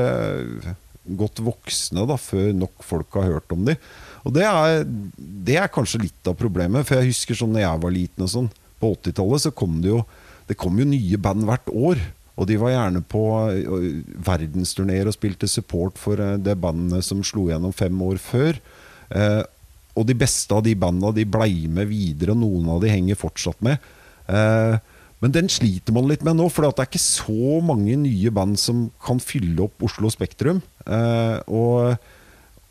godt 1.18 1.42
voksne 1.44 2.06
da, 2.08 2.18
før 2.20 2.54
nok 2.56 2.86
folk 2.86 3.20
har 3.20 3.34
hørt 3.34 3.52
om 3.56 3.68
dem. 3.68 3.80
Og 4.28 4.34
det 4.36 4.46
er, 4.48 4.82
det 5.18 5.60
er 5.60 5.72
kanskje 5.72 6.06
litt 6.06 6.30
av 6.30 6.38
problemet. 6.40 6.88
For 6.88 7.00
jeg 7.00 7.12
husker 7.14 7.38
sånn 7.38 7.56
da 7.56 7.66
jeg 7.66 7.84
var 7.84 7.96
liten 7.96 8.26
og 8.26 8.32
sånn 8.32 8.50
på 8.82 8.94
80-tallet 8.96 9.48
så 9.48 9.54
kom 9.56 9.82
det 9.84 9.94
jo 9.94 10.04
Det 10.48 10.56
kom 10.56 10.78
jo 10.80 10.86
nye 10.88 11.18
band 11.20 11.44
hvert 11.44 11.68
år. 11.76 12.00
Og 12.38 12.46
de 12.48 12.56
var 12.62 12.72
gjerne 12.72 13.02
på 13.10 13.22
uh, 13.52 13.88
verdensturneer 14.24 15.10
og 15.10 15.16
spilte 15.16 15.50
support 15.50 15.98
for 16.00 16.22
uh, 16.22 16.38
det 16.40 16.54
bandet 16.62 17.04
som 17.04 17.24
slo 17.26 17.50
gjennom 17.50 17.74
fem 17.76 17.98
år 18.06 18.22
før. 18.22 18.60
Uh, 19.12 19.42
og 19.98 20.06
de 20.08 20.16
beste 20.16 20.54
av 20.54 20.62
de 20.64 20.76
banda 20.78 21.12
de 21.12 21.26
blei 21.28 21.66
med 21.68 21.90
videre, 21.90 22.32
og 22.32 22.40
noen 22.46 22.70
av 22.76 22.80
de 22.84 22.94
henger 22.94 23.18
fortsatt 23.18 23.64
med. 23.66 23.82
men 25.18 25.34
den 25.34 25.48
sliter 25.50 25.96
man 25.96 26.06
litt 26.06 26.22
med 26.22 26.38
nå, 26.38 26.46
for 26.54 26.62
det 26.68 26.84
er 26.84 26.86
ikke 26.86 27.02
så 27.02 27.58
mange 27.66 27.96
nye 27.98 28.30
band 28.30 28.60
som 28.62 28.92
kan 29.02 29.18
fylle 29.18 29.58
opp 29.66 29.82
Oslo 29.88 30.12
Spektrum. 30.14 30.62
og 30.86 31.98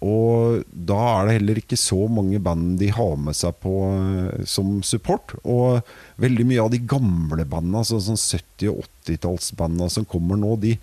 og 0.04 0.64
da 0.68 0.98
er 1.14 1.28
det 1.28 1.36
heller 1.38 1.60
ikke 1.62 1.78
så 1.80 1.98
mange 2.12 2.40
band 2.42 2.74
de 2.80 2.90
har 2.92 3.14
med 3.16 3.36
seg 3.36 3.56
på 3.62 3.72
uh, 3.88 4.44
som 4.48 4.82
support. 4.84 5.32
Og 5.48 5.80
veldig 6.20 6.44
mye 6.50 6.66
av 6.66 6.72
de 6.74 6.82
gamle 6.84 7.46
bandene, 7.48 7.80
altså 7.80 8.00
sånn 8.04 8.20
70- 8.20 8.74
og 8.74 8.84
80-tallsbanda 9.06 9.88
som 9.92 10.08
kommer 10.08 10.40
nå, 10.40 10.56
de 10.60 10.76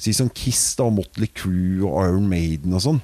Si 0.00 0.14
som 0.16 0.30
Kiss, 0.32 0.62
da, 0.78 0.86
Motley 0.88 1.28
Crew 1.28 1.82
og 1.84 1.98
Iron 2.06 2.28
Maiden 2.30 2.72
og 2.72 2.80
sånn. 2.80 3.00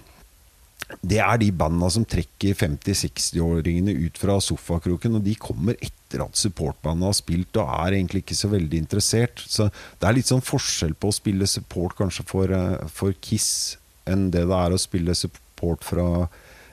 Det 1.04 1.18
er 1.20 1.36
de 1.42 1.50
bandene 1.52 1.90
som 1.92 2.06
trekker 2.08 2.56
50-60-åringene 2.56 3.92
ut 4.06 4.16
fra 4.16 4.38
sofakroken. 4.40 5.18
Og 5.18 5.26
de 5.26 5.34
kommer 5.36 5.76
etter 5.84 6.24
at 6.24 6.40
supportbanda 6.40 7.10
har 7.10 7.18
spilt 7.18 7.58
og 7.60 7.68
er 7.82 7.98
egentlig 7.98 8.22
ikke 8.24 8.38
så 8.38 8.48
veldig 8.48 8.80
interessert. 8.80 9.44
Så 9.44 9.68
det 9.68 10.08
er 10.08 10.16
litt 10.16 10.30
sånn 10.30 10.44
forskjell 10.46 10.96
på 10.96 11.10
å 11.12 11.18
spille 11.18 11.50
support 11.50 11.98
kanskje 12.00 12.24
for, 12.32 12.56
uh, 12.56 12.88
for 12.88 13.12
Kiss 13.20 13.76
enn 14.10 14.28
det 14.34 14.46
det 14.48 14.58
er 14.58 14.74
å 14.74 14.80
spille 14.80 15.16
support 15.16 15.84
fra 15.86 16.26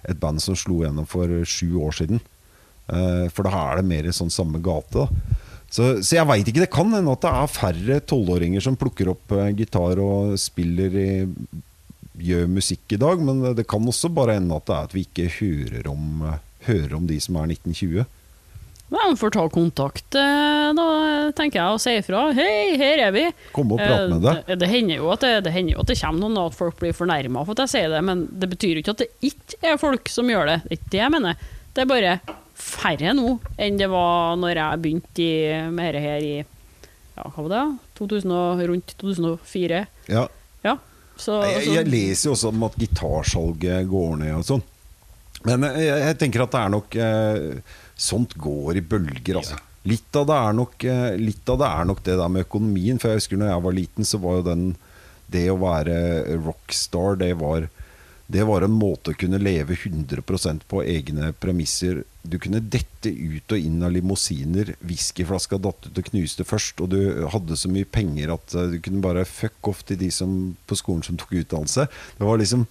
et 0.10 0.20
band 0.20 0.42
som 0.44 0.58
slo 0.58 0.82
gjennom 0.84 1.08
for 1.10 1.32
sju 1.48 1.76
år 1.82 1.96
siden. 2.02 2.22
Uh, 2.92 3.30
for 3.32 3.48
da 3.48 3.54
er 3.70 3.80
det 3.80 3.88
mer 3.88 4.08
i 4.08 4.16
sånn 4.16 4.32
samme 4.34 4.60
gate. 4.64 5.08
Så, 5.74 5.86
så, 6.04 6.18
jeg 6.18 6.28
veit 6.30 6.48
ikke. 6.48 6.66
Det 6.66 6.74
kan 6.74 6.92
hende 6.94 7.14
at 7.16 7.24
det 7.24 7.32
er 7.32 7.54
færre 7.54 8.00
tolvåringer 8.06 8.64
som 8.64 8.78
plukker 8.80 9.14
opp 9.14 9.32
uh, 9.34 9.48
gitar 9.56 10.02
og 10.04 10.36
spiller 10.42 10.98
i, 11.00 11.12
gjør 12.24 12.52
musikk 12.52 12.94
i 12.94 13.00
dag, 13.02 13.24
men 13.24 13.42
det 13.58 13.66
kan 13.70 13.88
også 13.90 14.12
bare 14.14 14.38
hende 14.38 14.60
at 14.60 14.68
det 14.68 14.76
er 14.76 14.90
at 14.90 14.98
vi 14.98 15.06
ikke 15.08 15.32
hører 15.40 15.90
om, 15.90 16.28
uh, 16.28 16.36
hører 16.68 17.00
om 17.00 17.08
de 17.10 17.18
som 17.24 17.40
er 17.40 17.56
1920. 17.56 18.04
De 18.94 19.18
får 19.18 19.32
ta 19.34 19.44
kontakt, 19.50 20.16
eh, 20.16 20.68
da, 20.78 20.86
tenker 21.34 21.60
jeg, 21.60 21.74
og 21.74 21.82
si 21.82 21.96
ifra. 21.98 22.28
Hei, 22.38 22.76
her 22.78 23.02
er 23.08 23.16
vi. 23.16 23.24
Kom 23.56 23.74
og 23.74 23.82
prate 23.82 24.12
med 24.12 24.22
deg. 24.22 24.44
Eh, 24.44 24.46
det, 24.52 24.60
det, 24.62 24.70
hender 24.70 25.00
jo 25.00 25.10
at 25.16 25.26
det, 25.26 25.32
det, 25.48 25.54
hender 25.56 25.74
jo 25.74 25.82
at 25.82 25.90
det 25.90 25.98
kommer 25.98 26.22
noen, 26.22 26.38
og 26.38 26.52
at 26.52 26.60
folk 26.60 26.78
blir 26.78 26.94
fornærma 26.94 27.42
for 27.48 27.58
at 27.58 27.64
jeg 27.66 27.74
sier 27.74 27.90
det, 27.96 28.04
men 28.06 28.28
det 28.30 28.52
betyr 28.54 28.78
jo 28.78 28.84
ikke 28.84 28.94
at 28.94 29.02
det 29.02 29.10
ikke 29.26 29.74
er 29.74 29.82
folk 29.82 30.14
som 30.14 30.30
gjør 30.30 30.52
det. 30.52 30.60
Det 30.64 30.70
er 30.70 30.80
ikke 30.80 30.94
det 30.94 31.02
jeg 31.02 31.14
mener. 31.16 31.46
Det 31.74 31.84
er 31.84 31.90
bare 31.90 32.16
færre 32.64 33.16
nå 33.18 33.30
enn 33.60 33.80
det 33.82 33.90
var 33.90 34.38
når 34.40 34.60
jeg 34.60 34.82
begynte 34.84 35.30
med 35.74 35.88
dette 35.90 36.04
her 36.04 36.24
i 36.24 36.36
ja, 36.44 37.26
hva 37.26 37.46
var 37.46 37.50
det? 37.52 37.64
2000 37.98 38.62
rundt 38.70 38.94
2004. 39.02 39.82
Ja. 40.10 40.28
Ja. 40.66 40.78
Så, 41.16 41.40
Jeg, 41.46 41.66
så 41.66 41.76
jeg 41.78 41.90
leser 41.90 42.30
jo 42.30 42.36
også 42.38 42.54
om 42.54 42.66
at 42.66 42.78
gitarsalget 42.78 43.90
går 43.90 44.16
ned 44.22 44.38
og 44.38 44.46
sånn. 44.48 44.64
Men 45.48 45.66
eh, 45.68 45.82
jeg, 45.84 46.00
jeg 46.08 46.20
tenker 46.22 46.46
at 46.46 46.54
det 46.54 46.62
er 46.62 46.74
nok 46.74 46.98
eh, 46.98 47.74
Sånt 48.00 48.34
går 48.40 48.80
i 48.80 48.86
bølger, 48.86 49.40
altså. 49.42 49.60
Litt 49.84 50.16
av, 50.16 50.30
det 50.30 50.36
er 50.40 50.56
nok, 50.56 50.84
eh, 50.88 51.14
litt 51.20 51.50
av 51.52 51.60
det 51.60 51.68
er 51.68 51.88
nok 51.90 52.04
det 52.06 52.16
der 52.16 52.32
med 52.32 52.46
økonomien. 52.46 53.00
For 53.00 53.12
jeg 53.12 53.20
husker 53.20 53.40
når 53.40 53.52
jeg 53.52 53.64
var 53.66 53.78
liten, 53.80 54.08
så 54.08 54.20
var 54.24 54.40
jo 54.40 54.50
den 54.50 54.74
Det 55.34 55.48
å 55.50 55.56
være 55.58 55.96
rockstar, 56.44 57.16
det 57.18 57.32
var 57.40 57.64
det 58.34 58.44
var 58.48 58.64
en 58.64 58.74
måte 58.74 59.12
å 59.12 59.18
kunne 59.20 59.38
leve 59.42 59.76
100% 59.76 60.64
på 60.72 60.82
egne 60.88 61.34
premisser. 61.36 62.00
Du 62.24 62.38
kunne 62.42 62.64
dette 62.64 63.12
ut 63.12 63.52
og 63.52 63.60
inn 63.60 63.84
av 63.84 63.92
limousiner. 63.94 64.72
Whiskyflaska 64.80 65.60
datt 65.62 65.90
ut 65.90 66.00
og 66.00 66.08
knuste 66.08 66.46
først. 66.48 66.82
Og 66.82 66.94
du 66.94 67.28
hadde 67.34 67.58
så 67.60 67.72
mye 67.72 67.86
penger 67.86 68.34
at 68.34 68.56
eh, 68.56 68.72
du 68.74 68.80
kunne 68.84 69.04
bare 69.04 69.28
fuck 69.28 69.70
off 69.70 69.84
til 69.86 70.00
de 70.00 70.10
som 70.14 70.56
på 70.70 70.80
skolen 70.80 71.04
som 71.06 71.20
tok 71.20 71.36
utdannelse. 71.44 71.86
Det 72.18 72.30
var 72.30 72.40
liksom 72.40 72.64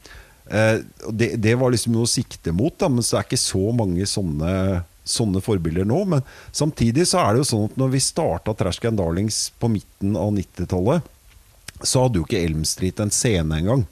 eh, 0.49 0.81
det, 1.11 1.35
det 1.45 1.55
var 1.61 1.75
liksom 1.75 1.95
noe 1.95 2.09
å 2.09 2.15
sikte 2.15 2.57
mot, 2.57 2.75
da, 2.81 2.89
men 2.89 3.05
det 3.05 3.13
er 3.13 3.29
ikke 3.29 3.43
så 3.45 3.63
mange 3.77 4.09
sånne, 4.09 4.55
sånne 5.05 5.43
forbilder 5.45 5.87
nå. 5.89 6.03
Men 6.15 6.27
samtidig 6.55 7.09
så 7.11 7.23
er 7.23 7.33
det 7.33 7.43
jo 7.43 7.49
sånn 7.53 7.67
at 7.71 7.81
når 7.81 7.95
vi 7.97 8.05
starta 8.05 8.55
Trash 8.57 8.83
Can 8.83 8.99
Darlings 8.99 9.49
på 9.63 9.71
midten 9.73 10.17
av 10.19 10.33
90-tallet, 10.37 11.11
så 11.83 12.05
hadde 12.05 12.21
jo 12.21 12.29
ikke 12.29 12.43
Elm 12.43 12.63
Street 12.69 13.01
en 13.03 13.13
scene 13.15 13.59
engang. 13.59 13.87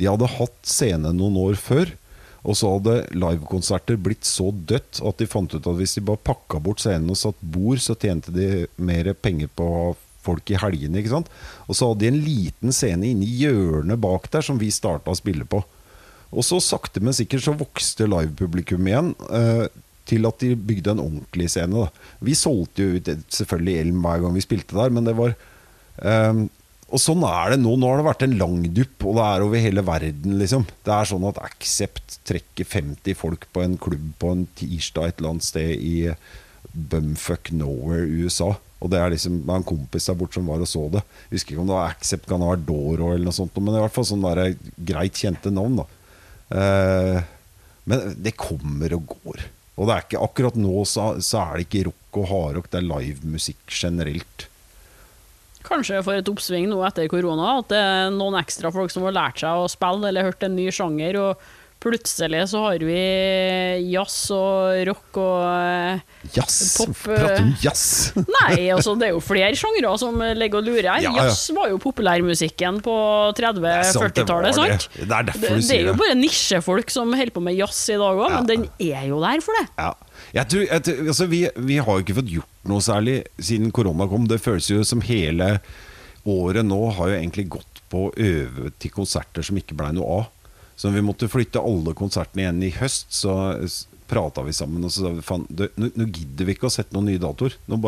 De 0.00 0.08
hadde 0.08 0.28
hatt 0.36 0.60
scene 0.66 1.12
noen 1.16 1.38
år 1.40 1.58
før, 1.60 1.94
og 2.40 2.56
så 2.56 2.74
hadde 2.76 3.00
livekonserter 3.12 3.98
blitt 4.00 4.24
så 4.24 4.48
dødt 4.52 5.02
at 5.04 5.20
de 5.20 5.28
fant 5.28 5.52
ut 5.52 5.60
at 5.60 5.76
hvis 5.76 5.98
de 5.98 6.04
bare 6.08 6.24
pakka 6.24 6.60
bort 6.64 6.80
scenen 6.80 7.12
og 7.12 7.18
satt 7.20 7.40
bord, 7.40 7.80
så 7.84 7.96
tjente 8.00 8.32
de 8.32 8.64
mer 8.80 9.12
penger 9.20 9.50
på 9.56 9.66
folk 10.24 10.52
i 10.52 10.58
helgene. 10.60 11.00
ikke 11.00 11.12
sant? 11.12 11.28
Og 11.68 11.76
så 11.76 11.90
hadde 11.90 12.04
de 12.04 12.10
en 12.12 12.22
liten 12.24 12.76
scene 12.76 13.12
inne 13.12 13.28
i 13.28 13.36
hjørnet 13.42 14.00
bak 14.00 14.28
der 14.32 14.44
som 14.44 14.60
vi 14.60 14.72
starta 14.72 15.12
å 15.12 15.18
spille 15.18 15.44
på. 15.48 15.62
Og 16.30 16.46
så 16.46 16.60
sakte, 16.62 17.02
men 17.02 17.16
sikkert 17.16 17.44
så 17.44 17.56
vokste 17.58 18.08
livepublikum 18.08 18.86
igjen. 18.86 19.14
Eh, 19.34 19.66
til 20.10 20.28
at 20.28 20.42
de 20.42 20.54
bygde 20.54 20.94
en 20.94 21.02
ordentlig 21.06 21.50
scene. 21.52 21.86
Da. 21.86 22.16
Vi 22.26 22.36
solgte 22.38 22.86
jo 22.86 22.98
ut 22.98 23.10
selvfølgelig 23.32 23.84
Elm 23.84 24.00
hver 24.04 24.24
gang 24.24 24.36
vi 24.36 24.44
spilte 24.44 24.78
der, 24.78 24.92
men 24.94 25.06
det 25.08 25.16
var 25.18 25.36
um, 26.02 26.48
og 26.90 26.98
sånn 26.98 27.22
er 27.26 27.52
det 27.52 27.60
nå. 27.62 27.76
Nå 27.78 27.86
har 27.86 28.00
det 28.00 28.06
vært 28.08 28.24
en 28.26 28.38
langdupp, 28.38 29.04
og 29.06 29.14
det 29.14 29.26
er 29.26 29.44
over 29.44 29.62
hele 29.62 29.84
verden, 29.86 30.38
liksom. 30.40 30.64
Det 30.86 30.94
er 30.94 31.06
sånn 31.06 31.26
at 31.28 31.38
Accept 31.44 32.16
trekker 32.26 32.66
50 32.66 33.14
folk 33.18 33.46
på 33.54 33.62
en 33.62 33.76
klubb 33.80 34.08
på 34.18 34.32
en 34.34 34.42
tirsdag 34.58 35.06
et 35.06 35.20
eller 35.20 35.36
annet 35.36 35.46
sted 35.46 35.70
i 35.78 35.94
bumfuck 36.74 37.52
nowhere 37.54 38.08
USA. 38.10 38.56
Og 38.80 38.90
det 38.90 38.98
er 38.98 39.12
liksom 39.12 39.38
det 39.44 39.52
er 39.52 39.60
en 39.60 39.68
kompis 39.70 40.08
der 40.08 40.18
borte 40.18 40.38
som 40.38 40.50
var 40.50 40.64
og 40.64 40.70
så 40.70 40.86
det. 40.90 41.04
Jeg 41.28 41.36
husker 41.36 41.54
ikke 41.54 41.62
om 41.62 41.70
det 41.70 41.78
var 41.78 41.94
Accept 41.94 42.28
kan 42.30 42.44
vært 42.48 42.66
Doro 42.66 43.12
eller 43.12 43.28
noe 43.28 43.38
sånt, 43.38 43.62
men 43.62 43.76
i 43.76 43.84
hvert 43.84 43.94
fall 43.94 44.08
sånn 44.10 44.26
der 44.26 44.56
greit 44.90 45.22
kjente 45.22 45.52
navn, 45.54 45.82
da. 45.82 45.86
Eh, 46.58 47.20
men 47.90 48.14
det 48.18 48.38
kommer 48.40 48.98
og 48.98 49.14
går. 49.14 49.46
Og 49.80 49.88
det 49.88 49.94
er 49.94 50.04
ikke 50.04 50.22
akkurat 50.26 50.56
nå 50.60 50.84
så, 50.84 51.14
så 51.24 51.40
er 51.40 51.56
det 51.56 51.66
ikke 51.68 51.86
rock 51.88 52.20
og 52.20 52.26
hardrock, 52.28 52.68
det 52.68 52.82
er 52.82 52.88
livemusikk 52.90 53.62
generelt. 53.72 54.44
Kanskje 55.64 56.02
for 56.04 56.16
et 56.16 56.28
oppsving 56.28 56.68
nå 56.68 56.82
etter 56.84 57.08
korona, 57.12 57.54
at 57.62 57.70
det 57.72 57.80
er 57.80 58.12
noen 58.12 58.36
ekstra 58.40 58.72
folk 58.74 58.92
som 58.92 59.06
har 59.08 59.16
lært 59.16 59.40
seg 59.40 59.56
å 59.56 59.68
spille 59.72 60.08
eller 60.08 60.28
hørt 60.28 60.44
en 60.44 60.56
ny 60.56 60.68
sjanger, 60.74 61.16
og 61.20 61.48
plutselig 61.80 62.42
så 62.50 62.60
har 62.66 62.82
vi 62.84 62.96
jazz 63.90 64.16
og 64.36 64.80
rock 64.88 65.18
og 65.22 65.44
eh, 65.48 66.02
Jazz? 66.34 66.56
Pop, 66.76 66.92
Prater 67.00 67.38
du 67.38 67.42
om 67.46 67.52
eh, 67.54 67.62
jazz? 67.64 67.84
Nei, 68.36 68.66
altså 68.74 68.92
det 69.00 69.08
er 69.08 69.14
jo 69.14 69.22
flere 69.24 69.56
sjangre 69.56 69.92
som 70.02 70.20
ligger 70.36 70.60
og 70.60 70.68
lurer 70.68 70.88
her. 70.92 71.04
Ja, 71.06 71.12
ja. 71.16 71.24
Jazz 71.30 71.46
var 71.56 71.70
jo 71.72 71.78
populærmusikken 71.80 72.82
på 72.84 72.94
Det 73.38 73.46
er 73.48 73.88
sant, 73.88 74.14
det 74.14 74.26
30-40-tallet, 74.26 74.60
det. 74.60 75.06
Det 75.08 75.16
er 75.18 75.28
derfor 75.30 75.46
Det, 75.46 75.64
sier 75.64 75.70
det 75.70 75.80
er 75.80 75.90
jo 75.92 75.98
bare 76.02 76.18
nisjefolk 76.20 76.92
som 76.92 77.14
holder 77.16 77.34
på 77.38 77.44
med 77.48 77.56
jazz 77.58 77.80
i 77.88 77.98
dag 78.00 78.20
òg, 78.20 78.26
Ja. 78.28 78.40
men 78.40 78.50
den 78.52 78.66
er 78.92 79.06
jo 79.08 79.20
der 79.24 79.44
for 79.44 79.56
det. 79.60 79.66
Ja. 79.80 79.92
Jeg 80.36 80.50
tror, 80.52 80.66
jeg, 80.68 80.82
tror- 80.86 81.06
altså, 81.14 81.26
vi, 81.32 81.40
vi 81.70 81.78
har 81.80 81.96
jo 81.96 82.04
ikke 82.04 82.18
fått 82.20 82.34
gjort 82.34 82.68
noe 82.70 82.84
særlig 82.84 83.16
siden 83.40 83.72
korona 83.74 84.06
kom. 84.10 84.28
Det 84.30 84.38
føles 84.44 84.68
jo 84.70 84.82
som 84.86 85.00
hele 85.06 85.54
året 86.28 86.66
nå 86.68 86.82
har 86.98 87.14
jo 87.14 87.16
egentlig 87.22 87.46
gått 87.56 87.80
på 87.90 88.04
å 88.06 88.12
øve 88.20 88.68
til 88.78 88.92
konserter 88.94 89.42
som 89.42 89.56
ikke 89.58 89.74
blei 89.78 89.88
noe 89.96 90.20
av. 90.20 90.28
Så 90.80 90.88
vi 90.94 91.04
måtte 91.04 91.28
flytte 91.28 91.60
alle 91.60 91.92
konsertene 91.96 92.46
igjen 92.46 92.62
i 92.64 92.72
høst, 92.78 93.10
så 93.12 93.34
prata 94.10 94.42
vi 94.42 94.54
sammen 94.56 94.86
og 94.86 94.90
så 94.90 95.04
sa 95.04 95.12
vi 95.14 95.22
faen, 95.22 95.44
nå, 95.52 96.06
gidder 96.08 96.48
vi 96.48 96.56
ikke 96.56 96.70
å 96.70 96.72
sette 96.72 96.96
noen 96.96 97.12
nye 97.12 97.20
datoer. 97.22 97.58
Nå 97.70 97.78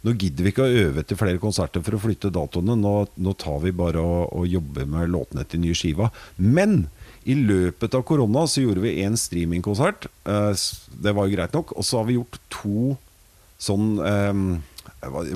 nå 0.00 0.14
gidder 0.16 0.46
vi 0.46 0.52
ikke 0.54 0.64
å 0.64 0.78
øve 0.86 1.02
til 1.04 1.18
flere 1.20 1.40
konserter 1.42 1.82
for 1.84 1.92
å 1.92 2.00
flytte 2.00 2.30
datoene. 2.32 2.72
Nå, 2.80 2.94
nå 3.20 3.34
tar 3.36 3.58
vi 3.60 3.72
bare 3.76 4.00
og, 4.00 4.30
og 4.32 4.48
jobber 4.48 4.88
med 4.88 5.12
låtene 5.12 5.44
til 5.44 5.60
nye 5.60 5.76
skiva. 5.76 6.08
Men 6.40 6.86
i 7.28 7.36
løpet 7.36 7.92
av 7.98 8.06
korona 8.08 8.46
så 8.48 8.64
gjorde 8.64 8.86
vi 8.86 8.94
én 9.04 9.18
streamingkonsert. 9.20 10.08
Eh, 10.24 10.64
det 11.04 11.12
var 11.16 11.28
jo 11.28 11.36
greit 11.36 11.52
nok. 11.56 11.74
Og 11.76 11.84
så 11.84 12.00
har 12.00 12.08
vi 12.08 12.16
gjort 12.16 12.40
to 12.48 12.94
sånn 13.60 14.00
um, 14.00 14.46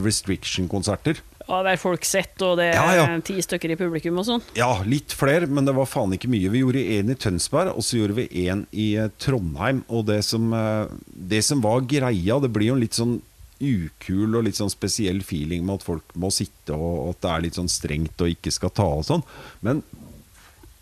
restriction-konserter. 0.01 1.21
Ja, 1.45 1.59
er 1.69 1.77
folk 1.81 2.07
sett, 2.09 2.41
og 2.43 2.57
det 2.57 2.71
er 2.73 2.79
Ja, 2.79 3.05
ja. 3.05 3.19
ti 3.25 3.37
stykker 3.45 3.75
i 3.75 3.77
publikum 3.77 4.17
og 4.23 4.25
sånn. 4.29 4.45
Ja, 4.57 4.71
litt 4.89 5.13
flere, 5.13 5.47
men 5.47 5.67
det 5.69 5.75
var 5.77 5.89
faen 5.91 6.15
ikke 6.17 6.31
mye. 6.33 6.49
Vi 6.53 6.63
gjorde 6.63 6.85
en 6.97 7.13
i 7.13 7.19
Tønsberg, 7.21 7.75
og 7.75 7.85
så 7.85 7.99
gjorde 8.01 8.17
vi 8.23 8.47
en 8.49 8.65
i 8.73 8.95
eh, 8.97 9.11
Trondheim. 9.21 9.83
Og 9.93 10.07
det 10.09 10.23
som, 10.25 10.49
eh, 10.57 10.87
det 11.13 11.43
som 11.45 11.61
var 11.65 11.85
greia, 11.85 12.41
det 12.41 12.53
blir 12.55 12.73
jo 12.73 12.79
en 12.79 12.85
litt 12.85 12.97
sånn 12.97 13.19
ukul 13.65 14.35
og 14.35 14.45
litt 14.49 14.59
sånn 14.59 14.73
spesiell 14.73 15.21
feeling 15.25 15.65
med 15.67 15.79
at 15.81 15.87
folk 15.87 16.17
må 16.19 16.33
sitte, 16.35 16.75
og 16.75 17.13
at 17.13 17.21
det 17.23 17.31
er 17.35 17.45
litt 17.47 17.61
sånn 17.61 17.71
strengt 17.71 18.25
og 18.25 18.33
ikke 18.33 18.53
skal 18.53 18.73
ta 18.75 18.89
og 18.99 19.05
sånn. 19.07 19.23
Men 19.65 19.83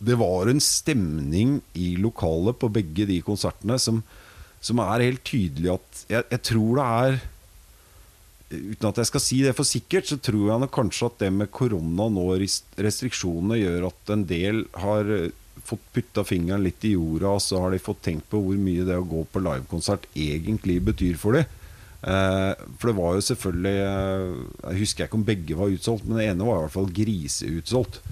det 0.02 0.16
var 0.18 0.51
en 0.51 0.62
stemning 0.62 1.60
i 1.78 1.93
lokalet 2.01 2.59
på 2.59 2.70
begge 2.72 3.06
de 3.10 3.20
konsertene 3.22 3.78
som, 3.78 4.01
som 4.62 4.80
er 4.82 5.05
helt 5.05 5.22
tydelig 5.26 5.74
at 5.76 6.01
jeg, 6.10 6.26
jeg 6.32 6.43
tror 6.48 6.80
det 6.80 6.86
er 6.86 7.20
Uten 8.53 8.89
at 8.91 8.99
jeg 9.01 9.09
skal 9.09 9.23
si 9.24 9.39
det 9.45 9.55
for 9.57 9.69
sikkert, 9.69 10.09
så 10.09 10.19
tror 10.20 10.51
jeg 10.51 10.62
nok 10.62 10.74
kanskje 10.74 11.09
at 11.09 11.23
det 11.24 11.31
med 11.35 11.53
korona 11.55 12.09
nå, 12.12 12.27
restriksjonene, 12.37 13.61
gjør 13.62 13.89
at 13.89 14.12
en 14.12 14.27
del 14.29 14.65
har 14.83 15.09
eh, 15.15 15.31
fått 15.65 15.85
putta 15.95 16.24
fingeren 16.27 16.65
litt 16.66 16.85
i 16.85 16.95
jorda, 16.95 17.37
og 17.37 17.43
så 17.45 17.62
har 17.62 17.73
de 17.73 17.83
fått 17.83 18.03
tenkt 18.05 18.29
på 18.33 18.41
hvor 18.45 18.59
mye 18.61 18.85
det 18.89 18.99
å 18.99 19.09
gå 19.09 19.24
på 19.33 19.43
livekonsert 19.45 20.09
egentlig 20.12 20.81
betyr 20.85 21.16
for 21.20 21.39
dem. 21.39 21.59
Eh, 22.03 22.65
for 22.77 22.91
det 22.91 22.97
var 22.99 23.15
jo 23.15 23.23
selvfølgelig 23.23 23.73
eh, 23.79 24.23
Jeg 24.66 24.81
husker 24.81 25.07
ikke 25.07 25.20
om 25.20 25.27
begge 25.29 25.59
var 25.61 25.70
utsolgt, 25.70 26.09
men 26.09 26.19
det 26.19 26.27
ene 26.33 26.49
var 26.49 26.59
i 26.59 26.66
hvert 26.66 26.77
fall 26.77 26.93
griseutsolgt. 27.01 28.03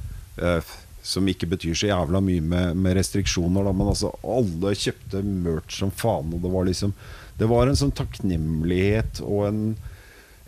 Som 1.04 1.28
ikke 1.28 1.48
betyr 1.48 1.76
så 1.76 1.88
jævla 1.88 2.20
mye 2.24 2.44
med, 2.44 2.76
med 2.80 2.94
restriksjoner, 2.96 3.64
da, 3.66 3.72
men 3.76 3.88
altså 3.92 4.12
alle 4.20 4.72
kjøpte 4.76 5.20
merch 5.24 5.80
som 5.80 5.92
faen. 5.92 6.32
Og 6.36 6.44
det 6.44 6.52
var 6.52 6.68
liksom 6.68 6.94
Det 7.40 7.48
var 7.48 7.68
en 7.68 7.78
sånn 7.80 7.92
takknemlighet 7.96 9.22
og 9.24 9.46
en, 9.48 9.60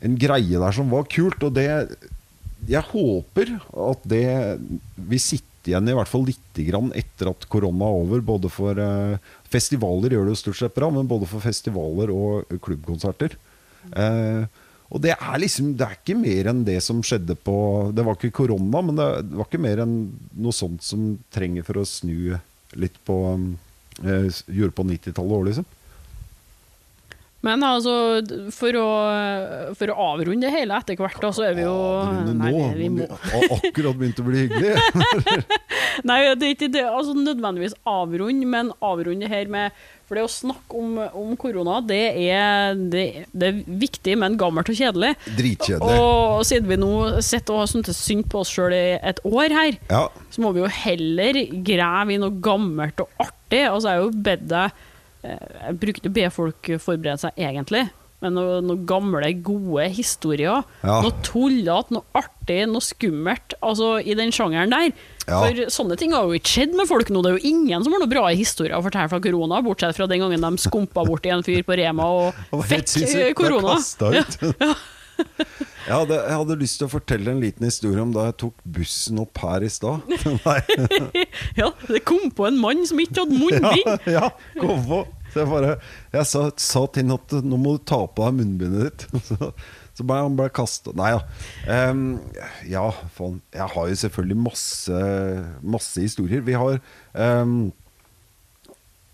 en 0.03 0.19
greie 0.19 0.61
der 0.61 0.75
som 0.77 0.91
var 0.93 1.09
kult. 1.11 1.43
Og 1.43 1.55
det 1.57 1.69
Jeg 2.69 2.85
håper 2.93 3.57
at 3.91 4.05
det 4.07 4.27
vil 4.97 5.23
sitte 5.23 5.71
igjen 5.71 5.89
i 5.89 5.95
hvert 5.95 6.11
fall 6.11 6.25
lite 6.27 6.65
grann 6.67 6.91
etter 6.99 7.31
at 7.31 7.47
korona 7.51 7.87
er 7.87 8.03
over. 8.03 8.25
Både 8.33 8.51
for 8.51 8.79
eh, 8.79 9.19
Festivaler 9.53 10.15
gjør 10.15 10.27
det 10.27 10.35
jo 10.35 10.41
stort 10.41 10.61
sett 10.61 10.75
bra, 10.75 10.89
men 10.91 11.11
både 11.11 11.29
for 11.31 11.43
festivaler 11.45 12.11
og 12.15 12.51
klubbkonserter. 12.65 13.37
Eh, 13.93 14.45
og 14.93 15.01
det 15.03 15.15
er 15.17 15.41
liksom 15.41 15.73
Det 15.75 15.87
er 15.87 15.97
ikke 15.97 16.15
mer 16.21 16.51
enn 16.51 16.61
det 16.63 16.77
som 16.85 17.01
skjedde 17.03 17.35
på 17.43 17.55
Det 17.97 18.05
var 18.07 18.15
ikke 18.15 18.45
korona, 18.45 18.83
men 18.85 18.99
det, 18.99 19.07
var 19.33 19.49
ikke 19.49 19.63
mer 19.65 19.83
enn 19.83 19.97
noe 20.39 20.55
sånt 20.55 20.85
som 20.87 21.17
trenger 21.35 21.67
for 21.67 21.81
å 21.81 21.89
snu 21.89 22.37
litt 22.79 22.99
på 23.09 23.17
eh, 24.05 24.29
Gjorde 24.47 24.77
på 24.77 24.87
90-tallet 24.93 25.39
òg, 25.39 25.47
liksom. 25.51 25.69
Men 27.43 27.63
altså, 27.67 27.93
for 28.55 28.77
å, 28.79 28.87
for 29.75 29.91
å 29.91 29.97
avrunde 30.13 30.47
det 30.47 30.53
hele 30.55 30.77
etter 30.79 30.95
hvert, 31.01 31.17
da, 31.25 31.33
så 31.35 31.43
er 31.49 31.57
vi 31.59 31.65
jo 31.65 31.73
Avrunde 31.75 32.37
Nei, 32.39 32.53
nå, 32.55 32.69
vi, 32.79 32.91
vi 33.01 33.07
har 33.11 33.57
akkurat 33.57 33.99
begynt 33.99 34.21
å 34.23 34.27
bli 34.29 34.45
hyggelig. 34.45 34.77
Nei, 36.09 36.21
det 36.39 36.47
er 36.47 36.55
ikke 36.55 36.69
det, 36.73 36.85
altså 36.87 37.17
nødvendigvis 37.19 37.75
avrunde, 37.89 38.47
men 38.49 38.71
avrunde 38.79 39.27
her 39.31 39.51
med 39.51 39.75
For 40.07 40.19
det 40.21 40.25
å 40.27 40.31
snakke 40.31 40.79
om, 40.79 40.95
om 41.19 41.33
korona, 41.41 41.81
det 41.89 42.01
er, 42.29 42.79
det, 42.93 43.05
det 43.35 43.49
er 43.51 43.61
viktig, 43.83 44.15
men 44.23 44.39
gammelt 44.41 44.71
og 44.71 44.79
kjedelig. 44.79 45.13
Dritkjedelig. 45.39 45.99
Og 45.99 46.43
siden 46.47 46.69
vi 46.71 46.79
nå 46.79 46.93
sitter 47.25 47.57
og 47.57 47.63
har 47.65 47.71
syntes 47.75 48.01
synd 48.07 48.27
på 48.31 48.43
oss 48.45 48.53
sjøl 48.55 48.75
i 48.77 48.83
et 49.01 49.23
år 49.27 49.57
her, 49.57 49.75
Ja. 49.91 50.05
så 50.31 50.45
må 50.45 50.55
vi 50.55 50.63
jo 50.63 50.71
heller 50.79 51.43
grave 51.67 52.15
i 52.15 52.21
noe 52.23 52.39
gammelt 52.45 53.03
og 53.03 53.11
artig. 53.25 53.65
Altså, 53.67 53.89
jeg 53.89 53.99
har 53.99 54.07
jo 54.07 54.25
bedt 54.31 54.47
deg 54.53 54.81
Jeg 55.23 55.81
brukte 55.83 56.11
å 56.11 56.15
be 56.15 56.29
folk 56.35 56.73
forberede 56.83 57.21
seg, 57.27 57.37
egentlig. 57.39 57.87
Men 58.23 58.37
noen 58.39 58.69
noe 58.71 58.79
gamle, 58.87 59.33
gode 59.43 59.89
historier. 59.97 60.63
Ja. 60.85 61.01
Noe 61.03 61.15
tullete, 61.27 61.97
noe 61.97 62.07
artig, 62.15 62.61
noe 62.71 62.85
skummelt. 62.85 63.57
Altså, 63.67 63.97
i 63.99 64.15
den 64.19 64.31
sjangeren 64.35 64.71
der. 64.71 64.93
Ja. 65.27 65.41
For 65.43 65.75
sånne 65.75 65.99
ting 65.99 66.15
har 66.15 66.27
jo 66.31 66.39
ikke 66.39 66.53
skjedd 66.55 66.77
med 66.79 66.91
folk 66.91 67.11
nå. 67.11 67.23
Det 67.25 67.33
er 67.33 67.41
jo 67.41 67.51
ingen 67.51 67.83
som 67.83 67.95
har 67.95 68.03
noe 68.03 68.11
bra 68.11 68.25
historier 68.31 68.77
å 68.79 68.83
fortelle 68.87 69.11
fra 69.11 69.21
korona, 69.23 69.59
bortsett 69.67 69.99
fra 69.99 70.07
den 70.11 70.23
gangen 70.23 70.47
de 70.47 70.63
skumpa 70.63 71.05
borti 71.07 71.35
en 71.35 71.43
fyr 71.47 71.63
på 71.67 71.79
Rema 71.79 72.09
og 72.15 72.63
fikk 72.71 72.95
eh, 73.11 73.33
korona. 73.39 73.79
Ja, 73.79 74.23
ut. 74.23 74.39
Jeg 75.83 75.97
hadde, 75.99 76.15
jeg 76.15 76.39
hadde 76.39 76.57
lyst 76.61 76.79
til 76.79 76.87
å 76.87 76.93
fortelle 76.93 77.33
en 77.33 77.41
liten 77.43 77.67
historie 77.67 77.99
om 77.99 78.13
da 78.15 78.29
jeg 78.29 78.37
tok 78.45 78.61
bussen 78.77 79.19
opp 79.19 79.41
her 79.43 79.65
i 79.67 79.71
stad. 79.73 80.07
Ja, 81.59 81.73
det 81.89 82.05
kom 82.07 82.31
på 82.31 82.47
en 82.47 82.61
mann 82.63 82.85
som 82.87 83.01
ikke 83.03 83.25
hadde 83.25 83.41
munnbind. 83.41 84.07
ja, 84.17 84.29
kom 84.61 84.85
på. 84.87 85.01
Så 85.33 85.43
jeg 85.43 85.49
bare 85.49 85.75
Jeg 86.13 86.29
sa, 86.29 86.43
sa 86.61 86.83
til 86.93 87.09
ham 87.09 87.17
at 87.17 87.35
nå 87.43 87.59
må 87.61 87.75
du 87.79 87.85
ta 87.89 87.99
på 88.07 88.29
deg 88.29 88.39
munnbindet 88.39 88.85
ditt. 88.87 89.27
Så, 89.27 89.51
så 89.97 90.07
ble 90.07 90.21
han 90.23 90.39
bare 90.39 90.53
kasta 90.55 90.95
Nei 90.97 91.11
ja. 91.15 91.21
Um, 91.91 92.05
ja, 92.69 92.87
faen. 93.17 93.41
Jeg 93.53 93.69
har 93.75 93.91
jo 93.91 94.01
selvfølgelig 94.05 94.41
masse, 94.47 95.05
masse 95.75 96.05
historier. 96.05 96.45
Vi 96.47 96.57
har 96.57 96.79
em, 97.13 97.73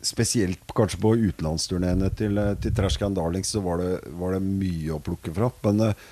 Spesielt 0.04 0.62
kanskje 0.78 1.00
på 1.02 1.10
utenlandsturneene 1.18 2.10
til, 2.14 2.38
eh, 2.38 2.54
til 2.62 2.74
Trashcan 2.74 3.16
Darlings 3.16 3.50
så 3.50 3.62
var 3.64 3.80
det, 3.82 3.92
var 4.14 4.36
det 4.36 4.44
mye 4.44 4.94
å 4.94 5.02
plukke 5.02 5.32
fra. 5.34 5.50
Men 5.64 5.88
eh, 5.88 6.04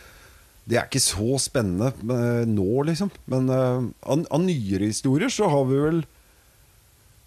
det 0.66 0.80
er 0.80 0.88
ikke 0.88 1.04
så 1.04 1.38
spennende 1.38 1.92
eh, 1.94 2.42
nå, 2.50 2.66
liksom. 2.88 3.12
Men 3.30 3.46
av, 3.54 3.86
av 4.02 4.42
nyere 4.42 4.90
historier 4.90 5.30
så 5.30 5.46
har 5.52 5.68
vi 5.70 5.78
vel 5.84 6.02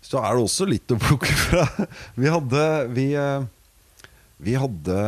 Så 0.04 0.20
er 0.20 0.36
det 0.36 0.44
også 0.44 0.68
litt 0.68 0.92
å 0.92 1.00
plukke 1.00 1.32
fra. 1.46 1.64
Vi 2.20 2.28
hadde 2.32 2.66
Vi, 2.96 3.08
vi 4.40 4.54
hadde 4.56 5.00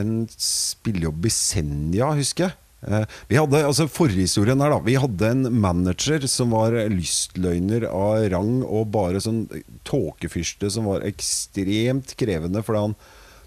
en 0.00 0.12
spillejobb 0.32 1.26
i 1.28 1.32
Senja, 1.32 2.06
husker 2.16 2.46
jeg. 2.46 2.56
Eh, 2.82 3.04
Vi 3.30 3.38
hadde, 3.38 3.62
altså 3.66 3.86
Forhistorien 3.90 4.60
her, 4.62 4.74
da. 4.74 4.80
Vi 4.82 4.98
hadde 4.98 5.30
en 5.30 5.48
manager 5.62 6.26
som 6.30 6.54
var 6.54 6.74
lystløgner 6.90 7.86
av 7.88 8.28
rang, 8.34 8.60
og 8.66 8.90
bare 8.94 9.22
sånn 9.22 9.44
tåkefyrste 9.88 10.70
som 10.72 10.88
var 10.90 11.06
ekstremt 11.06 12.16
krevende, 12.18 12.62
fordi 12.66 12.86
han 12.88 12.96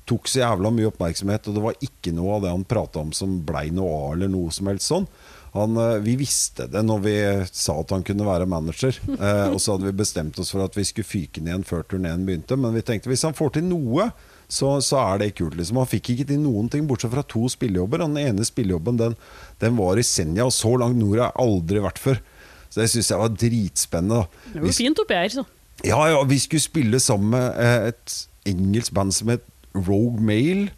tok 0.06 0.30
så 0.30 0.44
jævla 0.44 0.70
mye 0.70 0.92
oppmerksomhet, 0.92 1.48
og 1.50 1.56
det 1.58 1.64
var 1.64 1.80
ikke 1.82 2.14
noe 2.14 2.36
av 2.36 2.44
det 2.46 2.52
han 2.54 2.68
prata 2.70 3.02
om 3.02 3.14
som 3.16 3.40
blei 3.46 3.72
noe 3.74 3.90
av, 4.04 4.12
eller 4.14 4.30
noe 4.30 4.54
som 4.54 4.70
helst 4.70 4.92
sånn. 4.92 5.08
Han, 5.56 5.78
eh, 5.80 5.98
vi 6.04 6.18
visste 6.20 6.68
det 6.68 6.84
når 6.84 7.00
vi 7.04 7.16
sa 7.50 7.78
at 7.80 7.92
han 7.96 8.04
kunne 8.06 8.28
være 8.28 8.48
manager, 8.48 8.96
eh, 9.20 9.50
og 9.50 9.60
så 9.64 9.76
hadde 9.76 9.90
vi 9.90 10.00
bestemt 10.04 10.40
oss 10.40 10.54
for 10.54 10.64
at 10.66 10.78
vi 10.78 10.86
skulle 10.88 11.08
fyke 11.08 11.42
ned 11.42 11.54
igjen 11.54 11.68
før 11.68 11.84
turneen 11.90 12.26
begynte, 12.28 12.58
men 12.60 12.76
vi 12.76 12.84
tenkte 12.86 13.12
hvis 13.12 13.26
han 13.28 13.36
får 13.38 13.58
til 13.58 13.68
noe, 13.72 14.10
så, 14.56 14.70
så 14.84 15.02
er 15.02 15.20
det 15.22 15.34
kult. 15.36 15.58
liksom 15.60 15.82
Han 15.82 15.90
fikk 15.92 16.14
ikke 16.14 16.28
til 16.30 16.40
noen 16.44 16.70
ting, 16.72 16.86
bortsett 16.88 17.12
fra 17.12 17.26
to 17.28 17.50
spillejobber. 17.52 18.06
Den 18.06 18.20
ene 18.22 18.46
spillejobben 18.48 19.02
den, 19.02 19.18
den 19.64 19.76
var 19.80 20.00
i 20.00 20.06
Senja, 20.08 20.48
og 20.48 20.56
så 20.56 20.72
langt 20.80 21.00
nord 21.00 21.20
har 21.20 21.34
jeg 21.34 21.44
aldri 21.44 21.84
vært 21.84 22.00
før. 22.02 22.22
Så 22.70 22.82
det 22.82 22.90
syns 22.92 23.12
jeg 23.12 23.22
var 23.22 23.36
dritspennende. 23.36 24.24
Det 24.54 24.64
var 24.64 24.72
jo 24.72 24.78
fint 24.80 25.04
oppi 25.04 25.20
her, 25.20 25.34
så. 25.34 25.46
ja, 25.84 26.00
ja, 26.12 26.24
vi 26.28 26.40
skulle 26.40 26.64
spille 26.64 27.00
sammen 27.04 27.36
med 27.36 27.60
eh, 27.62 27.92
et 27.92 28.16
engelsk 28.52 28.96
band 28.96 29.16
som 29.16 29.32
het 29.34 29.46
Rogue 29.76 30.24
Mail. 30.24 30.70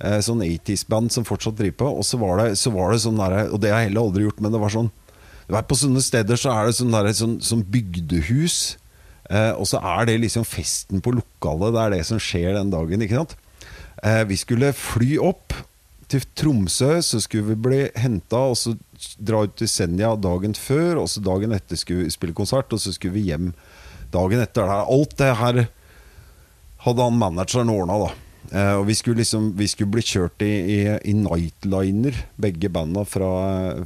Eh, 0.00 0.18
sånn 0.24 0.40
80s-band 0.40 1.12
som 1.12 1.26
fortsatt 1.28 1.58
driver 1.58 1.76
på. 1.82 1.92
Og 2.00 2.06
så 2.08 2.20
var 2.20 2.40
det, 2.40 2.54
så 2.60 2.72
var 2.72 2.94
det 2.94 3.02
sånn 3.04 3.20
derre 3.20 3.50
Og 3.52 3.60
det 3.60 3.72
har 3.72 3.82
jeg 3.82 3.90
heller 3.90 4.08
aldri 4.08 4.24
gjort, 4.24 4.40
men 4.40 4.54
det 4.54 4.60
var 4.62 4.72
sånn 4.72 4.88
På 5.68 5.76
sånne 5.76 6.00
steder 6.04 6.40
så 6.40 6.54
er 6.54 6.68
det 6.70 6.76
sånn, 6.78 6.94
der, 6.94 7.10
sånn, 7.16 7.36
sånn 7.44 7.64
bygdehus. 7.68 8.78
Eh, 9.30 9.52
og 9.54 9.68
så 9.70 9.78
er 9.78 10.08
det 10.08 10.18
liksom 10.24 10.46
festen 10.48 11.02
på 11.04 11.14
lokalet. 11.14 11.74
Det 11.74 11.82
er 11.82 11.94
det 11.94 12.04
som 12.08 12.20
skjer 12.22 12.56
den 12.58 12.72
dagen. 12.74 13.04
Ikke 13.04 13.22
sant? 13.22 13.36
Eh, 14.02 14.22
vi 14.26 14.38
skulle 14.40 14.72
fly 14.76 15.16
opp 15.22 15.54
til 16.10 16.24
Tromsø, 16.34 16.96
så 17.06 17.20
skulle 17.22 17.52
vi 17.52 17.60
bli 17.68 17.82
henta, 18.00 18.48
og 18.50 18.56
så 18.58 18.74
dra 19.22 19.44
ut 19.46 19.54
til 19.60 19.70
Senja 19.70 20.16
dagen 20.18 20.56
før, 20.58 21.04
og 21.04 21.10
så 21.12 21.22
dagen 21.22 21.54
etter 21.54 21.78
skulle 21.78 22.08
vi 22.08 22.14
spille 22.14 22.34
konsert, 22.36 22.72
og 22.74 22.82
så 22.82 22.92
skulle 22.94 23.14
vi 23.14 23.28
hjem 23.28 23.52
dagen 24.10 24.42
etter. 24.42 24.66
Alt 24.66 25.14
det 25.20 25.30
her 25.38 25.60
hadde 26.82 27.06
han 27.06 27.20
manageren 27.20 27.70
ordna, 27.70 28.00
da. 28.06 28.10
Eh, 28.50 28.72
og 28.80 28.88
vi 28.88 28.96
skulle 28.98 29.20
liksom 29.20 29.52
Vi 29.54 29.68
skulle 29.70 29.92
bli 29.94 30.02
kjørt 30.02 30.42
i, 30.42 30.50
i, 30.50 30.78
i 31.06 31.14
nightliner, 31.14 32.16
begge 32.40 32.70
banda 32.72 33.04
fra, 33.06 33.30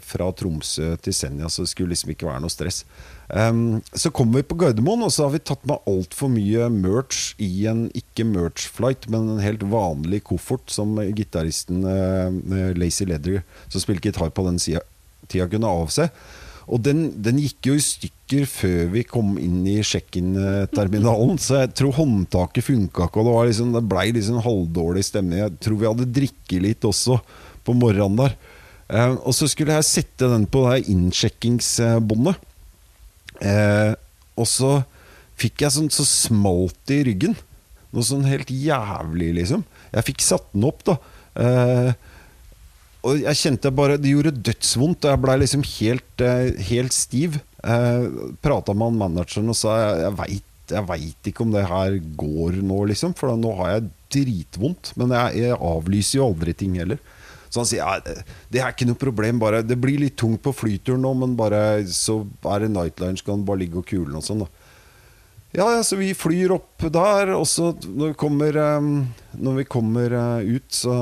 fra 0.01 0.31
Tromsø 0.33 0.95
til 1.05 1.17
Senja, 1.17 1.51
så 1.53 1.67
det 1.67 1.75
skulle 1.75 1.93
liksom 1.93 2.15
ikke 2.15 2.31
være 2.31 2.47
noe 2.47 2.55
stress. 2.55 2.85
Em, 3.33 3.81
så 3.93 4.11
kommer 4.13 4.43
vi 4.43 4.49
på 4.51 4.59
Gardermoen, 4.61 5.07
og 5.07 5.13
så 5.13 5.27
har 5.27 5.33
vi 5.33 5.41
tatt 5.41 5.65
med 5.69 5.81
altfor 5.89 6.29
mye 6.33 6.69
merch 6.73 7.33
i 7.43 7.67
en 7.71 7.87
ikke 7.97 8.27
merch-flight, 8.29 9.09
men 9.13 9.31
en 9.33 9.45
helt 9.45 9.65
vanlig 9.73 10.25
koffert 10.29 10.69
som 10.73 10.99
gitaristen 11.17 11.87
uh, 11.89 12.73
Lazy 12.77 13.09
Leather, 13.09 13.41
som 13.73 13.81
spilte 13.81 14.11
gitar 14.11 14.35
på 14.35 14.45
den 14.49 14.61
sida, 14.61 14.85
tida, 15.25 15.49
kunne 15.49 15.73
avse. 15.73 16.11
Og 16.65 16.81
den, 16.85 17.07
den 17.25 17.41
gikk 17.41 17.69
jo 17.69 17.77
i 17.77 17.85
stykker 17.85 18.47
før 18.49 18.87
vi 18.95 19.05
kom 19.09 19.35
inn 19.41 19.65
i 19.69 19.81
check-in-terminalen, 19.85 21.41
så 21.41 21.63
jeg 21.63 21.75
tror 21.81 21.97
håndtaket 21.99 22.69
funka 22.69 23.09
ikke, 23.09 23.21
og 23.21 23.29
det, 23.29 23.51
liksom, 23.53 23.75
det 23.77 23.85
blei 23.89 24.09
liksom 24.17 24.41
halvdårlig 24.45 25.05
stemning. 25.05 25.43
Jeg 25.43 25.59
tror 25.65 25.81
vi 25.81 25.91
hadde 25.91 26.13
drikket 26.21 26.65
litt 26.65 26.89
også 26.89 27.21
på 27.65 27.77
morgenen 27.77 28.21
der. 28.21 28.37
Uh, 28.85 29.17
og 29.25 29.33
så 29.33 29.49
skulle 29.49 29.79
jeg 29.79 29.89
sette 29.89 30.29
den 30.29 30.45
på 30.45 30.69
det 30.69 30.85
innsjekkingsbåndet. 30.93 32.51
Eh, 33.43 33.93
og 34.39 34.49
så 34.51 34.77
fikk 35.41 35.65
jeg 35.65 35.75
sånn 35.75 35.91
så 35.93 36.07
smalt 36.07 36.95
i 36.95 37.03
ryggen. 37.09 37.37
Noe 37.95 38.07
sånn 38.07 38.27
helt 38.27 38.51
jævlig, 38.51 39.33
liksom. 39.39 39.63
Jeg 39.95 40.09
fikk 40.11 40.25
satt 40.27 40.47
den 40.55 40.67
opp, 40.67 40.83
da. 40.87 40.99
Eh, 41.39 41.93
og 43.05 43.19
jeg 43.21 43.37
kjente 43.37 43.73
bare 43.75 43.99
Det 44.01 44.13
gjorde 44.13 44.31
dødsvondt, 44.47 45.05
og 45.05 45.11
jeg 45.13 45.21
blei 45.25 45.35
liksom 45.43 45.65
helt, 45.67 46.25
eh, 46.25 46.55
helt 46.71 46.95
stiv. 46.95 47.41
Eh, 47.63 48.07
Prata 48.43 48.73
med 48.73 48.93
han 48.93 49.01
manageren 49.03 49.51
og 49.51 49.59
sa 49.59 49.77
jeg, 49.77 50.41
jeg 50.71 50.87
veit 50.89 51.29
ikke 51.29 51.45
om 51.45 51.53
det 51.53 51.67
her 51.69 51.99
går 52.17 52.63
nå, 52.65 52.85
liksom. 52.89 53.15
For 53.19 53.35
nå 53.37 53.53
har 53.61 53.75
jeg 53.75 53.91
dritvondt. 54.15 54.95
Men 54.97 55.13
jeg, 55.13 55.45
jeg 55.45 55.59
avlyser 55.61 56.19
jo 56.21 56.31
aldri 56.31 56.55
ting 56.57 56.79
heller. 56.81 57.03
Så 57.55 57.63
han 57.63 57.69
sier 57.71 57.85
ja, 57.85 58.25
det 58.51 58.59
er 58.59 58.73
ikke 58.73 58.89
noe 58.89 58.99
problem. 58.99 59.39
Bare, 59.39 59.63
det 59.63 59.79
blir 59.79 60.01
litt 60.03 60.17
tungt 60.19 60.43
på 60.43 60.51
flyturen 60.51 61.05
nå, 61.07 61.13
men 61.21 61.37
bare 61.39 61.85
så 61.87 62.25
er 62.51 62.65
det 62.65 62.73
Nightline, 62.75 63.21
så 63.21 63.29
kan 63.29 63.45
bare 63.47 63.63
ligge 63.63 63.79
og 63.79 63.87
kule 63.87 64.19
og 64.19 64.27
sånn. 64.27 64.43
ja, 65.55 65.69
ja, 65.77 65.85
så 65.87 65.95
vi 66.01 66.09
flyr 66.19 66.51
opp 66.57 66.83
der, 66.91 67.31
og 67.37 67.47
så 67.47 67.71
når 67.87 68.11
vi 68.11 68.19
kommer, 68.19 68.59
eh, 68.59 68.89
når 69.39 69.61
vi 69.61 69.67
kommer 69.71 70.19
eh, 70.19 70.51
ut, 70.57 70.67
så 70.75 70.97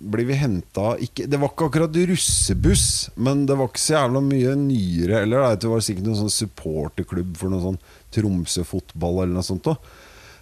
blir 0.00 0.30
vi 0.30 0.40
henta 0.40 0.94
Det 0.96 1.36
var 1.36 1.52
ikke 1.52 1.68
akkurat 1.68 2.00
russebuss, 2.08 2.88
men 3.20 3.44
det 3.44 3.60
var 3.60 3.68
ikke 3.68 3.84
så 3.84 3.98
jævla 3.98 4.24
mye 4.24 4.56
nyere 4.64 5.26
heller. 5.26 5.60
Det 5.60 5.68
var 5.68 5.84
sikkert 5.84 6.08
noen 6.08 6.22
sånn 6.24 6.36
supporterklubb 6.40 7.36
for 7.36 7.52
noe 7.52 7.66
sånn 7.66 7.82
Tromsø 8.16 8.64
fotball 8.64 9.26
eller 9.26 9.36
noe 9.36 9.44
sånt. 9.44 9.68
da. 9.68 9.76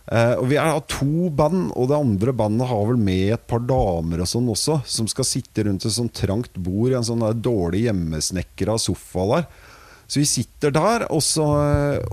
Eh, 0.06 0.34
og 0.38 0.46
Vi 0.50 0.58
har 0.58 0.78
to 0.86 1.28
band, 1.34 1.72
og 1.74 1.88
det 1.90 1.98
andre 1.98 2.34
bandet 2.36 2.68
har 2.70 2.84
vel 2.90 2.98
med 3.00 3.34
et 3.34 3.46
par 3.50 3.62
damer 3.66 4.22
og 4.22 4.30
sånn 4.30 4.50
også, 4.52 4.80
som 4.86 5.08
skal 5.10 5.26
sitte 5.26 5.66
rundt 5.66 5.86
et 5.86 5.96
sånn 5.96 6.12
trangt 6.14 6.54
bord 6.54 6.92
i 6.92 6.98
en 6.98 7.06
sånn 7.06 7.24
dårlig 7.42 7.86
hjemmesnekra 7.88 8.78
sofa 8.78 9.26
der. 9.32 9.48
Så 10.06 10.20
vi 10.22 10.28
sitter 10.30 10.70
der, 10.70 11.08
og, 11.10 11.22
så, 11.26 11.44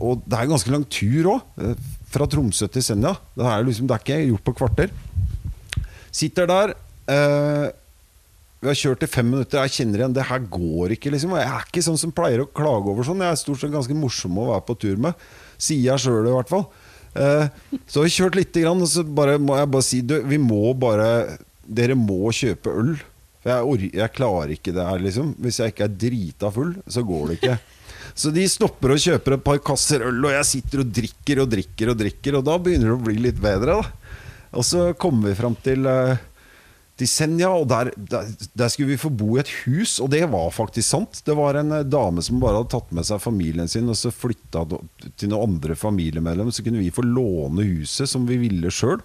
og 0.01 0.23
det 0.25 0.37
er 0.37 0.47
en 0.47 0.55
ganske 0.55 0.73
lang 0.73 0.85
tur 0.89 1.35
òg. 1.35 1.75
Fra 2.09 2.25
Tromsø 2.29 2.65
til 2.69 2.85
Senja. 2.85 3.13
Det 3.37 3.45
er, 3.45 3.65
liksom, 3.67 3.85
det 3.89 3.95
er 3.95 4.01
ikke 4.01 4.17
gjort 4.31 4.47
på 4.47 4.55
kvarter. 4.57 4.93
Sitter 6.13 6.49
der. 6.49 6.73
Uh, 7.09 7.69
vi 8.63 8.69
har 8.69 8.77
kjørt 8.79 9.05
i 9.05 9.09
fem 9.11 9.27
minutter. 9.27 9.59
Jeg 9.65 9.75
kjenner 9.75 10.01
igjen 10.01 10.15
det 10.15 10.25
her 10.29 10.45
går 10.55 10.93
ikke. 10.95 11.11
liksom 11.13 11.33
Jeg 11.35 11.49
er 11.49 11.65
ikke 11.67 11.83
sånn 11.83 11.99
som 11.99 12.13
pleier 12.15 12.45
å 12.45 12.49
klage 12.49 12.89
over 12.93 13.05
sånn. 13.05 13.21
Jeg 13.21 13.35
er 13.35 13.41
stort 13.41 13.61
sett 13.61 13.73
ganske 13.73 13.97
morsom 13.97 14.37
å 14.39 14.49
være 14.53 14.65
på 14.69 14.77
tur 14.85 15.01
med. 15.03 15.25
Sier 15.61 15.91
jeg 15.91 16.03
sjøl 16.05 16.29
i 16.31 16.35
hvert 16.37 16.49
fall. 16.49 16.65
Eh, 17.13 17.47
så 17.85 18.01
har 18.01 18.07
vi 18.07 18.13
kjørt 18.15 18.37
lite 18.39 18.63
grann, 18.63 18.81
og 18.81 18.89
så 18.89 19.03
bare, 19.05 19.39
må 19.41 19.57
jeg 19.59 19.71
bare 19.75 19.85
si 19.85 20.01
du, 20.05 20.17
vi 20.27 20.39
må 20.41 20.73
bare 20.77 21.39
Dere 21.63 21.95
må 21.95 22.27
kjøpe 22.35 22.73
øl. 22.75 22.95
For 23.43 23.51
jeg, 23.53 23.91
jeg 23.95 24.13
klarer 24.15 24.51
ikke 24.51 24.73
det 24.75 24.83
her, 24.83 24.99
liksom. 24.99 25.29
Hvis 25.39 25.61
jeg 25.61 25.71
ikke 25.71 25.85
er 25.87 25.95
drita 26.01 26.49
full, 26.51 26.73
så 26.91 27.03
går 27.07 27.29
det 27.29 27.37
ikke. 27.39 27.55
Så 28.19 28.29
de 28.35 28.43
stopper 28.51 28.93
og 28.93 28.99
kjøper 29.01 29.37
et 29.37 29.45
par 29.45 29.61
kasser 29.65 30.03
øl, 30.05 30.19
og 30.27 30.33
jeg 30.35 30.45
sitter 30.45 30.83
og 30.83 30.89
drikker 30.93 31.39
og 31.41 31.47
drikker 31.49 31.89
og 31.93 31.95
drikker, 31.97 32.35
og 32.37 32.43
da 32.45 32.57
begynner 32.61 32.91
det 32.91 32.97
å 32.97 33.05
bli 33.07 33.15
litt 33.23 33.39
bedre, 33.41 33.79
da. 33.79 34.19
Og 34.53 34.67
så 34.67 34.83
kommer 34.99 35.31
vi 35.31 35.37
fram 35.39 35.55
til, 35.65 35.87
eh, 35.89 36.19
til 36.99 37.09
Senja, 37.09 37.49
og 37.57 37.65
der, 37.71 37.89
der, 37.97 38.29
der 38.53 38.69
skulle 38.69 38.93
vi 38.93 39.01
få 39.01 39.09
bo 39.09 39.33
i 39.35 39.41
et 39.41 39.51
hus, 39.63 39.95
og 40.03 40.11
det 40.13 40.21
var 40.29 40.53
faktisk 40.53 40.91
sant. 40.91 41.23
Det 41.25 41.33
var 41.37 41.57
en 41.57 41.73
eh, 41.79 41.87
dame 41.87 42.21
som 42.25 42.41
bare 42.41 42.59
hadde 42.61 42.73
tatt 42.75 42.91
med 42.93 43.07
seg 43.07 43.23
familien 43.23 43.69
sin, 43.71 43.89
og 43.89 43.97
så 43.97 44.13
flytta 44.13 44.65
til 45.17 45.31
noen 45.31 45.55
andre 45.55 45.77
familiemedlemmer, 45.79 46.53
så 46.53 46.65
kunne 46.65 46.83
vi 46.83 46.93
få 46.93 47.05
låne 47.07 47.65
huset 47.65 48.11
som 48.11 48.27
vi 48.29 48.37
ville 48.43 48.69
sjøl. 48.73 49.01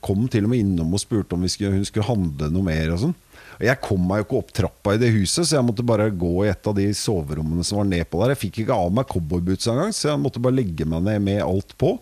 Kom 0.00 0.24
til 0.32 0.46
og 0.46 0.54
med 0.54 0.62
innom 0.62 0.94
og 0.96 1.02
spurte 1.02 1.36
om 1.36 1.44
skulle, 1.52 1.74
hun 1.74 1.84
skulle 1.84 2.08
handle 2.08 2.48
noe 2.48 2.64
mer. 2.64 2.94
og 2.94 3.02
sånn 3.02 3.18
Jeg 3.60 3.76
kom 3.84 4.06
meg 4.08 4.22
jo 4.22 4.24
ikke 4.24 4.38
opp 4.38 4.54
trappa 4.56 4.94
i 4.96 5.02
det 5.02 5.10
huset, 5.12 5.44
så 5.44 5.58
jeg 5.58 5.66
måtte 5.68 5.84
bare 5.84 6.08
gå 6.08 6.32
i 6.46 6.48
et 6.48 6.70
av 6.70 6.78
de 6.78 6.86
soverommene 6.96 7.66
som 7.68 7.82
var 7.82 7.90
nedpå 7.90 8.22
der. 8.22 8.32
Jeg 8.32 8.42
fikk 8.46 8.62
ikke 8.64 8.78
av 8.86 8.88
meg 8.96 9.10
cowboybootsa 9.12 9.74
engang, 9.74 9.92
så 9.92 10.14
jeg 10.14 10.22
måtte 10.22 10.40
bare 10.40 10.56
legge 10.56 10.88
meg 10.88 11.04
ned 11.04 11.20
med 11.28 11.44
alt 11.44 11.76
på. 11.76 11.98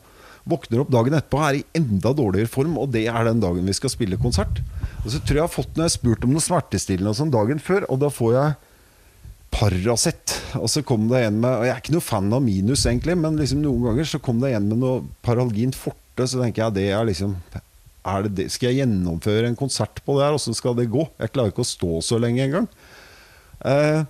Våkner 0.49 0.85
opp 0.85 0.95
dagen 0.95 1.19
etterpå 1.19 1.43
er 1.45 1.59
i 1.59 1.67
enda 1.77 2.15
dårligere 2.17 2.51
form, 2.51 2.79
og 2.81 2.95
det 2.95 3.09
er 3.11 3.27
den 3.27 3.43
dagen 3.43 3.67
vi 3.67 3.75
skal 3.77 3.93
spille 3.93 4.21
konsert. 4.23 4.63
Og 5.01 5.09
så 5.13 5.21
tror 5.21 5.37
jeg 5.37 5.41
jeg 5.41 5.47
har 5.47 5.55
fått 5.55 5.73
når 5.77 5.87
jeg 5.87 5.91
har 5.91 5.97
spurt 5.97 6.27
om 6.27 6.35
noe 6.35 6.45
smertestillende 6.45 7.13
og 7.13 7.19
sånn 7.21 7.33
dagen 7.33 7.63
før, 7.63 7.87
og 7.89 8.03
da 8.03 8.11
får 8.13 8.35
jeg 8.37 8.59
Paracet. 9.51 10.37
Og 10.61 10.69
så 10.71 10.83
kom 10.87 11.09
det 11.11 11.25
en 11.27 11.41
med 11.43 11.57
Og 11.59 11.65
jeg 11.67 11.73
er 11.75 11.81
ikke 11.83 11.95
noe 11.97 12.05
fan 12.07 12.29
av 12.37 12.45
minus, 12.45 12.85
egentlig, 12.87 13.17
men 13.19 13.39
liksom 13.41 13.65
noen 13.65 13.89
ganger 13.89 14.07
så 14.13 14.21
kom 14.23 14.39
det 14.43 14.53
en 14.55 14.69
med 14.71 14.79
noe 14.83 15.01
Paralgin 15.27 15.75
forte, 15.75 16.29
så 16.29 16.39
tenker 16.39 16.67
jeg 16.67 16.77
det 16.79 16.87
er 16.95 17.09
liksom 17.09 17.35
er 18.11 18.25
det 18.25 18.31
det? 18.39 18.47
Skal 18.53 18.71
jeg 18.71 18.81
gjennomføre 18.81 19.51
en 19.51 19.59
konsert 19.59 20.01
på 20.07 20.17
det 20.17 20.25
her? 20.25 20.37
Åssen 20.39 20.57
skal 20.57 20.77
det 20.79 20.89
gå? 20.93 21.05
Jeg 21.21 21.35
klarer 21.35 21.53
ikke 21.53 21.67
å 21.67 21.69
stå 21.69 21.99
så 22.05 22.17
lenge 22.21 22.47
engang. 22.47 22.69
Eh, 23.61 24.07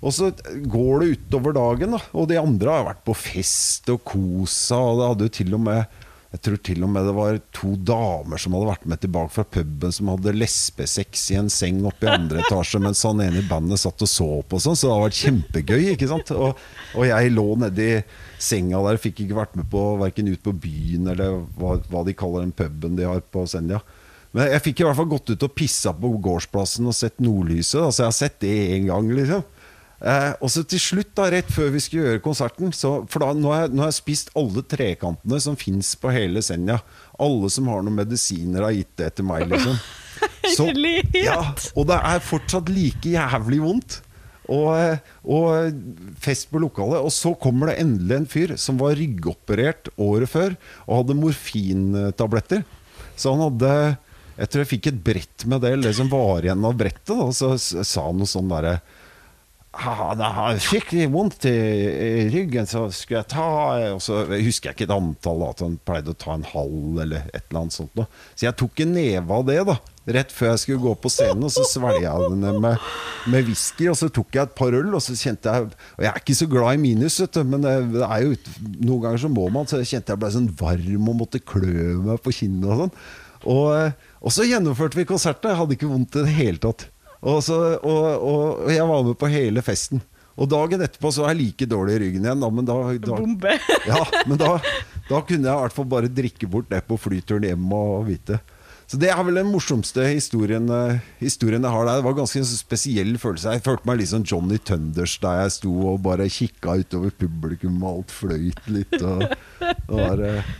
og 0.00 0.12
så 0.16 0.28
går 0.72 1.00
det 1.00 1.14
utover 1.16 1.56
dagen, 1.56 1.96
da. 1.96 2.02
Og 2.16 2.28
de 2.28 2.36
andre 2.40 2.74
har 2.74 2.86
vært 2.90 3.02
på 3.06 3.16
fest 3.16 3.88
og 3.92 4.02
kosa. 4.12 4.76
Og 4.76 5.00
det 5.00 5.08
hadde 5.08 5.28
jo 5.28 5.34
til 5.40 5.56
og 5.56 5.64
med 5.64 5.99
Jeg 6.30 6.42
tror 6.46 6.58
til 6.62 6.84
og 6.86 6.90
med 6.94 7.08
det 7.08 7.12
var 7.16 7.38
to 7.56 7.72
damer 7.74 8.38
som 8.38 8.54
hadde 8.54 8.68
vært 8.68 8.84
med 8.92 9.00
tilbake 9.02 9.32
fra 9.34 9.44
puben, 9.56 9.94
som 9.94 10.12
hadde 10.12 10.34
lesbesex 10.36 11.24
i 11.34 11.38
en 11.40 11.50
seng 11.50 11.80
oppe 11.90 12.06
i 12.06 12.12
andre 12.12 12.44
etasje 12.44 12.78
mens 12.82 13.02
han 13.02 13.22
ene 13.24 13.42
i 13.42 13.48
bandet 13.48 13.82
satt 13.82 14.04
og 14.06 14.10
så 14.10 14.28
på 14.46 14.60
og 14.60 14.62
sånn. 14.62 14.78
Så 14.78 14.86
det 14.86 14.92
hadde 14.92 15.08
vært 15.08 15.22
kjempegøy, 15.24 15.80
ikke 15.96 16.10
sant. 16.12 16.30
Og, 16.36 16.60
og 16.94 17.08
jeg 17.08 17.34
lå 17.34 17.46
nedi 17.64 17.88
senga 18.38 18.84
der, 18.86 19.00
fikk 19.02 19.24
ikke 19.24 19.40
vært 19.40 19.58
med 19.58 19.66
på 19.72 19.82
verken 20.00 20.30
ut 20.30 20.44
på 20.46 20.54
byen 20.54 21.10
eller 21.16 21.42
hva, 21.58 21.80
hva 21.90 22.04
de 22.06 22.14
kaller 22.14 22.46
den 22.46 22.54
puben 22.54 22.94
de 23.00 23.10
har 23.10 23.26
på 23.34 23.42
Senja. 23.50 23.82
Men 24.30 24.52
jeg 24.52 24.62
fikk 24.68 24.80
i 24.80 24.86
hvert 24.86 24.98
fall 25.00 25.10
gått 25.10 25.32
ut 25.32 25.48
og 25.48 25.56
pissa 25.58 25.90
på 25.98 26.12
gårdsplassen 26.22 26.86
og 26.86 26.94
sett 26.94 27.18
nordlyset. 27.18 27.80
Da, 27.82 27.90
så 27.90 28.04
jeg 28.04 28.12
har 28.12 28.18
sett 28.20 28.38
det 28.44 28.54
én 28.76 28.86
gang, 28.86 29.10
liksom. 29.18 29.42
Eh, 30.00 30.32
og 30.40 30.48
så 30.48 30.62
til 30.64 30.80
slutt, 30.80 31.10
da, 31.18 31.26
rett 31.32 31.50
før 31.52 31.74
vi 31.74 31.80
skulle 31.84 32.06
gjøre 32.06 32.22
konserten 32.24 32.70
så, 32.72 33.02
For 33.10 33.20
da, 33.20 33.34
nå 33.36 33.50
har, 33.52 33.66
jeg, 33.66 33.72
nå 33.74 33.84
har 33.84 33.90
jeg 33.90 33.98
spist 33.98 34.30
alle 34.38 34.62
trekantene 34.64 35.40
som 35.44 35.58
fins 35.60 35.92
på 36.00 36.12
hele 36.14 36.42
Senja. 36.44 36.78
Alle 37.20 37.50
som 37.52 37.68
har 37.68 37.84
noen 37.84 37.98
medisiner, 38.00 38.64
har 38.64 38.76
gitt 38.76 38.94
det 39.00 39.12
til 39.18 39.28
meg, 39.28 39.48
liksom. 39.50 39.76
Så, 40.56 40.66
ja, 41.14 41.38
og 41.78 41.84
det 41.88 41.96
er 41.96 42.22
fortsatt 42.24 42.70
like 42.72 43.12
jævlig 43.12 43.60
vondt. 43.62 44.00
Og, 44.50 44.70
eh, 44.74 44.98
og 45.30 46.16
fest 46.20 46.48
på 46.50 46.60
lokalet. 46.64 47.04
Og 47.04 47.12
så 47.14 47.34
kommer 47.38 47.70
det 47.70 47.78
endelig 47.84 48.16
en 48.16 48.28
fyr 48.28 48.54
som 48.58 48.80
var 48.80 48.96
ryggoperert 48.98 49.92
året 50.00 50.32
før 50.32 50.56
og 50.88 51.02
hadde 51.02 51.18
morfintabletter. 51.20 52.64
Så 53.14 53.34
han 53.34 53.44
hadde 53.44 53.74
Jeg 54.40 54.48
tror 54.48 54.62
jeg 54.62 54.70
fikk 54.70 54.86
et 54.88 55.00
brett 55.04 55.44
med 55.44 55.60
det, 55.60 55.74
eller 55.74 55.90
det 55.90 55.98
som 55.98 56.08
var 56.08 56.40
igjen 56.40 56.64
av 56.64 56.76
brettet. 56.80 57.12
Da, 57.12 57.28
så 57.36 57.52
sa 57.60 58.06
han 58.06 58.16
noe 58.22 58.30
sånn 58.30 58.48
derre 58.48 58.78
«Ah, 59.70 60.16
det 60.18 60.26
har 60.34 60.56
skikkelig 60.58 61.04
vondt 61.12 61.44
i, 61.46 61.54
ryggen, 62.32 62.66
så 62.66 62.88
skulle 62.90 63.20
jeg 63.20 63.30
ta 63.30 63.44
Og 63.94 64.00
så 64.02 64.24
husker 64.26 64.72
jeg 64.72 64.74
ikke 64.74 64.86
et 64.88 64.96
antall, 64.96 65.44
at 65.46 65.62
han 65.62 65.76
pleide 65.86 66.10
å 66.10 66.18
ta 66.18 66.34
en 66.34 66.46
halv 66.48 66.98
eller 67.04 67.28
et 67.30 67.44
eller 67.44 67.60
annet 67.60 67.76
sånt. 67.76 67.92
Da. 67.94 68.08
Så 68.34 68.48
jeg 68.48 68.58
tok 68.58 68.82
en 68.82 68.96
neve 68.98 69.38
av 69.38 69.46
det 69.46 69.60
da 69.68 69.78
rett 70.14 70.32
før 70.32 70.52
jeg 70.52 70.62
skulle 70.62 70.82
gå 70.82 70.92
på 71.02 71.10
scenen, 71.12 71.44
og 71.46 71.52
så 71.54 71.64
svelga 71.68 72.02
jeg 72.02 72.30
den 72.32 72.60
med, 72.62 72.90
med 73.30 73.48
whisky. 73.48 73.88
Og 73.92 73.98
så 74.00 74.10
tok 74.12 74.34
jeg 74.34 74.48
et 74.48 74.54
par 74.58 74.76
øl, 74.76 74.92
og 74.96 75.02
så 75.04 75.16
kjente 75.18 75.54
jeg 75.54 75.70
Og 75.70 76.04
jeg 76.04 76.10
er 76.10 76.22
ikke 76.22 76.38
så 76.38 76.48
glad 76.50 76.76
i 76.76 76.82
minus, 76.82 77.20
vet 77.22 77.36
du, 77.36 77.42
men 77.46 77.66
det, 77.66 77.74
er 78.06 78.24
jo 78.24 78.36
noen 78.80 79.02
ganger 79.04 79.24
så 79.24 79.32
må 79.32 79.48
man. 79.52 79.68
Så 79.70 79.80
jeg 79.82 79.92
kjente 79.94 80.14
jeg 80.14 80.22
ble 80.22 80.32
sånn 80.34 80.52
varm 80.60 81.10
og 81.12 81.20
måtte 81.24 81.42
klø 81.42 81.90
meg 82.06 82.22
på 82.24 82.34
kinnet 82.40 82.70
og 82.70 82.84
sånn. 82.84 82.94
Og, 83.50 84.00
og 84.20 84.34
så 84.34 84.44
gjennomførte 84.48 84.98
vi 84.98 85.08
konserten. 85.08 85.52
Jeg 85.52 85.60
hadde 85.62 85.78
ikke 85.78 85.92
vondt 85.92 86.18
i 86.18 86.24
det 86.26 86.38
hele 86.40 86.60
tatt. 86.62 86.88
Og, 87.20 87.42
så, 87.44 87.58
og, 87.76 88.06
og, 88.16 88.62
og 88.64 88.72
jeg 88.72 88.86
var 88.88 89.04
med 89.04 89.18
på 89.20 89.30
hele 89.32 89.64
festen. 89.64 90.00
Og 90.40 90.48
dagen 90.48 90.80
etterpå 90.80 91.10
så 91.12 91.26
er 91.26 91.34
jeg 91.34 91.40
like 91.40 91.68
dårlig 91.68 91.98
i 91.98 92.00
ryggen 92.04 92.24
igjen, 92.24 92.40
da, 92.40 92.48
men 92.54 92.68
da, 92.68 92.78
da, 92.96 93.18
Bombe. 93.18 93.58
ja, 93.90 94.00
men 94.30 94.40
da, 94.40 94.54
da 95.10 95.20
kunne 95.26 95.44
jeg 95.44 95.52
i 95.52 95.66
hvert 95.66 95.76
fall 95.76 95.90
bare 95.90 96.12
drikke 96.12 96.48
bort 96.48 96.70
det 96.70 96.80
på 96.88 96.96
flyturen 97.00 97.44
hjem 97.50 97.76
og 97.76 98.08
vite. 98.08 98.40
Så 98.90 98.98
det 98.98 99.06
er 99.12 99.20
vel 99.22 99.36
den 99.38 99.46
morsomste 99.52 100.02
historien, 100.08 100.64
eh, 100.74 100.96
historien 101.20 101.62
jeg 101.62 101.70
har 101.70 101.84
der. 101.86 102.00
Det 102.00 102.06
var 102.08 102.16
ganske 102.16 102.40
en 102.40 102.48
spesiell 102.48 103.12
følelse. 103.22 103.52
Jeg 103.54 103.62
følte 103.62 103.86
meg 103.86 104.00
litt 104.00 104.10
som 104.10 104.24
Johnny 104.26 104.58
Thunders 104.58 105.14
der 105.22 105.44
jeg 105.44 105.52
sto 105.60 105.74
og 105.92 106.00
bare 106.02 106.26
kikka 106.26 106.74
utover 106.80 107.14
publikum, 107.14 107.76
og 107.84 108.00
alt 108.00 108.14
fløyt 108.16 108.66
litt. 108.66 108.96
Og, 108.98 109.22
og 109.92 109.94
var, 109.94 110.24
eh, 110.26 110.50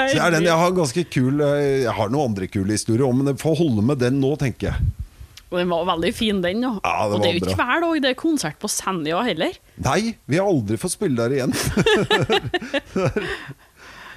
så 0.00 0.08
det 0.16 0.24
er 0.24 0.34
den 0.34 0.48
jeg 0.48 0.62
har 0.64 0.74
ganske 0.74 1.06
kul 1.14 1.44
eh, 1.46 1.84
Jeg 1.84 1.94
har 1.94 2.10
noen 2.10 2.32
andre 2.32 2.50
kule 2.50 2.74
historier 2.74 3.06
òg, 3.06 3.14
men 3.20 3.30
jeg 3.30 3.42
får 3.44 3.60
holde 3.62 3.86
med 3.86 4.02
den 4.02 4.18
nå, 4.24 4.34
tenker 4.40 4.72
jeg. 4.72 5.05
Og 5.50 5.60
den 5.60 5.70
var 5.70 5.86
veldig 5.92 6.12
fin, 6.16 6.42
den. 6.42 6.64
Ja. 6.66 6.72
Ja, 6.82 7.06
det 7.06 7.14
og 7.14 7.22
det 7.22 7.28
er 7.28 7.36
jo 7.36 7.44
ikke 7.44 7.60
hver 7.60 7.84
dag 7.84 8.02
det 8.02 8.10
er 8.10 8.18
konsert 8.18 8.58
på 8.62 8.70
Senja 8.70 9.22
heller. 9.26 9.54
Nei, 9.84 10.00
vi 10.26 10.40
har 10.40 10.50
aldri 10.50 10.78
fått 10.80 10.96
spille 10.96 11.16
der 11.20 11.36
igjen. 11.36 11.54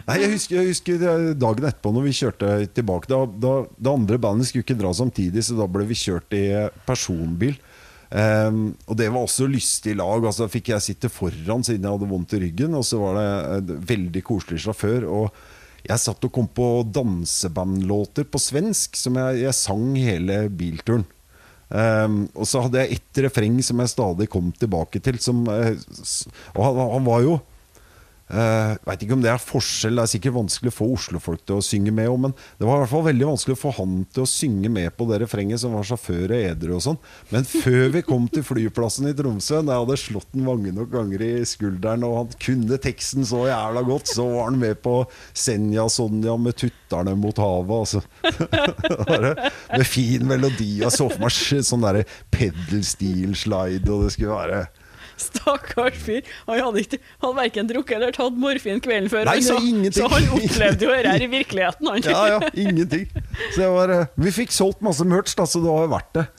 Nei, 0.09 0.15
jeg 0.23 0.31
husker, 0.31 0.55
jeg 0.57 0.71
husker 0.71 1.03
dagen 1.37 1.67
etterpå 1.69 1.91
når 1.93 2.07
vi 2.07 2.15
kjørte 2.17 2.53
tilbake. 2.73 3.09
Da, 3.11 3.19
da, 3.29 3.51
det 3.77 3.91
andre 3.91 4.17
bandet 4.21 4.49
skulle 4.49 4.65
ikke 4.65 4.79
dra 4.79 4.93
samtidig, 4.97 5.43
så 5.45 5.57
da 5.59 5.67
ble 5.69 5.85
vi 5.91 5.97
kjørt 5.99 6.33
i 6.33 6.45
personbil. 6.87 7.59
Um, 8.09 8.71
og 8.89 8.97
det 8.97 9.11
var 9.13 9.21
også 9.21 9.45
lystig 9.45 9.93
lag. 9.99 10.25
Altså 10.25 10.47
da 10.47 10.49
fikk 10.49 10.71
jeg 10.73 10.81
sitte 10.81 11.11
foran 11.13 11.61
siden 11.65 11.85
jeg 11.85 11.93
hadde 11.93 12.09
vondt 12.09 12.33
i 12.33 12.41
ryggen. 12.41 12.73
Og 12.79 12.87
så 12.89 12.97
var 13.03 13.19
det 13.19 13.27
en 13.59 13.85
veldig 13.93 14.25
koselig 14.25 14.63
sjåfør. 14.65 15.05
Og 15.05 15.85
jeg 15.85 16.01
satt 16.01 16.25
og 16.25 16.33
kom 16.33 16.49
på 16.49 16.71
dansebandlåter 16.89 18.25
på 18.25 18.41
svensk 18.41 18.97
som 18.97 19.21
jeg, 19.21 19.43
jeg 19.45 19.57
sang 19.61 19.93
hele 19.93 20.41
bilturen. 20.49 21.05
Ehm, 21.69 22.23
og 22.33 22.47
så 22.49 22.63
hadde 22.65 22.81
jeg 22.81 22.97
ett 22.97 23.21
refreng 23.27 23.59
som 23.65 23.81
jeg 23.83 23.91
stadig 23.93 24.29
kom 24.31 24.51
tilbake 24.57 25.01
til. 25.05 25.19
Som, 25.21 25.43
eh, 25.53 25.77
og 26.55 26.63
han, 26.65 26.81
han 26.95 27.07
var 27.07 27.25
jo 27.25 27.39
Uh, 28.29 28.77
Veit 28.85 29.01
ikke 29.01 29.15
om 29.17 29.23
det 29.23 29.31
er 29.31 29.41
forskjell. 29.41 29.97
Det 29.97 30.03
er 30.03 30.11
sikkert 30.11 30.35
vanskelig 30.35 30.69
å 30.69 30.75
få 30.75 30.87
Oslo-folk 30.93 31.41
til 31.49 31.57
å 31.57 31.65
synge 31.65 31.93
med 31.95 32.11
om, 32.11 32.27
men 32.27 32.35
det 32.59 32.67
var 32.67 32.77
i 32.77 32.83
hvert 32.83 32.91
fall 32.91 33.05
veldig 33.07 33.29
vanskelig 33.31 33.57
å 33.57 33.61
få 33.63 33.73
han 33.79 33.95
til 34.13 34.25
å 34.25 34.29
synge 34.29 34.69
med 34.73 34.93
på 34.97 35.07
det 35.09 35.21
refrenget, 35.23 35.61
som 35.63 35.73
var 35.73 35.87
sjåfør 35.89 36.35
og 36.35 36.43
edru 36.51 36.75
og 36.77 36.83
sånn. 36.85 36.99
Men 37.33 37.47
før 37.49 37.89
vi 37.95 38.03
kom 38.05 38.27
til 38.29 38.45
flyplassen 38.45 39.09
i 39.09 39.15
Tromsø, 39.17 39.63
da 39.63 39.75
jeg 39.75 39.85
hadde 39.85 39.99
slått 40.03 40.29
den 40.35 40.45
mange 40.45 40.73
nok 40.75 40.91
ganger 40.93 41.25
i 41.25 41.31
skulderen, 41.49 42.05
og 42.05 42.17
han 42.19 42.35
kunne 42.45 42.81
teksten 42.81 43.25
så 43.27 43.47
jævla 43.49 43.85
godt, 43.87 44.13
så 44.13 44.27
var 44.29 44.51
han 44.51 44.61
med 44.61 44.81
på 44.85 44.99
Senja 45.33 45.87
Sonja 45.89 46.37
med 46.37 46.57
'Tutterne 46.59 47.15
mot 47.17 47.37
havet'. 47.41 47.79
Altså. 47.79 48.01
Med 49.79 49.85
fin 49.87 50.25
melodi. 50.27 50.79
Jeg 50.81 50.91
så 50.93 51.07
for 51.09 51.21
meg 51.21 51.33
sånn 51.65 51.83
derre 51.83 52.05
pedal 52.33 52.83
steel 52.85 53.35
slide, 53.37 53.85
og 53.89 54.05
det 54.05 54.13
skulle 54.15 54.35
være 54.35 54.61
Stakkars 55.21 55.97
fyr. 56.03 56.27
Han 56.47 56.61
hadde, 56.63 56.83
ikke, 56.85 56.99
hadde 57.23 57.39
verken 57.39 57.71
drukket 57.71 57.97
eller 57.99 58.15
tatt 58.15 58.37
morfin 58.39 58.81
kvelden 58.83 59.09
før, 59.11 59.25
Nei, 59.29 59.39
han, 59.39 59.47
så, 59.47 59.57
ingenting. 59.61 60.03
så 60.03 60.11
han 60.11 60.29
opplevde 60.37 60.87
jo 60.87 60.93
dette 60.95 61.25
i 61.25 61.31
virkeligheten. 61.31 61.91
Han. 61.91 62.05
Ja, 62.07 62.21
ja, 62.35 62.53
ingenting. 62.53 63.09
Var, 63.57 63.95
eh, 63.95 64.13
vi 64.19 64.35
fikk 64.41 64.55
solgt 64.55 64.85
masse 64.85 65.07
merch, 65.07 65.35
da, 65.37 65.47
så 65.49 65.61
det 65.63 65.75
var 65.75 65.91
verdt 65.97 66.21
det. 66.21 66.29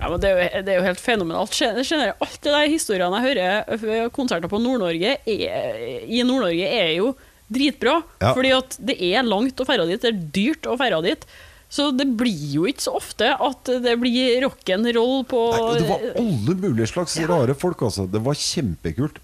Ja, 0.00 0.08
men 0.08 0.20
det, 0.22 0.28
er 0.30 0.38
jo, 0.38 0.60
det 0.64 0.72
er 0.72 0.78
jo 0.78 0.84
helt 0.86 1.02
fenomenalt. 1.02 1.56
Skjønner 1.56 1.84
Generelt, 1.84 2.22
alt 2.24 2.38
det 2.40 2.54
der 2.54 2.70
historiene 2.72 3.18
jeg 3.20 3.80
hører 3.82 4.12
konserter 4.16 4.48
på 4.48 4.60
Nord-Norge, 4.62 5.18
i 5.28 6.22
Nord-Norge, 6.24 6.70
er 6.72 6.94
jo 6.96 7.10
dritbra. 7.52 7.98
Ja. 8.22 8.32
Fordi 8.32 8.52
at 8.56 8.76
det 8.80 8.96
er 9.10 9.26
langt 9.26 9.60
å 9.60 9.66
ferde 9.68 9.88
dit, 9.90 10.00
det 10.00 10.12
er 10.12 10.22
dyrt 10.38 10.68
å 10.70 10.78
ferde 10.80 11.02
dit. 11.04 11.26
Så 11.70 11.92
det 11.94 12.08
blir 12.18 12.46
jo 12.50 12.66
ikke 12.66 12.82
så 12.82 12.96
ofte 12.98 13.28
at 13.30 13.68
det 13.84 13.92
blir 14.02 14.40
rock'n'roll 14.42 15.20
på 15.30 15.42
Nei, 15.54 15.74
det 15.78 15.86
var 15.86 16.06
alle 16.18 16.56
mulige 16.58 16.88
slags 16.90 17.14
rare 17.30 17.54
folk, 17.54 17.84
altså. 17.86 18.08
Det 18.10 18.22
var 18.26 18.38
kjempekult. 18.38 19.20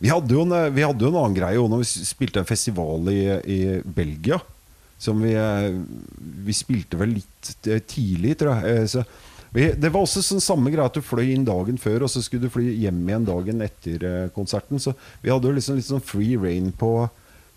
Vi 0.00 0.08
hadde 0.08 0.32
jo 0.32 0.46
en, 0.46 0.54
eh, 0.56 0.70
vi 0.72 0.86
hadde 0.86 1.04
jo 1.04 1.10
en 1.12 1.18
annen 1.20 1.36
greie 1.36 1.60
også 1.60 1.74
når 1.74 1.82
vi 1.82 2.06
spilte 2.08 2.40
en 2.40 2.48
festival 2.48 3.10
i, 3.12 3.20
i 3.44 3.60
Belgia. 3.84 4.40
Som 5.00 5.20
vi, 5.24 5.34
eh, 5.36 5.76
vi 6.46 6.56
spilte 6.56 6.96
vel 7.00 7.18
litt 7.18 7.68
eh, 7.68 7.82
tidlig, 7.84 8.38
tror 8.40 8.64
jeg. 8.64 8.88
Så 8.94 9.04
det 9.52 9.90
var 9.90 10.00
også 10.00 10.22
sånn 10.24 10.40
samme 10.40 10.72
greie 10.72 10.88
at 10.88 10.96
du 10.96 11.04
fløy 11.04 11.34
inn 11.34 11.44
dagen 11.44 11.76
før, 11.80 12.06
og 12.06 12.12
så 12.12 12.22
skulle 12.24 12.48
du 12.48 12.54
fly 12.54 12.64
hjem 12.80 13.02
igjen 13.10 13.28
dagen 13.28 13.64
etter 13.66 14.30
konserten. 14.32 14.80
Så 14.80 14.94
vi 15.20 15.32
hadde 15.32 15.50
jo 15.50 15.56
liksom 15.56 15.76
litt 15.76 15.88
sånn 15.88 16.04
free 16.04 16.38
rain 16.40 16.70
på, 16.72 17.10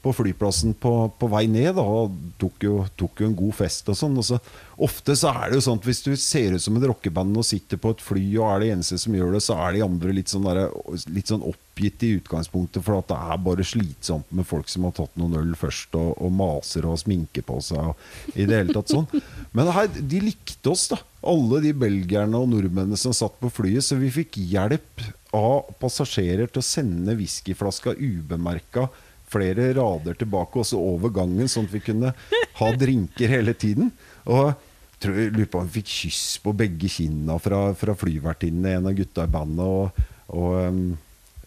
på 0.04 0.12
flyplassen 0.12 0.74
på, 0.76 0.92
på 1.16 1.28
vei 1.32 1.46
ned, 1.48 1.78
da, 1.78 1.84
og 1.84 2.12
tok 2.42 2.66
jo, 2.66 2.74
tok 3.00 3.22
jo 3.24 3.30
en 3.30 3.38
god 3.40 3.56
fest 3.56 3.88
og 3.88 3.96
sånn. 3.96 4.18
Så, 4.26 4.40
ofte 4.84 5.16
så 5.16 5.32
er 5.32 5.52
det 5.52 5.60
jo 5.60 5.64
sånn 5.70 5.80
hvis 5.86 6.02
du 6.04 6.12
ser 6.20 6.58
ut 6.58 6.64
som 6.64 6.76
et 6.76 6.86
rockeband 6.90 7.40
og 7.40 7.46
sitter 7.48 7.80
på 7.80 7.94
et 7.94 8.04
fly 8.04 8.24
og 8.34 8.50
er 8.50 8.64
det 8.64 8.72
eneste 8.74 9.00
som 9.00 9.16
gjør 9.16 9.38
det, 9.38 9.42
så 9.46 9.56
er 9.64 9.78
de 9.78 9.86
andre 9.86 10.16
litt 10.18 10.34
sånn, 10.34 10.48
der, 10.50 10.76
litt 11.16 11.32
sånn 11.32 11.46
oppgitt 11.48 12.04
i 12.04 12.12
utgangspunktet, 12.18 12.84
for 12.84 13.00
at 13.00 13.08
det 13.14 13.22
er 13.32 13.40
bare 13.46 13.68
slitsomt 13.68 14.36
med 14.36 14.50
folk 14.50 14.68
som 14.72 14.90
har 14.90 14.98
tatt 15.00 15.16
noen 15.22 15.40
øl 15.40 15.56
først 15.60 15.96
og, 16.00 16.12
og 16.20 16.36
maser 16.36 16.90
og 16.90 17.00
sminker 17.00 17.48
på 17.48 17.62
seg 17.64 17.94
og 17.94 18.36
i 18.36 18.44
det 18.50 18.60
hele 18.60 18.76
tatt 18.76 18.92
sånn. 18.92 19.08
Men 19.56 19.72
her, 19.72 19.88
de 19.88 20.24
likte 20.28 20.74
oss, 20.74 20.90
da. 20.92 21.00
Alle 21.24 21.62
de 21.64 21.72
belgierne 21.80 22.36
og 22.36 22.50
nordmennene 22.52 23.00
som 23.00 23.16
satt 23.16 23.40
på 23.40 23.52
flyet, 23.54 23.88
så 23.88 23.96
vi 23.96 24.12
fikk 24.12 24.42
hjelp 24.52 25.06
av 25.34 25.72
passasjerer 25.80 26.52
til 26.52 26.60
å 26.60 26.68
sende 26.68 27.16
whiskyflaska 27.18 27.96
ubemerka 27.96 28.90
flere 29.34 29.72
rader 29.78 30.18
tilbake, 30.20 30.62
også 30.64 30.80
over 30.80 31.14
gangen, 31.22 31.50
sånn 31.52 31.66
at 31.70 31.74
vi 31.76 31.82
kunne 31.92 32.14
ha 32.60 32.70
drinker 32.80 33.34
hele 33.34 33.54
tiden. 33.58 33.90
Og 34.30 34.54
lurer 35.04 35.50
på 35.52 35.60
om 35.60 35.68
vi 35.68 35.82
fikk 35.82 35.90
kyss 35.92 36.22
på 36.44 36.54
begge 36.56 36.88
kinna 36.88 37.36
fra, 37.44 37.66
fra 37.76 37.96
flyvertinnene, 38.00 38.78
en 38.78 38.88
av 38.88 38.96
gutta 38.96 39.26
i 39.28 39.34
bandet. 39.34 39.66
Og, 39.68 40.06
og 40.32 40.54
um, 40.70 40.86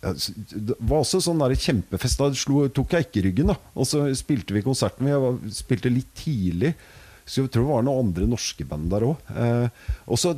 det 0.04 0.76
var 0.76 1.00
også 1.00 1.22
sånn 1.24 1.40
der 1.40 1.54
kjempefest. 1.56 2.20
Da 2.20 2.28
slo, 2.36 2.66
tok 2.68 2.92
jeg 2.98 3.08
ikke 3.08 3.24
ryggen, 3.30 3.54
da. 3.54 3.56
Og 3.74 3.88
så 3.88 4.04
spilte 4.18 4.54
vi 4.54 4.64
konserten. 4.66 5.08
Vi 5.08 5.16
var- 5.24 5.40
spilte 5.56 5.90
litt 5.92 6.12
tidlig. 6.20 6.74
Så 7.26 7.42
jeg 7.42 7.50
tror 7.50 7.64
det 7.64 7.72
var 7.72 7.82
noen 7.88 8.04
andre 8.04 8.26
norske 8.30 8.62
band 8.70 8.86
der 8.92 9.02
òg. 9.08 9.16
Eh, 9.34 9.68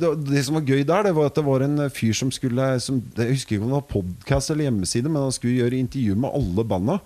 det, 0.01 0.09
det 0.31 0.41
som 0.47 0.55
var 0.57 0.65
gøy 0.65 0.81
der, 0.89 1.03
det 1.05 1.11
var 1.13 1.27
at 1.29 1.35
det 1.37 1.43
var 1.45 1.61
en 1.61 1.83
fyr 1.93 2.15
som 2.17 2.31
skulle 2.33 2.79
som, 2.81 2.97
Jeg 3.19 3.35
husker 3.35 3.55
ikke 3.59 3.67
om 3.67 3.69
det 3.75 3.77
var 3.77 3.91
podkast 3.91 4.49
eller 4.49 4.65
hjemmeside, 4.71 5.05
men 5.11 5.21
han 5.27 5.35
skulle 5.35 5.59
gjøre 5.59 5.77
intervju 5.83 6.15
med 6.17 6.33
alle 6.33 6.65
banda. 6.65 6.97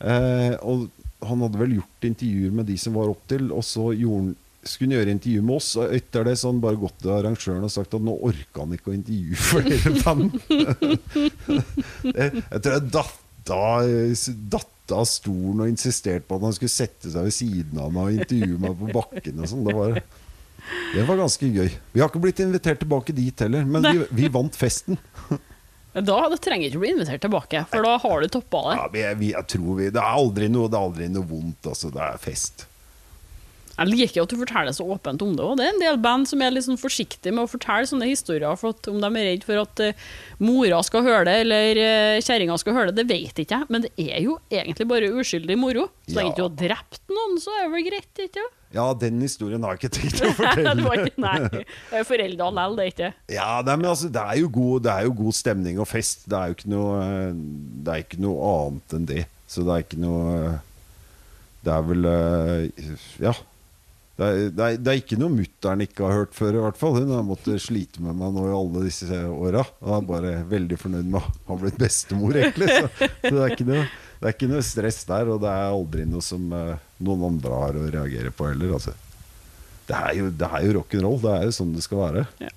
Eh, 0.00 0.54
og 0.64 0.88
han 1.28 1.42
hadde 1.44 1.60
vel 1.60 1.76
gjort 1.78 2.06
intervjuer 2.08 2.54
med 2.56 2.70
de 2.70 2.76
som 2.80 2.96
var 2.96 3.10
opp 3.12 3.26
til, 3.30 3.50
og 3.52 3.64
så 3.66 3.90
gjorde 3.92 4.22
han 4.30 4.38
skulle 4.66 4.98
gjøre 4.98 5.14
intervju 5.14 5.42
med 5.44 5.56
oss, 5.56 5.70
og 5.80 5.94
etter 5.96 6.26
det 6.28 6.34
så 6.36 6.50
han 6.50 6.60
bare 6.60 6.80
gått 6.80 6.98
til 7.00 7.14
arrangøren 7.14 7.64
og 7.64 7.72
sagt 7.72 7.94
at 7.96 8.04
nå 8.04 8.16
orka 8.28 8.64
han 8.64 8.74
ikke 8.76 8.92
å 8.92 8.96
intervjue 8.96 9.38
flere 9.50 9.92
band. 10.02 10.36
jeg, 12.10 12.28
jeg 12.36 12.60
tror 12.60 12.74
jeg 12.74 12.90
datta, 12.92 13.56
av, 13.56 14.66
av 15.00 15.06
stolen 15.08 15.64
og 15.64 15.70
insisterte 15.70 16.26
på 16.28 16.36
at 16.36 16.44
han 16.44 16.56
skulle 16.56 16.74
sette 16.74 17.12
seg 17.12 17.28
ved 17.28 17.34
siden 17.34 17.80
av 17.80 17.94
meg 17.94 18.10
og 18.10 18.18
intervjue 18.20 18.60
meg 18.60 18.76
på 18.82 18.90
bakken. 18.98 19.40
og 19.40 19.48
sånn. 19.48 19.64
Det 19.64 19.76
var, 19.78 20.00
det 20.92 21.06
var 21.08 21.22
ganske 21.22 21.52
gøy. 21.56 21.70
Vi 21.94 22.02
har 22.02 22.12
ikke 22.12 22.24
blitt 22.26 22.44
invitert 22.44 22.82
tilbake 22.84 23.16
dit 23.16 23.46
heller, 23.46 23.64
men 23.64 23.88
vi, 23.88 24.04
vi 24.20 24.32
vant 24.34 24.60
festen. 24.60 25.00
Da 25.92 26.02
trenger 26.04 26.38
trenger 26.38 26.68
ikke 26.70 26.80
bli 26.84 26.90
invitert 26.94 27.22
tilbake, 27.24 27.64
for 27.70 27.82
da 27.82 27.96
har 27.98 28.20
du 28.22 28.28
toppa 28.30 28.60
det. 28.68 28.74
Ja, 28.78 28.88
vi, 28.94 29.06
vi, 29.24 29.30
jeg 29.34 29.46
tror 29.50 29.78
vi, 29.80 29.88
det, 29.90 29.98
er 29.98 30.18
aldri 30.20 30.50
noe, 30.52 30.70
det 30.70 30.78
er 30.78 30.84
aldri 30.86 31.08
noe 31.10 31.26
vondt. 31.26 31.66
Altså, 31.66 31.90
det 31.90 32.04
er 32.04 32.20
fest. 32.22 32.66
Jeg 33.80 33.88
liker 33.88 34.22
at 34.26 34.28
du 34.28 34.36
forteller 34.36 34.74
så 34.76 34.84
åpent 34.92 35.22
om 35.24 35.32
det. 35.34 35.42
òg. 35.42 35.56
det 35.56 35.64
er 35.64 35.72
en 35.72 35.80
del 35.80 35.98
band 36.04 36.28
som 36.28 36.42
er 36.44 36.52
litt 36.52 36.66
sånn 36.66 36.78
forsiktige 36.78 37.32
med 37.32 37.46
å 37.46 37.50
fortelle 37.50 37.88
sånne 37.88 38.10
historier. 38.10 38.52
For 38.60 38.76
at 38.76 38.90
om 38.92 39.00
de 39.00 39.08
er 39.08 39.26
redd 39.30 39.46
for 39.48 39.62
at 39.62 39.82
uh, 39.82 40.04
mora 40.44 40.82
skal 40.84 41.06
høre 41.06 41.24
det, 41.30 41.36
eller 41.46 41.80
uh, 41.80 42.20
kjerringa 42.20 42.58
skal 42.60 42.76
høre 42.76 42.92
det, 42.92 43.00
det 43.00 43.08
vet 43.08 43.40
ikke 43.40 43.56
jeg. 43.62 43.70
Men 43.72 43.86
det 43.86 43.92
er 44.04 44.20
jo 44.26 44.36
egentlig 44.52 44.86
bare 44.90 45.10
uskyldig 45.22 45.56
moro. 45.58 45.88
Så 46.06 46.18
lenge 46.20 46.34
Ja. 46.34 46.36
du 46.36 46.44
har 46.44 46.56
drept 46.68 47.02
noen, 47.08 47.40
så 47.40 47.56
er 47.56 47.66
det 47.66 47.74
vel 47.78 47.86
greit, 47.88 48.12
ikke 48.28 48.44
sant? 48.44 48.59
Ja, 48.70 48.86
den 48.94 49.18
historien 49.18 49.64
har 49.66 49.74
jeg 49.74 49.80
ikke 49.82 49.96
tenkt 49.96 50.20
å 50.22 50.30
fortelle. 50.38 50.94
ikke, 51.00 51.18
nei, 51.18 51.36
det 51.50 51.98
er 51.98 52.06
foreldrene 52.06 52.54
likevel, 52.54 52.76
det 52.78 52.84
er 52.84 52.92
ikke 52.94 53.34
Ja, 53.34 53.50
nei, 53.66 53.76
men 53.80 53.90
altså, 53.90 54.10
det, 54.14 54.22
er 54.22 54.38
jo 54.38 54.50
god, 54.54 54.74
det 54.86 54.94
er 54.94 55.06
jo 55.08 55.14
god 55.24 55.36
stemning 55.40 55.80
og 55.82 55.88
fest. 55.90 56.26
Det 56.30 56.38
er 56.38 56.50
jo 56.50 56.58
ikke 56.58 56.70
noe, 56.70 56.98
eh, 57.02 57.38
det 57.84 57.94
er 57.94 58.04
ikke 58.04 58.20
noe 58.22 58.50
annet 58.54 58.98
enn 58.98 59.06
det. 59.10 59.24
Så 59.50 59.66
det 59.66 59.74
er 59.74 59.82
ikke 59.82 59.98
noe 59.98 60.34
Det 61.66 61.72
er 61.74 61.86
vel 61.88 62.10
eh, 62.10 62.92
Ja. 63.26 63.34
Det 64.20 64.28
er, 64.28 64.38
det, 64.52 64.64
er, 64.66 64.76
det 64.76 64.92
er 64.92 64.98
ikke 65.00 65.16
noe 65.16 65.32
mutter'n 65.32 65.82
ikke 65.86 66.04
har 66.04 66.18
hørt 66.18 66.34
før, 66.36 66.52
i 66.58 66.62
hvert 66.62 66.76
fall. 66.76 66.98
Hun 67.00 67.14
har 67.14 67.24
måttet 67.24 67.62
slite 67.64 68.02
med 68.04 68.18
meg 68.20 68.34
nå 68.36 68.44
i 68.50 68.52
alle 68.52 68.82
disse 68.84 69.16
åra. 69.32 69.64
Og 69.80 69.94
er 69.96 70.04
bare 70.10 70.32
veldig 70.50 70.76
fornøyd 70.78 71.08
med 71.08 71.24
å 71.24 71.30
ha 71.48 71.56
blitt 71.62 71.80
bestemor, 71.80 72.36
egentlig. 72.36 72.68
Så, 72.68 73.08
så 73.24 73.32
det, 73.32 73.46
er 73.46 73.64
noe, 73.70 73.86
det 74.20 74.28
er 74.28 74.36
ikke 74.36 74.50
noe 74.52 74.66
stress 74.66 75.00
der, 75.08 75.32
og 75.32 75.40
det 75.40 75.48
er 75.48 75.72
aldri 75.72 76.04
noe 76.10 76.20
som 76.22 76.52
eh, 76.52 76.76
noen 77.04 77.28
andre 77.32 77.60
har 77.62 77.78
å 77.78 77.86
reagere 77.88 78.32
på 78.34 78.48
heller. 78.50 78.74
Altså. 78.78 78.96
Det 79.90 79.98
er 79.98 80.18
jo, 80.20 80.32
det 80.40 80.48
er 80.48 80.66
jo 80.66 80.74
rock'n'roll. 80.78 81.22
Det 81.22 81.36
er 81.36 81.46
jo 81.48 81.54
sånn 81.56 81.76
det 81.76 81.86
skal 81.86 82.04
være. 82.06 82.26
ja. 82.44 82.56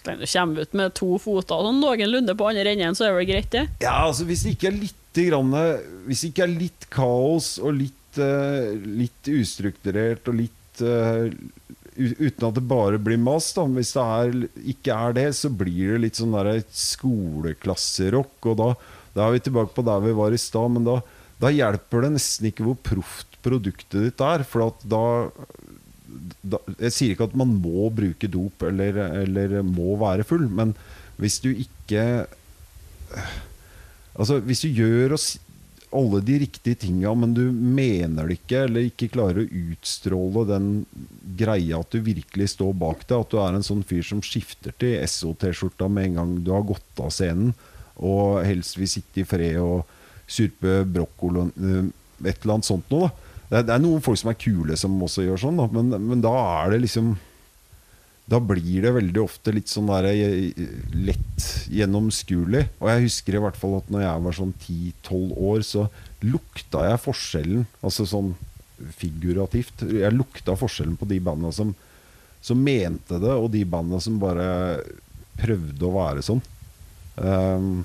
Du 0.00 0.24
kommer 0.24 0.64
ut 0.64 0.72
med 0.72 0.94
to 0.96 1.18
foter 1.20 1.66
sånn 1.66 1.80
noenlunde 1.82 2.32
på 2.32 2.46
andre 2.48 2.72
enden, 2.72 2.96
så 2.96 3.04
er 3.06 3.18
det 3.18 3.26
greit, 3.28 3.50
det? 3.52 3.66
Ja, 3.84 3.98
altså 4.06 4.24
hvis 4.28 4.46
det 4.46 4.54
ikke 4.56 4.70
er 4.70 4.78
litt 4.78 4.96
grann, 5.12 5.52
Hvis 6.06 6.22
det 6.22 6.30
ikke 6.30 6.44
er 6.46 6.54
litt 6.54 6.86
kaos 6.94 7.58
og 7.58 7.74
litt, 7.76 8.16
uh, 8.16 8.70
litt 8.80 9.28
ustrukturert 9.28 10.30
og 10.30 10.38
litt 10.40 10.84
uh, 10.86 11.28
Uten 12.00 12.46
at 12.46 12.54
det 12.56 12.62
bare 12.64 13.00
blir 13.02 13.18
mas, 13.20 13.50
da. 13.52 13.66
Hvis 13.68 13.92
det 13.92 14.04
er, 14.06 14.36
ikke 14.72 14.94
er 14.94 15.16
det, 15.18 15.26
så 15.36 15.50
blir 15.52 15.96
det 15.96 16.02
litt 16.06 16.20
sånn 16.20 16.32
der 16.32 16.62
skoleklasserock. 16.72 18.38
Og 18.46 18.56
da, 18.56 18.68
da 19.12 19.26
er 19.26 19.34
vi 19.34 19.42
tilbake 19.44 19.74
på 19.76 19.84
der 19.84 20.00
vi 20.06 20.14
var 20.16 20.32
i 20.32 20.40
stad, 20.40 20.70
men 20.72 20.86
da, 20.86 21.00
da 21.42 21.50
hjelper 21.52 22.06
det 22.06 22.14
nesten 22.14 22.48
ikke 22.48 22.64
hvor 22.70 22.78
proft 22.88 23.29
produktet 23.44 24.08
ditt 24.08 24.24
er. 24.24 24.44
For 24.46 24.70
da, 24.90 25.02
da 26.46 26.60
Jeg 26.80 26.94
sier 26.94 27.14
ikke 27.14 27.28
at 27.30 27.36
man 27.38 27.52
må 27.62 27.88
bruke 27.94 28.30
dop 28.30 28.64
eller, 28.66 28.98
eller 29.22 29.60
må 29.66 29.94
være 30.00 30.26
full, 30.26 30.48
men 30.48 30.74
hvis 31.20 31.40
du 31.44 31.50
ikke 31.52 32.26
Altså, 34.20 34.40
hvis 34.42 34.64
du 34.64 34.74
gjør 34.74 35.14
oss 35.16 35.38
alle 35.90 36.20
de 36.22 36.36
riktige 36.44 36.78
tinga, 36.84 37.12
men 37.18 37.32
du 37.34 37.42
mener 37.50 38.28
det 38.28 38.36
ikke, 38.38 38.64
eller 38.66 38.86
ikke 38.86 39.08
klarer 39.10 39.42
å 39.42 39.62
utstråle 39.72 40.44
den 40.46 40.68
greia 41.38 41.80
at 41.82 41.94
du 41.94 42.02
virkelig 42.06 42.52
står 42.52 42.76
bak 42.78 43.02
det, 43.08 43.16
at 43.16 43.32
du 43.32 43.38
er 43.42 43.56
en 43.56 43.66
sånn 43.66 43.82
fyr 43.86 44.04
som 44.06 44.22
skifter 44.22 44.74
til 44.78 45.00
SO-T-skjorta 45.02 45.88
med 45.90 46.10
en 46.10 46.20
gang 46.20 46.36
du 46.46 46.52
har 46.54 46.66
gått 46.68 47.02
av 47.02 47.10
scenen, 47.14 47.54
og 47.98 48.44
helst 48.46 48.78
vil 48.78 48.90
sitte 48.90 49.22
i 49.22 49.26
fred 49.28 49.58
og 49.62 49.88
surpe 50.30 50.84
brokkoli 50.86 51.48
øh, 51.50 51.90
et 52.22 52.38
eller 52.38 52.58
annet 52.58 52.68
sånt 52.68 52.92
noe, 52.92 53.08
da. 53.08 53.29
Det 53.50 53.64
det 53.66 53.74
er 53.74 53.82
noen 53.82 54.02
folk 54.04 54.20
som 54.20 54.30
er 54.30 54.38
kule 54.38 54.76
som 54.78 54.94
også 55.02 55.26
gjør 55.26 55.40
sånn, 55.42 55.58
da, 55.58 55.66
men, 55.74 55.90
men 56.06 56.22
da 56.22 56.32
er 56.62 56.74
det 56.74 56.84
liksom 56.84 57.16
da 58.30 58.38
blir 58.38 58.84
det 58.84 58.92
veldig 58.94 59.22
ofte 59.24 59.52
litt 59.54 59.70
sånn 59.70 59.88
der 59.90 60.06
eh, 60.12 60.52
lett 60.94 61.46
gjennomskuelig. 61.72 62.62
Og 62.78 62.90
jeg 62.92 63.06
husker 63.08 63.36
i 63.36 63.40
hvert 63.42 63.58
fall 63.58 63.80
at 63.80 63.88
når 63.90 64.04
jeg 64.04 64.24
var 64.26 64.36
sånn 64.36 64.52
10-12 64.54 65.32
år, 65.50 65.64
så 65.66 65.86
lukta 66.22 66.84
jeg 66.86 67.02
forskjellen. 67.02 67.64
Altså 67.82 68.06
sånn 68.06 68.36
figurativt. 69.00 69.82
Jeg 69.82 70.14
lukta 70.14 70.54
forskjellen 70.58 70.94
på 71.00 71.08
de 71.10 71.18
bandene 71.26 71.50
som, 71.56 71.72
som 72.44 72.62
mente 72.62 73.18
det, 73.18 73.34
og 73.34 73.50
de 73.56 73.64
bandene 73.66 73.98
som 74.04 74.20
bare 74.22 74.46
prøvde 75.40 75.88
å 75.88 75.94
være 75.96 76.22
sånn. 76.24 76.44
Um, 77.18 77.82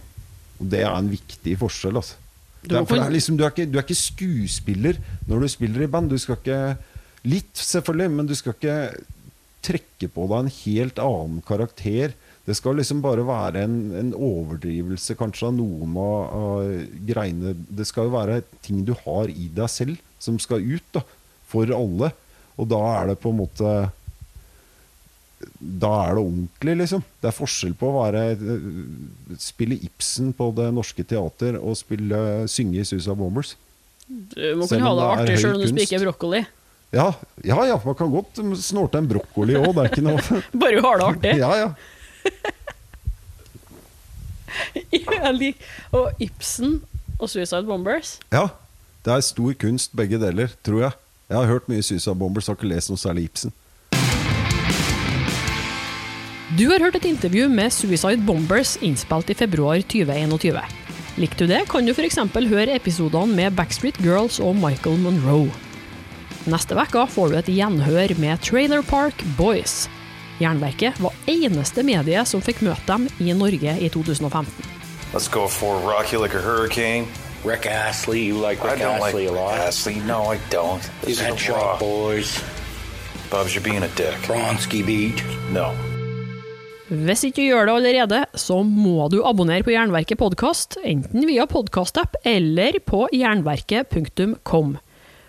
og 0.59 0.69
det 0.71 0.85
er 0.85 0.93
en 0.93 1.09
viktig 1.09 1.57
forskjell, 1.59 1.97
altså. 2.03 2.21
Du 2.69 2.75
er 2.77 3.13
liksom, 3.13 3.37
du, 3.37 3.45
er 3.45 3.53
ikke, 3.53 3.67
du 3.69 3.79
er 3.79 3.85
ikke 3.85 3.97
skuespiller 3.99 4.99
når 5.29 5.45
du 5.45 5.51
spiller 5.51 5.85
i 5.85 5.89
band. 5.91 6.11
Du 6.11 6.19
skal 6.21 6.39
ikke 6.41 6.59
Litt, 7.25 7.57
selvfølgelig, 7.57 8.11
men 8.13 8.27
du 8.29 8.35
skal 8.37 8.53
ikke 8.53 8.77
trekke 9.65 10.09
på 10.13 10.27
deg 10.29 10.43
en 10.43 10.51
helt 10.59 10.99
annen 11.01 11.41
karakter. 11.45 12.13
Det 12.45 12.53
skal 12.53 12.77
liksom 12.77 12.99
bare 13.01 13.25
være 13.25 13.63
en, 13.65 13.77
en 13.97 14.11
overdrivelse 14.13 15.15
kanskje 15.17 15.47
av 15.49 15.55
noen 15.57 15.95
av, 15.97 16.35
av 16.37 16.67
greiene 17.07 17.55
Det 17.65 17.87
skal 17.89 18.05
jo 18.05 18.13
være 18.13 18.43
ting 18.65 18.83
du 18.85 18.93
har 18.99 19.31
i 19.33 19.47
deg 19.55 19.71
selv, 19.73 19.97
som 20.21 20.37
skal 20.41 20.61
ut 20.61 20.85
da, 20.93 21.01
for 21.49 21.73
alle. 21.73 22.11
Og 22.61 22.69
da 22.69 22.83
er 22.99 23.09
det 23.09 23.17
på 23.23 23.33
en 23.33 23.41
måte 23.41 23.73
Da 25.59 25.91
er 26.05 26.17
det 26.17 26.23
ordentlig, 26.23 26.75
liksom. 26.81 27.03
Det 27.21 27.29
er 27.29 27.35
forskjell 27.35 27.75
på 27.79 27.89
å 27.89 28.01
være 28.03 28.23
spille 29.41 29.77
Ibsen 29.87 30.33
på 30.35 30.49
Det 30.57 30.67
Norske 30.75 31.05
Teater 31.07 31.57
og 31.61 31.77
spille, 31.79 32.17
synge 32.51 32.81
i 32.81 32.87
Susa 32.87 33.15
Bombers. 33.17 33.55
Du 34.05 34.43
må 34.59 34.67
kunne 34.69 34.85
ha 34.85 34.93
det 34.99 35.07
artig 35.15 35.39
sjøl 35.41 35.55
om 35.57 35.63
du 35.63 35.71
spiker 35.71 36.03
brokkoli. 36.05 36.43
Ja, 36.95 37.09
ja, 37.43 37.57
ja, 37.67 37.79
man 37.83 37.95
kan 37.97 38.11
godt 38.13 38.39
snorte 38.61 39.01
en 39.01 39.07
brokkoli 39.09 39.57
òg, 39.57 39.71
det 39.75 39.81
er 39.81 39.89
ikke 39.89 40.03
noe 40.05 40.21
Bare 40.61 40.77
du 40.77 40.85
har 40.85 41.01
det 41.01 41.07
artig. 41.09 41.33
Ja, 41.41 41.51
ja. 41.59 41.69
Og 45.97 46.21
Ibsen 46.23 46.77
og 47.19 47.27
Suicide 47.31 47.65
Bombers. 47.67 48.19
Ja, 48.31 48.47
det 49.03 49.11
er 49.13 49.25
stor 49.25 49.53
kunst 49.59 49.95
begge 49.97 50.19
deler, 50.21 50.53
tror 50.63 50.85
jeg. 50.85 50.93
Jeg 51.29 51.37
har 51.37 51.49
hørt 51.49 51.67
mye 51.71 51.83
Suicide 51.83 52.15
Bombers, 52.19 52.47
har 52.47 52.57
ikke 52.57 52.69
lest 52.69 52.91
noe 52.91 53.01
særlig 53.01 53.27
Ibsen. 53.31 53.53
Du 56.55 56.69
har 56.69 56.79
hørt 56.79 56.95
et 56.95 57.05
intervju 57.09 57.49
med 57.51 57.73
Suicide 57.73 58.23
Bombers 58.23 58.77
innspilt 58.79 59.27
i 59.29 59.35
februar 59.35 59.81
2021. 59.91 60.61
Likte 61.19 61.43
du 61.43 61.49
det, 61.51 61.65
kan 61.67 61.83
du 61.83 61.91
f.eks. 61.91 62.15
høre 62.31 62.75
episodene 62.77 63.35
med 63.35 63.55
Backstreet 63.57 63.97
Girls 63.99 64.37
og 64.39 64.55
Michael 64.55 65.01
Monroe. 65.03 65.51
Neste 66.47 66.77
uke 66.77 67.03
får 67.11 67.33
du 67.33 67.35
et 67.39 67.49
gjenhør 67.57 68.13
med 68.21 68.39
Trailer 68.39 68.85
Park 68.87 69.19
Boys. 69.35 69.89
Jernverket 70.39 70.95
var 71.03 71.11
eneste 71.27 71.83
medie 71.83 72.23
som 72.23 72.43
fikk 72.43 72.61
møte 72.63 72.87
dem 72.87 73.09
i 73.19 73.33
Norge 73.35 73.73
i 73.75 73.89
2015. 73.91 74.47
Let's 75.11 75.27
go 75.27 75.47
for 75.47 75.75
Rocky 75.83 76.15
like 76.15 76.35
a 76.35 76.41
hurricane. 76.41 77.07
Rick 77.43 77.65
Astley, 77.65 78.23
you 78.23 78.39
like 78.39 78.63
Rick 78.63 78.79
I 78.79 78.83
don't 78.83 79.03
Astley 79.03 79.27
like 79.27 79.35
a 79.35 79.41
lot. 79.41 79.59
Astley. 79.59 79.95
No, 80.07 80.23
I 80.31 80.39
don't. 80.49 80.81
These 81.03 81.19
are 81.21 81.31
Pet 81.31 81.39
Shop. 81.39 81.79
Boys, 81.79 82.39
Bubs, 83.29 83.53
you're 83.53 83.63
being 83.63 83.83
a 83.83 83.91
dick. 83.95 84.15
Bronski 84.23 84.85
Beat. 84.85 85.21
No. 85.51 85.75
Hvis 86.85 87.23
ikke 87.25 87.41
du 87.41 87.47
gjør 87.47 87.65
det 87.65 87.73
allerede, 87.79 88.17
så 88.37 88.59
må 88.61 89.07
du 89.09 89.23
abonnere 89.25 89.65
på 89.65 89.71
Jernverket 89.73 90.19
podkast, 90.21 90.75
enten 90.85 91.23
via 91.25 91.47
podkastapp 91.49 92.13
eller 92.21 92.77
på 92.85 93.07
jernverket.kom. 93.09 94.75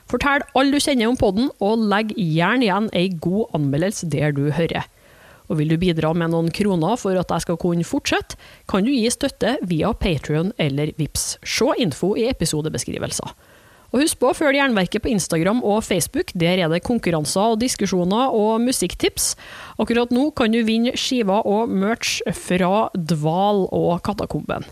Fortell 0.04 0.44
alle 0.52 0.76
du 0.76 0.84
kjenner 0.84 1.08
om 1.08 1.16
podden, 1.16 1.48
og 1.64 1.86
legg 1.88 2.12
gjerne 2.12 2.66
igjen 2.66 2.90
ei 2.92 3.06
god 3.08 3.56
anmeldelse 3.56 4.10
der 4.12 4.36
du 4.36 4.50
hører. 4.52 4.84
Og 5.48 5.62
vil 5.62 5.72
du 5.72 5.78
bidra 5.80 6.12
med 6.12 6.34
noen 6.34 6.52
kroner 6.52 7.00
for 7.00 7.16
at 7.16 7.32
jeg 7.32 7.46
skal 7.46 7.60
kunne 7.62 7.88
fortsette, 7.88 8.36
kan 8.68 8.84
du 8.84 8.92
gi 8.92 9.08
støtte 9.08 9.56
via 9.64 9.94
Patrion 9.96 10.52
eller 10.60 10.92
Vips. 11.00 11.38
Se 11.40 11.72
info 11.80 12.12
i 12.20 12.28
episodebeskrivelser. 12.34 13.32
Og 13.92 14.02
husk 14.02 14.18
på 14.20 14.30
å 14.30 14.36
følge 14.36 14.60
Jernverket 14.60 15.04
på 15.04 15.12
Instagram 15.12 15.62
og 15.64 15.84
Facebook. 15.86 16.32
Der 16.34 16.62
er 16.64 16.72
det 16.72 16.82
konkurranser 16.86 17.54
og 17.54 17.60
diskusjoner 17.62 18.34
og 18.34 18.58
musikktips. 18.64 19.34
Akkurat 19.82 20.12
nå 20.14 20.28
kan 20.36 20.52
du 20.54 20.62
vinne 20.66 20.96
skiver 20.98 21.46
og 21.46 21.70
merch 21.70 22.18
fra 22.34 22.88
Dval 22.96 23.66
og 23.70 24.02
Katakomben. 24.06 24.66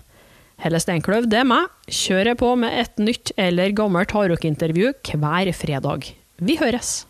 Helle 0.62 0.78
Steinkløv, 0.80 1.26
det 1.30 1.42
er 1.42 1.48
meg. 1.48 1.70
Kjører 1.90 2.38
på 2.38 2.52
med 2.58 2.76
et 2.84 3.02
nytt 3.02 3.34
eller 3.40 3.74
gammelt 3.76 4.14
hardrockintervju 4.14 4.94
hver 5.14 5.50
fredag. 5.56 6.14
Vi 6.42 6.58
høres! 6.60 7.02